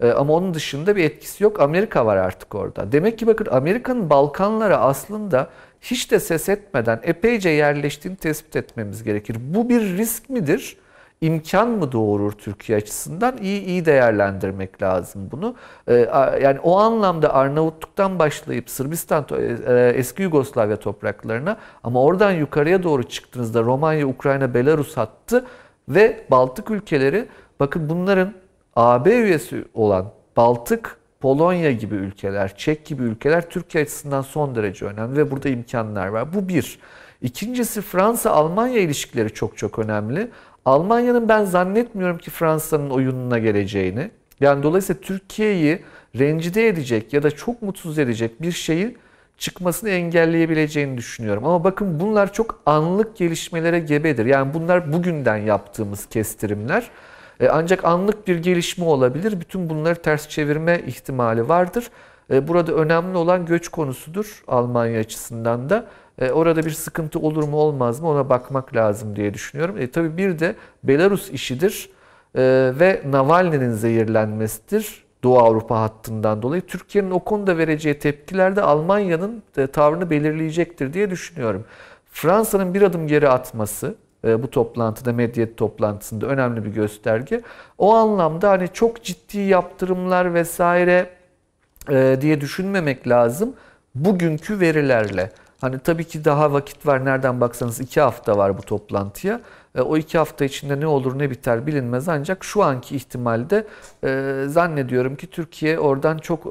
E, 0.00 0.10
ama 0.10 0.32
onun 0.34 0.54
dışında 0.54 0.96
bir 0.96 1.04
etkisi 1.04 1.44
yok. 1.44 1.60
Amerika 1.60 2.06
var 2.06 2.16
artık 2.16 2.54
orada. 2.54 2.92
Demek 2.92 3.18
ki 3.18 3.26
bakın 3.26 3.46
Amerika'nın 3.50 4.10
Balkanlara 4.10 4.78
aslında 4.78 5.48
hiç 5.80 6.10
de 6.10 6.20
ses 6.20 6.48
etmeden 6.48 7.00
epeyce 7.02 7.48
yerleştiğini 7.48 8.16
tespit 8.16 8.56
etmemiz 8.56 9.02
gerekir. 9.02 9.36
Bu 9.40 9.68
bir 9.68 9.80
risk 9.80 10.30
midir? 10.30 10.76
İmkan 11.20 11.68
mı 11.70 11.92
doğurur 11.92 12.32
Türkiye 12.32 12.78
açısından? 12.78 13.36
İyi 13.42 13.62
iyi 13.64 13.84
değerlendirmek 13.84 14.82
lazım 14.82 15.28
bunu. 15.32 15.54
E, 15.88 16.06
a- 16.06 16.36
yani 16.38 16.60
o 16.60 16.78
anlamda 16.78 17.34
Arnavutluk'tan 17.34 18.18
başlayıp 18.18 18.70
Sırbistan, 18.70 19.24
to- 19.24 19.88
e, 19.88 19.92
eski 19.98 20.22
Yugoslavya 20.22 20.76
topraklarına 20.76 21.56
ama 21.84 22.02
oradan 22.02 22.32
yukarıya 22.32 22.82
doğru 22.82 23.02
çıktığınızda 23.02 23.62
Romanya, 23.62 24.06
Ukrayna, 24.06 24.54
Belarus 24.54 24.96
hattı 24.96 25.44
ve 25.88 26.24
Baltık 26.30 26.70
ülkeleri 26.70 27.28
bakın 27.60 27.88
bunların 27.88 28.32
AB 28.76 29.10
üyesi 29.14 29.64
olan 29.74 30.10
Baltık, 30.36 30.96
Polonya 31.20 31.72
gibi 31.72 31.94
ülkeler, 31.94 32.56
Çek 32.56 32.86
gibi 32.86 33.02
ülkeler 33.02 33.50
Türkiye 33.50 33.84
açısından 33.84 34.22
son 34.22 34.54
derece 34.54 34.84
önemli 34.86 35.16
ve 35.16 35.30
burada 35.30 35.48
imkanlar 35.48 36.06
var. 36.06 36.34
Bu 36.34 36.48
bir. 36.48 36.78
İkincisi 37.22 37.82
Fransa-Almanya 37.82 38.80
ilişkileri 38.80 39.30
çok 39.34 39.58
çok 39.58 39.78
önemli. 39.78 40.30
Almanya'nın 40.68 41.28
ben 41.28 41.44
zannetmiyorum 41.44 42.18
ki 42.18 42.30
Fransa'nın 42.30 42.90
oyununa 42.90 43.38
geleceğini. 43.38 44.10
Yani 44.40 44.62
dolayısıyla 44.62 45.00
Türkiye'yi 45.00 45.82
rencide 46.18 46.68
edecek 46.68 47.12
ya 47.12 47.22
da 47.22 47.30
çok 47.30 47.62
mutsuz 47.62 47.98
edecek 47.98 48.42
bir 48.42 48.52
şeyi 48.52 48.96
çıkmasını 49.38 49.90
engelleyebileceğini 49.90 50.96
düşünüyorum. 50.96 51.46
Ama 51.46 51.64
bakın 51.64 52.00
bunlar 52.00 52.32
çok 52.32 52.60
anlık 52.66 53.16
gelişmelere 53.16 53.78
gebedir. 53.78 54.26
Yani 54.26 54.54
bunlar 54.54 54.92
bugünden 54.92 55.36
yaptığımız 55.36 56.06
kestirimler. 56.06 56.90
E, 57.40 57.48
Ancak 57.48 57.84
anlık 57.84 58.28
bir 58.28 58.36
gelişme 58.38 58.84
olabilir. 58.84 59.40
Bütün 59.40 59.70
bunları 59.70 59.94
ters 59.94 60.28
çevirme 60.28 60.80
ihtimali 60.86 61.48
vardır. 61.48 61.90
E, 62.30 62.48
Burada 62.48 62.72
önemli 62.72 63.16
olan 63.16 63.46
göç 63.46 63.68
konusudur 63.68 64.42
Almanya 64.48 65.00
açısından 65.00 65.70
da. 65.70 65.84
E, 66.18 66.30
Orada 66.30 66.64
bir 66.64 66.70
sıkıntı 66.70 67.18
olur 67.18 67.48
mu 67.48 67.56
olmaz 67.56 68.00
mı 68.00 68.08
ona 68.08 68.28
bakmak 68.28 68.76
lazım 68.76 69.16
diye 69.16 69.34
düşünüyorum. 69.34 69.78
E, 69.78 69.90
tabii 69.90 70.16
bir 70.16 70.38
de 70.38 70.54
Belarus 70.84 71.30
işidir 71.30 71.90
e, 72.34 72.72
ve 72.80 73.02
Navalny'nin 73.10 73.72
zehirlenmesidir. 73.72 75.04
Doğu 75.22 75.38
Avrupa 75.38 75.80
hattından 75.80 76.42
dolayı 76.42 76.62
Türkiye'nin 76.62 77.10
o 77.10 77.20
konuda 77.20 77.58
vereceği 77.58 77.98
tepkiler 77.98 78.56
de 78.56 78.62
Almanya'nın 78.62 79.42
e, 79.56 79.66
tavrını 79.66 80.10
belirleyecektir 80.10 80.92
diye 80.92 81.10
düşünüyorum. 81.10 81.64
Fransa'nın 82.12 82.74
bir 82.74 82.82
adım 82.82 83.06
geri 83.06 83.28
atması 83.28 83.94
e, 84.24 84.42
bu 84.42 84.50
toplantıda, 84.50 85.12
medyat 85.12 85.56
toplantısında 85.56 86.26
önemli 86.26 86.64
bir 86.64 86.70
gösterge. 86.70 87.40
O 87.78 87.94
anlamda 87.94 88.50
hani 88.50 88.68
çok 88.72 89.04
ciddi 89.04 89.38
yaptırımlar 89.38 90.34
vesaire 90.34 91.10
diye 92.20 92.40
düşünmemek 92.40 93.08
lazım. 93.08 93.54
Bugünkü 93.94 94.60
verilerle. 94.60 95.30
Hani 95.60 95.78
tabii 95.78 96.04
ki 96.04 96.24
daha 96.24 96.52
vakit 96.52 96.86
var. 96.86 97.04
Nereden 97.04 97.40
baksanız 97.40 97.80
iki 97.80 98.00
hafta 98.00 98.36
var 98.36 98.58
bu 98.58 98.62
toplantıya. 98.62 99.40
E, 99.74 99.80
o 99.80 99.96
iki 99.96 100.18
hafta 100.18 100.44
içinde 100.44 100.80
ne 100.80 100.86
olur 100.86 101.18
ne 101.18 101.30
biter 101.30 101.66
bilinmez. 101.66 102.08
Ancak 102.08 102.44
şu 102.44 102.62
anki 102.62 102.96
ihtimalde 102.96 103.66
e, 104.04 104.44
zannediyorum 104.46 105.16
ki 105.16 105.26
Türkiye 105.26 105.78
oradan 105.78 106.18
çok 106.18 106.46
e, 106.46 106.48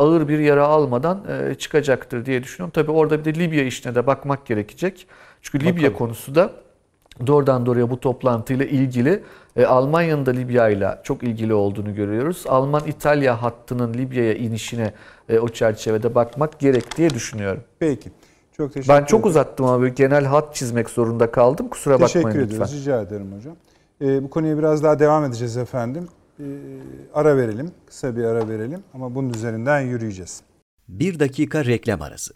ağır 0.00 0.28
bir 0.28 0.38
yara 0.38 0.66
almadan 0.66 1.24
e, 1.28 1.54
çıkacaktır 1.54 2.26
diye 2.26 2.42
düşünüyorum. 2.42 2.72
Tabii 2.74 2.90
orada 2.90 3.18
bir 3.18 3.24
de 3.24 3.34
Libya 3.34 3.64
işine 3.64 3.94
de 3.94 4.06
bakmak 4.06 4.46
gerekecek. 4.46 5.06
Çünkü 5.42 5.66
Libya 5.66 5.92
konusu 5.92 6.34
da 6.34 6.50
doğrudan 7.26 7.66
doğruya 7.66 7.90
bu 7.90 8.00
toplantıyla 8.00 8.64
ilgili 8.64 9.22
e, 9.56 9.64
Almanya'nın 9.66 10.26
da 10.26 10.30
Libya 10.30 10.68
ile 10.68 10.98
çok 11.04 11.22
ilgili 11.22 11.54
olduğunu 11.54 11.94
görüyoruz. 11.94 12.44
Alman-İtalya 12.48 13.42
hattının 13.42 13.94
Libya'ya 13.94 14.34
inişine 14.34 14.92
e, 15.28 15.38
o 15.38 15.48
çerçevede 15.48 16.14
bakmak 16.14 16.60
gerek 16.60 16.96
diye 16.96 17.10
düşünüyorum. 17.10 17.62
Peki. 17.78 18.10
Çok 18.60 18.72
teşekkür 18.72 18.94
Ben 18.94 19.04
çok 19.04 19.20
ederim. 19.20 19.30
uzattım 19.30 19.66
ama 19.66 19.80
böyle 19.80 19.94
genel 19.94 20.24
hat 20.24 20.54
çizmek 20.54 20.90
zorunda 20.90 21.30
kaldım. 21.30 21.68
Kusura 21.68 21.98
Teşekkür 21.98 22.18
bakmayın 22.26 22.46
ediyoruz. 22.46 22.72
lütfen. 22.72 22.80
Rica 22.80 23.00
ederim 23.02 23.32
hocam. 23.36 23.56
Ee, 24.02 24.22
bu 24.22 24.30
konuya 24.30 24.58
biraz 24.58 24.82
daha 24.82 24.98
devam 24.98 25.24
edeceğiz 25.24 25.56
efendim. 25.56 26.08
Ee, 26.40 26.44
ara 27.14 27.36
verelim. 27.36 27.70
Kısa 27.86 28.16
bir 28.16 28.24
ara 28.24 28.48
verelim 28.48 28.80
ama 28.94 29.14
bunun 29.14 29.30
üzerinden 29.30 29.80
yürüyeceğiz. 29.80 30.40
Bir 30.88 31.18
dakika 31.18 31.64
reklam 31.64 32.02
arası. 32.02 32.34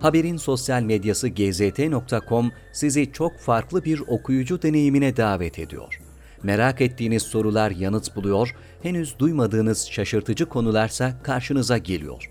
Haberin 0.00 0.36
sosyal 0.36 0.82
medyası 0.82 1.28
gzt.com 1.28 2.50
sizi 2.72 3.12
çok 3.12 3.38
farklı 3.38 3.84
bir 3.84 4.02
okuyucu 4.08 4.62
deneyimine 4.62 5.16
davet 5.16 5.58
ediyor. 5.58 6.00
Merak 6.42 6.80
ettiğiniz 6.80 7.22
sorular 7.22 7.70
yanıt 7.70 8.16
buluyor, 8.16 8.54
henüz 8.82 9.18
duymadığınız 9.18 9.86
şaşırtıcı 9.90 10.46
konularsa 10.46 11.12
karşınıza 11.22 11.78
geliyor. 11.78 12.30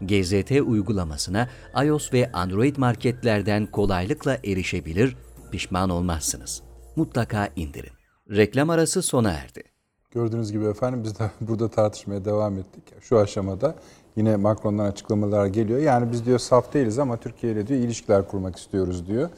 GZT 0.00 0.50
uygulamasına 0.50 1.48
iOS 1.84 2.12
ve 2.12 2.32
Android 2.32 2.76
marketlerden 2.76 3.66
kolaylıkla 3.66 4.38
erişebilir, 4.44 5.16
pişman 5.52 5.90
olmazsınız. 5.90 6.62
Mutlaka 6.96 7.48
indirin. 7.56 7.92
Reklam 8.30 8.70
arası 8.70 9.02
sona 9.02 9.30
erdi. 9.30 9.62
Gördüğünüz 10.10 10.52
gibi 10.52 10.64
efendim 10.64 11.04
biz 11.04 11.18
de 11.18 11.30
burada 11.40 11.68
tartışmaya 11.68 12.24
devam 12.24 12.58
ettik. 12.58 12.82
Şu 13.00 13.18
aşamada 13.18 13.74
yine 14.16 14.36
Macron'dan 14.36 14.84
açıklamalar 14.84 15.46
geliyor. 15.46 15.78
Yani 15.78 16.12
biz 16.12 16.26
diyor 16.26 16.38
saf 16.38 16.74
değiliz 16.74 16.98
ama 16.98 17.16
Türkiye 17.16 17.52
ile 17.52 17.66
diyor 17.66 17.80
ilişkiler 17.80 18.28
kurmak 18.28 18.56
istiyoruz 18.56 19.06
diyor. 19.06 19.30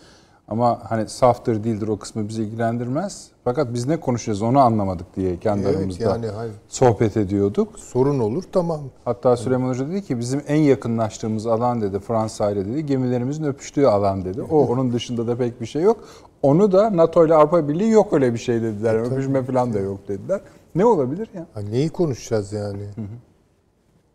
Ama 0.50 0.80
hani 0.88 1.08
saftır 1.08 1.64
değildir 1.64 1.88
o 1.88 1.98
kısmı 1.98 2.28
bizi 2.28 2.42
ilgilendirmez. 2.42 3.28
Fakat 3.44 3.74
biz 3.74 3.86
ne 3.86 4.00
konuşacağız 4.00 4.42
onu 4.42 4.58
anlamadık 4.60 5.16
diye 5.16 5.38
kendi 5.38 5.66
Evet, 5.66 5.76
aramızda 5.76 6.04
yani 6.04 6.26
hayır. 6.26 6.52
sohbet 6.68 7.16
ediyorduk. 7.16 7.78
Sorun 7.78 8.18
olur 8.18 8.44
tamam. 8.52 8.80
Hatta 9.04 9.36
Süleyman 9.36 9.68
Hoca 9.68 9.88
dedi 9.88 10.02
ki 10.02 10.18
bizim 10.18 10.42
en 10.48 10.56
yakınlaştığımız 10.60 11.46
alan 11.46 11.80
dedi 11.80 11.98
Fransa 11.98 12.50
ile 12.50 12.66
dedi 12.66 12.86
gemilerimizin 12.86 13.44
öpüştüğü 13.44 13.86
alan 13.86 14.24
dedi. 14.24 14.42
O 14.42 14.66
onun 14.66 14.92
dışında 14.92 15.26
da 15.26 15.36
pek 15.36 15.60
bir 15.60 15.66
şey 15.66 15.82
yok. 15.82 16.04
Onu 16.42 16.72
da 16.72 16.96
NATO 16.96 17.26
ile 17.26 17.34
Avrupa 17.34 17.68
Birliği 17.68 17.90
yok 17.90 18.12
öyle 18.12 18.34
bir 18.34 18.38
şey 18.38 18.62
dediler. 18.62 18.94
Öpüşme 18.94 19.42
falan 19.42 19.74
da 19.74 19.78
yok 19.78 20.08
dediler. 20.08 20.40
Ne 20.74 20.84
olabilir 20.84 21.28
ya? 21.34 21.46
Ha, 21.54 21.60
neyi 21.60 21.88
konuşacağız 21.88 22.52
yani? 22.52 22.82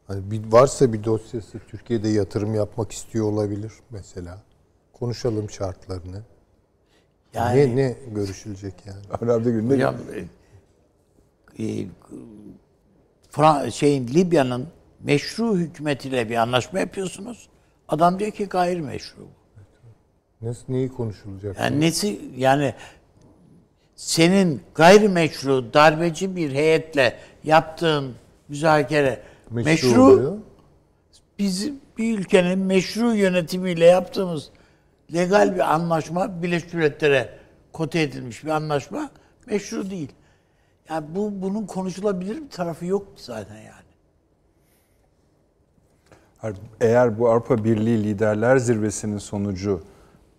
Hani 0.07 0.31
bir, 0.31 0.51
varsa 0.51 0.93
bir 0.93 1.03
dosyası 1.03 1.59
Türkiye'de 1.67 2.07
yatırım 2.09 2.55
yapmak 2.55 2.91
istiyor 2.91 3.25
olabilir 3.25 3.73
mesela. 3.89 4.37
Konuşalım 4.99 5.49
şartlarını. 5.49 6.22
Yani 7.34 7.76
ne 7.76 7.76
ne 7.76 7.95
görüşülecek 8.07 8.73
yani? 8.85 9.22
Herhalde 9.22 9.51
günde 9.51 9.73
hocam 9.73 9.95
e, 11.57 11.63
e, 11.63 11.88
Fra- 13.31 13.72
şeyin 13.72 14.07
Libya'nın 14.07 14.67
meşru 14.99 15.57
hükümetiyle 15.57 16.30
bir 16.30 16.35
anlaşma 16.35 16.80
yapıyorsunuz. 16.80 17.49
Adam 17.88 18.19
diyor 18.19 18.31
ki 18.31 18.45
gayrimeşru. 18.45 19.27
Nasıl 20.41 20.63
neyi 20.69 20.89
konuşulacak? 20.89 21.59
Yani 21.59 21.81
nesi 21.81 22.22
yani 22.38 22.73
senin 23.95 24.61
gayrimeşru 24.76 25.73
darbeci 25.73 26.35
bir 26.35 26.51
heyetle 26.51 27.17
yaptığın 27.43 28.15
müzakere 28.49 29.22
meşru, 29.51 30.03
oluyor. 30.03 30.38
bizim 31.39 31.80
bir 31.97 32.19
ülkenin 32.19 32.59
meşru 32.59 33.13
yönetimiyle 33.15 33.85
yaptığımız 33.85 34.49
legal 35.14 35.56
bir 35.56 35.73
anlaşma 35.73 36.44
Birleşmiş 36.44 36.73
Milletler'e 36.73 37.30
kote 37.73 38.02
edilmiş 38.02 38.44
bir 38.44 38.49
anlaşma 38.49 39.10
meşru 39.48 39.90
değil. 39.90 40.11
Yani 40.90 41.06
bu 41.15 41.41
bunun 41.41 41.65
konuşulabilir 41.65 42.41
bir 42.41 42.49
tarafı 42.49 42.86
yok 42.86 43.07
zaten 43.15 43.56
yani. 43.56 43.76
Eğer 46.82 47.19
bu 47.19 47.30
Avrupa 47.30 47.64
Birliği 47.64 48.03
Liderler 48.03 48.57
Zirvesi'nin 48.57 49.18
sonucu 49.18 49.82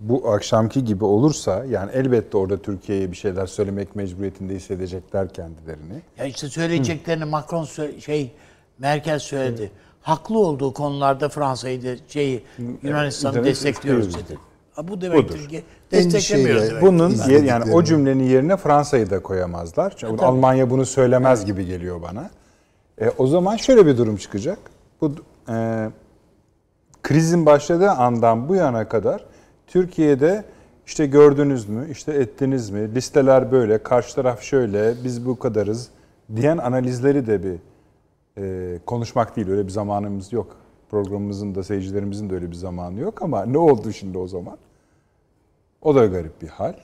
bu 0.00 0.30
akşamki 0.30 0.84
gibi 0.84 1.04
olursa 1.04 1.64
yani 1.64 1.90
elbette 1.92 2.36
orada 2.36 2.62
Türkiye'ye 2.62 3.10
bir 3.10 3.16
şeyler 3.16 3.46
söylemek 3.46 3.96
mecburiyetinde 3.96 4.54
hissedecekler 4.54 5.28
kendilerini. 5.28 6.02
Ya 6.18 6.24
işte 6.24 6.48
söyleyeceklerini 6.48 7.24
Macron 7.24 7.64
sö- 7.64 8.00
şey 8.00 8.32
Merkel 8.78 9.18
söyledi. 9.18 9.70
Haklı 10.02 10.38
olduğu 10.38 10.72
konularda 10.74 11.28
Fransa'yı 11.28 11.82
da 11.82 11.96
şeyi 12.08 12.44
Yunanistan'ı 12.82 13.36
evet, 13.36 13.46
destekliyoruz 13.46 14.14
dedi. 14.14 14.38
Bu 14.82 15.00
demektir 15.00 15.38
Budur. 15.38 15.48
ki 15.48 15.62
desteklemiyoruz 15.92 16.70
demek. 16.70 16.82
Bunun 16.82 17.10
yer, 17.10 17.42
yani 17.42 17.72
o 17.74 17.82
cümlenin 17.82 18.24
yerine 18.24 18.56
Fransa'yı 18.56 19.10
da 19.10 19.22
koyamazlar. 19.22 19.94
Çünkü 19.96 20.24
Almanya 20.24 20.70
bunu 20.70 20.86
söylemez 20.86 21.44
gibi 21.44 21.66
geliyor 21.66 22.02
bana. 22.02 22.30
E, 23.00 23.10
o 23.18 23.26
zaman 23.26 23.56
şöyle 23.56 23.86
bir 23.86 23.98
durum 23.98 24.16
çıkacak. 24.16 24.58
Bu 25.00 25.12
e, 25.48 25.88
krizin 27.02 27.46
başladığı 27.46 27.90
andan 27.90 28.48
bu 28.48 28.54
yana 28.54 28.88
kadar 28.88 29.24
Türkiye'de 29.66 30.44
işte 30.86 31.06
gördünüz 31.06 31.68
mü, 31.68 31.88
işte 31.90 32.12
ettiniz 32.12 32.70
mi, 32.70 32.94
listeler 32.94 33.52
böyle, 33.52 33.82
karşı 33.82 34.14
taraf 34.14 34.42
şöyle, 34.42 34.94
biz 35.04 35.26
bu 35.26 35.38
kadarız 35.38 35.88
diyen 36.36 36.58
analizleri 36.58 37.26
de 37.26 37.42
bir 37.42 37.56
e, 38.38 38.78
konuşmak 38.86 39.36
değil. 39.36 39.48
Öyle 39.48 39.66
bir 39.66 39.72
zamanımız 39.72 40.32
yok. 40.32 40.56
Programımızın 40.90 41.54
da 41.54 41.62
seyircilerimizin 41.62 42.30
de 42.30 42.34
öyle 42.34 42.50
bir 42.50 42.56
zamanı 42.56 43.00
yok 43.00 43.22
ama 43.22 43.44
ne 43.44 43.58
oldu 43.58 43.92
şimdi 43.92 44.18
o 44.18 44.28
zaman? 44.28 44.58
O 45.86 45.94
da 45.94 46.06
garip 46.06 46.42
bir 46.42 46.48
hal. 46.48 46.74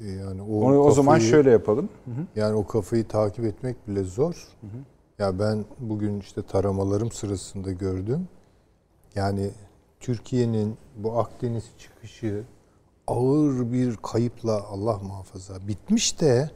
Ee, 0.00 0.06
Yani 0.08 0.42
o, 0.42 0.60
Onu 0.60 0.78
o 0.80 0.90
zaman 0.90 1.14
kafayı- 1.14 1.30
şöyle 1.30 1.50
yapalım. 1.50 1.88
Yani 2.36 2.54
o 2.54 2.66
kafayı 2.66 3.08
takip 3.08 3.44
etmek 3.44 3.88
bile 3.88 4.02
zor. 4.04 4.48
Ya 5.18 5.38
ben 5.38 5.64
bugün 5.78 6.20
işte 6.20 6.42
taramalarım 6.42 7.12
sırasında 7.12 7.72
gördüm. 7.72 8.28
Yani 9.14 9.50
Türkiye'nin 10.00 10.76
bu 10.96 11.18
Akdeniz 11.18 11.64
çıkışı 11.78 12.44
ağır 13.06 13.72
bir 13.72 13.96
kayıpla 13.96 14.62
Allah 14.64 14.98
muhafaza 14.98 15.68
bitmiş 15.68 16.20
de 16.20 16.50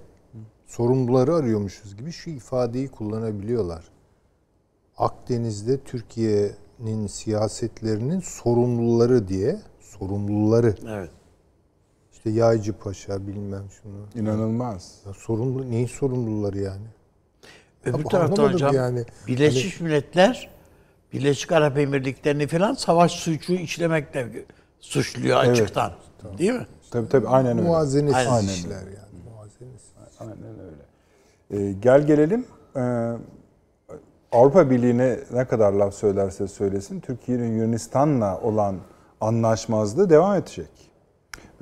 sorumluları 0.67 1.35
arıyormuşuz 1.35 1.97
gibi 1.97 2.13
şu 2.13 2.31
ifadeyi 2.31 2.89
kullanabiliyorlar. 2.89 3.85
Akdeniz'de 4.97 5.79
Türkiye'nin 5.79 7.07
siyasetlerinin 7.07 8.21
sorumluları 8.21 9.29
diye 9.29 9.61
sorumluları. 9.81 10.75
Evet. 10.89 11.11
İşte 12.25 12.31
Yaycı 12.31 12.73
Paşa 12.73 13.27
bilmem 13.27 13.65
şunu. 13.83 14.23
İnanılmaz. 14.23 14.99
Ya 15.07 15.13
sorumlu 15.13 15.71
neyin 15.71 15.87
sorumluları 15.87 16.59
yani? 16.59 16.87
Öbür 17.85 18.05
taraftan 18.05 18.53
hocam 18.53 18.75
yani. 18.75 19.05
Birleşmiş 19.27 19.81
Milletler 19.81 20.51
Birleşik 21.13 21.53
Arap 21.53 21.79
Emirlikleri'ni 21.79 22.47
falan 22.47 22.75
savaş 22.75 23.13
suçu 23.13 23.53
işlemekle 23.53 24.45
suçluyor 24.81 25.37
açıktan. 25.37 25.93
Değil 26.39 26.53
mi? 26.53 26.67
Tabii 26.91 27.09
tabii 27.09 27.29
aynen 27.29 27.59
öyle. 27.59 27.69
Muvazenesiz 27.69 28.27
Aynen. 28.29 28.49
işler 28.49 28.71
yani. 28.71 29.23
Muvazenesiz. 29.25 29.93
Aynen 30.21 30.59
öyle. 30.61 31.69
Ee, 31.69 31.73
gel 31.73 32.07
gelelim. 32.07 32.47
Ee, 32.77 33.13
Avrupa 34.33 34.71
Birliği'ne 34.71 35.19
ne 35.33 35.45
kadar 35.45 35.73
laf 35.73 35.95
söylerse 35.95 36.49
söylesin, 36.49 37.01
Türkiye'nin 37.01 37.57
Yunanistan'la 37.59 38.41
olan 38.41 38.77
anlaşmazlığı 39.21 40.11
devam 40.11 40.37
edecek. 40.37 40.92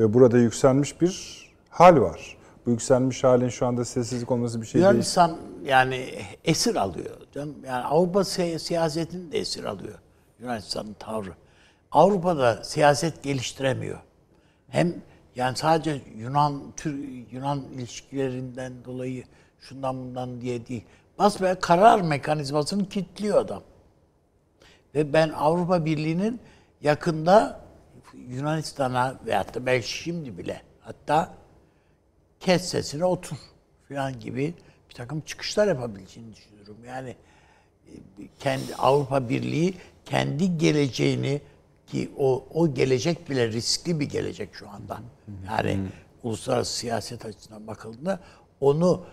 Ve 0.01 0.15
burada 0.15 0.39
yükselmiş 0.39 1.01
bir 1.01 1.45
hal 1.71 2.01
var. 2.01 2.37
Bu 2.67 2.71
yükselmiş 2.71 3.25
halin 3.25 3.49
şu 3.49 3.67
anda 3.67 3.85
sessizlik 3.85 4.31
olması 4.31 4.61
bir 4.61 4.67
şey 4.67 4.75
değil. 4.75 4.85
Yunanistan 4.91 5.37
yani 5.65 6.15
esir 6.45 6.77
alıyor. 6.77 7.17
Canım. 7.35 7.55
Yani 7.67 7.85
Avrupa 7.85 8.25
si- 8.25 8.59
siyasetini 8.59 9.33
de 9.33 9.39
esir 9.39 9.65
alıyor. 9.65 9.99
Yunanistan'ın 10.41 10.97
tavrı. 10.99 11.31
Avrupa'da 11.93 12.65
siyaset 12.65 13.23
geliştiremiyor. 13.23 13.99
Hem 14.69 14.95
yani 15.37 15.57
sadece 15.57 16.01
Yunan 16.17 16.63
Tür 16.77 16.95
Yunan 17.33 17.63
ilişkilerinden 17.75 18.73
dolayı 18.85 19.25
şundan 19.61 19.97
bundan 19.97 20.41
diye 20.41 20.67
değil. 20.67 20.85
Basbaya 21.19 21.61
karar 21.61 22.01
mekanizmasını 22.01 22.89
kilitliyor 22.89 23.39
adam. 23.39 23.63
Ve 24.95 25.13
ben 25.13 25.29
Avrupa 25.29 25.85
Birliği'nin 25.85 26.41
yakında 26.83 27.61
Yunanistan'a 28.29 29.21
veyahut 29.27 29.55
da 29.55 29.67
belki 29.67 29.89
şimdi 29.93 30.39
bile 30.39 30.63
hatta 30.81 31.35
kes 32.41 32.65
sesine 32.69 33.05
otur 33.05 33.37
falan 33.89 34.21
gibi 34.21 34.55
bir 34.91 34.95
takım 34.95 35.21
çıkışlar 35.21 35.69
yapabileceğini 35.69 36.35
düşünüyorum. 36.35 36.77
Yani 36.87 37.17
e, 37.87 37.93
kendi 38.41 38.75
Avrupa 38.75 39.29
Birliği 39.29 39.75
kendi 40.05 40.59
geleceğini 40.59 41.41
ki 41.87 42.11
o 42.19 42.45
o 42.55 42.75
gelecek 42.75 43.31
bile 43.31 43.49
riskli 43.53 44.01
bir 44.01 44.09
gelecek 44.09 44.49
şu 44.55 44.69
anda. 44.69 45.01
Yani 45.47 45.81
uluslararası 46.23 46.73
siyaset 46.79 47.27
açısından 47.27 47.67
bakıldığında 47.67 48.21
onu 48.61 49.05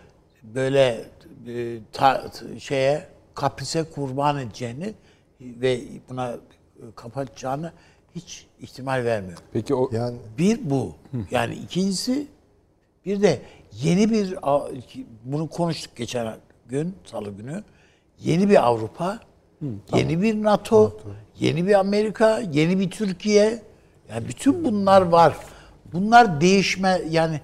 böyle 0.43 1.05
e, 1.47 1.79
ta- 1.93 2.31
şeye 2.59 3.07
kaprise 3.35 3.83
kurban 3.83 4.37
edeceğini 4.39 4.93
ve 5.41 5.81
buna 6.09 6.31
e, 6.31 6.37
kapatacağını 6.95 7.73
hiç 8.17 8.45
ihtimal 8.61 9.05
vermiyorum. 9.05 9.43
Peki 9.53 9.75
o 9.75 9.89
Yani 9.93 10.17
Bir 10.37 10.69
bu. 10.69 10.95
Yani 11.31 11.55
ikincisi 11.55 12.27
bir 13.05 13.21
de 13.21 13.41
yeni 13.73 14.11
bir 14.11 14.35
bunu 15.23 15.47
konuştuk 15.49 15.95
geçen 15.95 16.37
gün 16.69 16.95
salı 17.05 17.31
günü. 17.31 17.63
Yeni 18.19 18.49
bir 18.49 18.67
Avrupa, 18.67 19.19
yeni 19.95 20.21
bir 20.21 20.43
NATO, 20.43 20.97
yeni 21.39 21.67
bir 21.67 21.79
Amerika, 21.79 22.39
yeni 22.39 22.79
bir 22.79 22.89
Türkiye. 22.89 23.61
Yani 24.09 24.27
bütün 24.27 24.65
bunlar 24.65 25.01
var. 25.01 25.37
Bunlar 25.93 26.41
değişme 26.41 27.01
yani 27.09 27.41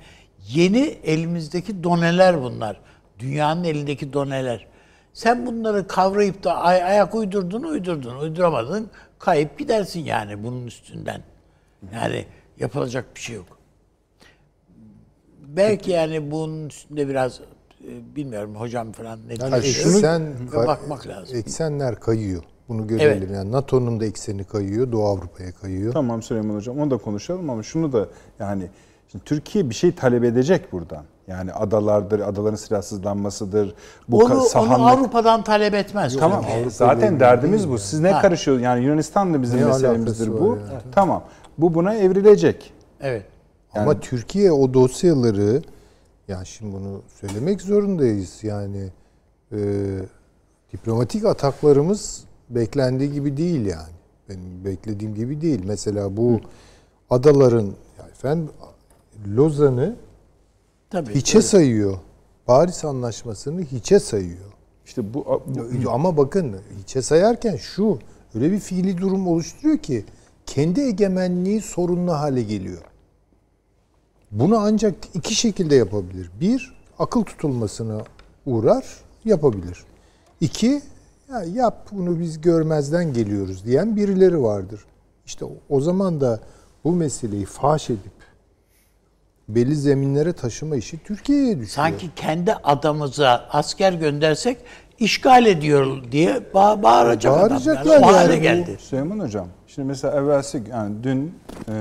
yeni 0.49 0.79
elimizdeki 1.03 1.83
doneler 1.83 2.43
bunlar. 2.43 2.81
Dünyanın 3.19 3.63
elindeki 3.63 4.13
doneler. 4.13 4.67
Sen 5.13 5.45
bunları 5.45 5.87
kavrayıp 5.87 6.43
da 6.43 6.55
ay- 6.55 6.83
ayak 6.83 7.15
uydurdun, 7.15 7.63
uydurdun, 7.63 8.15
uyduramadın, 8.19 8.89
kayıp 9.19 9.59
gidersin 9.59 9.99
yani 9.99 10.43
bunun 10.43 10.67
üstünden. 10.67 11.21
Yani 11.93 12.25
yapılacak 12.59 13.05
bir 13.15 13.19
şey 13.21 13.35
yok. 13.35 13.45
Belki 15.47 15.91
yani 15.91 16.31
bunun 16.31 16.69
üstünde 16.69 17.07
biraz 17.07 17.39
e, 17.87 18.15
bilmiyorum 18.15 18.55
hocam 18.55 18.91
falan 18.91 19.19
ne 19.27 19.33
Yani 19.39 19.55
eksen 19.55 20.33
bakmak 20.55 21.07
lazım. 21.07 21.37
eksenler 21.37 21.99
kayıyor. 21.99 22.43
Bunu 22.69 22.87
görelim. 22.87 23.23
Evet. 23.23 23.31
Yani 23.35 23.51
NATO'nun 23.51 23.99
da 23.99 24.05
ekseni 24.05 24.43
kayıyor, 24.43 24.91
Doğu 24.91 25.05
Avrupa'ya 25.05 25.51
kayıyor. 25.51 25.93
Tamam 25.93 26.21
Süleyman 26.23 26.55
Hocam 26.55 26.79
onu 26.79 26.91
da 26.91 26.97
konuşalım 26.97 27.49
ama 27.49 27.63
şunu 27.63 27.93
da 27.93 28.07
yani 28.39 28.67
şimdi 29.11 29.25
Türkiye 29.25 29.69
bir 29.69 29.75
şey 29.75 29.95
talep 29.95 30.23
edecek 30.23 30.71
buradan. 30.71 31.05
Yani 31.27 31.53
adalardır, 31.53 32.19
adaların 32.19 32.55
silahsızlanmasıdır. 32.55 33.75
Bu 34.07 34.17
onu, 34.17 34.33
ka- 34.33 34.37
onu 34.37 34.41
sahanlık- 34.43 34.91
Avrupa'dan 34.99 35.43
talep 35.43 35.73
etmez. 35.73 36.17
Tamam. 36.17 36.41
Türkiye. 36.41 36.69
Zaten 36.69 37.19
derdimiz 37.19 37.69
bu. 37.69 37.77
Siz 37.77 37.99
ne 37.99 38.11
Ha. 38.11 38.21
karışıyor? 38.21 38.59
Yani 38.59 38.83
Yunanistan 38.85 39.33
da 39.33 39.41
bizim 39.41 39.61
Ne 39.61 39.65
meselemizdir 39.65 40.31
bu. 40.39 40.57
yani? 40.71 40.81
Tamam. 40.91 41.23
Bu 41.57 41.73
buna 41.73 41.95
evrilecek. 41.95 42.73
Evet. 43.01 43.25
Ama 43.75 43.99
Türkiye 43.99 44.51
o 44.51 44.73
dosyaları 44.73 45.61
yani 46.27 46.45
şimdi 46.45 46.75
bunu 46.75 47.01
söylemek 47.21 47.61
zorundayız. 47.61 48.43
Yani 48.43 48.89
e, 49.51 49.57
diplomatik 50.73 51.25
ataklarımız 51.25 52.23
beklendiği 52.49 53.11
gibi 53.11 53.37
değil 53.37 53.65
yani. 53.65 53.93
Benim 54.29 54.65
beklediğim 54.65 55.15
gibi 55.15 55.41
değil. 55.41 55.61
Mesela 55.65 56.17
bu 56.17 56.39
adaların 57.09 57.65
ya 57.99 58.05
efendim 58.11 58.49
Lozan'ı 59.35 59.95
Tabii. 60.93 61.15
hiçe 61.15 61.41
sayıyor. 61.41 61.97
Paris 62.45 62.85
Anlaşması'nı 62.85 63.61
hiçe 63.61 63.99
sayıyor. 63.99 64.53
İşte 64.85 65.13
bu, 65.13 65.41
bu 65.83 65.91
Ama 65.91 66.17
bakın 66.17 66.55
hiçe 66.81 67.01
sayarken 67.01 67.55
şu 67.55 67.99
öyle 68.35 68.51
bir 68.51 68.59
fiili 68.59 68.97
durum 68.97 69.27
oluşturuyor 69.27 69.77
ki 69.77 70.05
kendi 70.45 70.81
egemenliği 70.81 71.61
sorunlu 71.61 72.11
hale 72.11 72.43
geliyor. 72.43 72.81
Bunu 74.31 74.57
ancak 74.57 74.95
iki 75.13 75.35
şekilde 75.35 75.75
yapabilir. 75.75 76.31
Bir, 76.41 76.75
akıl 76.99 77.23
tutulmasına 77.23 78.01
uğrar, 78.45 78.85
yapabilir. 79.25 79.83
İki, 80.41 80.81
ya 81.29 81.43
yap 81.43 81.87
bunu 81.91 82.19
biz 82.19 82.41
görmezden 82.41 83.13
geliyoruz 83.13 83.65
diyen 83.65 83.95
birileri 83.95 84.43
vardır. 84.43 84.85
İşte 85.25 85.45
o- 85.45 85.57
o 85.69 85.81
zaman 85.81 86.21
da 86.21 86.39
bu 86.83 86.91
meseleyi 86.91 87.45
faş 87.45 87.89
edip 87.89 88.22
belli 89.47 89.75
zeminlere 89.75 90.33
taşıma 90.33 90.75
işi 90.75 91.03
Türkiye'ye 91.03 91.51
düşüyor. 91.51 91.67
Sanki 91.67 92.09
kendi 92.15 92.53
adamıza 92.53 93.47
asker 93.49 93.93
göndersek 93.93 94.57
işgal 94.99 95.45
ediyor 95.45 96.03
diye 96.11 96.37
ba- 96.53 96.83
bağıracak 96.83 97.37
adam. 97.37 97.49
Bağıracaklar 97.49 97.93
Yani. 97.93 98.05
O 98.05 98.11
yani 98.11 98.41
geldi. 98.41 98.77
Süleyman 98.79 99.19
Hocam, 99.19 99.47
şimdi 99.67 99.87
mesela 99.87 100.17
evvelsi 100.19 100.63
yani 100.69 100.95
dün 101.03 101.33
e, 101.69 101.73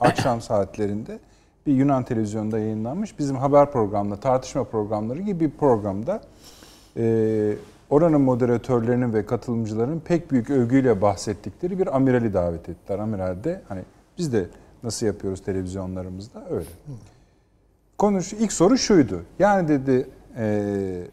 akşam 0.00 0.40
saatlerinde 0.40 1.18
bir 1.66 1.72
Yunan 1.72 2.04
televizyonda 2.04 2.58
yayınlanmış 2.58 3.18
bizim 3.18 3.36
haber 3.36 3.72
programında, 3.72 4.16
tartışma 4.16 4.64
programları 4.64 5.20
gibi 5.22 5.40
bir 5.40 5.50
programda 5.50 6.20
e, 6.96 7.54
oranın 7.90 8.20
moderatörlerinin 8.20 9.12
ve 9.14 9.26
katılımcıların 9.26 10.00
pek 10.00 10.30
büyük 10.30 10.50
övgüyle 10.50 11.02
bahsettikleri 11.02 11.78
bir 11.78 11.96
amirali 11.96 12.34
davet 12.34 12.68
ettiler. 12.68 12.98
Amiral 12.98 13.44
de 13.44 13.62
hani 13.68 13.80
biz 14.18 14.32
de 14.32 14.46
nasıl 14.82 15.06
yapıyoruz 15.06 15.42
televizyonlarımızda 15.42 16.48
öyle. 16.50 16.68
Konuş 17.98 18.32
ilk 18.32 18.52
soru 18.52 18.78
şuydu. 18.78 19.22
Yani 19.38 19.68
dedi 19.68 20.08
e, 20.36 21.06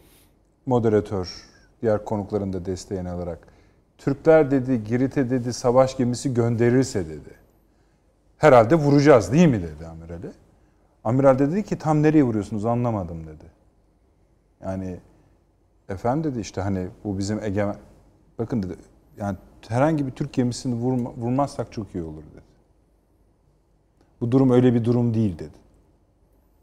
moderatör 0.66 1.46
diğer 1.82 2.06
konukların 2.06 2.54
da 2.54 2.66
desteğini 2.66 3.10
alarak 3.10 3.48
Türkler 3.98 4.52
dedi 4.52 4.84
Girit'e 4.84 5.30
dedi 5.30 5.54
savaş 5.54 5.98
gemisi 5.98 6.34
gönderirse 6.34 7.10
dedi. 7.10 7.30
Herhalde 8.38 8.76
vuracağız 8.76 9.32
değil 9.32 9.48
mi 9.48 9.64
dedi 9.64 9.88
amirale. 9.88 10.32
Amiral 11.04 11.40
de 11.40 11.52
dedi 11.52 11.64
ki 11.64 11.78
tam 11.78 12.04
nereye 12.04 12.24
vuruyorsunuz 12.24 12.66
anlamadım 12.66 13.28
dedi. 13.28 13.46
Yani 14.64 14.98
efendim 15.90 16.32
dedi 16.32 16.40
işte 16.40 16.62
hani 16.62 16.88
bu 17.04 17.18
bizim 17.18 17.44
egemen 17.44 17.76
bakın 18.40 18.64
dedi 18.64 18.76
yani 19.18 19.38
herhangi 19.68 20.08
bir 20.08 20.12
Türk 20.12 20.34
gemisini 20.34 20.76
vurma, 20.76 21.12
vurmazsak 21.12 21.72
çok 21.72 21.96
iyi 21.96 22.04
olur 22.04 22.24
dedi. 22.34 22.45
Bu 24.22 24.32
durum 24.32 24.52
öyle 24.52 24.74
bir 24.74 24.86
durum 24.86 25.14
değil 25.14 25.40
dedi. 25.40 25.58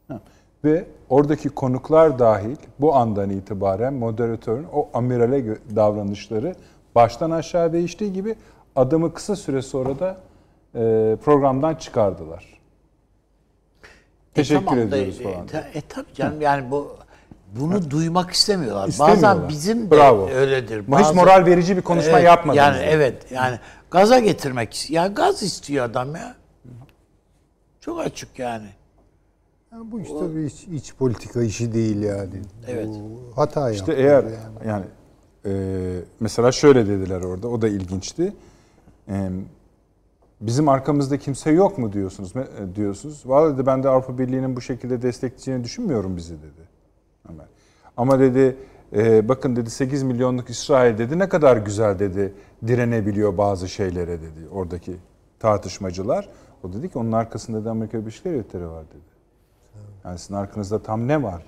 Ha. 0.07 0.19
Ve 0.63 0.85
oradaki 1.09 1.49
konuklar 1.49 2.19
dahil 2.19 2.55
bu 2.79 2.95
andan 2.95 3.29
itibaren 3.29 3.93
moderatörün 3.93 4.65
o 4.73 4.89
amirale 4.93 5.57
davranışları 5.75 6.55
baştan 6.95 7.31
aşağı 7.31 7.73
değiştiği 7.73 8.13
gibi 8.13 8.35
adamı 8.75 9.13
kısa 9.13 9.35
süre 9.35 9.61
sonra 9.61 9.99
da 9.99 10.17
e, 10.75 11.15
programdan 11.23 11.75
çıkardılar. 11.75 12.45
Teşekkür 14.33 14.65
tamam 14.65 14.91
da, 14.91 14.97
ediyoruz 14.97 15.21
e, 15.21 15.23
falan. 15.23 15.47
ta- 15.47 15.67
E, 15.73 15.81
tabii 15.81 16.13
canım 16.13 16.41
yani 16.41 16.71
bu 16.71 16.97
bunu 17.59 17.91
duymak 17.91 18.31
istemiyorlar. 18.31 18.87
İstemiyorlar. 18.87 19.35
Bazen 19.35 19.49
bizim 19.49 19.85
de 19.85 19.91
Bravo. 19.91 20.29
öyledir. 20.29 20.87
Bu 20.87 20.99
hiç 20.99 21.15
moral 21.15 21.45
verici 21.45 21.77
bir 21.77 21.81
konuşma 21.81 22.11
Evet, 22.11 22.25
yapmadınız. 22.25 22.57
Yani 22.57 22.77
dedi. 22.77 22.85
evet 22.89 23.31
yani 23.31 23.59
gaza 23.91 24.19
getirmek. 24.19 24.89
Ya 24.91 25.07
gaz 25.07 25.43
istiyor 25.43 25.85
adam 25.85 26.15
ya. 26.15 26.35
Çok 27.85 27.99
açık 27.99 28.39
yani. 28.39 28.67
Ya 29.71 29.77
bu 29.91 29.99
işte 29.99 30.35
bir 30.35 30.45
iç, 30.45 30.63
iç 30.63 30.95
politika 30.95 31.43
işi 31.43 31.73
değil 31.73 32.01
yani. 32.01 32.41
Evet. 32.67 32.87
Bu 32.87 33.21
hata 33.35 33.71
İşte 33.71 33.93
eğer 33.93 34.23
yani. 34.23 34.67
yani 34.67 34.85
e, 35.45 35.51
mesela 36.19 36.51
şöyle 36.51 36.87
dediler 36.87 37.21
orada 37.21 37.47
o 37.47 37.61
da 37.61 37.67
ilginçti. 37.67 38.33
E, 39.09 39.29
bizim 40.41 40.69
arkamızda 40.69 41.17
kimse 41.17 41.51
yok 41.51 41.77
mu 41.77 41.93
diyorsunuz 41.93 42.33
e, 42.35 42.75
diyorsunuz. 42.75 43.23
Vallahi 43.25 43.53
dedi 43.53 43.65
ben 43.65 43.83
de 43.83 43.89
Avrupa 43.89 44.17
Birliği'nin 44.17 44.55
bu 44.55 44.61
şekilde 44.61 45.01
destekleyeceğini 45.01 45.63
düşünmüyorum 45.63 46.17
bizi 46.17 46.33
dedi. 46.33 46.67
Ömer. 47.29 47.45
Ama 47.97 48.19
dedi 48.19 48.57
e, 48.95 49.29
bakın 49.29 49.55
dedi 49.55 49.69
8 49.69 50.03
milyonluk 50.03 50.49
İsrail 50.49 50.97
dedi 50.97 51.19
ne 51.19 51.29
kadar 51.29 51.57
güzel 51.57 51.99
dedi 51.99 52.33
direnebiliyor 52.67 53.37
bazı 53.37 53.69
şeylere 53.69 54.21
dedi 54.21 54.47
oradaki 54.51 54.95
tartışmacılar. 55.39 56.29
O 56.63 56.73
dedi 56.73 56.89
ki 56.89 56.99
onun 56.99 57.11
arkasında 57.11 57.65
da 57.65 57.71
Amerika 57.71 57.99
Birleşik 58.01 58.25
Devletleri 58.25 58.67
var 58.69 58.85
dedi. 58.89 59.13
Yani 60.05 60.19
sizin 60.19 60.33
arkanızda 60.35 60.83
tam 60.83 61.07
ne 61.07 61.23
var? 61.23 61.43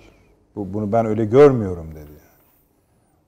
Bu, 0.56 0.74
bunu 0.74 0.92
ben 0.92 1.06
öyle 1.06 1.26
görmüyorum 1.26 1.92
dedi. 1.92 2.00
Yani. 2.12 2.20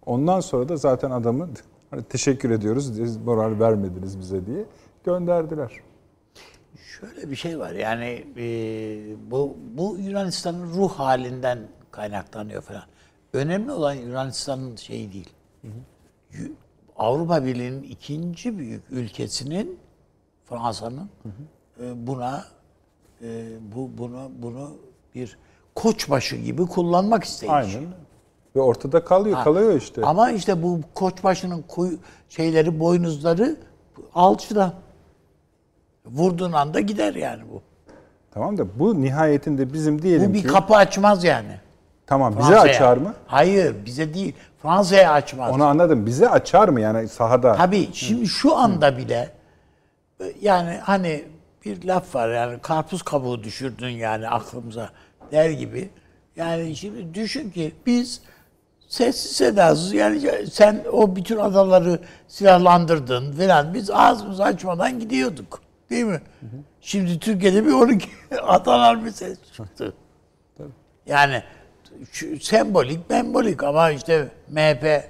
Ondan 0.06 0.40
sonra 0.40 0.70
da 0.70 0.78
zaten 0.78 1.12
adamı 1.12 1.50
hani 1.90 2.04
teşekkür 2.04 2.52
ediyoruz, 2.52 3.18
moral 3.18 3.60
vermediniz 3.60 4.20
bize 4.20 4.46
diye 4.46 4.66
gönderdiler. 5.04 5.72
Şöyle 7.00 7.32
bir 7.32 7.36
şey 7.36 7.60
var 7.60 7.72
yani 7.72 8.26
e, 8.38 9.32
bu 9.32 9.58
bu 9.78 9.98
Yunanistan'ın 10.00 10.74
ruh 10.74 10.92
halinden 10.92 11.60
kaynaklanıyor 11.92 12.62
falan. 12.62 12.84
Önemli 13.34 13.72
olan 13.72 13.94
Yunanistan'ın 13.94 14.76
şeyi 14.76 15.14
değil. 15.14 15.30
Yu- 16.32 16.52
Avrupa 16.98 17.46
Birliği'nin 17.46 17.84
ikinci 17.84 18.58
büyük 18.58 18.84
ülkesinin 18.90 19.80
Fransa'nın 20.46 21.10
buna 21.96 22.44
e, 23.22 23.46
bu 23.76 23.90
bunu 23.98 24.32
bunu 24.40 24.70
bir 25.16 25.38
koçbaşı 25.76 26.36
gibi 26.36 26.66
kullanmak 26.66 27.24
isteyiş. 27.24 27.54
Aynen. 27.54 27.84
Ve 28.56 28.62
ortada 28.62 29.04
kalıyor, 29.04 29.38
Ha, 29.38 29.44
kalıyor 29.44 29.74
işte. 29.74 30.02
Ama 30.06 30.32
işte 30.32 30.64
bu 30.64 30.80
koçbaşının 30.94 31.62
kuy, 31.68 31.98
şeyleri, 32.30 32.80
boynuzları 32.80 33.56
alçıdan. 34.16 34.74
Vurduğun 36.06 36.52
anda 36.52 36.80
gider 36.80 37.16
yani 37.16 37.44
bu. 37.54 37.62
Tamam 38.32 38.58
da 38.58 38.80
bu 38.80 39.02
nihayetinde 39.02 39.74
bizim 39.74 40.02
diyelim 40.02 40.30
Bu 40.30 40.34
bir 40.34 40.42
ki 40.42 40.48
kapı 40.48 40.76
açmaz 40.76 41.24
yani. 41.24 41.60
tamam 42.08 42.34
bize 42.40 42.50
Fransa'ya. 42.50 42.74
açar 42.74 42.98
mı? 42.98 43.14
Hayır, 43.28 43.76
bize 43.86 44.14
değil. 44.14 44.36
Fransa'ya 44.62 45.12
açmaz. 45.12 45.56
Onu 45.56 45.64
anladım. 45.66 46.06
Bize 46.06 46.30
açar 46.30 46.70
mı 46.70 46.82
yani 46.82 47.08
sahada? 47.08 47.54
Tabii 47.56 47.90
şimdi 47.94 48.28
şu 48.28 48.56
anda 48.58 48.98
bile 48.98 49.30
e, 50.22 50.26
yani 50.42 50.78
hani 50.82 51.24
bir 51.68 51.88
laf 51.88 52.16
var 52.16 52.30
yani 52.30 52.60
karpuz 52.62 53.02
kabuğu 53.02 53.44
düşürdün 53.44 53.90
yani 53.90 54.30
aklımıza 54.30 54.90
der 55.32 55.50
gibi. 55.50 55.90
Yani 56.36 56.76
şimdi 56.76 57.14
düşün 57.14 57.50
ki 57.50 57.74
biz 57.86 58.22
sessiz 58.88 59.32
sedasız 59.32 59.94
yani 59.94 60.48
sen 60.52 60.84
o 60.92 61.16
bütün 61.16 61.38
adaları 61.38 62.00
silahlandırdın 62.28 63.32
falan 63.32 63.74
biz 63.74 63.92
ağzımızı 63.92 64.44
açmadan 64.44 65.00
gidiyorduk. 65.00 65.62
Değil 65.90 66.06
mi? 66.06 66.22
Şimdi 66.82 67.20
Türkiye'de 67.20 67.66
bir 67.66 67.72
12 67.72 68.10
adalar 68.42 69.06
bir 69.06 69.12
ses 69.12 69.38
çıktı. 69.54 69.94
Yani 71.06 71.44
şu 72.12 72.40
sembolik, 72.40 73.10
membolik 73.10 73.64
ama 73.64 73.92
işte 73.92 74.28
MHP 74.50 75.04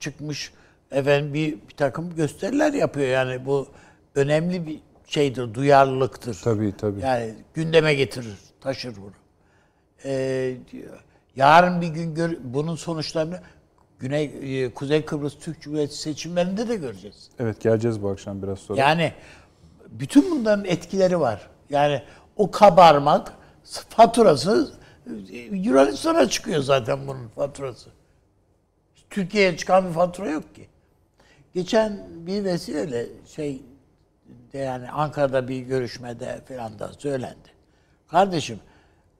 çıkmış 0.00 0.52
efendim 0.90 1.34
bir, 1.34 1.52
bir 1.52 1.74
takım 1.76 2.14
gösteriler 2.14 2.72
yapıyor 2.72 3.06
yani 3.06 3.46
bu 3.46 3.68
önemli 4.14 4.66
bir 4.66 4.80
şeydir, 5.12 5.54
duyarlılıktır. 5.54 6.40
Tabii, 6.44 6.76
tabii. 6.76 7.00
Yani 7.00 7.34
gündeme 7.54 7.94
getirir, 7.94 8.36
taşır 8.60 8.96
bunu. 8.96 9.12
Ee, 10.04 10.56
yarın 11.36 11.80
bir 11.80 11.88
gün 11.88 12.14
gör, 12.14 12.36
bunun 12.44 12.76
sonuçlarını 12.76 13.40
Güney 13.98 14.64
e, 14.64 14.74
Kuzey 14.74 15.04
Kıbrıs 15.04 15.38
Türk 15.38 15.60
Cumhuriyeti 15.60 15.96
seçimlerinde 15.96 16.68
de 16.68 16.76
göreceğiz. 16.76 17.30
Evet 17.38 17.60
geleceğiz 17.60 18.02
bu 18.02 18.08
akşam 18.10 18.42
biraz 18.42 18.58
sonra. 18.58 18.80
Yani 18.80 19.12
bütün 19.90 20.30
bunların 20.30 20.64
etkileri 20.64 21.20
var. 21.20 21.50
Yani 21.70 22.02
o 22.36 22.50
kabarmak 22.50 23.32
faturası 23.88 24.72
e, 25.32 25.36
Yunanistan'a 25.36 26.28
çıkıyor 26.28 26.62
zaten 26.62 27.08
bunun 27.08 27.28
faturası. 27.28 27.90
Türkiye'ye 29.10 29.56
çıkan 29.56 29.88
bir 29.88 29.92
fatura 29.92 30.30
yok 30.30 30.54
ki. 30.54 30.68
Geçen 31.54 32.06
bir 32.26 32.44
vesileyle 32.44 33.06
şey 33.26 33.62
yani 34.52 34.90
Ankara'da 34.90 35.48
bir 35.48 35.60
görüşmede 35.60 36.40
falan 36.48 36.78
da 36.78 36.90
söylendi. 36.98 37.52
Kardeşim 38.08 38.60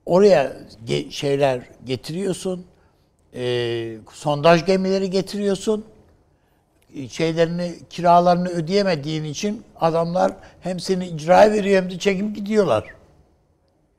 oraya 0.06 0.52
ge- 0.86 1.10
şeyler 1.10 1.60
getiriyorsun, 1.84 2.66
e, 3.34 3.96
sondaj 4.12 4.66
gemileri 4.66 5.10
getiriyorsun, 5.10 5.84
şeylerini, 7.08 7.74
kiralarını 7.90 8.48
ödeyemediğin 8.48 9.24
için 9.24 9.64
adamlar 9.80 10.32
hem 10.60 10.80
seni 10.80 11.06
icraya 11.06 11.52
veriyor 11.52 11.82
hem 11.82 11.90
de 11.90 11.98
çekip 11.98 12.36
gidiyorlar. 12.36 12.84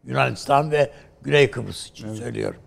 Yunanistan 0.03 0.72
ve 0.72 0.91
Güney 1.22 1.52
Kıbrıs 1.52 1.88
için 1.88 2.15
söylüyorum. 2.15 2.61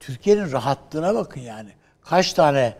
Türkiye'nin 0.00 0.52
rahatlığına 0.52 1.14
bakın 1.14 1.40
yani. 1.40 1.70
Kaç 2.04 2.32
tane 2.32 2.74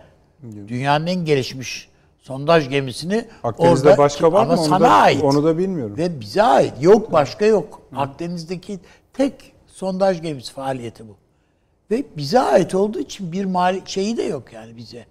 dünyanın 0.68 1.06
en 1.06 1.24
gelişmiş 1.24 1.89
sondaj 2.30 2.68
gemisini 2.68 3.24
Akdeniz'de 3.44 3.88
orada 3.88 3.98
başka 3.98 4.32
var 4.32 4.42
ama 4.42 4.54
mı? 4.54 4.60
Onu 4.60 4.68
sana 4.68 4.80
da- 4.80 4.90
ait. 4.90 5.24
onu 5.24 5.44
da 5.44 5.58
bilmiyorum. 5.58 5.96
Ve 5.96 6.20
bize 6.20 6.42
ait. 6.42 6.72
Yok 6.80 7.12
başka 7.12 7.46
yok. 7.46 7.82
Akdeniz'deki 7.96 8.78
tek 9.12 9.52
sondaj 9.66 10.22
gemisi 10.22 10.52
faaliyeti 10.52 11.08
bu. 11.08 11.16
Ve 11.90 12.04
bize 12.16 12.40
ait 12.40 12.74
olduğu 12.74 12.98
için 12.98 13.32
bir 13.32 13.44
mali 13.44 13.82
şeyi 13.84 14.16
de 14.16 14.22
yok 14.22 14.52
yani 14.52 14.76
bize. 14.76 15.06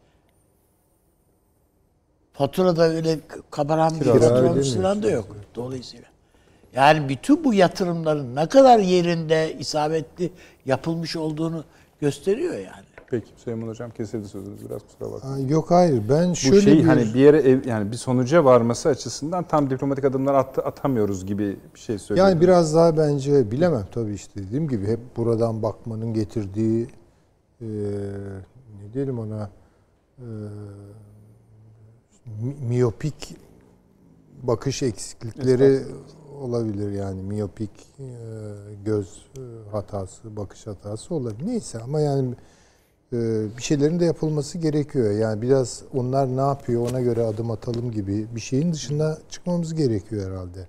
Faturada 2.33 2.83
öyle 2.83 3.19
kabaran 3.51 3.99
bir 3.99 4.05
faturamız 4.05 4.75
falan 4.75 5.03
da 5.03 5.09
yok. 5.09 5.35
Dolayısıyla. 5.55 6.05
Yani 6.75 7.09
bütün 7.09 7.43
bu 7.43 7.53
yatırımların 7.53 8.35
ne 8.35 8.49
kadar 8.49 8.79
yerinde 8.79 9.55
isabetli 9.59 10.31
yapılmış 10.65 11.15
olduğunu 11.15 11.63
gösteriyor 12.01 12.53
yani. 12.53 12.85
Peki 13.11 13.27
Süleyman 13.37 13.67
Hocam 13.67 13.91
kesildi 13.91 14.27
sözünüz 14.27 14.69
biraz 14.69 14.81
kusura 14.83 15.11
bakmayın. 15.11 15.43
Ha, 15.47 15.51
Yok 15.51 15.71
hayır 15.71 16.03
ben 16.09 16.31
Bu 16.31 16.35
şöyle 16.35 16.61
şey 16.61 16.77
bir 16.77 16.83
hani 16.83 17.01
bir 17.13 17.19
yere 17.19 17.61
yani 17.69 17.91
bir 17.91 17.97
sonuca 17.97 18.45
varması 18.45 18.89
açısından 18.89 19.43
tam 19.43 19.69
diplomatik 19.69 20.05
adımlar 20.05 20.33
at- 20.33 20.57
atamıyoruz 20.67 21.25
gibi 21.25 21.57
bir 21.75 21.79
şey 21.79 21.97
söylüyorum. 21.99 22.29
yani 22.31 22.41
biraz 22.41 22.75
daha 22.75 22.97
bence 22.97 23.51
bilemem 23.51 23.85
tabii 23.91 24.13
işte 24.13 24.43
dediğim 24.43 24.67
gibi 24.67 24.87
hep 24.87 24.99
buradan 25.17 25.63
bakmanın 25.63 26.13
getirdiği 26.13 26.87
e, 27.61 27.65
ne 28.81 28.93
diyelim 28.93 29.19
ona 29.19 29.49
e, 30.17 30.25
mi- 32.41 32.55
miyopik 32.69 33.35
bakış 34.43 34.83
eksiklikleri 34.83 35.81
olabilir 36.41 36.91
yani 36.91 37.21
miyopik 37.23 37.71
e, 37.99 38.05
göz 38.85 39.25
hatası, 39.71 40.35
bakış 40.37 40.67
hatası 40.67 41.15
olabilir. 41.15 41.47
Neyse 41.47 41.79
ama 41.79 41.99
yani 41.99 42.33
bir 43.57 43.61
şeylerin 43.61 43.99
de 43.99 44.05
yapılması 44.05 44.57
gerekiyor. 44.57 45.11
Yani 45.11 45.41
biraz 45.41 45.81
onlar 45.93 46.27
ne 46.37 46.41
yapıyor 46.41 46.89
ona 46.91 47.01
göre 47.01 47.23
adım 47.23 47.51
atalım 47.51 47.91
gibi 47.91 48.27
bir 48.35 48.41
şeyin 48.41 48.73
dışına 48.73 49.17
çıkmamız 49.29 49.73
gerekiyor 49.75 50.31
herhalde. 50.31 50.67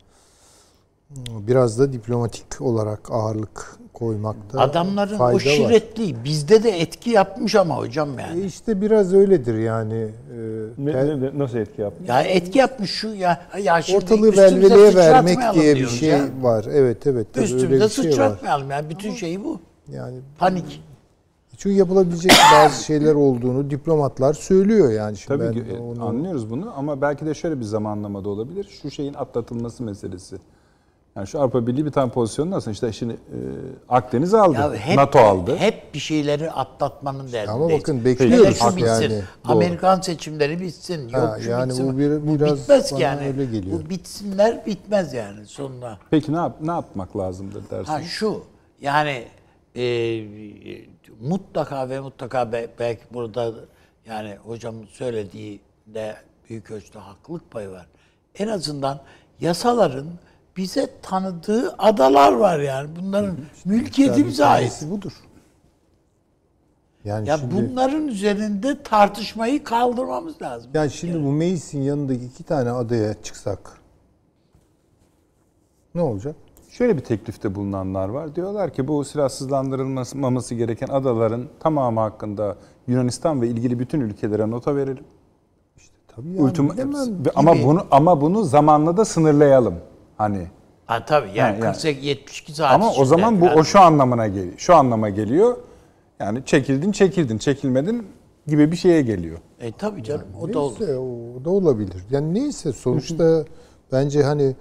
Biraz 1.49 1.79
da 1.79 1.93
diplomatik 1.93 2.61
olarak 2.61 3.11
ağırlık 3.11 3.77
koymakta 3.95 4.61
Adamların 4.61 5.19
fayda 5.19 5.33
o 5.33 5.35
var. 5.37 5.41
şirretliği 5.41 6.17
bizde 6.25 6.62
de 6.62 6.81
etki 6.81 7.11
yapmış 7.11 7.55
ama 7.55 7.77
hocam 7.77 8.19
E 8.19 8.23
yani. 8.23 8.41
işte 8.45 8.81
biraz 8.81 9.15
öyledir 9.15 9.59
yani. 9.59 9.95
E, 9.95 10.09
Ne- 10.79 10.93
tel- 10.93 11.21
ne- 11.21 11.39
nasıl 11.39 11.59
etki 11.59 11.81
yaptı? 11.83 12.05
Ya 12.09 12.23
etki 12.23 12.59
yapmış 12.59 12.91
şu 12.91 13.09
ya. 13.09 13.41
ya 13.62 13.83
şimdi 13.83 13.99
ortalığı 14.05 14.29
üstümüze 14.29 14.57
velveleye 14.75 14.95
vermek 14.95 15.39
diye 15.55 15.77
bir 15.77 15.87
şey 15.89 16.09
ya. 16.09 16.29
var. 16.41 16.67
Evet 16.73 17.07
evet. 17.07 17.27
tabii 17.33 17.45
öyle 17.45 17.55
Üstümüze 17.57 17.85
bir 17.85 17.91
şey 17.91 18.05
var. 18.05 18.11
sıçratmayalım 18.11 18.71
yani. 18.71 18.91
Bütün 18.91 19.15
şeyi 19.15 19.45
bu. 19.45 19.61
Yani 19.93 20.17
Panik. 20.39 20.83
Çünkü 21.61 21.77
yapılabilecek 21.77 22.32
bazı 22.55 22.85
şeyler 22.85 23.15
olduğunu 23.15 23.70
diplomatlar 23.70 24.35
söylüyor 24.35 24.93
yani. 24.93 25.16
Şimdi 25.16 25.39
Tabii 25.43 25.57
ben 25.57 25.65
ki, 25.65 25.77
e, 25.77 25.78
onu- 25.78 26.05
anlıyoruz 26.09 26.51
bunu 26.51 26.73
ama 26.77 27.01
belki 27.01 27.27
de 27.27 27.35
şöyle 27.35 27.59
bir 27.61 27.65
zamanlamada 27.65 28.28
olabilir. 28.28 28.69
Şu 28.82 28.91
şeyin 28.91 29.15
atlatılması 29.15 29.82
meselesi. 29.82 30.37
Yani 31.16 31.27
şu 31.27 31.41
Avrupa 31.41 31.66
Birliği 31.66 31.87
bir 31.87 31.91
tane 31.91 32.11
pozisyonu 32.12 32.51
nasıl? 32.51 32.70
İşte 32.70 32.93
şimdi 32.93 33.12
e, 33.12 33.39
Akdeniz 33.89 34.35
aldı, 34.35 34.55
Ya 34.59 34.74
hep, 34.74 34.97
NATO 34.97 35.19
aldı. 35.19 35.57
Hep 35.57 35.95
bir 35.95 35.99
şeyleri 35.99 36.51
atlatmanın 36.51 37.32
derdindeyiz. 37.32 37.49
Ama 37.51 37.70
bakın 37.70 38.05
bekliyoruz 38.05 38.59
şu 38.59 38.77
bitsin. 38.77 38.87
yani. 38.87 39.09
Doğru. 39.49 39.53
Amerikan 39.53 40.01
seçimleri 40.01 40.61
bitsin. 40.61 41.09
Yok 41.09 41.23
Ha, 41.23 41.39
şu 41.41 41.51
yani 41.51 41.69
bitsin. 41.70 41.93
bu 41.95 41.99
bir- 41.99 42.39
biraz 42.41 42.59
bitmez 42.61 42.91
bana 42.91 42.99
ki 42.99 43.03
yani. 43.03 43.27
öyle 43.27 43.45
geliyor. 43.45 43.81
Bu 43.85 43.91
bitsinler 43.91 44.66
bitmez 44.66 45.15
yani 45.15 45.47
sonuna. 45.47 45.99
Peki 46.11 46.32
ne 46.32 46.37
yap 46.37 46.57
ne 46.61 46.70
yapmak 46.70 47.16
lazımdır 47.16 47.70
dersin? 47.70 47.93
Ha 47.93 48.03
şu 48.03 48.43
yani 48.81 49.24
e, 49.77 49.82
mutlaka 51.21 51.89
ve 51.89 52.01
mutlaka 52.01 52.53
be- 52.53 52.71
belki 52.79 53.03
burada 53.15 53.53
yani 54.07 54.37
hocamın 54.45 54.87
söylediği 54.87 55.61
de 55.87 56.17
büyük 56.49 56.71
ölçüde 56.71 56.99
haklılık 56.99 57.51
payı 57.51 57.71
var. 57.71 57.87
En 58.35 58.49
azından 58.49 59.01
yasaların 59.41 60.07
bize 60.57 60.91
tanıdığı 61.03 61.75
adalar 61.79 62.33
var 62.33 62.59
yani. 62.59 62.91
Bunların 63.03 63.37
mülkiyeti 63.65 64.21
bir 64.21 64.27
bize 64.27 64.45
ait. 64.45 64.83
budur. 64.91 65.13
Yani 67.05 67.29
Ya 67.29 67.39
şimdi, 67.39 67.55
bunların 67.55 68.09
üzerinde 68.09 68.83
tartışmayı 68.83 69.65
kaldırmamız 69.65 70.43
lazım. 70.43 70.71
yani 70.75 70.91
şimdi 70.91 71.25
bu 71.25 71.33
Meis'in 71.33 71.83
yanındaki 71.83 72.25
iki 72.25 72.45
tane 72.45 72.71
adaya 72.71 73.23
çıksak 73.23 73.79
ne 75.95 76.01
olacak? 76.03 76.37
Şöyle 76.71 76.97
bir 76.97 77.03
teklifte 77.03 77.55
bulunanlar 77.55 78.09
var. 78.09 78.35
Diyorlar 78.37 78.73
ki 78.73 78.89
bu 78.89 79.05
silahsızlandırılmaması 79.05 80.55
gereken 80.55 80.89
adaların 80.89 81.45
tamamı 81.61 82.01
hakkında 82.01 82.57
Yunanistan 82.87 83.43
ve 83.43 83.49
ilgili 83.49 83.79
bütün 83.79 84.01
ülkelere 84.01 84.51
nota 84.51 84.77
verelim. 84.77 85.05
Tabii 86.09 86.29
yani 86.29 86.41
Ultima- 86.41 86.75
ama 87.35 87.55
bunu 87.65 87.87
ama 87.91 88.21
bunu 88.21 88.45
zamanla 88.45 88.97
da 88.97 89.05
sınırlayalım. 89.05 89.75
Hani 90.19 90.47
Ha 90.87 91.05
tabii 91.05 91.29
yani, 91.29 91.61
Yani- 91.61 91.61
48 91.61 92.05
72 92.05 92.53
saat 92.55 92.75
ama 92.75 92.93
o 92.93 93.05
zaman 93.05 93.41
bu 93.41 93.47
o 93.47 93.65
şu 93.65 93.81
anlamına 93.81 94.27
geliyor. 94.27 94.55
Şu 94.57 94.75
anlama 94.75 95.09
geliyor. 95.09 95.57
Yani 96.21 96.45
çekildin, 96.45 96.93
çekildin, 96.93 97.39
çekilmedin 97.39 98.07
gibi 98.47 98.73
bir 98.73 98.77
şeye 98.77 99.03
geliyor. 99.03 99.39
E 99.61 99.73
tabii 99.73 100.05
canım 100.05 100.27
o 100.41 100.53
da 100.53 100.59
olur. 100.59 100.77
Neyse 100.81 100.99
o 100.99 101.45
da 101.45 101.51
olabilir. 101.51 102.05
Yani 102.11 102.35
neyse 102.35 102.73
sonuçta 102.73 103.45
bence 103.93 104.23
hani 104.23 104.57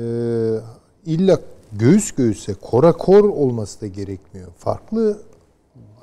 illa 1.08 1.38
göğüs 1.72 2.12
göğüse, 2.12 2.54
kora 2.54 2.92
kor 2.92 3.24
olması 3.24 3.80
da 3.80 3.86
gerekmiyor. 3.86 4.48
Farklı 4.58 5.18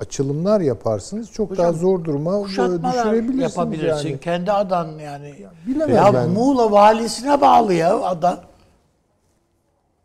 açılımlar 0.00 0.60
yaparsınız. 0.60 1.32
Çok 1.32 1.50
Hocam, 1.50 1.64
daha 1.64 1.72
zor 1.72 2.04
duruma 2.04 2.44
düşürebilirsiniz 2.44 3.40
yapabilirsin. 3.40 4.08
yani. 4.08 4.20
Kendi 4.20 4.52
adan 4.52 4.98
yani. 4.98 5.34
Bilemem 5.66 5.96
ya 5.96 6.14
ben. 6.14 6.28
Muğla 6.30 6.72
valisine 6.72 7.40
bağlı 7.40 7.74
ya 7.74 8.00
adan. 8.00 8.38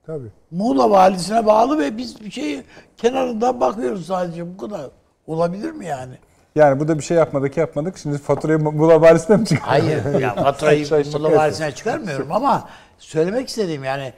Tabii. 0.05 0.31
Muğla 0.51 0.89
valisine 0.89 1.45
bağlı 1.45 1.79
ve 1.79 1.97
biz 1.97 2.21
bir 2.21 2.31
şey 2.31 2.61
kenarından 2.97 3.59
bakıyoruz 3.59 4.05
sadece 4.05 4.53
bu 4.53 4.57
kadar. 4.57 4.81
Olabilir 5.27 5.71
mi 5.71 5.85
yani? 5.85 6.13
Yani 6.55 6.79
burada 6.79 6.97
bir 6.97 7.03
şey 7.03 7.17
yapmadık 7.17 7.57
yapmadık. 7.57 7.97
Şimdi 7.97 8.17
faturayı 8.17 8.59
Muğla 8.59 9.01
Valisi'ne 9.01 9.37
mi 9.37 9.45
çıkıyor? 9.45 9.67
Hayır 9.67 10.19
ya 10.19 10.35
faturayı 10.35 10.79
yapıyorum. 10.81 11.21
Muğla 11.21 11.35
valisine 11.35 11.71
çıkarmıyorum 11.71 12.31
ama 12.31 12.69
söylemek 12.97 13.49
istediğim 13.49 13.83
yani 13.83 14.13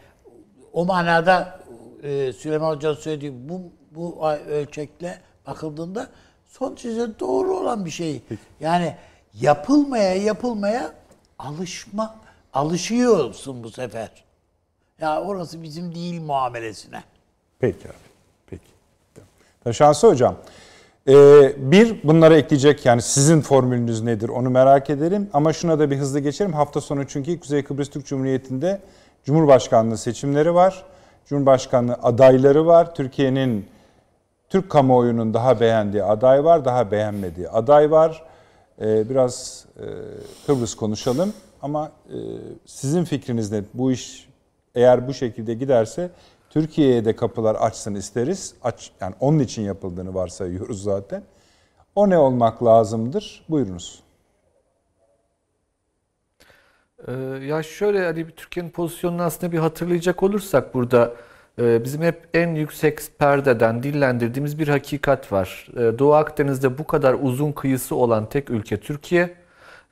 o 0.74 0.86
manada 0.86 1.60
e, 2.04 2.34
Süleyman 2.34 2.76
Hoca'nın 2.76 2.96
söylediği 2.96 3.50
bu, 3.50 3.62
bu 3.92 4.30
ölçekle 4.30 5.20
bakıldığında 5.48 6.08
son 6.46 6.78
derece 6.78 7.20
doğru 7.20 7.58
olan 7.58 7.86
bir 7.86 7.90
şey. 7.90 8.22
Yani 8.60 8.96
yapılmaya 9.42 10.16
yapılmaya 10.16 10.94
alışma 11.40 12.16
alışıyorsun 12.54 13.64
bu 13.64 13.72
sefer. 13.72 14.10
Ya 15.02 15.22
orası 15.22 15.64
bizim 15.64 15.96
değil 15.96 16.22
muamelesine. 16.22 17.04
Peki 17.60 17.88
abi. 17.88 17.96
Peki. 18.48 18.64
Tamam. 19.64 19.74
Şansı 19.74 20.08
hocam. 20.08 20.36
Ee, 21.08 21.54
bir 21.58 22.04
bunlara 22.04 22.38
ekleyecek 22.38 22.86
yani 22.86 23.02
sizin 23.02 23.42
formülünüz 23.42 24.02
nedir 24.02 24.30
onu 24.30 24.50
merak 24.50 24.90
ederim. 24.90 25.30
Ama 25.34 25.54
şuna 25.54 25.80
da 25.80 25.92
bir 25.92 25.98
hızlı 25.98 26.20
geçelim. 26.20 26.54
Hafta 26.54 26.82
sonu 26.82 27.08
çünkü 27.08 27.40
Kuzey 27.40 27.64
Kıbrıs 27.64 27.90
Türk 27.90 28.06
Cumhuriyeti'nde 28.06 28.82
Cumhurbaşkanlığı 29.24 29.98
seçimleri 29.98 30.54
var. 30.56 30.84
Cumhurbaşkanlığı 31.26 31.98
adayları 32.04 32.66
var. 32.66 32.96
Türkiye'nin 32.96 33.66
Türk 34.50 34.70
kamuoyunun 34.70 35.34
daha 35.34 35.60
beğendiği 35.60 36.04
aday 36.04 36.44
var, 36.44 36.66
daha 36.66 36.92
beğenmediği 36.92 37.50
aday 37.50 37.92
var. 37.92 38.24
Ee, 38.82 39.10
biraz 39.10 39.66
e, 39.80 39.86
Kıbrıs 40.48 40.76
konuşalım 40.76 41.34
ama 41.62 41.92
e, 42.10 42.18
sizin 42.66 43.04
fikriniz 43.04 43.52
ne? 43.52 43.64
Bu 43.74 43.92
iş 43.92 44.30
eğer 44.76 45.08
bu 45.08 45.14
şekilde 45.14 45.54
giderse 45.54 46.10
Türkiye'ye 46.50 47.06
de 47.06 47.16
kapılar 47.16 47.56
açsın 47.56 47.96
isteriz. 47.96 48.54
Aç, 48.64 48.92
yani 49.02 49.16
onun 49.20 49.40
için 49.40 49.62
yapıldığını 49.62 50.14
varsayıyoruz 50.14 50.84
zaten. 50.84 51.24
O 51.96 52.10
ne 52.10 52.18
olmak 52.18 52.64
lazımdır? 52.64 53.46
Buyurunuz. 53.50 54.04
Ee, 57.08 57.12
ya 57.46 57.64
şöyle 57.64 58.06
hani 58.06 58.32
Türkiye'nin 58.32 58.70
pozisyonunu 58.70 59.24
aslında 59.24 59.52
bir 59.52 59.58
hatırlayacak 59.58 60.24
olursak 60.24 60.74
burada 60.74 61.14
e, 61.60 61.84
bizim 61.84 62.02
hep 62.02 62.28
en 62.34 62.56
yüksek 62.56 63.00
perdeden 63.20 63.84
dillendirdiğimiz 63.84 64.60
bir 64.60 64.68
hakikat 64.68 65.32
var. 65.32 65.68
E, 65.74 66.00
Doğu 66.00 66.14
Akdeniz'de 66.14 66.78
bu 66.78 66.88
kadar 66.88 67.16
uzun 67.22 67.52
kıyısı 67.52 67.96
olan 67.96 68.30
tek 68.30 68.50
ülke 68.50 68.80
Türkiye 68.80 69.36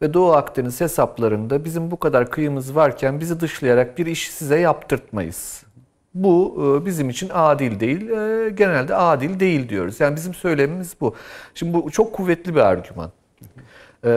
ve 0.01 0.13
Doğu 0.13 0.31
Akdeniz 0.31 0.81
hesaplarında 0.81 1.65
bizim 1.65 1.91
bu 1.91 1.99
kadar 1.99 2.31
kıyımız 2.31 2.75
varken 2.75 3.19
bizi 3.19 3.39
dışlayarak 3.39 3.97
bir 3.97 4.05
iş 4.05 4.31
size 4.31 4.59
yaptırtmayız. 4.59 5.63
Bu 6.13 6.55
e, 6.81 6.85
bizim 6.85 7.09
için 7.09 7.29
adil 7.33 7.79
değil, 7.79 8.05
genelde 8.55 8.95
adil 8.95 9.39
değil 9.39 9.69
diyoruz. 9.69 9.99
Yani 9.99 10.15
bizim 10.15 10.33
söylemimiz 10.33 10.95
bu. 11.01 11.15
Şimdi 11.55 11.73
bu 11.73 11.91
çok 11.91 12.13
kuvvetli 12.13 12.55
bir 12.55 12.59
argüman. 12.59 13.11
Ee, 14.05 14.07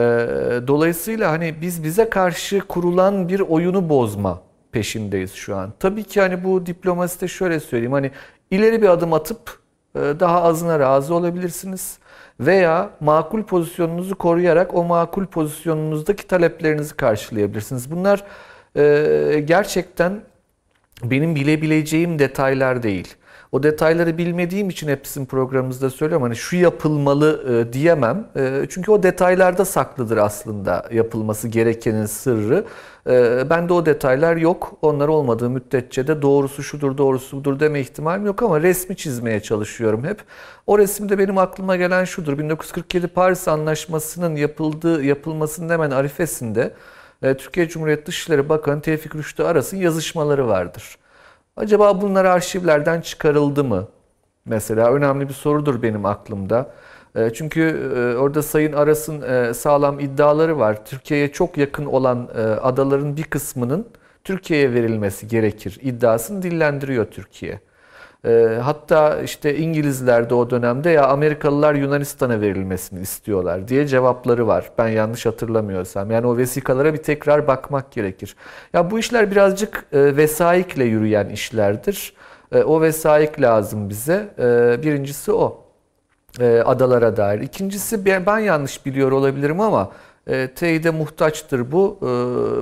dolayısıyla 0.67 1.31
hani 1.31 1.55
biz 1.61 1.83
bize 1.83 2.09
karşı 2.09 2.59
kurulan 2.59 3.29
bir 3.29 3.39
oyunu 3.39 3.89
bozma 3.89 4.41
peşindeyiz 4.71 5.33
şu 5.33 5.55
an. 5.55 5.73
Tabii 5.79 6.03
ki 6.03 6.21
hani 6.21 6.43
bu 6.43 6.65
diplomaside 6.65 7.27
şöyle 7.27 7.59
söyleyeyim 7.59 7.91
hani 7.91 8.11
ileri 8.51 8.81
bir 8.81 8.89
adım 8.89 9.13
atıp 9.13 9.59
e, 9.95 9.99
daha 9.99 10.43
azına 10.43 10.79
razı 10.79 11.15
olabilirsiniz 11.15 11.99
veya 12.39 12.89
makul 12.99 13.43
pozisyonunuzu 13.43 14.15
koruyarak 14.15 14.75
o 14.75 14.83
makul 14.83 15.25
pozisyonunuzdaki 15.25 16.27
taleplerinizi 16.27 16.95
karşılayabilirsiniz. 16.95 17.91
Bunlar 17.91 18.23
e, 18.75 19.43
gerçekten 19.45 20.21
benim 21.03 21.35
bilebileceğim 21.35 22.19
detaylar 22.19 22.83
değil. 22.83 23.15
O 23.55 23.63
detayları 23.63 24.17
bilmediğim 24.17 24.69
için 24.69 24.87
hep 24.87 25.07
sizin 25.07 25.25
programınızda 25.25 25.89
söylüyorum. 25.89 26.23
Hani 26.23 26.35
şu 26.35 26.55
yapılmalı 26.55 27.43
e, 27.49 27.73
diyemem. 27.73 28.27
E, 28.35 28.65
çünkü 28.69 28.91
o 28.91 29.03
detaylarda 29.03 29.65
saklıdır 29.65 30.17
aslında 30.17 30.85
yapılması 30.91 31.47
gerekenin 31.47 32.05
sırrı. 32.05 32.65
E, 33.09 33.49
bende 33.49 33.73
o 33.73 33.85
detaylar 33.85 34.35
yok. 34.35 34.77
Onlar 34.81 35.07
olmadığı 35.07 35.49
müddetçe 35.49 36.07
de 36.07 36.21
doğrusu 36.21 36.63
şudur, 36.63 36.97
doğrusu 36.97 37.37
budur 37.37 37.59
deme 37.59 37.79
ihtimalim 37.79 38.25
yok 38.25 38.43
ama 38.43 38.61
resmi 38.61 38.95
çizmeye 38.95 39.39
çalışıyorum 39.39 40.03
hep. 40.03 40.23
O 40.67 40.79
resimde 40.79 41.17
benim 41.17 41.37
aklıma 41.37 41.75
gelen 41.75 42.05
şudur. 42.05 42.37
1947 42.37 43.07
Paris 43.07 43.47
Anlaşması'nın 43.47 44.35
yapıldığı, 44.35 45.03
yapılmasının 45.03 45.69
hemen 45.69 45.91
arifesinde 45.91 46.73
e, 47.23 47.37
Türkiye 47.37 47.69
Cumhuriyeti 47.69 48.05
Dışişleri 48.05 48.49
Bakanı 48.49 48.81
Tevfik 48.81 49.15
Rüştü 49.15 49.43
Aras'ın 49.43 49.77
yazışmaları 49.77 50.47
vardır. 50.47 50.97
Acaba 51.55 52.01
bunlar 52.01 52.25
arşivlerden 52.25 53.01
çıkarıldı 53.01 53.63
mı? 53.63 53.87
Mesela 54.45 54.91
önemli 54.93 55.29
bir 55.29 55.33
sorudur 55.33 55.81
benim 55.81 56.05
aklımda. 56.05 56.73
E, 57.15 57.33
Çünkü 57.33 57.61
e, 57.95 58.17
orada 58.17 58.41
Sayın 58.43 58.73
Aras'ın 58.73 59.21
e, 59.21 59.53
sağlam 59.53 59.99
iddiaları 59.99 60.59
var. 60.59 60.85
Türkiye'ye 60.85 61.31
çok 61.31 61.57
yakın 61.57 61.85
olan 61.85 62.29
adaların 62.61 63.17
bir 63.17 63.23
kısmının 63.23 63.87
Türkiye'ye 64.23 64.73
verilmesi 64.73 65.27
gerekir 65.27 65.79
iddiasını 65.81 66.41
dillendiriyor 66.41 67.05
Türkiye. 67.05 67.59
E, 68.25 68.59
Hatta 68.63 69.21
işte 69.21 69.57
İngilizler 69.57 70.29
de 70.29 70.35
o 70.35 70.49
dönemde 70.49 70.89
ya 70.89 71.07
Amerikalılar 71.07 71.73
Yunanistan'a 71.75 72.41
verilmesini 72.41 73.01
istiyorlar 73.01 73.67
diye 73.67 73.87
cevapları 73.87 74.47
var. 74.47 74.71
Ben 74.77 74.87
yanlış 74.87 75.25
hatırlamıyorsam. 75.25 76.11
Yani 76.11 76.27
o 76.27 76.37
vesikalara 76.37 76.93
bir 76.93 77.03
tekrar 77.03 77.47
bakmak 77.47 77.91
gerekir. 77.91 78.35
Ya 78.73 78.91
bu 78.91 78.99
işler 78.99 79.31
birazcık 79.31 79.85
e, 79.93 80.17
vesaikle 80.17 80.83
yürüyen 80.83 81.29
işlerdir. 81.29 82.13
E, 82.51 82.63
O 82.63 82.81
vesaik 82.81 83.41
lazım 83.41 83.89
bize. 83.89 84.27
E, 84.39 84.43
Birincisi 84.83 85.31
o 85.31 85.61
adalara 86.65 87.17
dair. 87.17 87.39
İkincisi 87.39 88.05
ben 88.05 88.39
yanlış 88.39 88.85
biliyor 88.85 89.11
olabilirim 89.11 89.59
ama 89.61 89.91
teyide 90.55 90.89
muhtaçtır 90.89 91.71
bu. 91.71 91.97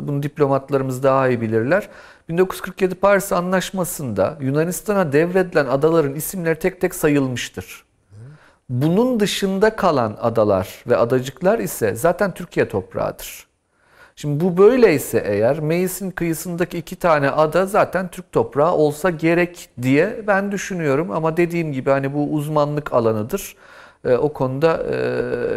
Bunu 0.03 0.23
diplomatlarımız 0.23 1.03
daha 1.03 1.27
iyi 1.29 1.41
bilirler. 1.41 1.89
1947 2.29 2.95
Paris 2.95 3.31
Anlaşması'nda 3.31 4.37
Yunanistan'a 4.41 5.13
devredilen 5.13 5.65
adaların 5.65 6.15
isimleri 6.15 6.59
tek 6.59 6.81
tek 6.81 6.95
sayılmıştır. 6.95 7.85
Bunun 8.69 9.19
dışında 9.19 9.75
kalan 9.75 10.17
adalar 10.21 10.83
ve 10.87 10.97
adacıklar 10.97 11.59
ise 11.59 11.95
zaten 11.95 12.33
Türkiye 12.33 12.67
toprağıdır. 12.67 13.47
Şimdi 14.15 14.43
bu 14.43 14.57
böyleyse 14.57 15.23
eğer 15.27 15.59
Meis'in 15.59 16.11
kıyısındaki 16.11 16.77
iki 16.77 16.95
tane 16.95 17.29
ada 17.29 17.65
zaten 17.65 18.07
Türk 18.07 18.31
toprağı 18.31 18.71
olsa 18.73 19.09
gerek 19.09 19.69
diye 19.81 20.23
ben 20.27 20.51
düşünüyorum. 20.51 21.11
Ama 21.11 21.37
dediğim 21.37 21.71
gibi 21.73 21.89
hani 21.89 22.13
bu 22.13 22.33
uzmanlık 22.33 22.93
alanıdır. 22.93 23.55
Ee, 24.05 24.13
o 24.13 24.33
konuda 24.33 24.83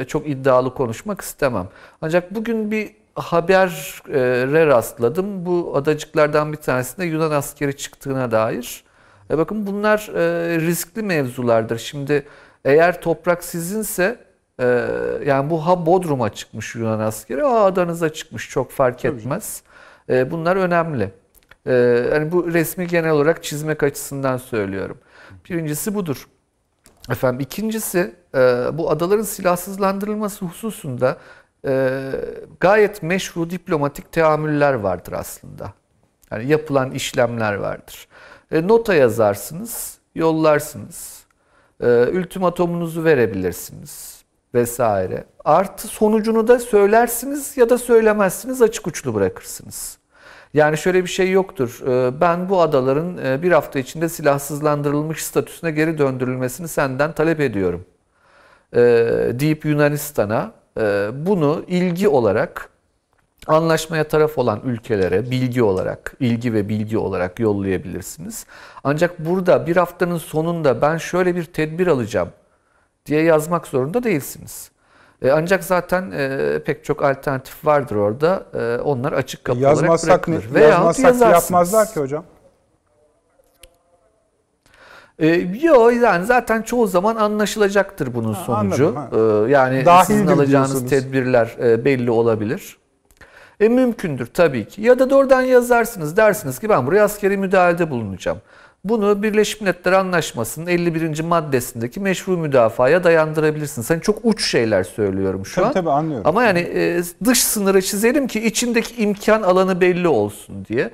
e, 0.01 0.05
çok 0.05 0.29
iddialı 0.29 0.75
konuşmak 0.75 1.21
istemem. 1.21 1.69
Ancak 2.03 2.35
bugün 2.35 2.71
bir 2.71 2.95
habere 3.17 4.67
rastladım. 4.67 5.47
Bu 5.47 5.73
adacıklardan 5.77 6.53
bir 6.53 6.57
tanesinde 6.57 7.05
Yunan 7.05 7.31
askeri 7.31 7.77
çıktığına 7.77 8.31
dair. 8.31 8.85
E 9.31 9.39
bakın 9.39 9.67
bunlar 9.67 10.11
e, 10.15 10.61
riskli 10.61 11.03
mevzulardır. 11.03 11.79
Şimdi 11.79 12.27
eğer 12.65 13.01
toprak 13.01 13.45
sizinse 13.45 14.19
e, 14.61 14.87
yani 15.27 15.51
bu 15.51 15.67
ha 15.67 15.87
Bodrum'a 15.87 16.33
çıkmış 16.33 16.75
Yunan 16.75 17.01
askeri, 17.01 17.43
ha 17.43 17.65
adanıza 17.65 18.13
çıkmış 18.13 18.51
çok 18.51 18.71
fark 18.71 19.05
etmez. 19.05 19.63
E, 20.09 20.31
bunlar 20.31 20.57
önemli. 20.57 21.13
E, 21.67 22.05
hani 22.13 22.33
bu 22.33 22.53
resmi 22.53 22.87
genel 22.87 23.11
olarak 23.11 23.45
çizmek 23.45 23.83
açısından 23.83 24.37
söylüyorum. 24.37 24.99
Birincisi 25.49 25.95
budur. 25.95 26.29
Efendim 27.11 27.41
ikincisi 27.41 28.15
e, 28.35 28.39
bu 28.73 28.91
adaların 28.91 29.23
silahsızlandırılması 29.23 30.45
hususunda 30.45 31.17
e, 31.67 32.11
gayet 32.61 33.03
meşru 33.03 33.51
diplomatik 33.51 34.13
teamüller 34.13 34.75
vardır 34.75 35.13
aslında. 35.13 35.73
Yani 36.31 36.47
yapılan 36.47 36.91
işlemler 36.91 37.55
vardır. 37.55 38.09
E, 38.53 38.69
nota 38.69 38.95
yazarsınız, 38.95 39.99
yollarsınız. 40.15 41.27
E, 41.81 41.87
ultimatomunuzu 41.87 43.05
verebilirsiniz 43.05 44.25
vesaire. 44.55 45.25
Artı 45.45 45.89
sonucunu 45.89 46.49
da 46.49 46.59
söylersiniz 46.59 47.57
ya 47.57 47.71
da 47.71 47.79
söylemezsiniz 47.79 48.63
açık 48.63 48.87
uçlu 48.87 49.15
bırakırsınız. 49.15 49.99
Yani 50.55 50.79
şöyle 50.79 51.03
bir 51.05 51.09
şey 51.09 51.31
yoktur. 51.31 51.81
E, 51.89 52.21
Ben 52.21 52.49
bu 52.49 52.61
adaların 52.61 53.19
e, 53.19 53.43
bir 53.43 53.53
hafta 53.53 53.79
içinde 53.79 54.09
silahsızlandırılmış 54.09 55.25
statüsüne 55.25 55.71
geri 55.71 55.99
döndürülmesini 55.99 56.69
senden 56.69 57.13
talep 57.13 57.41
ediyorum. 57.41 57.85
E, 58.73 58.81
deyip 59.33 59.65
Yunanistan'a 59.65 60.53
bunu 61.27 61.65
ilgi 61.69 62.09
olarak 62.09 62.71
Anlaşmaya 63.47 64.09
taraf 64.09 64.39
olan 64.39 64.61
ülkelere 64.65 65.31
bilgi 65.31 65.63
olarak, 65.63 66.15
ilgi 66.21 66.53
ve 66.55 66.69
bilgi 66.69 66.99
olarak 66.99 67.41
yollayabilirsiniz. 67.41 68.47
Ancak 68.85 69.19
burada 69.19 69.67
bir 69.67 69.77
haftanın 69.77 70.19
sonunda 70.19 70.83
ben 70.83 70.97
şöyle 70.97 71.37
bir 71.37 71.45
tedbir 71.45 71.87
alacağım 71.87 72.29
diye 73.07 73.23
yazmak 73.23 73.67
zorunda 73.67 74.03
değilsiniz. 74.03 74.71
E, 75.23 75.31
Ancak 75.31 75.65
zaten 75.65 76.11
e, 76.11 76.59
pek 76.65 76.85
çok 76.85 77.05
alternatif 77.05 77.67
vardır 77.67 77.97
orada. 77.97 78.47
E, 78.55 78.81
onlar 78.81 79.13
açık 79.13 79.45
kapı 79.45 79.59
olarak 79.59 79.71
Yazmazsak, 79.71 80.09
bırakılır. 80.09 80.55
Veyahut 80.55 80.99
yazmazsak 80.99 81.05
yazarsınız. 81.05 81.43
yapmazlar 81.43 81.93
ki 81.93 82.01
hocam. 82.01 82.25
E, 85.19 85.27
yo 85.63 85.89
yani 85.91 86.27
zaten 86.27 86.63
çoğu 86.63 86.87
zaman 86.87 87.17
anlaşılacaktır 87.17 88.15
bunun 88.15 88.33
Ha, 88.33 88.45
sonucu. 88.45 88.95
anladım, 88.99 89.47
E, 89.49 89.53
yani 89.53 89.85
Dahildir 89.87 90.07
sizin 90.15 90.27
alacağınız 90.27 90.71
diyorsunuz. 90.71 90.91
tedbirler 90.91 91.57
e, 91.63 91.85
belli 91.85 92.11
olabilir. 92.11 92.77
E, 93.61 93.69
mümkündür 93.69 94.27
tabii 94.27 94.65
ki. 94.65 94.83
Ya 94.83 94.99
da 94.99 95.11
doğrudan 95.11 95.43
yazarsınız 95.43 96.17
dersiniz 96.17 96.59
ki 96.59 96.69
ben 96.69 96.87
buraya 96.87 97.05
askeri 97.05 97.37
müdahalede 97.37 97.91
bulunacağım. 97.91 98.39
Bunu 98.85 99.23
Birleşmiş 99.23 99.61
Milletler 99.61 99.93
Anlaşması'nın 99.93 100.67
51. 100.67 101.21
maddesindeki 101.21 102.01
meşru 102.01 102.37
müdafaya 102.37 103.05
dayandırabilirsiniz. 103.05 103.91
Hani 103.91 104.01
çok 104.01 104.19
uç 104.23 104.45
şeyler 104.51 104.85
söylüyorum 104.85 105.47
şu 105.47 105.55
Tabii 105.55 105.67
an. 105.67 105.73
tabii 105.73 105.91
anlıyorum. 105.91 106.27
Ama 106.29 106.45
yani 106.45 106.59
e, 106.59 107.03
dış 107.25 107.43
sınırı 107.45 107.83
çizelim 107.83 108.27
ki 108.27 108.47
içindeki 108.47 109.03
imkan 109.03 109.43
alanı 109.43 109.81
belli 109.81 110.09
olsun 110.09 110.65
diye. 110.69 110.91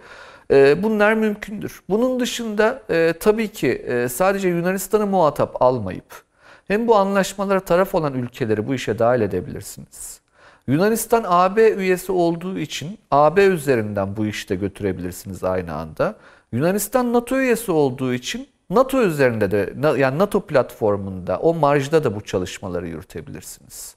E, 0.53 0.83
bunlar 0.83 1.15
mümkündür. 1.15 1.83
Bunun 1.89 2.21
dışında 2.21 2.83
e, 2.91 3.15
tabii 3.21 3.49
ki 3.49 3.69
e, 3.69 4.09
sadece 4.09 4.49
Yunanistan'ı 4.49 5.07
muhatap 5.07 5.63
almayıp 5.63 6.23
hem 6.69 6.89
bu 6.89 6.97
anlaşmalara 6.97 7.61
taraf 7.61 7.95
olan 7.95 8.15
ülkeleri 8.15 8.69
bu 8.69 8.75
işe 8.75 8.99
dahil 8.99 9.21
edebilirsiniz. 9.21 10.21
Yunanistan 10.67 11.25
AB 11.27 11.71
üyesi 11.71 12.13
olduğu 12.13 12.59
için 12.59 12.99
AB 13.11 13.45
üzerinden 13.45 14.17
bu 14.17 14.27
işi 14.27 14.49
de 14.49 14.55
götürebilirsiniz 14.55 15.45
aynı 15.45 15.75
anda. 15.75 16.15
Yunanistan 16.53 17.13
NATO 17.13 17.37
üyesi 17.37 17.73
olduğu 17.73 18.15
için 18.15 18.49
NATO 18.71 19.03
üzerinde 19.03 19.51
de 19.51 19.73
yani 19.99 20.19
NATO 20.19 20.41
platformunda 20.41 21.39
o 21.39 21.55
marjda 21.55 22.05
da 22.05 22.17
bu 22.17 22.21
çalışmaları 22.21 22.89
yürütebilirsiniz. 22.89 23.95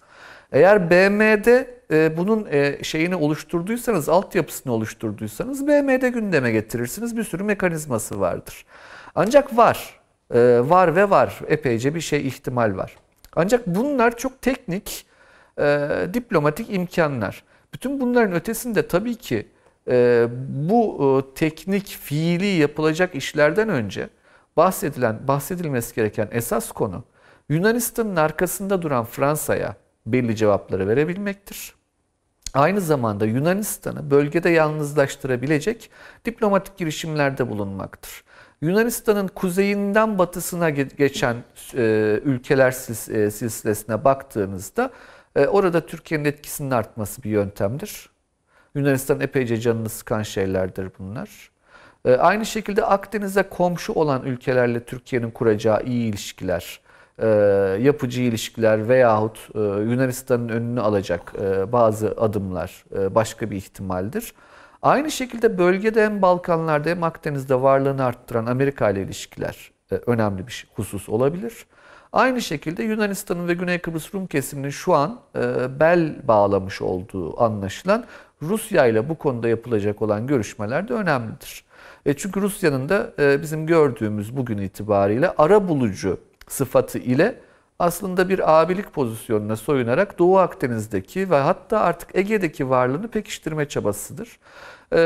Eğer 0.52 0.90
BM'de 0.90 1.76
e, 1.92 2.18
bunun 2.18 2.48
e, 2.52 2.84
şeyini 2.84 3.16
oluşturduysanız, 3.16 4.10
altyapısını 4.10 4.74
oluşturduysanız 4.74 5.68
BM'de 5.68 6.10
gündeme 6.10 6.52
getirirsiniz. 6.52 7.18
Bir 7.18 7.24
sürü 7.24 7.44
mekanizması 7.44 8.20
vardır. 8.20 8.66
Ancak 9.16 9.58
var, 9.58 10.00
e, 10.34 10.40
var 10.64 10.96
ve 10.96 11.10
var. 11.10 11.40
Epeyce 11.48 11.96
bir 11.96 12.02
şey 12.02 12.28
ihtimal 12.28 12.78
var. 12.78 12.96
Ancak 13.36 13.68
bunlar 13.68 14.18
çok 14.18 14.42
teknik, 14.42 15.06
diplomatik 16.14 16.74
imkanlar. 16.74 17.44
Bütün 17.74 18.02
bunların 18.02 18.34
ötesinde 18.34 18.88
tabii 18.88 19.16
ki 19.16 19.48
bu 20.48 21.32
teknik, 21.36 21.88
fiili 21.88 22.46
yapılacak 22.46 23.16
işlerden 23.16 23.70
önce 23.70 24.10
bahsedilen, 24.58 25.28
bahsedilmesi 25.28 25.96
gereken 25.96 26.28
esas 26.32 26.72
konu 26.72 27.04
Yunanistan'ın 27.50 28.16
arkasında 28.16 28.82
duran 28.82 29.06
Fransa'ya 29.06 29.76
belli 30.06 30.36
cevapları 30.36 30.88
verebilmektir. 30.88 31.76
Aynı 32.53 32.82
zamanda 32.82 33.26
Yunanistan'ı 33.26 34.11
bölgede 34.11 34.49
yalnızlaştırabilecek 34.49 35.90
diplomatik 36.26 36.77
girişimlerde 36.77 37.49
bulunmaktır. 37.49 38.23
Yunanistan'ın 38.61 39.27
kuzeyinden 39.27 40.18
batısına 40.18 40.69
ge- 40.69 40.95
geçen 40.95 41.36
e, 41.77 42.19
ülkeler 42.26 42.69
e, 42.69 43.32
silsilesine 43.32 44.03
baktığınızda 44.03 44.91
e, 45.36 45.48
orada 45.48 45.86
Türkiye'nin 45.86 46.26
etkisinin 46.26 46.72
artması 46.72 47.23
bir 47.23 47.30
yöntemdir. 47.30 48.10
Yunanistan 48.76 49.19
epeyce 49.19 49.60
canını 49.61 49.90
sıkan 49.90 50.23
şeylerdir 50.23 50.90
bunlar. 50.99 51.52
Aynı 52.19 52.45
şekilde 52.45 52.86
Akdeniz'e 52.86 53.44
komşu 53.44 53.94
olan 53.94 54.23
ülkelerle 54.23 54.84
Türkiye'nin 54.84 55.32
kuracağı 55.32 55.84
iyi 55.84 56.10
ilişkiler, 56.10 56.80
e, 57.20 57.28
yapıcı 57.82 58.22
ilişkiler 58.22 58.90
veyahut 58.90 59.50
e, 59.56 59.60
Yunanistan'ın 59.60 60.50
önünü 60.50 60.82
alacak 60.82 61.34
e, 61.42 61.72
bazı 61.72 62.14
adımlar 62.18 62.84
e, 62.98 63.16
başka 63.16 63.52
bir 63.52 63.56
ihtimaldir. 63.56 64.34
Aynı 64.82 65.12
şekilde 65.12 65.58
bölgede 65.58 66.06
hem 66.06 66.22
Balkanlarda 66.22 66.90
hem 66.90 67.04
Akdeniz'de 67.04 67.62
varlığını 67.62 68.06
arttıran 68.06 68.46
Amerika 68.46 68.90
ile 68.90 69.02
ilişkiler 69.02 69.72
önemli 70.06 70.48
bir 70.48 70.52
şey- 70.52 70.70
husus 70.74 71.10
olabilir. 71.10 71.66
Aynı 72.14 72.42
şekilde 72.42 72.84
Yunanistan'ın 72.84 73.48
ve 73.48 73.54
Güney 73.54 73.80
Kıbrıs 73.80 74.14
Rum 74.14 74.28
kesiminin 74.28 74.70
şu 74.70 74.94
an 74.94 75.20
bel 75.80 76.16
bağlamış 76.28 76.82
olduğu 76.82 77.44
anlaşılan 77.44 78.06
Rusya 78.42 78.86
ile 78.86 79.10
bu 79.10 79.16
konuda 79.16 79.48
yapılacak 79.48 80.02
olan 80.02 80.28
görüşmeler 80.28 80.88
de 80.88 80.94
önemlidir. 80.94 81.66
Çünkü 82.18 82.42
Rusya'nın 82.42 82.90
da 82.90 83.12
bizim 83.42 83.68
gördüğümüz 83.68 84.38
bugün 84.38 84.58
itibariyle 84.58 85.34
ara 85.38 85.68
bulucu 85.68 86.20
sıfatı 86.48 86.98
ile 87.00 87.40
aslında 87.80 88.30
bir 88.30 88.62
abilik 88.62 88.94
pozisyonuna 88.94 89.56
soyunarak 89.56 90.20
Doğu 90.20 90.38
Akdeniz'deki 90.38 91.30
ve 91.30 91.36
hatta 91.36 91.80
artık 91.80 92.16
Ege'deki 92.16 92.70
varlığını 92.70 93.08
pekiştirme 93.08 93.68
çabasıdır. 93.68 94.40
E, 94.94 94.98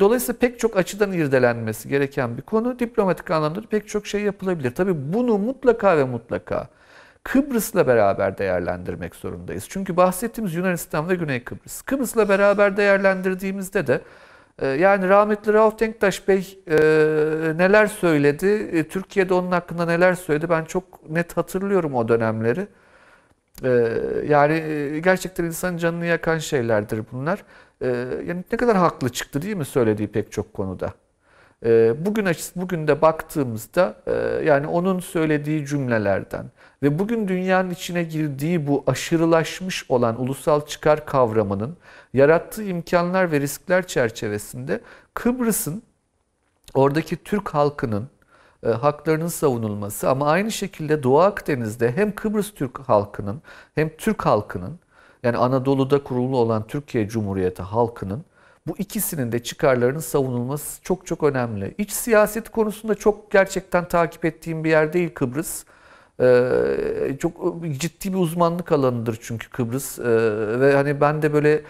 Dolayısıyla 0.00 0.38
pek 0.38 0.60
çok 0.60 0.76
açıdan 0.76 1.12
irdelenmesi 1.12 1.88
gereken 1.88 2.36
bir 2.36 2.42
konu. 2.42 2.78
Diplomatik 2.78 3.30
anlamda 3.30 3.62
da 3.62 3.66
pek 3.66 3.88
çok 3.88 4.06
şey 4.06 4.20
yapılabilir. 4.22 4.74
Tabii 4.74 4.94
bunu 5.12 5.38
mutlaka 5.38 5.96
ve 5.98 6.04
mutlaka 6.04 6.68
Kıbrıs'la 7.22 7.86
beraber 7.86 8.38
değerlendirmek 8.38 9.14
zorundayız. 9.14 9.66
Çünkü 9.68 9.96
bahsettiğimiz 9.96 10.54
Yunanistan 10.54 11.08
ve 11.08 11.14
Güney 11.14 11.44
Kıbrıs. 11.44 11.82
Kıbrıs'la 11.82 12.28
beraber 12.28 12.76
değerlendirdiğimizde 12.76 13.86
de 13.86 14.00
yani 14.62 15.08
rahmetli 15.08 15.52
Rauf 15.52 15.78
Denktaş 15.80 16.28
Bey 16.28 16.58
e, 16.68 16.76
neler 17.56 17.86
söyledi, 17.86 18.46
e, 18.72 18.88
Türkiye'de 18.88 19.34
onun 19.34 19.52
hakkında 19.52 19.86
neler 19.86 20.14
söyledi 20.14 20.50
ben 20.50 20.64
çok 20.64 21.10
net 21.10 21.36
hatırlıyorum 21.36 21.94
o 21.94 22.08
dönemleri. 22.08 22.66
E, 23.64 23.68
yani 24.28 24.54
gerçekten 25.04 25.44
insanın 25.44 25.76
canını 25.76 26.06
yakan 26.06 26.38
şeylerdir 26.38 27.02
bunlar. 27.12 27.42
E, 27.80 27.86
yani 28.26 28.44
ne 28.52 28.58
kadar 28.58 28.76
haklı 28.76 29.08
çıktı 29.08 29.42
değil 29.42 29.56
mi 29.56 29.64
söylediği 29.64 30.08
pek 30.08 30.32
çok 30.32 30.54
konuda. 30.54 30.92
E, 31.66 31.94
Bugün 32.06 32.24
açısı 32.24 32.60
bugün 32.60 32.88
de 32.88 33.02
baktığımızda 33.02 33.96
e, 34.06 34.12
yani 34.44 34.66
onun 34.66 35.00
söylediği 35.00 35.66
cümlelerden 35.66 36.44
ve 36.82 36.98
bugün 36.98 37.28
dünyanın 37.28 37.70
içine 37.70 38.02
girdiği 38.02 38.66
bu 38.66 38.84
aşırılaşmış 38.86 39.90
olan 39.90 40.22
ulusal 40.22 40.66
çıkar 40.66 41.06
kavramının 41.06 41.76
yarattığı 42.16 42.64
imkanlar 42.64 43.32
ve 43.32 43.40
riskler 43.40 43.86
çerçevesinde 43.86 44.80
Kıbrıs'ın 45.14 45.82
oradaki 46.74 47.16
Türk 47.16 47.48
halkının 47.48 48.08
e, 48.66 48.68
haklarının 48.68 49.28
savunulması 49.28 50.10
ama 50.10 50.30
aynı 50.30 50.52
şekilde 50.52 51.02
Doğu 51.02 51.20
Akdeniz'de 51.20 51.92
hem 51.92 52.14
Kıbrıs 52.14 52.54
Türk 52.54 52.78
halkının 52.78 53.42
hem 53.74 53.96
Türk 53.96 54.26
halkının 54.26 54.78
yani 55.22 55.36
Anadolu'da 55.36 56.02
kurulu 56.02 56.36
olan 56.36 56.66
Türkiye 56.66 57.08
Cumhuriyeti 57.08 57.62
halkının 57.62 58.24
bu 58.66 58.74
ikisinin 58.78 59.32
de 59.32 59.42
çıkarlarının 59.42 60.00
savunulması 60.00 60.82
çok 60.82 61.06
çok 61.06 61.22
önemli. 61.22 61.74
İç 61.78 61.92
siyaset 61.92 62.48
konusunda 62.48 62.94
çok 62.94 63.30
gerçekten 63.30 63.88
takip 63.88 64.24
ettiğim 64.24 64.64
bir 64.64 64.70
yer 64.70 64.92
değil 64.92 65.14
Kıbrıs. 65.14 65.64
Ee, 66.20 67.16
çok 67.20 67.64
ciddi 67.78 68.12
bir 68.12 68.18
uzmanlık 68.18 68.72
alanıdır 68.72 69.18
çünkü 69.22 69.50
Kıbrıs 69.50 69.98
Ee, 69.98 70.04
ve 70.60 70.74
hani 70.74 71.00
ben 71.00 71.22
de 71.22 71.32
böyle 71.32 71.62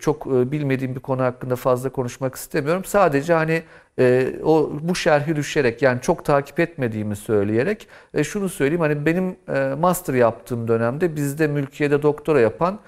çok 0.00 0.26
e, 0.26 0.52
bilmediğim 0.52 0.94
bir 0.94 1.00
konu 1.00 1.22
hakkında 1.22 1.56
fazla 1.56 1.90
konuşmak 1.90 2.34
istemiyorum. 2.34 2.84
Sadece 2.84 3.34
hani 3.34 3.62
e, 3.98 4.32
o 4.44 4.70
bu 4.82 4.94
şerhi 4.94 5.36
düşerek 5.36 5.82
yani 5.82 6.00
çok 6.00 6.24
takip 6.24 6.60
etmediğimi 6.60 7.16
söyleyerek 7.16 7.88
e, 8.14 8.24
şunu 8.24 8.48
söyleyeyim 8.48 8.80
hani 8.80 9.06
benim 9.06 9.36
master 9.78 10.14
yaptığım 10.14 10.68
dönemde 10.68 11.16
bizde 11.16 11.46
mülkiyede 11.46 12.02
doktora 12.02 12.40
yapan 12.40 12.80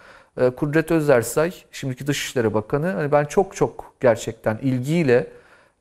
Kudret 0.57 0.91
Özersay 0.91 1.55
şimdiki 1.73 2.07
Dışişleri 2.07 2.55
Bakanı 2.55 2.87
hani 2.87 3.13
ben 3.13 3.25
çok 3.25 3.57
çok 3.57 3.95
gerçekten 4.01 4.59
ilgiyle 4.63 5.27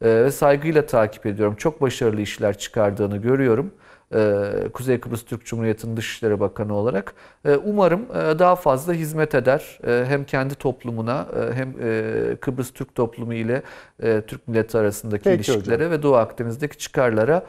ve 0.02 0.32
saygıyla 0.32 0.86
takip 0.86 1.26
ediyorum. 1.26 1.56
Çok 1.56 1.82
başarılı 1.82 2.22
işler 2.22 2.58
çıkardığını 2.58 3.18
görüyorum. 3.18 3.72
E, 4.14 4.52
Kuzey 4.74 5.00
Kıbrıs 5.00 5.26
Türk 5.26 5.46
Cumhuriyeti'nin 5.46 5.98
Dışişleri 5.98 6.40
Bakanı 6.40 6.74
olarak. 6.76 7.14
E, 7.46 7.56
Umarım 7.56 8.02
e, 8.02 8.40
daha 8.40 8.56
fazla 8.56 8.94
hizmet 8.94 9.36
eder. 9.36 9.80
Hem 9.84 10.24
kendi 10.26 10.56
toplumuna 10.56 11.28
hem 11.54 11.74
Kıbrıs 12.38 12.72
Türk 12.74 12.96
toplumu 12.96 13.34
ile 13.34 13.64
Türk 14.28 14.48
milleti 14.48 14.78
arasındaki 14.78 15.24
Peki 15.24 15.36
ilişkilere 15.36 15.92
ve 15.92 16.04
Doğu 16.04 16.16
Akdeniz'deki 16.16 16.78
çıkarlara 16.78 17.46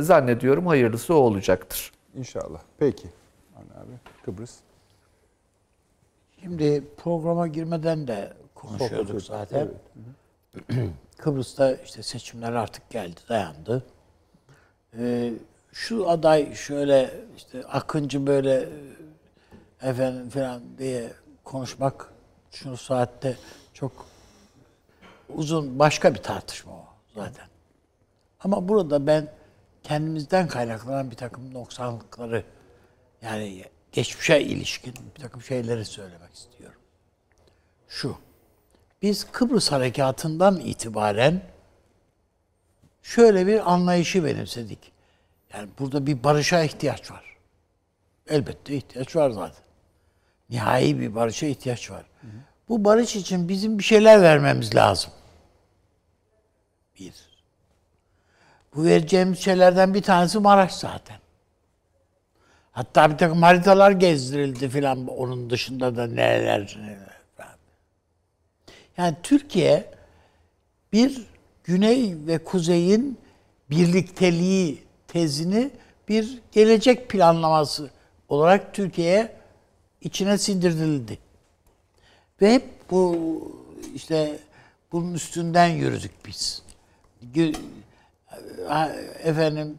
zannediyorum 0.00 0.66
hayırlısı 0.66 1.14
o 1.14 1.16
olacaktır. 1.16 1.92
İnşallah. 2.14 2.60
Peki. 2.78 3.08
Avni 3.56 3.84
abi 3.84 3.92
Kıbrıs. 4.24 4.54
Şimdi 6.42 6.84
programa 6.96 7.46
girmeden 7.46 8.08
de 8.08 8.32
konuşuyorduk 8.54 9.22
zaten. 9.22 9.68
Kıbrıs'ta 11.18 11.74
işte 11.74 12.02
seçimler 12.02 12.52
artık 12.52 12.90
geldi, 12.90 13.20
dayandı. 13.28 13.84
Ee, 14.98 15.32
şu 15.72 16.10
aday 16.10 16.54
şöyle 16.54 17.10
işte 17.36 17.64
Akıncı 17.64 18.26
böyle 18.26 18.68
e, 19.82 19.88
efendim 19.88 20.30
falan 20.30 20.62
diye 20.78 21.12
konuşmak 21.44 22.12
Şu 22.50 22.76
saatte 22.76 23.36
çok 23.74 24.06
uzun 25.34 25.78
başka 25.78 26.14
bir 26.14 26.22
tartışma 26.22 26.72
o 26.72 26.84
zaten. 27.14 27.46
Ama 28.40 28.68
burada 28.68 29.06
ben 29.06 29.28
kendimizden 29.82 30.48
kaynaklanan 30.48 31.10
bir 31.10 31.16
takım 31.16 31.54
noksanlıkları 31.54 32.44
yani 33.22 33.64
geçmişe 33.92 34.40
ilişkin 34.40 34.94
bir 35.16 35.22
takım 35.22 35.42
şeyleri 35.42 35.84
söylemek 35.84 36.34
istiyorum. 36.34 36.80
Şu, 37.88 38.16
biz 39.02 39.26
Kıbrıs 39.32 39.72
Harekatı'ndan 39.72 40.60
itibaren 40.60 41.42
şöyle 43.02 43.46
bir 43.46 43.72
anlayışı 43.72 44.24
benimsedik. 44.24 44.92
Yani 45.54 45.68
burada 45.78 46.06
bir 46.06 46.24
barışa 46.24 46.62
ihtiyaç 46.62 47.10
var. 47.10 47.36
Elbette 48.28 48.74
ihtiyaç 48.74 49.16
var 49.16 49.30
zaten. 49.30 49.64
Nihai 50.50 51.00
bir 51.00 51.14
barışa 51.14 51.46
ihtiyaç 51.46 51.90
var. 51.90 52.04
Bu 52.68 52.84
barış 52.84 53.16
için 53.16 53.48
bizim 53.48 53.78
bir 53.78 53.84
şeyler 53.84 54.22
vermemiz 54.22 54.74
lazım. 54.74 55.12
Bir. 56.98 57.14
Bu 58.74 58.84
vereceğimiz 58.84 59.38
şeylerden 59.38 59.94
bir 59.94 60.02
tanesi 60.02 60.38
Maraş 60.38 60.74
zaten. 60.74 61.16
Hatta 62.72 63.10
bir 63.10 63.18
takım 63.18 63.42
haritalar 63.42 63.90
gezdirildi 63.90 64.68
filan 64.68 65.06
onun 65.06 65.50
dışında 65.50 65.96
da 65.96 66.06
neler 66.06 66.76
neler. 66.80 67.20
Yani 68.96 69.16
Türkiye 69.22 69.90
bir 70.92 71.26
güney 71.74 72.14
ve 72.26 72.38
kuzeyin 72.44 73.18
birlikteliği 73.70 74.82
tezini 75.08 75.70
bir 76.08 76.38
gelecek 76.52 77.08
planlaması 77.08 77.90
olarak 78.28 78.74
Türkiye'ye 78.74 79.32
içine 80.00 80.38
sindirildi. 80.38 81.18
Ve 82.42 82.54
hep 82.54 82.64
bu 82.90 83.16
işte 83.94 84.38
bunun 84.92 85.14
üstünden 85.14 85.68
yürüdük 85.68 86.12
biz. 86.26 86.62
Efendim 89.24 89.78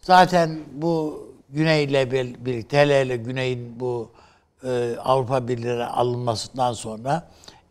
zaten 0.00 0.60
bu 0.72 1.22
Güney'le 1.50 2.10
bir- 2.12 2.44
birlikte 2.44 2.78
hele 2.78 3.00
hele 3.00 3.16
Güney'in 3.16 3.80
bu 3.80 4.10
e, 4.64 4.96
Avrupa 4.98 5.48
Birliği'ne 5.48 5.84
alınmasından 5.84 6.72
sonra 6.72 7.28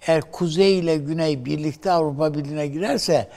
eğer 0.07 0.21
Kuzey 0.31 0.79
ile 0.79 0.97
Güney 0.97 1.45
birlikte 1.45 1.91
Avrupa 1.91 2.33
Birliği'ne 2.33 2.67
girerse 2.67 3.29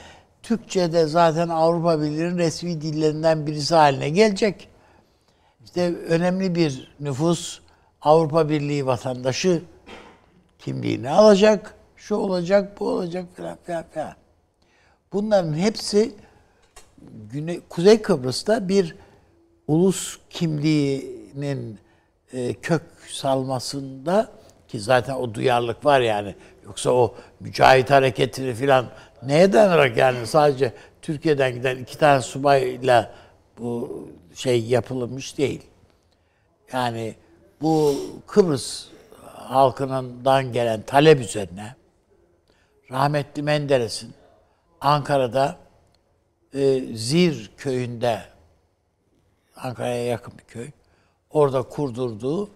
Türkçe'de 0.43 1.05
zaten 1.05 1.49
Avrupa 1.49 2.01
Birliği'nin 2.01 2.37
resmi 2.37 2.81
dillerinden 2.81 3.47
birisi 3.47 3.75
haline 3.75 4.09
gelecek. 4.09 4.69
İşte 5.65 5.95
önemli 5.95 6.55
bir 6.55 6.95
nüfus 6.99 7.59
Avrupa 8.01 8.49
Birliği 8.49 8.85
vatandaşı 8.85 9.61
kimliğini 10.59 11.09
alacak. 11.09 11.75
Şu 11.95 12.15
olacak, 12.15 12.79
bu 12.79 12.89
olacak 12.89 13.25
falan 13.37 13.57
filan 13.65 13.85
filan. 13.93 14.13
Bunların 15.13 15.53
hepsi 15.53 16.15
Güney, 17.31 17.61
Kuzey 17.69 18.01
Kıbrıs'ta 18.01 18.67
bir 18.67 18.95
ulus 19.67 20.19
kimliğinin 20.29 21.79
e, 22.33 22.53
kök 22.53 22.81
salmasında 23.09 24.31
ki 24.67 24.79
zaten 24.79 25.15
o 25.15 25.33
duyarlılık 25.33 25.85
var 25.85 26.01
yani. 26.01 26.35
Yoksa 26.65 26.91
o 26.91 27.15
mücahit 27.39 27.89
hareketini 27.89 28.53
filan 28.53 28.85
neye 29.23 29.53
dayanarak 29.53 29.97
yani 29.97 30.27
sadece 30.27 30.73
Türkiye'den 31.01 31.53
giden 31.53 31.77
iki 31.77 31.97
tane 31.97 32.21
subayla 32.21 33.11
bu 33.57 34.07
şey 34.35 34.63
yapılmış 34.65 35.37
değil. 35.37 35.61
Yani 36.73 37.15
bu 37.61 37.95
Kıbrıs 38.27 38.87
halkından 39.23 40.53
gelen 40.53 40.81
talep 40.81 41.19
üzerine 41.19 41.75
rahmetli 42.91 43.43
Menderes'in 43.43 44.13
Ankara'da 44.81 45.57
e, 46.53 46.79
Zir 46.93 47.51
köyünde 47.57 48.21
Ankara'ya 49.55 50.05
yakın 50.05 50.37
bir 50.37 50.43
köy. 50.43 50.69
Orada 51.29 51.61
kurdurduğu 51.61 52.49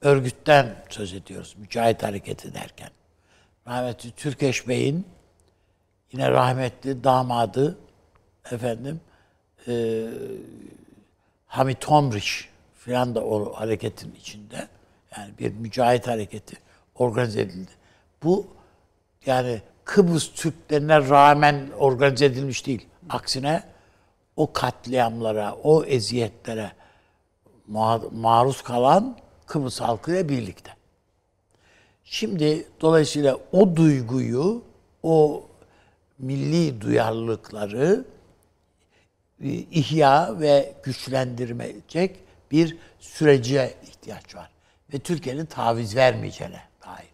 örgütten 0.00 0.84
söz 0.88 1.14
ediyoruz. 1.14 1.54
Mücahit 1.58 2.02
Hareketi 2.02 2.54
derken. 2.54 2.90
Rahmetli 3.68 4.10
Türkeş 4.10 4.68
Bey'in 4.68 5.06
yine 6.12 6.30
rahmetli 6.30 7.04
damadı 7.04 7.78
efendim 8.50 9.00
e, 9.68 10.04
Hamit 11.46 11.84
Homriş 11.84 12.48
filan 12.78 13.14
da 13.14 13.24
o 13.24 13.52
hareketin 13.54 14.14
içinde. 14.14 14.68
Yani 15.16 15.30
bir 15.38 15.52
mücahit 15.52 16.06
hareketi 16.06 16.56
organize 16.94 17.40
edildi. 17.40 17.70
Bu 18.22 18.46
yani 19.26 19.62
Kıbrıs 19.84 20.32
Türklerine 20.32 21.08
rağmen 21.08 21.70
organize 21.78 22.24
edilmiş 22.24 22.66
değil. 22.66 22.86
Aksine 23.10 23.62
o 24.36 24.52
katliamlara, 24.52 25.54
o 25.54 25.84
eziyetlere 25.84 26.72
ma- 27.72 28.14
maruz 28.14 28.62
kalan 28.62 29.16
Kıbrıs 29.46 29.80
halkıyla 29.80 30.28
birlikte. 30.28 30.77
Şimdi 32.10 32.66
dolayısıyla 32.80 33.38
o 33.52 33.76
duyguyu, 33.76 34.62
o 35.02 35.46
milli 36.18 36.80
duyarlılıkları 36.80 38.04
e, 39.40 39.48
ihya 39.48 40.40
ve 40.40 40.74
güçlendirmeyecek 40.82 42.16
bir 42.50 42.76
sürece 43.00 43.74
ihtiyaç 43.82 44.34
var. 44.34 44.50
Ve 44.94 44.98
Türkiye'nin 44.98 45.46
taviz 45.46 45.96
vermeyeceğine 45.96 46.60
dair 46.86 47.08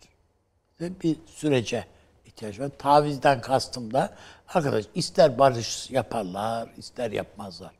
ve 0.80 1.00
bir 1.00 1.16
sürece 1.26 1.84
ihtiyaç 2.24 2.60
var. 2.60 2.70
Tavizden 2.78 3.40
kastım 3.40 3.92
da 3.92 4.14
arkadaş 4.48 4.84
ister 4.94 5.38
barış 5.38 5.90
yaparlar, 5.90 6.68
ister 6.76 7.10
yapmazlar. 7.10 7.72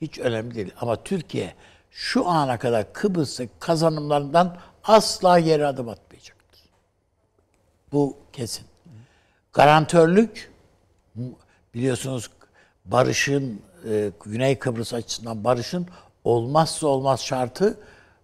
Hiç 0.00 0.18
önemli 0.18 0.54
değil. 0.54 0.72
Ama 0.80 1.02
Türkiye 1.02 1.54
şu 1.90 2.28
ana 2.28 2.58
kadar 2.58 2.92
Kıbrıs'taki 2.92 3.52
kazanımlarından 3.58 4.56
asla 4.84 5.40
geri 5.40 5.66
adım 5.66 5.88
atmayacaktır. 5.88 6.11
Bu 7.92 8.16
kesin. 8.32 8.66
Garantörlük 9.52 10.52
biliyorsunuz 11.74 12.30
barışın 12.84 13.60
e, 13.88 14.12
Güney 14.24 14.58
Kıbrıs 14.58 14.94
açısından 14.94 15.44
barışın 15.44 15.88
olmazsa 16.24 16.86
olmaz 16.86 17.20
şartı 17.20 17.80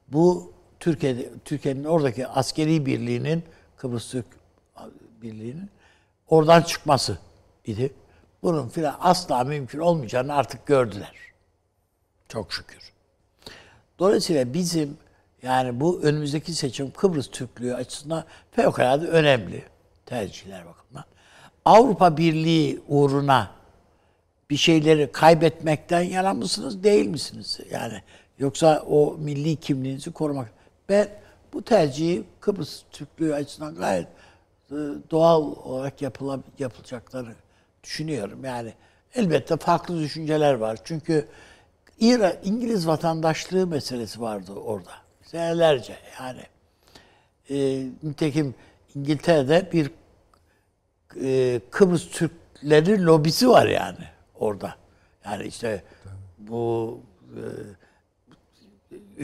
bu 0.09 0.53
Türkiye'de 0.81 1.31
Türkiye'nin 1.45 1.85
oradaki 1.85 2.27
askeri 2.27 2.87
birliğinin 2.87 3.45
Kıbrıs 3.77 4.11
Türk 4.11 4.27
Birliği'nin 5.23 5.71
oradan 6.29 6.63
çıkması 6.63 7.19
idi. 7.65 7.95
Bunun 8.43 8.69
filan 8.69 8.97
asla 9.01 9.45
mümkün 9.45 9.79
olmayacağını 9.79 10.35
artık 10.35 10.67
gördüler. 10.67 11.13
Çok 12.29 12.53
şükür. 12.53 12.93
Dolayısıyla 13.99 14.55
bizim 14.55 14.97
yani 15.43 15.81
bu 15.81 16.01
önümüzdeki 16.03 16.55
seçim 16.55 16.91
Kıbrıs 16.91 17.31
Türklüğü 17.31 17.75
açısından 17.75 18.25
fevkalade 18.53 19.07
önemli 19.07 19.63
tercihler 20.07 20.67
bakımından. 20.67 21.05
Avrupa 21.65 22.17
Birliği 22.17 22.81
uğruna 22.89 23.51
bir 24.51 24.57
şeyleri 24.57 25.13
kaybetmekten 25.13 26.03
yana 26.03 26.35
mısınız, 26.35 26.85
değil 26.85 27.07
misiniz? 27.07 27.61
Yani 27.71 28.03
yoksa 28.39 28.85
o 28.89 29.17
milli 29.19 29.57
kimliğinizi 29.57 30.13
korumak. 30.13 30.53
Ben 30.89 31.09
bu 31.53 31.63
tercihi 31.63 32.25
Kıbrıs 32.41 32.83
Türklüğü 32.93 33.35
açısından 33.35 33.75
gayet 33.75 34.07
e, 34.71 34.77
doğal 35.11 35.43
olarak 35.43 36.03
yapıla, 36.03 36.41
yapılacakları 36.59 37.35
düşünüyorum. 37.83 38.45
Yani 38.45 38.73
elbette 39.15 39.57
farklı 39.57 40.01
düşünceler 40.01 40.55
var. 40.55 40.79
Çünkü 40.85 41.29
İra, 42.01 42.33
İngiliz 42.45 42.87
vatandaşlığı 42.87 43.67
meselesi 43.67 44.21
vardı 44.21 44.53
orada. 44.53 45.08
Senelerce 45.31 45.97
yani. 46.21 46.43
E, 47.51 47.87
nitekim 48.03 48.55
İngiltere'de 48.95 49.73
bir 49.73 49.91
e, 51.23 51.61
Kıbrıs 51.71 52.11
Türkleri 52.11 53.05
lobisi 53.05 53.49
var 53.49 53.67
yani 53.67 54.05
orada. 54.35 54.75
Yani 55.25 55.45
işte 55.45 55.83
bu 56.39 57.01
e, 57.37 57.43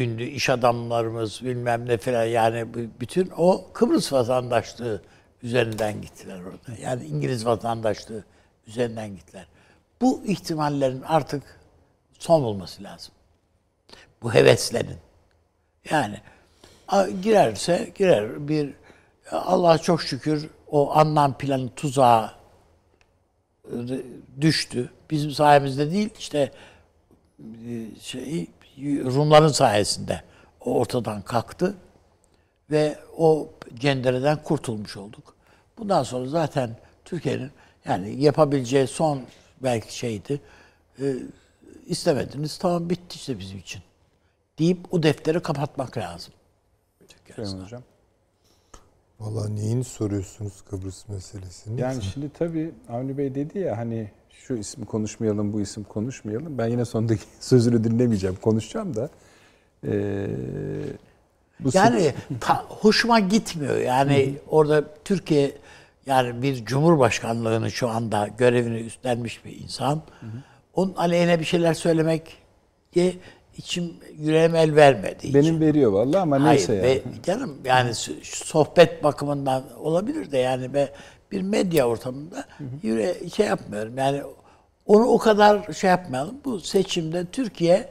ünlü 0.03 0.25
iş 0.25 0.51
adamlarımız 0.51 1.45
bilmem 1.45 1.87
ne 1.87 1.97
falan 1.97 2.25
yani 2.25 2.75
bütün 3.01 3.33
o 3.37 3.73
Kıbrıs 3.73 4.13
vatandaşlığı 4.13 5.03
üzerinden 5.43 6.03
gittiler 6.03 6.41
orada. 6.41 6.81
Yani 6.83 7.05
İngiliz 7.05 7.47
vatandaşlığı 7.47 8.25
üzerinden 8.67 9.17
gittiler. 9.17 9.47
Bu 10.01 10.23
ihtimallerin 10.25 11.03
artık 11.03 11.61
son 12.19 12.43
bulması 12.45 12.83
lazım. 12.83 13.15
Bu 14.23 14.35
heveslerin. 14.35 14.99
Yani 15.91 16.21
girerse 17.23 17.93
girer 17.95 18.49
bir 18.49 18.75
Allah 19.31 19.79
çok 19.79 20.03
şükür 20.03 20.51
o 20.71 20.95
anlam 20.97 21.39
planı 21.39 21.69
tuzağı 21.77 22.31
e, 23.65 23.77
düştü. 24.41 24.93
Bizim 25.11 25.31
sayemizde 25.31 25.91
değil 25.91 26.11
işte 26.19 26.53
e, 27.39 28.01
şey 28.01 28.47
Rumların 29.05 29.49
sayesinde 29.49 30.23
o 30.61 30.75
ortadan 30.79 31.23
kalktı. 31.23 31.75
ve 32.71 32.99
o 33.17 33.49
cendereden 33.75 34.43
kurtulmuş 34.43 34.97
olduk. 34.97 35.35
Bundan 35.79 36.03
sonra 36.03 36.29
zaten 36.29 36.77
Türkiye'nin 37.05 37.51
yani 37.85 38.23
yapabileceği 38.23 38.87
son 38.87 39.23
belki 39.63 39.97
şeydi. 39.97 40.41
E, 41.01 41.15
istemediniz 41.87 42.59
tamam 42.59 42.91
bitti 42.91 43.17
işte 43.17 43.39
bizim 43.39 43.59
için. 43.59 43.83
Deyip 44.59 44.79
o 44.91 45.03
defteri 45.03 45.41
kapatmak 45.41 45.99
lazım. 45.99 46.35
Türkiye 47.09 47.19
Süleyman 47.35 47.43
açısından. 47.43 47.65
Hocam. 47.65 47.83
Valla 49.21 49.49
neyini 49.49 49.85
soruyorsunuz 49.85 50.53
Kıbrıs 50.71 51.09
meselesini? 51.09 51.81
Yani 51.81 52.03
şimdi 52.03 52.31
tabii 52.39 52.75
Avni 52.89 53.19
Bey 53.19 53.35
dedi 53.35 53.59
ya 53.59 53.77
hani 53.79 54.11
şu 54.31 54.55
ismi 54.55 54.87
konuşmayalım, 54.87 55.53
bu 55.53 55.61
isim 55.61 55.85
konuşmayalım. 55.85 56.59
Ben 56.59 56.67
yine 56.67 56.85
sondaki 56.85 57.23
sözünü 57.41 57.85
dinlemeyeceğim, 57.85 58.37
konuşacağım 58.37 58.97
da. 58.97 59.11
Ee, 59.87 60.27
bu 61.61 61.71
Yani 61.75 62.15
ta- 62.41 62.65
hoşuma 62.69 63.21
gitmiyor. 63.21 63.77
Yani 63.77 64.35
orada 64.49 64.85
Türkiye 65.05 65.53
yani 66.07 66.43
bir 66.43 66.65
cumhurbaşkanlığını 66.65 67.71
şu 67.71 67.89
anda 67.89 68.29
görevini 68.39 68.79
üstlenmiş 68.81 69.45
bir 69.45 69.61
insan. 69.63 70.03
Onun 70.75 70.95
aleyhine 70.95 71.41
bir 71.41 71.45
şeyler 71.45 71.75
söylemek 71.75 72.39
diye 72.93 73.15
içim 73.57 73.97
yüreğim 74.19 74.55
el 74.55 74.77
vermedi. 74.77 75.35
benim 75.35 75.61
veriyor 75.61 75.93
vallahi 75.93 76.21
ama 76.21 76.37
Hayır 76.41 76.49
neyse 76.59 76.83
ve 76.83 76.89
yani. 76.89 77.23
canım 77.23 77.59
yani 77.65 77.95
sohbet 78.23 79.05
bakımından 79.05 79.65
olabilir 79.79 80.31
de 80.31 80.39
yani 80.39 80.75
be 80.75 80.93
bir 81.33 81.43
medya 81.43 81.89
ortamında 81.89 82.45
yüre 82.83 83.29
şey 83.29 83.47
yapmıyorum. 83.47 83.99
Yani 83.99 84.23
onu 84.87 85.05
o 85.05 85.19
kadar 85.19 85.73
şey 85.73 85.91
yapmayalım. 85.91 86.37
Bu 86.45 86.61
seçimde 86.61 87.25
Türkiye 87.25 87.89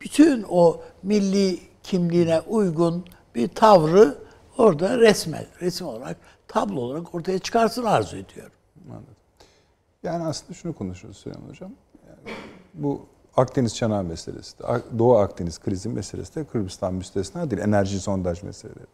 bütün 0.00 0.44
o 0.48 0.80
milli 1.02 1.58
kimliğine 1.82 2.40
uygun 2.40 3.04
bir 3.34 3.48
tavrı 3.48 4.14
orada 4.58 4.98
resmen, 4.98 5.46
resim 5.60 5.86
olarak, 5.86 6.16
tablo 6.48 6.80
olarak 6.80 7.14
ortaya 7.14 7.38
çıkarsın 7.38 7.84
arzu 7.84 8.16
ediyorum. 8.16 8.52
Yani 10.02 10.24
aslında 10.24 10.54
şunu 10.54 10.72
konuşuyoruz 10.72 11.18
Süleyman 11.18 11.48
Hocam. 11.48 11.70
Yani 12.08 12.36
bu 12.74 13.06
Akdeniz 13.36 13.76
çanağı 13.76 14.04
meselesi 14.04 14.58
de, 14.58 14.62
Doğu 14.98 15.16
Akdeniz 15.16 15.58
krizi 15.58 15.88
meselesi 15.88 16.34
de 16.34 16.44
Kıbrıs'tan 16.44 16.94
müstesna 16.94 17.50
değil. 17.50 17.62
Enerji 17.62 18.00
sondaj 18.00 18.42
meseleleri. 18.42 18.86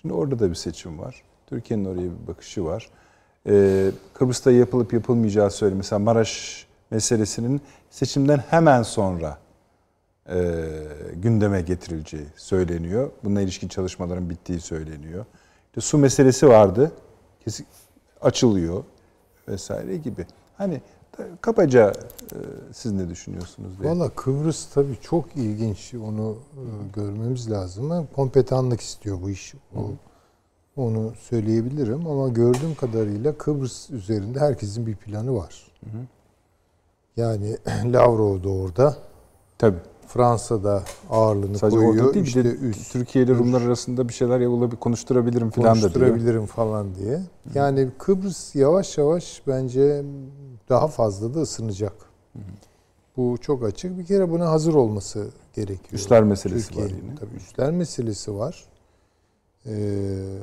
Şimdi 0.00 0.14
orada 0.14 0.38
da 0.38 0.50
bir 0.50 0.54
seçim 0.54 0.98
var. 0.98 1.22
Türkiye'nin 1.46 1.84
oraya 1.84 2.02
bir 2.02 2.26
bakışı 2.26 2.64
var. 2.64 2.88
Ee, 3.46 3.90
Kıbrıs'ta 4.14 4.50
yapılıp 4.50 4.92
yapılmayacağı 4.92 5.50
söyle. 5.50 5.74
Mesela 5.74 5.98
Maraş 5.98 6.66
meselesinin 6.90 7.60
seçimden 7.90 8.38
hemen 8.38 8.82
sonra 8.82 9.38
e, 10.28 10.64
gündeme 11.14 11.60
getirileceği 11.60 12.26
söyleniyor. 12.36 13.10
Bununla 13.24 13.40
ilişkin 13.40 13.68
çalışmaların 13.68 14.30
bittiği 14.30 14.60
söyleniyor. 14.60 15.24
İşte 15.66 15.80
su 15.80 15.98
meselesi 15.98 16.48
vardı. 16.48 16.92
Kesin 17.44 17.66
açılıyor 18.20 18.84
vesaire 19.48 19.96
gibi. 19.96 20.26
Hani 20.58 20.80
kabaca 21.40 21.92
e, 22.32 22.36
siz 22.72 22.92
ne 22.92 23.08
düşünüyorsunuz 23.08 23.80
diye. 23.80 23.90
Valla 23.90 24.08
Kıbrıs 24.08 24.66
tabii 24.74 24.96
çok 25.02 25.36
ilginç. 25.36 25.94
Onu 25.94 26.36
e, 26.56 26.62
görmemiz 26.94 27.50
lazım. 27.50 28.06
Kompetanlık 28.16 28.80
istiyor 28.80 29.18
bu 29.22 29.30
iş. 29.30 29.54
O, 29.76 29.80
onu 30.76 31.12
söyleyebilirim 31.20 32.06
ama 32.06 32.28
gördüğüm 32.28 32.74
kadarıyla 32.74 33.38
Kıbrıs 33.38 33.90
üzerinde 33.90 34.40
herkesin 34.40 34.86
bir 34.86 34.96
planı 34.96 35.34
var. 35.36 35.66
Yani 37.16 37.56
Lavrov 37.84 38.42
da 38.42 38.48
orada. 38.48 38.96
Tabii. 39.58 39.78
Fransa'da 40.08 40.82
ağırlığını 41.10 41.58
Sadece 41.58 41.76
koyuyor. 41.76 42.04
orada 42.04 42.14
değil 42.14 42.26
işte 42.26 42.44
de 42.44 42.48
üst, 42.54 42.92
Türkiye 42.92 43.24
ile 43.24 43.34
Rumlar 43.34 43.62
arasında 43.62 44.08
bir 44.08 44.14
şeyler 44.14 44.40
yapılabilir, 44.40 44.80
konuşturabilirim 44.80 45.50
falan 45.50 45.70
da 45.70 45.80
diyor. 45.80 45.92
konuşturabilirim 45.92 46.46
falan 46.46 46.94
diye. 46.94 47.20
Yani 47.54 47.88
Kıbrıs 47.98 48.54
yavaş 48.54 48.98
yavaş 48.98 49.42
bence 49.46 50.02
daha 50.68 50.88
fazla 50.88 51.34
da 51.34 51.40
ısınacak. 51.40 51.92
Bu 53.16 53.38
çok 53.40 53.64
açık. 53.64 53.98
Bir 53.98 54.06
kere 54.06 54.30
buna 54.30 54.50
hazır 54.50 54.74
olması 54.74 55.28
gerekiyor. 55.54 55.92
Üsler 55.92 56.22
meselesi 56.22 56.76
var 56.76 56.82
Türkiye'nin. 56.82 57.06
yine. 57.06 57.14
Tabii 57.14 57.36
üsler 57.36 57.70
meselesi 57.70 58.34
var. 58.34 58.64
Ee, 59.66 60.38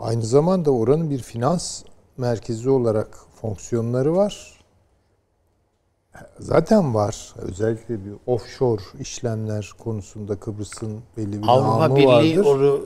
aynı 0.00 0.22
zamanda 0.22 0.70
oranın 0.70 1.10
bir 1.10 1.18
finans 1.18 1.82
merkezi 2.16 2.70
olarak 2.70 3.18
fonksiyonları 3.40 4.16
var. 4.16 4.62
Zaten 6.38 6.94
var. 6.94 7.34
Özellikle 7.36 8.04
bir 8.04 8.12
offshore 8.26 8.82
işlemler 9.00 9.70
konusunda 9.78 10.36
Kıbrıs'ın 10.40 11.00
belli 11.16 11.42
bir 11.42 11.48
Avrupa 11.48 11.78
namı 11.80 11.96
Birliği 11.96 12.38
vardır. 12.38 12.50
onu 12.50 12.80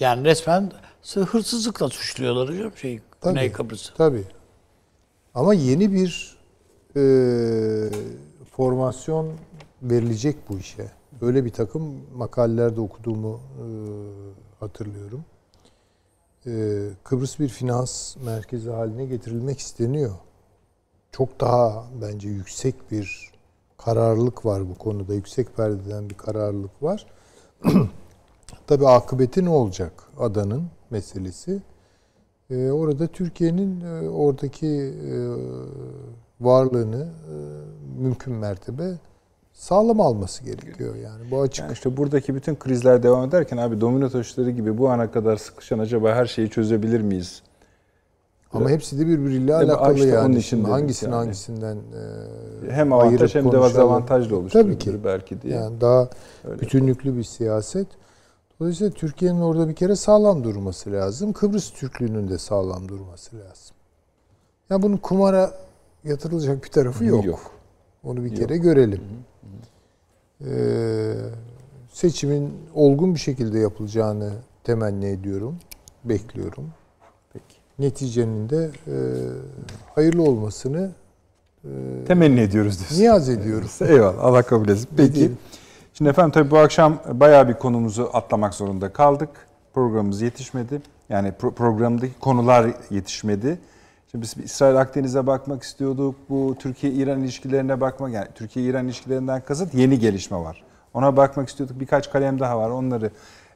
yani 0.00 0.24
resmen 0.24 0.72
hırsızlıkla 1.14 1.88
suçluyorlar 1.88 2.48
hocam 2.48 2.72
şey 2.76 3.00
Tabii. 3.20 3.34
Güney 3.34 3.52
Kıbrıs'ı. 3.52 3.94
Tabii. 3.94 4.24
Ama 5.36 5.54
yeni 5.54 5.92
bir 5.92 6.38
e, 6.96 7.02
formasyon 8.50 9.32
verilecek 9.82 10.36
bu 10.48 10.58
işe. 10.58 10.90
Böyle 11.20 11.44
bir 11.44 11.50
takım 11.50 11.82
makalelerde 12.14 12.80
okuduğumu 12.80 13.34
e, 13.34 13.66
hatırlıyorum. 14.60 15.24
E, 16.46 16.50
Kıbrıs 17.04 17.38
bir 17.38 17.48
finans 17.48 18.16
merkezi 18.16 18.70
haline 18.70 19.06
getirilmek 19.06 19.58
isteniyor. 19.58 20.14
Çok 21.12 21.40
daha 21.40 21.84
bence 22.02 22.28
yüksek 22.28 22.90
bir 22.90 23.30
kararlılık 23.78 24.46
var 24.46 24.68
bu 24.68 24.74
konuda. 24.74 25.14
Yüksek 25.14 25.56
perdeden 25.56 26.10
bir 26.10 26.14
kararlılık 26.14 26.82
var. 26.82 27.06
Tabii 28.66 28.88
akıbeti 28.88 29.44
ne 29.44 29.50
olacak 29.50 29.92
adanın 30.18 30.66
meselesi? 30.90 31.62
Ee, 32.50 32.70
orada 32.70 33.06
Türkiye'nin 33.06 33.80
e, 33.80 34.08
oradaki 34.08 34.66
e, 34.66 35.14
varlığını 36.40 37.02
e, 37.02 37.34
mümkün 38.02 38.34
mertebe 38.34 38.84
sağlam 39.52 40.00
alması 40.00 40.44
gerekiyor 40.44 40.94
yani 40.94 41.30
bu 41.30 41.40
açık. 41.40 41.62
Yani 41.64 41.72
işte 41.72 41.96
buradaki 41.96 42.34
bütün 42.34 42.54
krizler 42.56 43.02
devam 43.02 43.28
ederken 43.28 43.56
abi 43.56 43.80
domino 43.80 44.08
taşları 44.10 44.50
gibi 44.50 44.78
bu 44.78 44.88
ana 44.90 45.10
kadar 45.10 45.36
sıkışan 45.36 45.78
acaba 45.78 46.14
her 46.14 46.26
şeyi 46.26 46.50
çözebilir 46.50 47.00
miyiz? 47.00 47.42
Ama 48.52 48.70
hepsi 48.70 48.98
de 48.98 49.06
birbiriyle 49.06 49.52
Tabii, 49.52 49.72
alakalı 49.72 49.94
işte 49.94 50.18
onun 50.18 50.22
yani. 50.22 50.38
için 50.38 50.58
dedik 50.58 50.68
hangisini 50.70 51.10
yani. 51.10 51.18
hangisinden 51.18 51.76
e, 51.76 52.70
Hem 52.70 52.92
avantaj 52.92 53.34
hem 53.34 53.52
de 53.52 53.62
dezavantajlı 53.62 54.36
oluşturabilir 54.38 54.78
Tabii 54.80 54.92
ki. 54.92 55.04
belki 55.04 55.42
diye. 55.42 55.54
Yani 55.54 55.80
daha 55.80 56.08
Öyle. 56.48 56.60
bütünlüklü 56.60 57.16
bir 57.16 57.22
siyaset. 57.24 57.86
Dolayısıyla 58.60 58.92
Türkiye'nin 58.92 59.40
orada 59.40 59.68
bir 59.68 59.74
kere 59.74 59.96
sağlam 59.96 60.44
durması 60.44 60.92
lazım. 60.92 61.32
Kıbrıs 61.32 61.70
Türklüğünün 61.70 62.28
de 62.28 62.38
sağlam 62.38 62.88
durması 62.88 63.36
lazım. 63.36 63.76
Ya 64.70 64.82
bunun 64.82 64.96
kumara 64.96 65.54
yatırılacak 66.04 66.64
bir 66.64 66.68
tarafı 66.70 67.04
yok. 67.04 67.24
Yok. 67.24 67.50
Onu 68.04 68.24
bir 68.24 68.30
Yok. 68.30 68.38
kere 68.38 68.56
görelim. 68.56 69.00
Ee, 70.46 71.14
seçimin 71.92 72.52
olgun 72.74 73.14
bir 73.14 73.20
şekilde 73.20 73.58
yapılacağını 73.58 74.32
temenni 74.64 75.06
ediyorum, 75.06 75.56
bekliyorum. 76.04 76.64
Peki. 77.32 77.56
Neticenin 77.78 78.50
de 78.50 78.70
e, 78.86 78.94
hayırlı 79.94 80.22
olmasını 80.22 80.90
e, 81.64 81.68
Temenni 82.06 82.40
ediyoruz 82.40 82.78
diyorsun. 82.78 82.98
niyaz 82.98 83.28
ediyoruz. 83.28 83.78
Eyvallah. 83.88 84.24
Allah 84.24 84.42
kabul 84.42 84.68
etsin. 84.68 84.88
Peki. 84.96 85.14
diyelim? 85.14 85.38
Şimdi 85.98 86.10
efendim 86.10 86.30
tabii 86.30 86.50
bu 86.50 86.58
akşam 86.58 86.98
bayağı 87.12 87.48
bir 87.48 87.54
konumuzu 87.54 88.10
atlamak 88.12 88.54
zorunda 88.54 88.92
kaldık. 88.92 89.28
Programımız 89.74 90.22
yetişmedi. 90.22 90.82
Yani 91.08 91.28
pro- 91.28 91.54
programdaki 91.54 92.18
konular 92.20 92.66
yetişmedi. 92.90 93.58
Şimdi 94.10 94.22
biz 94.22 94.36
İsrail 94.44 94.76
Akdeniz'e 94.80 95.26
bakmak 95.26 95.62
istiyorduk. 95.62 96.14
Bu 96.28 96.56
Türkiye-İran 96.58 97.20
ilişkilerine 97.22 97.80
bakmak 97.80 98.12
yani 98.12 98.28
Türkiye-İran 98.34 98.84
ilişkilerinden 98.84 99.40
kasıt 99.40 99.74
yeni 99.74 99.98
gelişme 99.98 100.36
var. 100.36 100.62
Ona 100.94 101.16
bakmak 101.16 101.48
istiyorduk. 101.48 101.80
Birkaç 101.80 102.10
kalem 102.10 102.40
daha 102.40 102.58
var. 102.58 102.70
Onları 102.70 103.10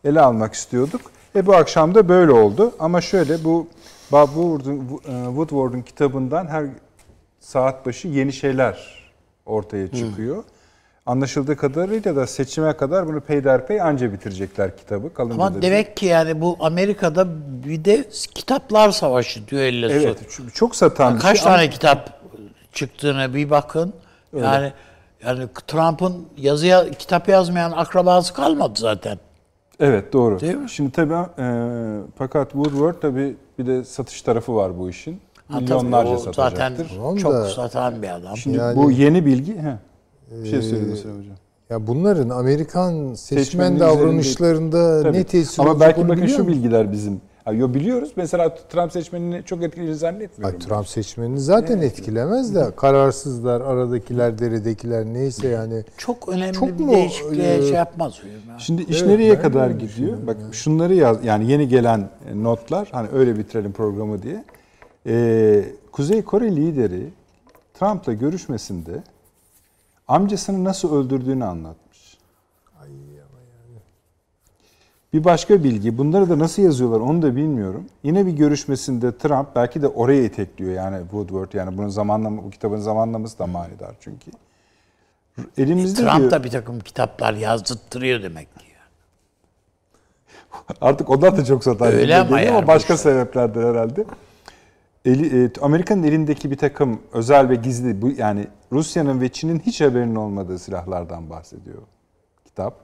ele 0.05 0.21
almak 0.21 0.55
istiyorduk. 0.55 1.01
E 1.37 1.47
bu 1.47 1.55
akşam 1.55 1.95
da 1.95 2.09
böyle 2.09 2.33
oldu. 2.33 2.75
Ama 2.79 3.01
şöyle 3.01 3.45
bu 3.45 3.67
Bob 4.13 4.27
Woodward'un 4.27 4.79
e, 4.79 5.25
Woodward'un 5.25 5.83
kitabından 5.83 6.47
her 6.47 6.67
saat 7.41 7.87
başı 7.87 8.09
yeni 8.09 8.33
şeyler 8.33 9.01
ortaya 9.47 9.89
çıkıyor. 9.89 10.45
Anlaşıldığı 11.15 11.57
kadarıyla 11.57 12.17
da 12.17 12.27
seçime 12.27 12.73
kadar 12.77 13.07
bunu 13.09 13.21
peyderpey 13.21 13.81
anca 13.81 14.13
bitirecekler 14.13 14.77
kitabı. 14.77 15.15
Kalınca 15.15 15.39
da 15.39 15.43
Ama 15.45 15.57
bir- 15.57 15.63
demek 15.63 15.97
ki 15.97 16.07
yani 16.07 16.41
bu 16.41 16.57
Amerika'da 16.61 17.27
bir 17.65 17.85
de 17.85 18.05
kitaplar 18.35 18.91
savaşı 18.91 19.49
düellosu. 19.49 19.95
Evet, 19.95 20.19
çünkü 20.31 20.53
çok 20.53 20.77
satan 20.77 21.15
bir 21.15 21.21
Kaç 21.21 21.39
şey 21.41 21.47
ama- 21.49 21.57
tane 21.57 21.71
kitap 21.71 22.21
çıktığına 22.73 23.35
bir 23.35 23.51
bakın. 23.51 23.93
Yani 24.37 24.73
yani 25.25 25.47
Trump'ın 25.67 26.27
yazıya 26.37 26.91
kitap 26.91 27.29
yazmayan 27.29 27.73
akrabası 27.73 28.35
kalmadı 28.35 28.73
zaten. 28.81 29.19
Evet 29.81 30.13
doğru. 30.13 30.41
Değil 30.41 30.55
mi? 30.57 30.71
Şimdi 30.71 30.93
tabii 30.93 31.15
e, 31.43 31.47
fakat 32.19 32.51
Woodward 32.53 32.95
tabii 33.03 33.37
bir 33.59 33.67
de 33.67 33.85
satış 33.85 34.23
tarafı 34.23 34.55
var 34.57 34.79
bu 34.79 34.91
işin. 34.91 35.13
Ha, 35.49 35.55
tabii, 35.55 35.63
Milyonlarca 35.65 36.11
o 36.11 36.17
zaten 36.19 36.33
satacaktır. 36.33 36.89
Tamam 36.97 37.17
çok 37.17 37.47
satan 37.47 38.03
bir 38.03 38.09
adam. 38.15 38.37
Şimdi 38.37 38.59
Yani- 38.59 38.77
bu 38.77 38.91
yeni 38.91 39.27
bilgi 39.27 39.59
he. 39.59 39.75
Bir 40.31 40.49
şey 40.49 40.59
Ee, 40.59 40.63
söyledi 40.63 40.91
Mustafa 40.91 41.19
Hocam. 41.19 41.37
Ya 41.71 41.87
bunların 41.87 42.29
Amerikan 42.29 43.15
seçmen 43.15 43.45
Seçmenin 43.45 43.81
davranışlarında 43.81 45.03
Tabii. 45.03 45.19
ne 45.19 45.25
tesir 45.25 45.63
Ama 45.63 45.81
belki 45.81 46.09
bakın 46.09 46.27
şu 46.27 46.49
bilgiler 46.49 46.93
bizim. 46.93 47.21
Ha, 47.45 47.53
yo 47.53 47.75
biliyoruz. 47.75 48.13
Mesela 48.17 48.55
Trump 48.55 48.93
seçmenini 48.93 49.43
çok 49.45 49.63
etkileyeceğini 49.63 49.99
zannetmiyorum. 49.99 50.61
Ay, 50.61 50.67
Trump 50.67 50.89
seçmenini 50.89 51.41
zaten 51.41 51.79
etkilemez 51.79 52.55
de 52.55 52.71
kararsızlar, 52.77 53.61
aradakiler, 53.61 54.39
deridekiler 54.39 55.05
neyse 55.05 55.49
yani. 55.49 55.85
Çok 55.97 56.29
önemli 56.29 56.53
Çok 56.53 56.79
bir 56.79 56.85
mu, 56.85 56.93
değişikliğe 56.93 57.55
e, 57.57 57.63
şey 57.63 57.73
yapmaz. 57.73 58.15
Ya. 58.49 58.59
Şimdi 58.59 58.83
iş 58.83 59.03
Evet, 59.03 59.11
nereye 59.11 59.39
kadar 59.41 59.71
gidiyor? 59.71 60.17
Bak 60.27 60.37
şunları 60.53 60.95
yaz 60.95 61.25
yani 61.25 61.51
yeni 61.51 61.69
gelen 61.69 62.09
e, 62.33 62.43
notlar 62.43 62.89
hani 62.93 63.09
öyle 63.15 63.39
bitirelim 63.39 63.73
programı 63.73 64.23
diye. 64.23 64.45
Ee, 65.07 65.65
Kuzey 65.93 66.23
Kore 66.23 66.57
lideri 66.57 67.09
Trump'la 67.75 68.13
görüşmesinde 68.13 68.93
amcasını 70.11 70.65
nasıl 70.65 70.97
öldürdüğünü 70.97 71.45
anlatmış. 71.45 71.91
Bir 75.13 75.25
başka 75.25 75.65
bilgi, 75.65 75.99
bunları 75.99 76.31
da 76.31 76.39
nasıl 76.39 76.63
yazıyorlar 76.63 77.01
onu 77.01 77.23
da 77.23 77.37
bilmiyorum. 77.37 77.87
Yine 78.03 78.27
bir 78.27 78.33
görüşmesinde 78.33 79.19
Trump 79.19 79.57
belki 79.57 79.83
de 79.83 79.89
oraya 79.89 80.25
itekliyor 80.25 80.73
yani 80.73 81.01
Woodward 81.03 81.53
yani 81.53 81.79
bunun 81.79 81.89
zamanlama, 81.89 82.45
bu 82.45 82.51
kitabın 82.51 82.77
zamanlaması 82.77 83.39
da 83.39 83.47
manidar 83.47 83.95
çünkü. 84.01 84.31
Elimizde 85.59 86.03
diyor, 86.03 86.11
Trump 86.11 86.31
da 86.31 86.45
bir 86.45 86.51
takım 86.51 86.81
kitaplar 86.81 87.35
yazdırtırıyor 87.35 88.23
demek 88.23 88.59
ki. 88.59 88.65
Artık 90.81 91.11
ondan 91.11 91.37
da 91.37 91.45
çok 91.45 91.65
satar. 91.65 91.93
Öyle 91.93 92.17
ama 92.17 92.41
yani 92.41 92.67
başka 92.67 92.95
işte. 92.95 93.11
sebeplerden 93.11 93.63
herhalde. 93.63 94.05
Eli, 95.05 95.45
e, 95.45 95.51
Amerika'nın 95.61 96.03
elindeki 96.03 96.51
bir 96.51 96.57
takım 96.57 97.01
özel 97.13 97.49
ve 97.49 97.55
gizli 97.55 98.03
bu 98.03 98.11
yani 98.11 98.47
Rusya'nın 98.73 99.21
ve 99.21 99.29
Çin'in 99.29 99.59
hiç 99.59 99.81
haberinin 99.81 100.15
olmadığı 100.15 100.59
silahlardan 100.59 101.31
bahsediyor 101.31 101.83
kitap. 102.45 102.75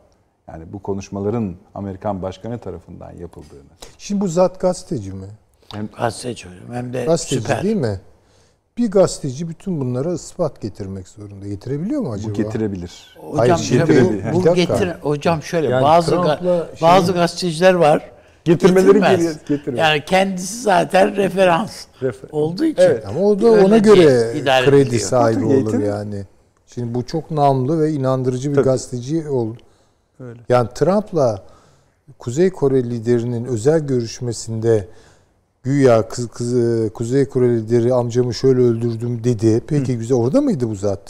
Yani 0.49 0.65
bu 0.73 0.83
konuşmaların 0.83 1.55
Amerikan 1.75 2.23
başkanı 2.23 2.59
tarafından 2.59 3.13
yapıldığını. 3.13 3.71
Şimdi 3.99 4.21
bu 4.21 4.29
zat 4.29 4.61
gazeteci 4.61 5.13
mi? 5.13 5.27
Hem 5.75 5.89
Gazeteci 5.99 6.49
hocam 6.49 6.75
hem 6.75 6.93
de 6.93 7.05
Gazeteci 7.05 7.41
süper. 7.43 7.63
değil 7.63 7.77
mi? 7.77 8.01
Bir 8.79 8.91
gazeteci 8.91 9.49
bütün 9.49 9.81
bunlara 9.81 10.13
ispat 10.13 10.61
getirmek 10.63 11.09
zorunda. 11.09 11.47
Getirebiliyor 11.49 12.01
mu 12.01 12.13
acaba? 12.13 12.31
bu 12.31 12.35
getirebilir. 12.35 13.17
Hocam 13.21 13.39
Hayır, 13.39 13.57
şöyle 13.57 13.85
getirebilir. 13.85 14.33
bu, 14.33 14.45
bu 14.45 14.55
getir 14.55 14.89
hocam 15.01 15.43
şöyle 15.43 15.69
Yani 15.69 15.83
bazı 15.83 16.15
ga- 16.15 16.77
şey- 16.77 16.89
bazı 16.89 17.13
gazeteciler 17.13 17.75
var. 17.75 18.11
Getirmeleri 18.47 19.01
getirmez. 19.49 19.79
Yani 19.79 20.05
kendisi 20.07 20.63
zaten 20.63 21.17
referans 21.17 21.85
Refer- 22.03 22.31
olduğu 22.33 22.65
için. 22.65 22.83
Evet. 22.83 23.05
Ama 23.09 23.21
o 23.21 23.41
da 23.43 23.47
Öyle 23.49 23.65
ona 23.65 23.79
göre 23.79 24.33
kredi 24.65 24.77
ediliyor. 24.81 25.03
sahibi 25.03 25.45
olur 25.45 25.55
Watergate'in- 25.57 25.87
yani. 25.89 26.25
Şimdi 26.75 26.95
bu 26.95 27.07
çok 27.07 27.31
namlı 27.31 27.81
ve 27.81 27.91
inandırıcı 27.93 28.51
bir 28.51 28.55
Tabii. 28.55 28.65
gazeteci 28.65 29.29
oldu. 29.29 29.57
Yani 30.49 30.69
Trump'la 30.75 31.43
Kuzey 32.19 32.51
Kore 32.51 32.85
liderinin 32.85 33.45
özel 33.45 33.81
görüşmesinde 33.87 34.89
güya 35.63 36.09
kız, 36.09 36.29
kız, 36.29 36.55
Kuzey 36.95 37.25
Kore 37.25 37.49
lideri 37.57 37.95
amcamı 37.95 38.35
şöyle 38.35 38.61
öldürdüm 38.61 39.25
dedi. 39.25 39.63
Peki 39.67 39.99
güzel 39.99 40.17
orada 40.19 40.41
mıydı 40.41 40.69
bu 40.71 40.75
zat? 40.75 41.01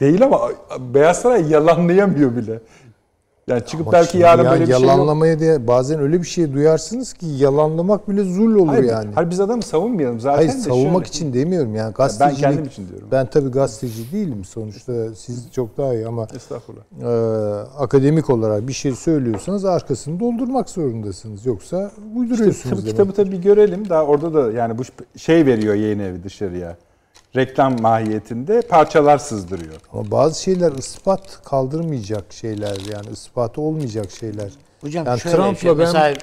Değil 0.00 0.22
ama 0.24 0.40
Beyaz 0.80 1.20
Saray 1.20 1.50
yalanlayamıyor 1.50 2.36
bile. 2.36 2.60
Yani 3.48 3.62
çıkıp 3.66 3.86
Bak 3.86 3.92
belki 3.92 4.18
yarın 4.18 4.44
ya 4.44 4.50
böyle 4.50 4.60
bir 4.60 4.66
şey 4.72 4.80
yok. 4.80 4.90
yalanlamaya 4.90 5.38
diye 5.38 5.66
bazen 5.66 6.00
öyle 6.00 6.18
bir 6.22 6.26
şey 6.26 6.52
duyarsınız 6.52 7.12
ki 7.12 7.26
yalanlamak 7.26 8.08
bile 8.08 8.24
zul 8.24 8.54
olur 8.54 8.66
Hayır, 8.68 8.84
yani. 8.84 9.10
hayır 9.14 9.30
biz 9.30 9.40
adamı 9.40 9.62
savunmayalım 9.62 10.20
zaten 10.20 10.36
Hayır 10.36 10.52
de 10.52 10.56
savunmak 10.56 11.06
şöyle- 11.06 11.08
için 11.08 11.32
demiyorum 11.32 11.74
yani 11.74 11.86
Ben 11.88 11.92
gazetecilik. 11.92 12.40
kendim 12.40 12.64
için 12.64 12.88
diyorum. 12.88 13.08
Ben 13.12 13.26
tabii 13.26 13.48
gazeteci 13.50 14.12
değilim 14.12 14.44
sonuçta 14.44 15.14
siz 15.14 15.52
çok 15.52 15.76
daha 15.78 15.94
iyi 15.94 16.06
ama 16.06 16.26
Estağfurullah. 16.36 16.82
e, 17.02 17.08
akademik 17.78 18.30
olarak 18.30 18.68
bir 18.68 18.72
şey 18.72 18.92
söylüyorsanız 18.92 19.64
arkasını 19.64 20.20
doldurmak 20.20 20.70
zorundasınız. 20.70 21.46
Yoksa 21.46 21.90
uyduruyorsunuz 22.16 22.62
Tabii 22.62 22.76
demek. 22.82 22.90
kitabı 22.90 23.12
tabii 23.12 23.40
görelim. 23.40 23.88
Daha 23.88 24.04
orada 24.04 24.34
da 24.34 24.52
yani 24.52 24.78
bu 24.78 24.82
şey 25.18 25.46
veriyor 25.46 25.74
yayın 25.74 25.98
evi 25.98 26.24
dışarıya. 26.24 26.76
Reklam 27.36 27.80
mahiyetinde 27.80 28.60
parçalar 28.62 29.18
sızdırıyor. 29.18 29.74
Ama 29.92 30.10
bazı 30.10 30.42
şeyler 30.42 30.72
ispat 30.72 31.44
kaldırmayacak 31.44 32.32
şeyler 32.32 32.76
yani 32.92 33.08
ispatı 33.12 33.60
olmayacak 33.60 34.10
şeyler. 34.10 34.50
Hocam 34.80 35.06
Yani 35.06 35.20
şöyle 35.20 35.36
Trump'la 35.36 35.60
şey, 35.60 35.70
ben- 35.70 35.76
mesela 35.76 36.14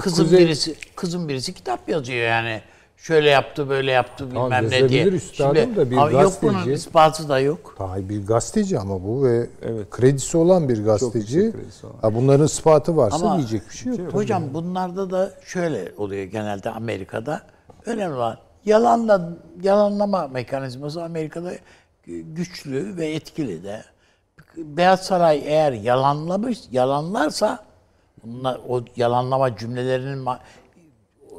kızın 0.00 0.24
Kuzey- 0.24 0.38
birisi 0.38 0.74
kızın 0.96 1.28
birisi 1.28 1.54
kitap 1.54 1.88
yazıyor 1.88 2.26
yani. 2.28 2.60
Şöyle 2.96 3.30
yaptı 3.30 3.68
böyle 3.68 3.90
yaptı 3.90 4.28
Tamam, 4.34 4.50
bilmem 4.50 4.70
ne 4.70 4.88
diye. 4.88 5.04
üstadım 5.04 5.76
da 5.76 5.90
bir 5.90 5.96
ama 5.96 6.10
yok 6.22 6.32
bunun 6.42 6.54
gazeteci- 6.54 6.72
ispatı 6.72 7.28
da 7.28 7.40
yok. 7.40 7.76
Daha 7.78 8.08
bir 8.08 8.26
gazeteci 8.26 8.78
ama 8.78 9.04
bu 9.04 9.24
ve 9.24 9.46
Evet. 9.62 9.90
kredisi 9.90 10.36
olan 10.36 10.68
bir 10.68 10.84
gazeteci. 10.84 11.52
olan. 11.84 11.92
Ha, 12.02 12.14
bunların 12.14 12.46
ispatı 12.46 12.96
varsa 12.96 13.16
Ama 13.16 13.36
diyecek 13.38 13.62
bir 13.70 13.74
şey 13.76 13.92
yok. 13.96 14.14
Hocam 14.14 14.42
bunlarda 14.54 15.10
da 15.10 15.32
şöyle 15.44 15.92
oluyor 15.96 16.24
genelde 16.24 16.70
Amerika'da. 16.70 17.42
Önemli 17.86 18.14
olan 18.14 18.38
yalanla 18.68 19.38
yalanlama 19.62 20.28
mekanizması 20.28 21.02
Amerika'da 21.04 21.52
güçlü 22.06 22.96
ve 22.96 23.06
etkili 23.06 23.64
de. 23.64 23.82
Beyaz 24.56 25.02
Saray 25.06 25.42
eğer 25.44 25.72
yalanlamış, 25.72 26.58
yalanlarsa 26.70 27.64
bunlar, 28.24 28.60
o 28.68 28.80
yalanlama 28.96 29.56
cümlelerinin 29.56 30.28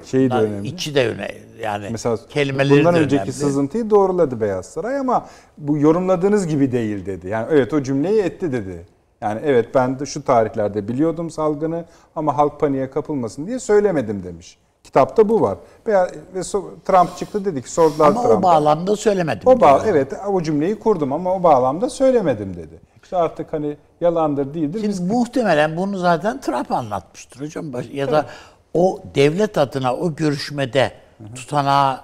Şeyi 0.05 0.31
de 0.31 0.35
önemli. 0.35 0.67
içi 0.67 0.95
de 0.95 1.07
önemli. 1.07 1.61
Yani 1.61 1.87
Mesela 1.91 2.17
kelimeleri 2.29 2.79
bundan 2.79 2.95
de 2.95 2.99
önceki 2.99 3.15
önemli. 3.15 3.33
sızıntıyı 3.33 3.89
doğruladı 3.89 4.41
Beyaz 4.41 4.65
Saray 4.65 4.97
ama 4.97 5.25
bu 5.57 5.77
yorumladığınız 5.77 6.47
gibi 6.47 6.71
değil 6.71 7.05
dedi. 7.05 7.27
Yani 7.27 7.47
evet 7.51 7.73
o 7.73 7.83
cümleyi 7.83 8.21
etti 8.21 8.51
dedi. 8.51 8.85
Yani 9.21 9.41
evet 9.43 9.75
ben 9.75 9.99
de 9.99 10.05
şu 10.05 10.23
tarihlerde 10.23 10.87
biliyordum 10.87 11.29
salgını 11.29 11.85
ama 12.15 12.37
halk 12.37 12.59
paniğe 12.59 12.89
kapılmasın 12.89 13.47
diye 13.47 13.59
söylemedim 13.59 14.23
demiş. 14.23 14.57
Kitapta 14.83 15.29
bu 15.29 15.41
var. 15.41 15.57
Veya 15.87 16.07
ve 16.35 16.41
Trump 16.85 17.17
çıktı 17.17 17.45
dedi 17.45 17.61
ki 17.61 17.71
sordular 17.71 18.07
Ama 18.07 18.19
o 18.19 18.23
Trump'a. 18.23 18.41
bağlamda 18.43 18.95
söylemedim. 18.95 19.41
O 19.45 19.61
bağ, 19.61 19.83
diyor. 19.83 19.95
evet 19.95 20.13
o 20.27 20.41
cümleyi 20.41 20.79
kurdum 20.79 21.13
ama 21.13 21.33
o 21.33 21.43
bağlamda 21.43 21.89
söylemedim 21.89 22.55
dedi. 22.55 22.79
İşte 23.03 23.17
artık 23.17 23.53
hani 23.53 23.77
yalandır 24.01 24.53
değildir. 24.53 24.83
Biz 24.83 24.97
Şimdi 24.97 25.13
muhtemelen 25.13 25.77
bunu 25.77 25.97
zaten 25.97 26.41
Trump 26.41 26.71
anlatmıştır 26.71 27.41
hocam. 27.41 27.65
Ya 27.93 28.11
da 28.11 28.25
o 28.73 28.99
devlet 29.15 29.57
adına 29.57 29.95
o 29.95 30.15
görüşmede 30.15 30.91
tutanağı 31.35 31.99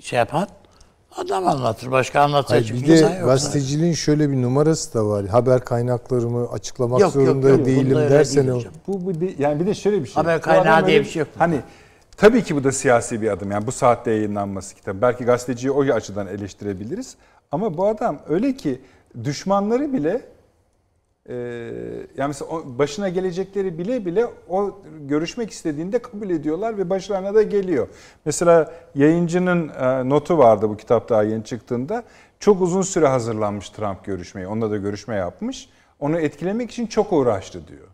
şey 0.00 0.18
yapan 0.18 0.48
adam 1.16 1.48
anlatır. 1.48 1.90
Başka 1.90 2.20
Hayır, 2.20 2.28
anlatacak 2.34 2.76
bir 2.76 2.82
bir 2.82 2.92
insan 2.92 3.12
de 3.12 3.16
yok. 3.16 3.24
gazeteciliğin 3.26 3.92
şöyle 3.94 4.30
bir 4.30 4.42
numarası 4.42 4.94
da 4.94 5.06
var. 5.06 5.26
Haber 5.26 5.64
kaynaklarımı 5.64 6.48
açıklamak 6.50 7.00
Yok, 7.00 7.14
yok, 7.14 7.24
zorunda 7.24 7.48
yok. 7.48 7.66
değilim 7.66 7.90
Bunda 7.90 8.00
öyle 8.00 8.10
dersen 8.10 8.46
değil. 8.52 8.68
Bu, 8.86 9.04
bu 9.06 9.12
yani 9.38 9.60
bir 9.60 9.66
de 9.66 9.74
şöyle 9.74 10.00
bir 10.02 10.06
şey. 10.06 10.14
Haber 10.14 10.40
kaynağı 10.40 10.74
adam 10.74 10.86
diye 10.86 10.96
öyle- 10.98 11.06
bir 11.06 11.10
şey 11.12 11.20
yok. 11.20 11.28
Hani 11.38 11.60
tabii 12.16 12.42
ki 12.44 12.56
bu 12.56 12.64
da 12.64 12.72
siyasi 12.72 13.22
bir 13.22 13.30
adım. 13.30 13.50
Yani 13.50 13.66
bu 13.66 13.72
saatte 13.72 14.10
yayınlanması 14.10 14.74
kitabı. 14.74 15.00
Belki 15.02 15.24
gazeteciyi 15.24 15.70
o 15.70 15.82
açıdan 15.92 16.26
eleştirebiliriz. 16.26 17.16
Ama 17.52 17.76
bu 17.76 17.86
adam 17.86 18.18
öyle 18.28 18.56
ki 18.56 18.80
düşmanları 19.24 19.92
bile 19.92 20.22
e, 21.28 21.34
yani 22.16 22.28
mesela 22.28 22.50
başına 22.78 23.08
gelecekleri 23.08 23.78
bile 23.78 24.06
bile 24.06 24.26
o 24.48 24.78
görüşmek 25.00 25.50
istediğinde 25.50 25.98
kabul 25.98 26.30
ediyorlar 26.30 26.78
ve 26.78 26.90
başlarına 26.90 27.34
da 27.34 27.42
geliyor. 27.42 27.88
Mesela 28.24 28.72
yayıncının 28.94 29.68
e, 29.68 30.08
notu 30.08 30.38
vardı 30.38 30.68
bu 30.68 30.76
kitap 30.76 31.08
daha 31.08 31.22
yeni 31.22 31.44
çıktığında. 31.44 32.04
Çok 32.40 32.60
uzun 32.60 32.82
süre 32.82 33.06
hazırlanmış 33.06 33.70
Trump 33.70 34.04
görüşmeyi. 34.04 34.46
Onunla 34.46 34.70
da 34.70 34.76
görüşme 34.76 35.16
yapmış. 35.16 35.68
Onu 36.00 36.18
etkilemek 36.18 36.70
için 36.70 36.86
çok 36.86 37.12
uğraştı 37.12 37.68
diyor. 37.68 37.88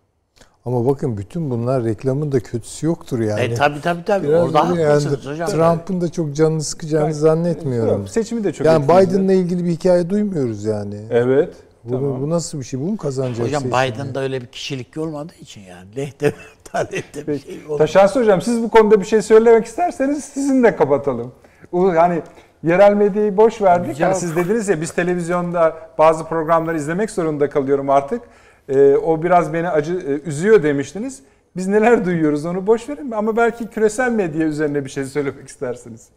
Ama 0.65 0.87
bakın 0.87 1.17
bütün 1.17 1.51
bunlar 1.51 1.85
reklamın 1.85 2.33
da 2.33 2.41
kötüsü 2.41 2.87
yoktur 2.87 3.21
yani. 3.21 3.41
E 3.41 3.55
tabi 3.55 3.81
tabi 3.81 4.05
tabi. 4.05 4.29
Orada 4.29 4.69
haklısınız 4.69 5.25
yani. 5.25 5.33
hocam. 5.33 5.49
Trump'ın 5.51 6.01
da 6.01 6.13
çok 6.13 6.35
canını 6.35 6.63
sıkacağını 6.63 7.15
zannetmiyorum. 7.15 8.01
Yok, 8.01 8.09
seçimi 8.09 8.45
de 8.45 8.53
çok 8.53 8.67
yani. 8.67 8.85
Biden'la 8.85 9.33
ilgili 9.33 9.65
bir 9.65 9.71
hikaye 9.71 10.11
duymuyoruz 10.11 10.65
yani. 10.65 11.01
Evet. 11.11 11.55
Bu, 11.85 11.91
tamam. 11.93 12.23
bu 12.23 12.31
nasıl 12.31 12.59
bir 12.61 12.65
şey? 12.65 12.81
Bu 12.81 12.85
mu 12.85 12.97
kazanacak 12.97 13.47
Hocam? 13.47 13.63
Biden'da 13.65 14.23
öyle 14.23 14.41
bir 14.41 14.47
kişilik 14.47 14.97
olmadığı 14.97 15.35
için 15.41 15.61
yani. 15.61 15.89
Lehte 15.97 16.33
talihte 16.65 17.27
bir 17.27 17.39
şey 17.39 17.61
olmadı. 17.67 17.79
Taşansı 17.79 18.21
Hocam 18.21 18.43
siz 18.43 18.63
bu 18.63 18.69
konuda 18.71 19.01
bir 19.01 19.05
şey 19.07 19.23
söylemek 19.23 19.67
isterseniz 19.67 20.25
sizin 20.25 20.63
de 20.63 20.77
kapatalım. 20.77 21.33
U- 21.73 21.95
Yani 21.95 22.23
yerel 22.63 22.93
medyayı 22.95 23.37
boş 23.37 23.63
verdik. 23.63 24.01
Ya- 24.01 24.09
Yani 24.09 24.19
siz 24.19 24.37
dediniz 24.37 24.69
ya 24.69 24.81
biz 24.81 24.91
televizyonda 24.91 25.77
bazı 25.99 26.25
programları 26.25 26.77
izlemek 26.77 27.11
zorunda 27.11 27.51
kalıyorum 27.51 27.91
artık. 27.91 28.23
Ee, 28.69 28.97
o 28.97 29.23
biraz 29.23 29.53
beni 29.53 29.69
acı 29.69 29.95
e, 29.95 30.29
üzüyor 30.29 30.63
demiştiniz. 30.63 31.23
Biz 31.57 31.67
neler 31.69 32.05
duyuyoruz 32.05 32.45
onu 32.47 32.67
boş 32.67 32.89
verin 32.89 33.11
ama 33.11 33.37
belki 33.37 33.67
küresel 33.67 34.13
medya 34.13 34.47
üzerine 34.47 34.85
bir 34.85 34.91
şey 34.91 35.05
söylemek 35.05 35.49
istersiniz. 35.49 36.09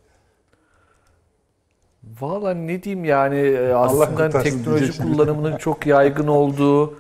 Valla 2.22 2.54
ne 2.54 2.84
diyeyim 2.84 3.06
yani 3.06 3.38
e, 3.38 3.74
aslında 3.74 4.06
kurtarsın 4.06 4.42
teknoloji 4.42 5.02
kullanımının 5.02 5.58
çok 5.58 5.86
yaygın 5.86 6.28
olduğu 6.28 6.94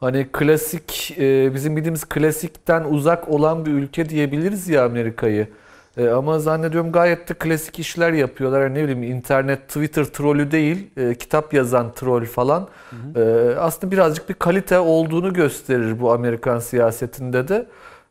hani 0.00 0.26
klasik 0.32 1.16
e, 1.18 1.54
bizim 1.54 1.76
bildiğimiz 1.76 2.04
klasikten 2.04 2.84
uzak 2.84 3.28
olan 3.28 3.66
bir 3.66 3.70
ülke 3.70 4.08
diyebiliriz 4.08 4.68
ya 4.68 4.84
Amerika'yı. 4.84 5.48
E, 5.96 6.08
ama 6.08 6.38
zannediyorum 6.38 6.92
gayet 6.92 7.28
de 7.28 7.34
klasik 7.34 7.78
işler 7.78 8.12
yapıyorlar. 8.12 8.62
Yani 8.62 8.74
ne 8.74 8.82
bileyim 8.82 9.02
internet 9.02 9.68
Twitter 9.68 10.04
trolü 10.04 10.50
değil, 10.50 10.90
kitap 11.18 11.54
yazan 11.54 11.92
troll 11.92 12.24
falan. 12.24 12.68
E, 13.16 13.20
aslında 13.58 13.92
birazcık 13.92 14.28
bir 14.28 14.34
kalite 14.34 14.78
olduğunu 14.78 15.32
gösterir 15.32 16.00
bu 16.00 16.12
Amerikan 16.12 16.58
siyasetinde 16.58 17.48
de. 17.48 17.66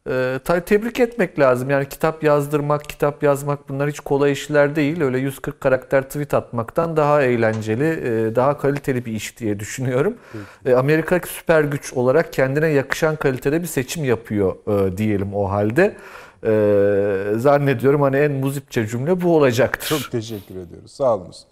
E, 0.10 0.40
ta- 0.44 0.60
tebrik 0.60 1.00
etmek 1.00 1.40
lazım. 1.40 1.70
Yani 1.70 1.90
kitap 1.90 2.24
yazdırmak, 2.24 2.90
kitap 2.90 3.24
yazmak 3.24 3.70
bunlar 3.70 3.90
hiç 3.90 4.00
kolay 4.00 4.32
işler 4.32 4.76
değil. 4.76 5.02
Öyle 5.02 5.18
140 5.20 5.62
karakter 5.62 6.04
tweet 6.04 6.34
atmaktan 6.34 6.98
daha 6.98 7.22
eğlenceli, 7.22 7.86
e, 7.86 8.36
daha 8.36 8.58
kaliteli 8.58 9.06
bir 9.06 9.14
iş 9.14 9.38
diye 9.38 9.60
düşünüyorum. 9.60 10.18
E, 10.66 10.74
Amerika 10.74 11.20
süper 11.28 11.64
güç 11.64 11.94
olarak 11.94 12.34
kendine 12.34 12.68
yakışan 12.68 13.16
kalitede 13.16 13.62
bir 13.62 13.68
seçim 13.68 14.04
yapıyor 14.04 14.56
e, 14.68 14.98
diyelim 14.98 15.36
o 15.36 15.50
halde. 15.52 15.96
E, 16.44 17.40
zannediyorum 17.40 18.02
hani 18.02 18.18
en 18.18 18.32
muzipçe 18.32 18.88
cümle 18.88 19.22
bu 19.22 19.36
olacaktır. 19.36 19.88
Çok 19.88 20.12
teşekkür 20.12 20.56
ediyoruz. 20.56 20.92
Sağ 20.92 21.16
olunuz. 21.16 21.46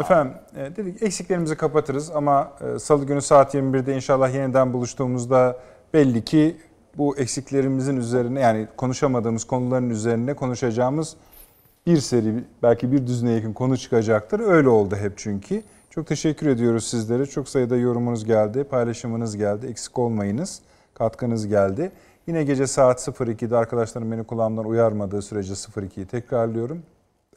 Efendim 0.00 0.32
dedik 0.76 1.02
eksiklerimizi 1.02 1.56
kapatırız 1.56 2.10
ama 2.10 2.52
salı 2.78 3.04
günü 3.04 3.22
saat 3.22 3.54
21'de 3.54 3.94
inşallah 3.94 4.34
yeniden 4.34 4.72
buluştuğumuzda 4.72 5.56
belli 5.94 6.24
ki 6.24 6.56
bu 6.96 7.16
eksiklerimizin 7.16 7.96
üzerine 7.96 8.40
yani 8.40 8.68
konuşamadığımız 8.76 9.44
konuların 9.44 9.90
üzerine 9.90 10.34
konuşacağımız 10.34 11.16
bir 11.86 11.96
seri 11.96 12.44
belki 12.62 12.92
bir 12.92 13.06
düzine 13.06 13.32
yakın 13.32 13.52
konu 13.52 13.76
çıkacaktır. 13.76 14.40
Öyle 14.40 14.68
oldu 14.68 14.96
hep 14.96 15.12
çünkü. 15.16 15.62
Çok 15.90 16.06
teşekkür 16.06 16.46
ediyoruz 16.46 16.86
sizlere. 16.86 17.26
Çok 17.26 17.48
sayıda 17.48 17.76
yorumunuz 17.76 18.24
geldi, 18.24 18.64
paylaşımınız 18.64 19.36
geldi. 19.36 19.66
Eksik 19.66 19.98
olmayınız. 19.98 20.60
Katkınız 20.94 21.46
geldi. 21.46 21.92
Yine 22.26 22.44
gece 22.44 22.66
saat 22.66 23.08
02'de 23.08 23.56
arkadaşlarım 23.56 24.12
beni 24.12 24.24
kulağımdan 24.24 24.64
uyarmadığı 24.64 25.22
sürece 25.22 25.52
02'yi 25.52 26.06
tekrarlıyorum. 26.06 26.82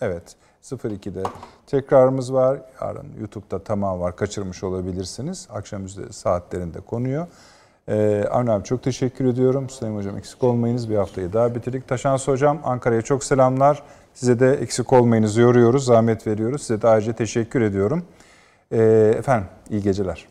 Evet 0.02 0.36
02'de 0.64 1.24
tekrarımız 1.68 2.34
var. 2.34 2.62
Yarın 2.82 3.08
YouTube'da 3.20 3.64
tamam 3.64 4.00
var. 4.00 4.16
Kaçırmış 4.16 4.64
olabilirsiniz. 4.64 5.48
Akşam 5.50 5.90
saatlerinde 6.12 6.80
konuyor. 6.80 7.28
Ee, 7.90 8.26
Avni 8.32 8.52
abi 8.52 8.64
çok 8.64 8.84
teşekkür 8.84 9.26
ediyorum. 9.26 9.70
Süleyman 9.70 9.98
Hocam 10.00 10.18
eksik 10.18 10.44
olmayınız. 10.44 10.90
Bir 10.90 10.96
haftayı 10.96 11.34
daha 11.34 11.56
bitirdik. 11.56 11.88
Taşans 11.88 12.28
Hocam 12.28 12.62
Ankara'ya 12.64 13.02
çok 13.02 13.24
selamlar. 13.24 13.84
Size 14.14 14.40
de 14.40 14.54
eksik 14.54 14.94
olmayınızı 14.94 15.42
yoruyoruz. 15.42 15.86
Zahmet 15.86 16.28
veriyoruz. 16.28 16.62
Size 16.62 16.82
de 16.82 16.88
ayrıca 16.88 17.14
teşekkür 17.14 17.62
ediyorum. 17.62 18.04
Ee, 18.72 19.14
efendim 19.18 19.48
iyi 19.70 19.82
geceler. 19.82 20.31